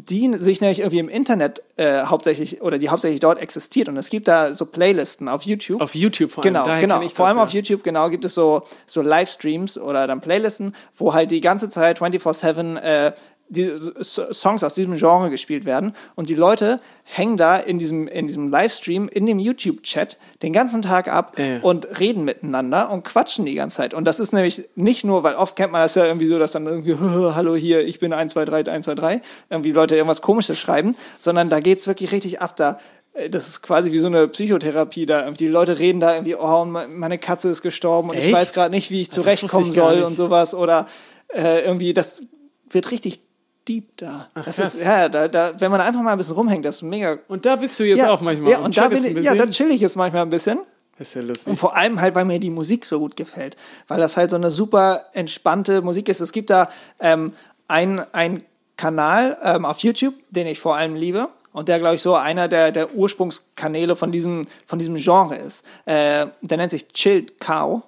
die 0.00 0.32
sich 0.38 0.60
nämlich 0.60 0.78
irgendwie 0.78 1.00
im 1.00 1.08
Internet 1.08 1.60
äh, 1.76 2.04
hauptsächlich 2.04 2.62
oder 2.62 2.78
die 2.78 2.88
hauptsächlich 2.88 3.18
dort 3.18 3.40
existiert. 3.40 3.88
Und 3.88 3.96
es 3.96 4.10
gibt 4.10 4.28
da 4.28 4.54
so 4.54 4.64
Playlisten 4.64 5.28
auf 5.28 5.42
YouTube. 5.42 5.80
Auf 5.80 5.96
YouTube 5.96 6.30
vor 6.30 6.44
allem. 6.44 6.54
Genau, 6.54 6.66
Daher 6.66 6.80
genau. 6.80 7.00
Vor 7.00 7.08
das, 7.08 7.20
allem 7.20 7.36
ja. 7.38 7.42
auf 7.42 7.50
YouTube, 7.50 7.82
genau, 7.82 8.08
gibt 8.08 8.24
es 8.24 8.32
so, 8.32 8.62
so 8.86 9.02
Livestreams 9.02 9.76
oder 9.76 10.06
dann 10.06 10.20
Playlisten, 10.20 10.72
wo 10.96 11.14
halt 11.14 11.32
die 11.32 11.40
ganze 11.40 11.68
Zeit 11.68 12.00
24-7 12.00 12.76
äh, 12.76 13.12
die 13.48 13.72
Songs 14.02 14.62
aus 14.62 14.74
diesem 14.74 14.94
Genre 14.96 15.30
gespielt 15.30 15.64
werden. 15.64 15.92
Und 16.14 16.28
die 16.28 16.34
Leute 16.34 16.80
hängen 17.04 17.36
da 17.36 17.56
in 17.56 17.78
diesem, 17.78 18.06
in 18.08 18.26
diesem 18.26 18.48
Livestream, 18.48 19.08
in 19.08 19.26
dem 19.26 19.38
YouTube-Chat 19.38 20.18
den 20.42 20.52
ganzen 20.52 20.82
Tag 20.82 21.08
ab 21.08 21.38
ja. 21.38 21.58
und 21.60 21.98
reden 21.98 22.24
miteinander 22.24 22.90
und 22.90 23.04
quatschen 23.04 23.46
die 23.46 23.54
ganze 23.54 23.76
Zeit. 23.78 23.94
Und 23.94 24.04
das 24.04 24.20
ist 24.20 24.32
nämlich 24.32 24.68
nicht 24.74 25.04
nur, 25.04 25.22
weil 25.22 25.34
oft 25.34 25.56
kennt 25.56 25.72
man 25.72 25.80
das 25.80 25.94
ja 25.94 26.04
irgendwie 26.04 26.26
so, 26.26 26.38
dass 26.38 26.52
dann 26.52 26.66
irgendwie, 26.66 26.94
hallo 27.34 27.54
hier, 27.54 27.86
ich 27.86 27.98
bin 27.98 28.12
123, 28.12 28.68
123, 28.68 29.22
irgendwie 29.50 29.72
Leute 29.72 29.96
irgendwas 29.96 30.20
komisches 30.20 30.58
schreiben, 30.58 30.94
sondern 31.18 31.48
da 31.48 31.60
geht's 31.60 31.86
wirklich 31.86 32.12
richtig 32.12 32.42
ab 32.42 32.56
da. 32.56 32.78
äh, 33.14 33.30
Das 33.30 33.48
ist 33.48 33.62
quasi 33.62 33.92
wie 33.92 33.98
so 33.98 34.08
eine 34.08 34.28
Psychotherapie 34.28 35.06
da. 35.06 35.30
Die 35.30 35.48
Leute 35.48 35.78
reden 35.78 36.00
da 36.00 36.12
irgendwie, 36.14 36.34
oh, 36.34 36.64
meine 36.66 37.18
Katze 37.18 37.48
ist 37.48 37.62
gestorben 37.62 38.10
und 38.10 38.18
ich 38.18 38.24
Echt? 38.26 38.34
weiß 38.34 38.52
gerade 38.52 38.74
nicht, 38.74 38.90
wie 38.90 39.00
ich 39.00 39.08
wusste 39.08 39.22
zurechtkommen 39.22 39.68
ich 39.68 39.74
soll 39.74 40.02
und 40.02 40.16
sowas. 40.16 40.54
Oder 40.54 40.86
äh, 41.34 41.64
irgendwie, 41.64 41.94
das 41.94 42.22
wird 42.70 42.90
richtig 42.90 43.22
deep 43.68 43.96
da. 43.96 44.28
Ach, 44.34 44.44
das 44.44 44.56
krass. 44.56 44.74
ist, 44.74 44.84
ja, 44.84 45.08
da, 45.08 45.28
da, 45.28 45.60
wenn 45.60 45.70
man 45.70 45.80
einfach 45.80 46.00
mal 46.02 46.12
ein 46.12 46.18
bisschen 46.18 46.34
rumhängt, 46.34 46.64
das 46.64 46.76
ist 46.76 46.82
mega 46.82 47.18
Und 47.28 47.44
da 47.44 47.56
bist 47.56 47.78
du 47.78 47.84
jetzt 47.84 47.98
ja, 47.98 48.10
auch 48.10 48.20
manchmal. 48.20 48.52
Ja, 48.52 48.58
und 48.60 48.76
da, 48.76 48.88
bin 48.88 49.04
ich, 49.04 49.24
ja, 49.24 49.34
da 49.34 49.46
chill 49.46 49.70
ich 49.70 49.80
jetzt 49.80 49.96
manchmal 49.96 50.22
ein 50.22 50.30
bisschen. 50.30 50.60
Das 50.98 51.08
ist 51.08 51.14
ja 51.14 51.22
lustig. 51.22 51.46
Und 51.46 51.56
vor 51.56 51.76
allem 51.76 52.00
halt, 52.00 52.14
weil 52.14 52.24
mir 52.24 52.40
die 52.40 52.50
Musik 52.50 52.84
so 52.84 52.98
gut 52.98 53.16
gefällt. 53.16 53.56
Weil 53.86 54.00
das 54.00 54.16
halt 54.16 54.30
so 54.30 54.36
eine 54.36 54.50
super 54.50 55.04
entspannte 55.12 55.80
Musik 55.82 56.08
ist. 56.08 56.20
Es 56.20 56.32
gibt 56.32 56.50
da 56.50 56.68
ähm, 56.98 57.32
einen 57.68 58.42
Kanal 58.76 59.36
ähm, 59.44 59.64
auf 59.64 59.78
YouTube, 59.80 60.14
den 60.30 60.46
ich 60.46 60.58
vor 60.58 60.76
allem 60.76 60.96
liebe. 60.96 61.28
Und 61.52 61.68
der, 61.68 61.78
glaube 61.78 61.94
ich, 61.94 62.02
so 62.02 62.14
einer 62.14 62.48
der, 62.48 62.72
der 62.72 62.94
Ursprungskanäle 62.94 63.96
von 63.96 64.12
diesem, 64.12 64.46
von 64.66 64.78
diesem 64.78 64.96
Genre 64.96 65.36
ist. 65.36 65.64
Äh, 65.84 66.26
der 66.40 66.56
nennt 66.56 66.70
sich 66.70 66.88
Chilled 66.88 67.40
Cow. 67.40 67.82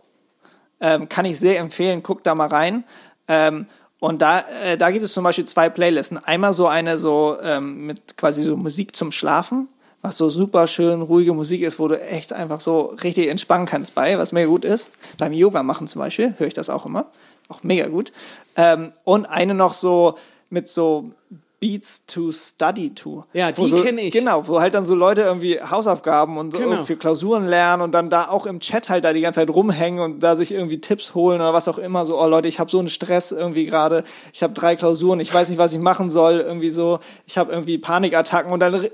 Ähm, 0.80 1.08
kann 1.08 1.24
ich 1.24 1.38
sehr 1.38 1.58
empfehlen, 1.58 2.02
guckt 2.02 2.26
da 2.26 2.34
mal 2.34 2.48
rein. 2.48 2.84
Ähm, 3.28 3.66
und 4.00 4.22
da, 4.22 4.42
äh, 4.64 4.78
da 4.78 4.90
gibt 4.90 5.04
es 5.04 5.12
zum 5.12 5.24
Beispiel 5.24 5.44
zwei 5.44 5.68
Playlisten. 5.68 6.18
Einmal 6.18 6.54
so 6.54 6.66
eine 6.66 6.96
so 6.98 7.36
ähm, 7.42 7.86
mit 7.86 8.16
quasi 8.16 8.42
so 8.42 8.56
Musik 8.56 8.96
zum 8.96 9.12
Schlafen, 9.12 9.68
was 10.00 10.16
so 10.16 10.30
super 10.30 10.66
schön 10.66 11.02
ruhige 11.02 11.34
Musik 11.34 11.60
ist, 11.60 11.78
wo 11.78 11.86
du 11.86 12.00
echt 12.00 12.32
einfach 12.32 12.60
so 12.60 12.96
richtig 13.02 13.28
entspannen 13.28 13.66
kannst 13.66 13.94
bei, 13.94 14.18
was 14.18 14.32
mega 14.32 14.48
gut 14.48 14.64
ist. 14.64 14.90
Beim 15.18 15.34
Yoga 15.34 15.62
machen 15.62 15.86
zum 15.86 16.00
Beispiel 16.00 16.34
höre 16.38 16.46
ich 16.46 16.54
das 16.54 16.70
auch 16.70 16.86
immer. 16.86 17.06
Auch 17.48 17.62
mega 17.62 17.86
gut. 17.88 18.12
Ähm, 18.56 18.92
und 19.04 19.26
eine 19.26 19.54
noch 19.54 19.74
so 19.74 20.16
mit 20.48 20.66
so 20.66 21.12
Beats 21.60 22.06
to 22.06 22.32
Study 22.32 22.94
to. 22.94 23.24
Ja, 23.34 23.52
die 23.52 23.66
so, 23.66 23.82
kenn 23.82 23.98
ich. 23.98 24.14
Genau, 24.14 24.48
wo 24.48 24.60
halt 24.60 24.72
dann 24.72 24.84
so 24.84 24.94
Leute 24.94 25.20
irgendwie 25.20 25.60
Hausaufgaben 25.60 26.38
und 26.38 26.52
so 26.52 26.58
Genau. 26.58 26.84
für 26.86 26.96
Klausuren 26.96 27.46
lernen 27.46 27.82
und 27.82 27.92
dann 27.92 28.08
da 28.08 28.28
auch 28.28 28.46
im 28.46 28.60
Chat 28.60 28.88
halt 28.88 29.04
da 29.04 29.12
die 29.12 29.20
ganze 29.20 29.40
Zeit 29.40 29.50
rumhängen 29.50 30.00
und 30.00 30.20
da 30.20 30.36
sich 30.36 30.52
irgendwie 30.52 30.80
Tipps 30.80 31.14
holen 31.14 31.38
oder 31.40 31.52
was 31.52 31.68
auch 31.68 31.76
immer. 31.76 32.06
So, 32.06 32.18
oh 32.18 32.26
Leute, 32.26 32.48
ich 32.48 32.58
habe 32.58 32.70
so 32.70 32.78
einen 32.78 32.88
Stress 32.88 33.30
irgendwie 33.30 33.66
gerade. 33.66 34.04
Ich 34.32 34.42
habe 34.42 34.54
drei 34.54 34.74
Klausuren, 34.74 35.20
ich 35.20 35.32
weiß 35.32 35.50
nicht, 35.50 35.58
was 35.58 35.74
ich 35.74 35.78
machen 35.80 36.08
soll. 36.08 36.40
Irgendwie 36.40 36.70
so, 36.70 36.98
ich 37.26 37.36
habe 37.36 37.52
irgendwie 37.52 37.76
Panikattacken 37.76 38.50
und 38.52 38.60
dann 38.60 38.74
re- 38.74 38.90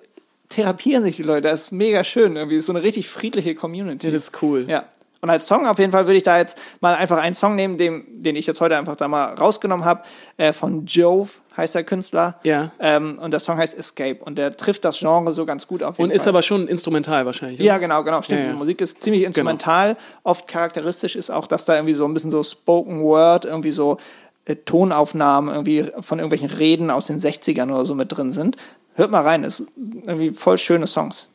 therapieren 0.49 1.05
sich 1.05 1.15
die 1.17 1.23
Leute. 1.23 1.43
Das 1.49 1.61
ist 1.63 1.71
mega 1.73 2.03
schön. 2.03 2.35
Irgendwie 2.35 2.57
Das 2.57 2.63
ist 2.63 2.67
so 2.67 2.73
eine 2.73 2.83
richtig 2.83 3.09
friedliche 3.09 3.55
Community. 3.55 4.09
Ja, 4.09 4.13
das 4.13 4.25
ist 4.25 4.43
cool. 4.43 4.65
Ja. 4.69 4.85
Und 5.27 5.31
als 5.31 5.49
Song 5.49 5.67
auf 5.67 5.81
jeden 5.81 5.91
Fall 5.91 6.07
würde 6.07 6.17
ich 6.19 6.23
da 6.23 6.39
jetzt 6.39 6.57
mal 6.81 6.95
einfach 6.95 7.19
einen 7.19 7.35
Song 7.35 7.57
nehmen, 7.57 7.77
den, 7.77 8.05
den 8.23 8.37
ich 8.37 8.47
jetzt 8.47 8.61
heute 8.61 8.77
einfach 8.79 8.95
da 8.95 9.09
mal 9.09 9.35
rausgenommen 9.35 9.85
habe. 9.85 10.03
Äh, 10.37 10.53
von 10.53 10.87
Jove 10.87 11.29
heißt 11.57 11.75
der 11.75 11.83
Künstler. 11.83 12.39
Ja. 12.45 12.71
Ähm, 12.79 13.19
und 13.21 13.33
der 13.33 13.41
Song 13.41 13.59
heißt 13.59 13.77
Escape. 13.77 14.19
Und 14.23 14.39
der 14.39 14.57
trifft 14.57 14.85
das 14.85 14.99
Genre 15.01 15.33
so 15.33 15.45
ganz 15.45 15.67
gut 15.67 15.83
auf 15.83 15.99
jeden 15.99 16.05
Und 16.05 16.11
Fall. 16.11 16.17
ist 16.17 16.29
aber 16.29 16.43
schon 16.43 16.69
instrumental 16.69 17.27
wahrscheinlich. 17.27 17.59
Ja, 17.59 17.79
genau, 17.79 18.05
genau. 18.05 18.23
Stimmt, 18.23 18.39
Ja, 18.39 18.45
ja. 18.47 18.53
diese 18.53 18.59
Musik 18.59 18.81
ist 18.81 19.03
ziemlich 19.03 19.25
instrumental. 19.25 19.97
Oft 20.23 20.47
charakteristisch 20.47 21.17
ist 21.17 21.31
auch, 21.31 21.49
dass 21.49 21.65
da 21.65 21.75
irgendwie 21.75 21.95
so 21.95 22.05
ein 22.05 22.15
bisschen 22.15 22.31
so 22.31 22.45
Spoken 22.45 23.03
Word, 23.03 23.47
irgendwie 23.47 23.73
so 23.73 23.97
äh, 24.45 24.55
Tonaufnahmen 24.55 25.53
irgendwie 25.53 25.87
von 26.03 26.21
irgendwelchen 26.21 26.57
Reden 26.57 26.89
aus 26.93 27.07
den 27.07 27.21
60ern 27.21 27.73
oder 27.75 27.85
so 27.85 27.97
mit 27.97 28.17
drin 28.17 28.31
sind. 28.31 28.57
Hört 28.95 29.11
mal 29.11 29.23
rein, 29.23 29.43
ist 29.43 29.65
irgendwie 29.77 30.31
voll 30.31 30.57
schöne 30.57 30.87
Songs. 30.87 31.27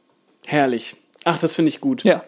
Herrlich. 0.46 0.96
Ach, 1.26 1.38
das 1.38 1.54
finde 1.56 1.70
ich 1.70 1.82
gut. 1.82 2.04
Ja. 2.04 2.24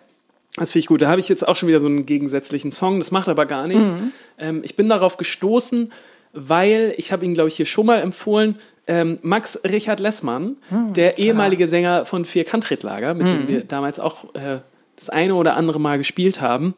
Das 0.57 0.71
finde 0.71 0.79
ich 0.81 0.87
gut. 0.87 1.01
Da 1.01 1.09
habe 1.09 1.19
ich 1.19 1.29
jetzt 1.29 1.47
auch 1.47 1.55
schon 1.55 1.67
wieder 1.69 1.79
so 1.79 1.87
einen 1.87 2.05
gegensätzlichen 2.05 2.71
Song. 2.71 2.99
Das 2.99 3.11
macht 3.11 3.27
aber 3.27 3.45
gar 3.45 3.67
nichts. 3.67 3.83
Mhm. 3.83 4.11
Ähm, 4.37 4.61
ich 4.63 4.75
bin 4.75 4.87
darauf 4.89 5.17
gestoßen, 5.17 5.91
weil 6.33 6.93
ich 6.97 7.11
habe 7.11 7.25
ihn, 7.25 7.33
glaube 7.33 7.47
ich, 7.49 7.55
hier 7.55 7.65
schon 7.65 7.85
mal 7.87 7.99
empfohlen. 8.01 8.59
Ähm, 8.85 9.15
Max 9.23 9.59
Richard 9.63 9.99
Lessmann, 9.99 10.57
Hm, 10.69 10.93
der 10.93 11.17
ehemalige 11.17 11.67
Sänger 11.67 12.05
von 12.05 12.25
Vier 12.25 12.43
Kantritlager, 12.43 13.13
mit 13.13 13.27
dem 13.27 13.47
wir 13.47 13.61
damals 13.63 13.99
auch 13.99 14.35
äh, 14.35 14.59
das 14.97 15.09
eine 15.09 15.35
oder 15.35 15.55
andere 15.55 15.79
Mal 15.79 15.97
gespielt 15.97 16.41
haben, 16.41 16.73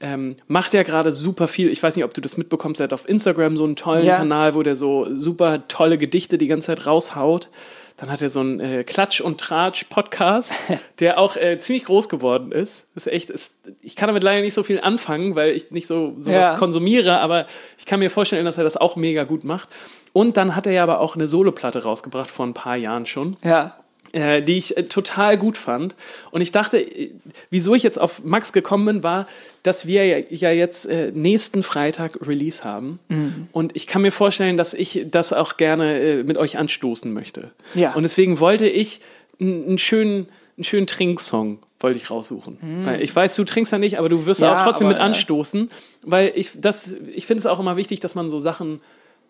ähm, 0.00 0.36
macht 0.46 0.72
ja 0.74 0.84
gerade 0.84 1.10
super 1.10 1.48
viel. 1.48 1.68
Ich 1.68 1.82
weiß 1.82 1.96
nicht, 1.96 2.04
ob 2.04 2.14
du 2.14 2.20
das 2.20 2.36
mitbekommst. 2.36 2.80
Er 2.80 2.84
hat 2.84 2.92
auf 2.92 3.08
Instagram 3.08 3.56
so 3.56 3.64
einen 3.64 3.74
tollen 3.76 4.06
Ja. 4.06 4.18
Kanal, 4.18 4.54
wo 4.54 4.62
der 4.62 4.76
so 4.76 5.12
super 5.12 5.66
tolle 5.68 5.98
Gedichte 5.98 6.38
die 6.38 6.46
ganze 6.46 6.68
Zeit 6.68 6.86
raushaut. 6.86 7.48
Dann 7.98 8.10
hat 8.12 8.22
er 8.22 8.30
so 8.30 8.40
einen 8.40 8.60
äh, 8.60 8.84
Klatsch- 8.86 9.20
und 9.20 9.40
Tratsch-Podcast, 9.40 10.52
der 11.00 11.18
auch 11.18 11.36
äh, 11.36 11.58
ziemlich 11.58 11.84
groß 11.84 12.08
geworden 12.08 12.52
ist. 12.52 12.84
Das 12.94 13.06
ist 13.06 13.12
echt, 13.12 13.30
ist, 13.30 13.52
ich 13.82 13.96
kann 13.96 14.06
damit 14.06 14.22
leider 14.22 14.40
nicht 14.42 14.54
so 14.54 14.62
viel 14.62 14.80
anfangen, 14.80 15.34
weil 15.34 15.50
ich 15.50 15.70
nicht 15.72 15.86
so 15.88 16.14
sowas 16.18 16.32
Ja. 16.34 16.56
konsumiere, 16.56 17.18
aber 17.20 17.46
ich 17.76 17.86
kann 17.86 17.98
mir 17.98 18.08
vorstellen, 18.10 18.44
dass 18.44 18.56
er 18.56 18.64
das 18.64 18.76
auch 18.76 18.94
mega 18.96 19.24
gut 19.24 19.42
macht. 19.44 19.68
Und 20.12 20.36
dann 20.36 20.54
hat 20.54 20.66
er 20.66 20.72
ja 20.72 20.82
aber 20.84 21.00
auch 21.00 21.16
eine 21.16 21.26
Soloplatte 21.28 21.82
rausgebracht 21.82 22.30
vor 22.30 22.46
ein 22.46 22.54
paar 22.54 22.76
Jahren 22.76 23.04
schon 23.04 23.36
Ja. 23.42 23.76
Äh, 24.12 24.42
die 24.42 24.58
ich 24.58 24.76
äh, 24.76 24.84
total 24.84 25.36
gut 25.36 25.56
fand. 25.56 25.94
Und 26.30 26.40
ich 26.40 26.52
dachte, 26.52 26.78
äh, 26.78 27.10
wieso 27.50 27.74
ich 27.74 27.82
jetzt 27.82 27.98
auf 27.98 28.24
Max 28.24 28.52
gekommen 28.52 28.86
bin, 28.86 29.02
war, 29.02 29.26
dass 29.62 29.86
wir 29.86 30.06
ja, 30.06 30.18
ja 30.30 30.50
jetzt 30.50 30.86
äh, 30.86 31.12
nächsten 31.12 31.62
Freitag 31.62 32.26
Release 32.26 32.64
haben. 32.64 32.98
Mhm. 33.08 33.48
Und 33.52 33.76
ich 33.76 33.86
kann 33.86 34.02
mir 34.02 34.12
vorstellen, 34.12 34.56
dass 34.56 34.74
ich 34.74 35.06
das 35.10 35.32
auch 35.32 35.56
gerne 35.56 35.98
äh, 35.98 36.22
mit 36.22 36.36
euch 36.36 36.58
anstoßen 36.58 37.12
möchte. 37.12 37.52
Ja. 37.74 37.94
Und 37.94 38.02
deswegen 38.02 38.40
wollte 38.40 38.68
ich 38.68 39.00
einen 39.40 39.78
schönen, 39.78 40.26
einen 40.56 40.64
schönen 40.64 40.86
Trinksong 40.86 41.58
wollte 41.80 41.96
ich 41.96 42.10
raussuchen. 42.10 42.58
Weil 42.84 43.02
ich 43.02 43.14
weiß, 43.14 43.36
du 43.36 43.44
trinkst 43.44 43.72
ja 43.72 43.78
nicht, 43.78 43.98
aber 43.98 44.08
du 44.08 44.26
wirst 44.26 44.40
Mhm. 44.40 44.46
Ja, 44.46 44.54
auch 44.54 44.64
trotzdem 44.64 44.88
aber, 44.88 44.94
mit 44.94 45.00
äh, 45.00 45.04
anstoßen, 45.04 45.70
weil 46.02 46.32
ich 46.34 46.50
das, 46.56 46.94
ich 47.14 47.26
finde 47.26 47.40
es 47.40 47.46
auch 47.46 47.60
immer 47.60 47.76
wichtig, 47.76 48.00
dass 48.00 48.14
man 48.14 48.28
so 48.28 48.38
Sachen 48.38 48.80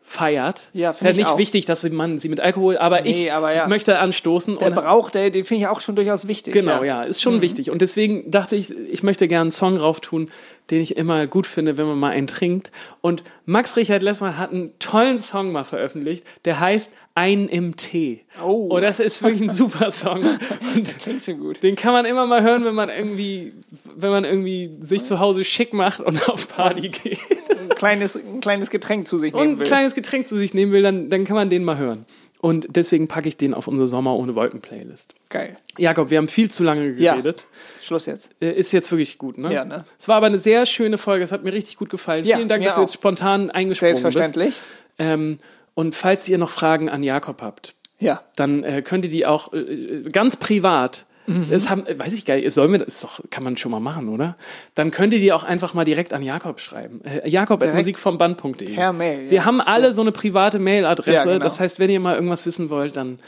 feiert. 0.09 0.71
Ja, 0.73 0.91
es 0.91 0.97
ist 0.97 0.99
find 1.01 1.07
ja 1.07 1.11
ich 1.11 1.17
nicht 1.19 1.27
auch. 1.29 1.39
wichtig, 1.39 1.67
dass 1.67 1.83
man 1.83 2.17
sie 2.17 2.31
mit 2.31 2.41
Alkohol, 2.41 2.79
aber 2.79 3.03
Nee, 3.03 3.27
ich 3.27 3.33
aber 3.33 3.55
ja. 3.55 3.67
möchte 3.69 3.99
anstoßen 3.99 4.57
Der 4.59 4.69
und 4.69 4.75
Brauch, 4.75 5.11
der, 5.11 5.29
den 5.29 5.45
finde 5.45 5.63
ich 5.65 5.69
auch 5.69 5.83
schon 5.83 5.97
durchaus 5.97 6.27
wichtig. 6.27 6.55
Genau, 6.55 6.83
ja, 6.83 7.03
ist 7.03 7.21
schon 7.21 7.43
wichtig. 7.43 7.71
Und 7.71 7.83
deswegen 7.83 8.31
dachte 8.31 8.57
ich, 8.57 8.75
ich 8.91 9.03
möchte 9.03 9.29
gerne 9.29 9.43
einen 9.43 9.53
Song 9.53 9.77
rauf 9.77 10.01
tun, 10.01 10.31
den 10.71 10.81
ich 10.81 10.97
immer 10.97 11.27
gut 11.27 11.47
finde, 11.47 11.77
wenn 11.77 11.87
man 11.87 11.99
mal 11.99 12.11
einen 12.11 12.27
trinkt. 12.27 12.71
Und 13.03 13.23
Max 13.45 13.77
Richard 13.77 14.03
Lessmann 14.03 14.39
hat 14.39 14.51
einen 14.51 14.79
tollen 14.79 15.19
Song 15.19 15.53
mal 15.53 15.65
veröffentlicht, 15.65 16.25
der 16.47 16.59
heißt 16.59 16.91
Ein 17.19 17.49
im 17.49 17.77
Tee. 17.77 18.21
Oh. 18.43 18.69
Und 18.69 18.83
das 18.83 19.01
ist 19.01 19.23
wirklich 19.23 19.43
ein 19.43 19.51
super 19.51 19.91
Song. 19.91 20.21
Und 20.77 20.99
Klingt 21.01 21.25
schon 21.25 21.41
gut. 21.41 21.63
den 21.63 21.75
kann 21.75 21.93
man 21.93 22.05
immer 22.05 22.27
mal 22.27 22.43
hören, 22.43 22.65
wenn 22.65 22.75
man 22.77 22.89
irgendwie, 22.91 23.53
wenn 23.97 24.11
man 24.11 24.25
irgendwie 24.25 24.71
sich 24.81 25.03
zu 25.05 25.19
Hause 25.19 25.43
schick 25.43 25.73
macht 25.73 25.99
und 26.01 26.29
auf 26.29 26.49
Party 26.49 26.89
geht. 26.91 27.19
Ein 27.61 27.69
kleines, 27.71 28.15
ein 28.17 28.41
kleines 28.41 28.71
Getränk 28.71 29.09
zu 29.09 29.19
sich 29.19 29.35
Und 29.35 29.41
nehmen 29.41 29.55
ein 29.55 29.59
will. 29.61 29.67
kleines 29.67 29.95
Getränk 29.95 30.27
zu 30.29 30.37
sich 30.37 30.55
nehmen 30.55 30.71
will, 30.73 30.83
dann, 30.83 31.11
dann 31.11 31.25
kann 31.25 31.35
man 31.35 31.51
den 31.51 31.65
mal 31.65 31.77
hören. 31.77 32.07
Und 32.41 32.69
deswegen 32.77 33.09
packe 33.09 33.27
ich 33.27 33.37
den 33.37 33.53
auf 33.53 33.67
unsere 33.67 33.89
Sommer 33.89 34.15
ohne 34.15 34.37
Wolken 34.37 34.61
Playlist. 34.61 35.15
Geil. 35.29 35.57
Jakob, 35.77 36.11
wir 36.11 36.19
haben 36.19 36.29
viel 36.29 36.49
zu 36.53 36.63
lange 36.63 36.91
Ja. 36.93 37.15
geredet. 37.15 37.47
Schluss 37.83 38.07
jetzt. 38.07 38.31
Äh, 38.41 38.53
Ist 38.53 38.71
jetzt 38.73 38.93
wirklich 38.93 39.19
gut, 39.19 39.39
ne? 39.39 39.53
Ja, 39.53 39.65
ne? 39.65 39.85
Es 39.99 40.07
war 40.07 40.15
aber 40.19 40.27
eine 40.27 40.39
sehr 40.39 40.65
schöne 40.67 40.99
Folge. 40.99 41.25
Es 41.25 41.33
hat 41.33 41.43
mir 41.43 41.53
richtig 41.53 41.77
gut 41.77 41.91
gefallen. 41.91 42.25
Ja, 42.25 42.37
Vielen 42.37 42.49
Dank, 42.49 42.63
dass 42.65 42.77
du 42.77 42.83
jetzt 42.83 42.91
auch. 42.91 42.95
spontan 42.95 43.51
eingesprungen 43.51 43.97
Selbstverständlich. 43.97 44.49
bist. 44.51 44.61
Ähm, 45.01 45.39
und 45.79 45.95
falls 45.95 46.29
ihr 46.29 46.39
noch 46.39 46.51
Fragen 46.51 46.89
an 46.91 47.05
Jakob 47.05 47.41
habt, 47.41 47.75
Ja. 48.01 48.21
dann 48.35 48.65
äh, 48.65 48.83
könnt 48.83 49.05
ihr 49.05 49.11
die 49.13 49.27
auch 49.27 49.53
äh, 49.53 49.59
äh, 49.59 50.03
ganz 50.11 50.35
privat. 50.35 51.07
Mhm. 51.29 51.47
Das 51.51 51.71
haben, 51.71 51.85
weiß 51.87 52.13
ich 52.15 52.25
gar 52.25 52.35
nicht, 52.37 52.51
sollen 52.53 52.73
wir 52.73 52.79
das 52.81 52.89
ist 52.89 53.05
doch, 53.05 53.21
kann 53.31 53.45
man 53.45 53.57
schon 53.57 53.71
mal 53.71 53.79
machen, 53.79 54.09
oder? 54.09 54.35
Dann 54.75 54.91
könnt 54.91 55.13
ihr 55.13 55.21
die 55.21 55.33
auch 55.33 55.45
einfach 55.45 55.75
mal 55.75 55.85
direkt 55.85 56.13
an 56.13 56.23
Jakob 56.23 56.59
schreiben. 56.59 57.01
Äh, 57.05 57.29
Jakob 57.29 57.61
at 57.63 57.69
Direkt 57.69 57.79
musikvomband.de. 57.79 58.75
per 58.75 58.93
Mail, 58.93 59.27
ja. 59.27 59.31
Wir 59.31 59.45
haben 59.45 59.61
alle 59.61 59.93
so 59.93 60.01
eine 60.01 60.11
private 60.11 60.59
Mailadresse. 60.59 61.13
Ja, 61.13 61.25
genau. 61.25 61.39
Das 61.39 61.61
heißt, 61.61 61.79
wenn 61.79 61.91
ihr 61.91 62.01
mal 62.01 62.17
irgendwas 62.17 62.45
wissen 62.45 62.71
wollt, 62.71 62.97
dann, 62.97 63.19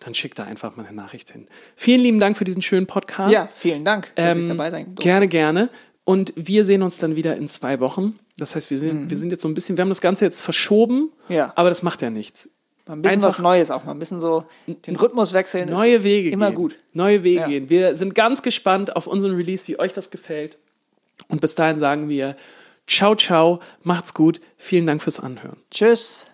dann 0.00 0.14
schickt 0.14 0.38
da 0.38 0.44
einfach 0.44 0.76
mal 0.76 0.84
eine 0.86 0.94
Nachricht 0.96 1.30
hin. 1.30 1.46
Vielen 1.76 2.00
lieben 2.00 2.18
Dank 2.20 2.36
für 2.36 2.44
diesen 2.44 2.60
schönen 2.62 2.86
Podcast. 2.86 3.32
Ja, 3.32 3.46
vielen 3.46 3.84
Dank, 3.84 4.12
dass 4.16 4.36
ich 4.36 4.42
Ähm, 4.42 4.48
dabei 4.50 4.70
sein 4.70 4.84
durfte. 4.86 5.02
Gerne, 5.02 5.28
gerne. 5.28 5.70
Und 6.06 6.32
wir 6.36 6.64
sehen 6.64 6.80
uns 6.82 6.98
dann 6.98 7.16
wieder 7.16 7.36
in 7.36 7.48
zwei 7.48 7.80
Wochen. 7.80 8.18
Das 8.38 8.54
heißt, 8.54 8.70
wir 8.70 8.78
sind, 8.78 9.02
Mhm. 9.02 9.10
wir 9.10 9.16
sind 9.18 9.30
jetzt 9.32 9.42
so 9.42 9.48
ein 9.48 9.54
bisschen, 9.54 9.76
wir 9.76 9.82
haben 9.82 9.88
das 9.90 10.00
Ganze 10.00 10.24
jetzt 10.24 10.40
verschoben, 10.40 11.10
Ja. 11.28 11.52
aber 11.56 11.68
das 11.68 11.82
macht 11.82 12.00
ja 12.00 12.08
nichts. 12.10 12.48
Mal 12.86 12.94
ein 12.94 13.02
bisschen 13.02 13.14
einfach- 13.16 13.28
was 13.30 13.38
Neues 13.40 13.70
auch 13.72 13.84
mal. 13.84 13.90
Ein 13.90 13.98
bisschen 13.98 14.20
so 14.20 14.44
den 14.68 14.94
Rhythmus 14.96 15.32
wechseln. 15.32 15.68
Neue 15.68 15.96
ist 15.96 16.04
Wege 16.04 16.30
Immer 16.30 16.50
gehen. 16.50 16.54
gut. 16.54 16.78
Neue 16.92 17.24
Wege 17.24 17.40
Ja. 17.40 17.48
gehen. 17.48 17.68
Wir 17.68 17.96
sind 17.96 18.14
ganz 18.14 18.40
gespannt 18.42 18.94
auf 18.94 19.08
unseren 19.08 19.34
Release, 19.34 19.66
wie 19.66 19.78
euch 19.80 19.92
das 19.92 20.10
gefällt. 20.10 20.56
Und 21.28 21.40
bis 21.40 21.54
dahin 21.56 21.78
sagen 21.78 22.08
wir 22.08 22.36
Ciao, 22.88 23.16
ciao, 23.16 23.58
macht's 23.82 24.14
gut. 24.14 24.40
Vielen 24.56 24.86
Dank 24.86 25.02
fürs 25.02 25.18
Anhören. 25.18 25.56
Tschüss. 25.72 26.26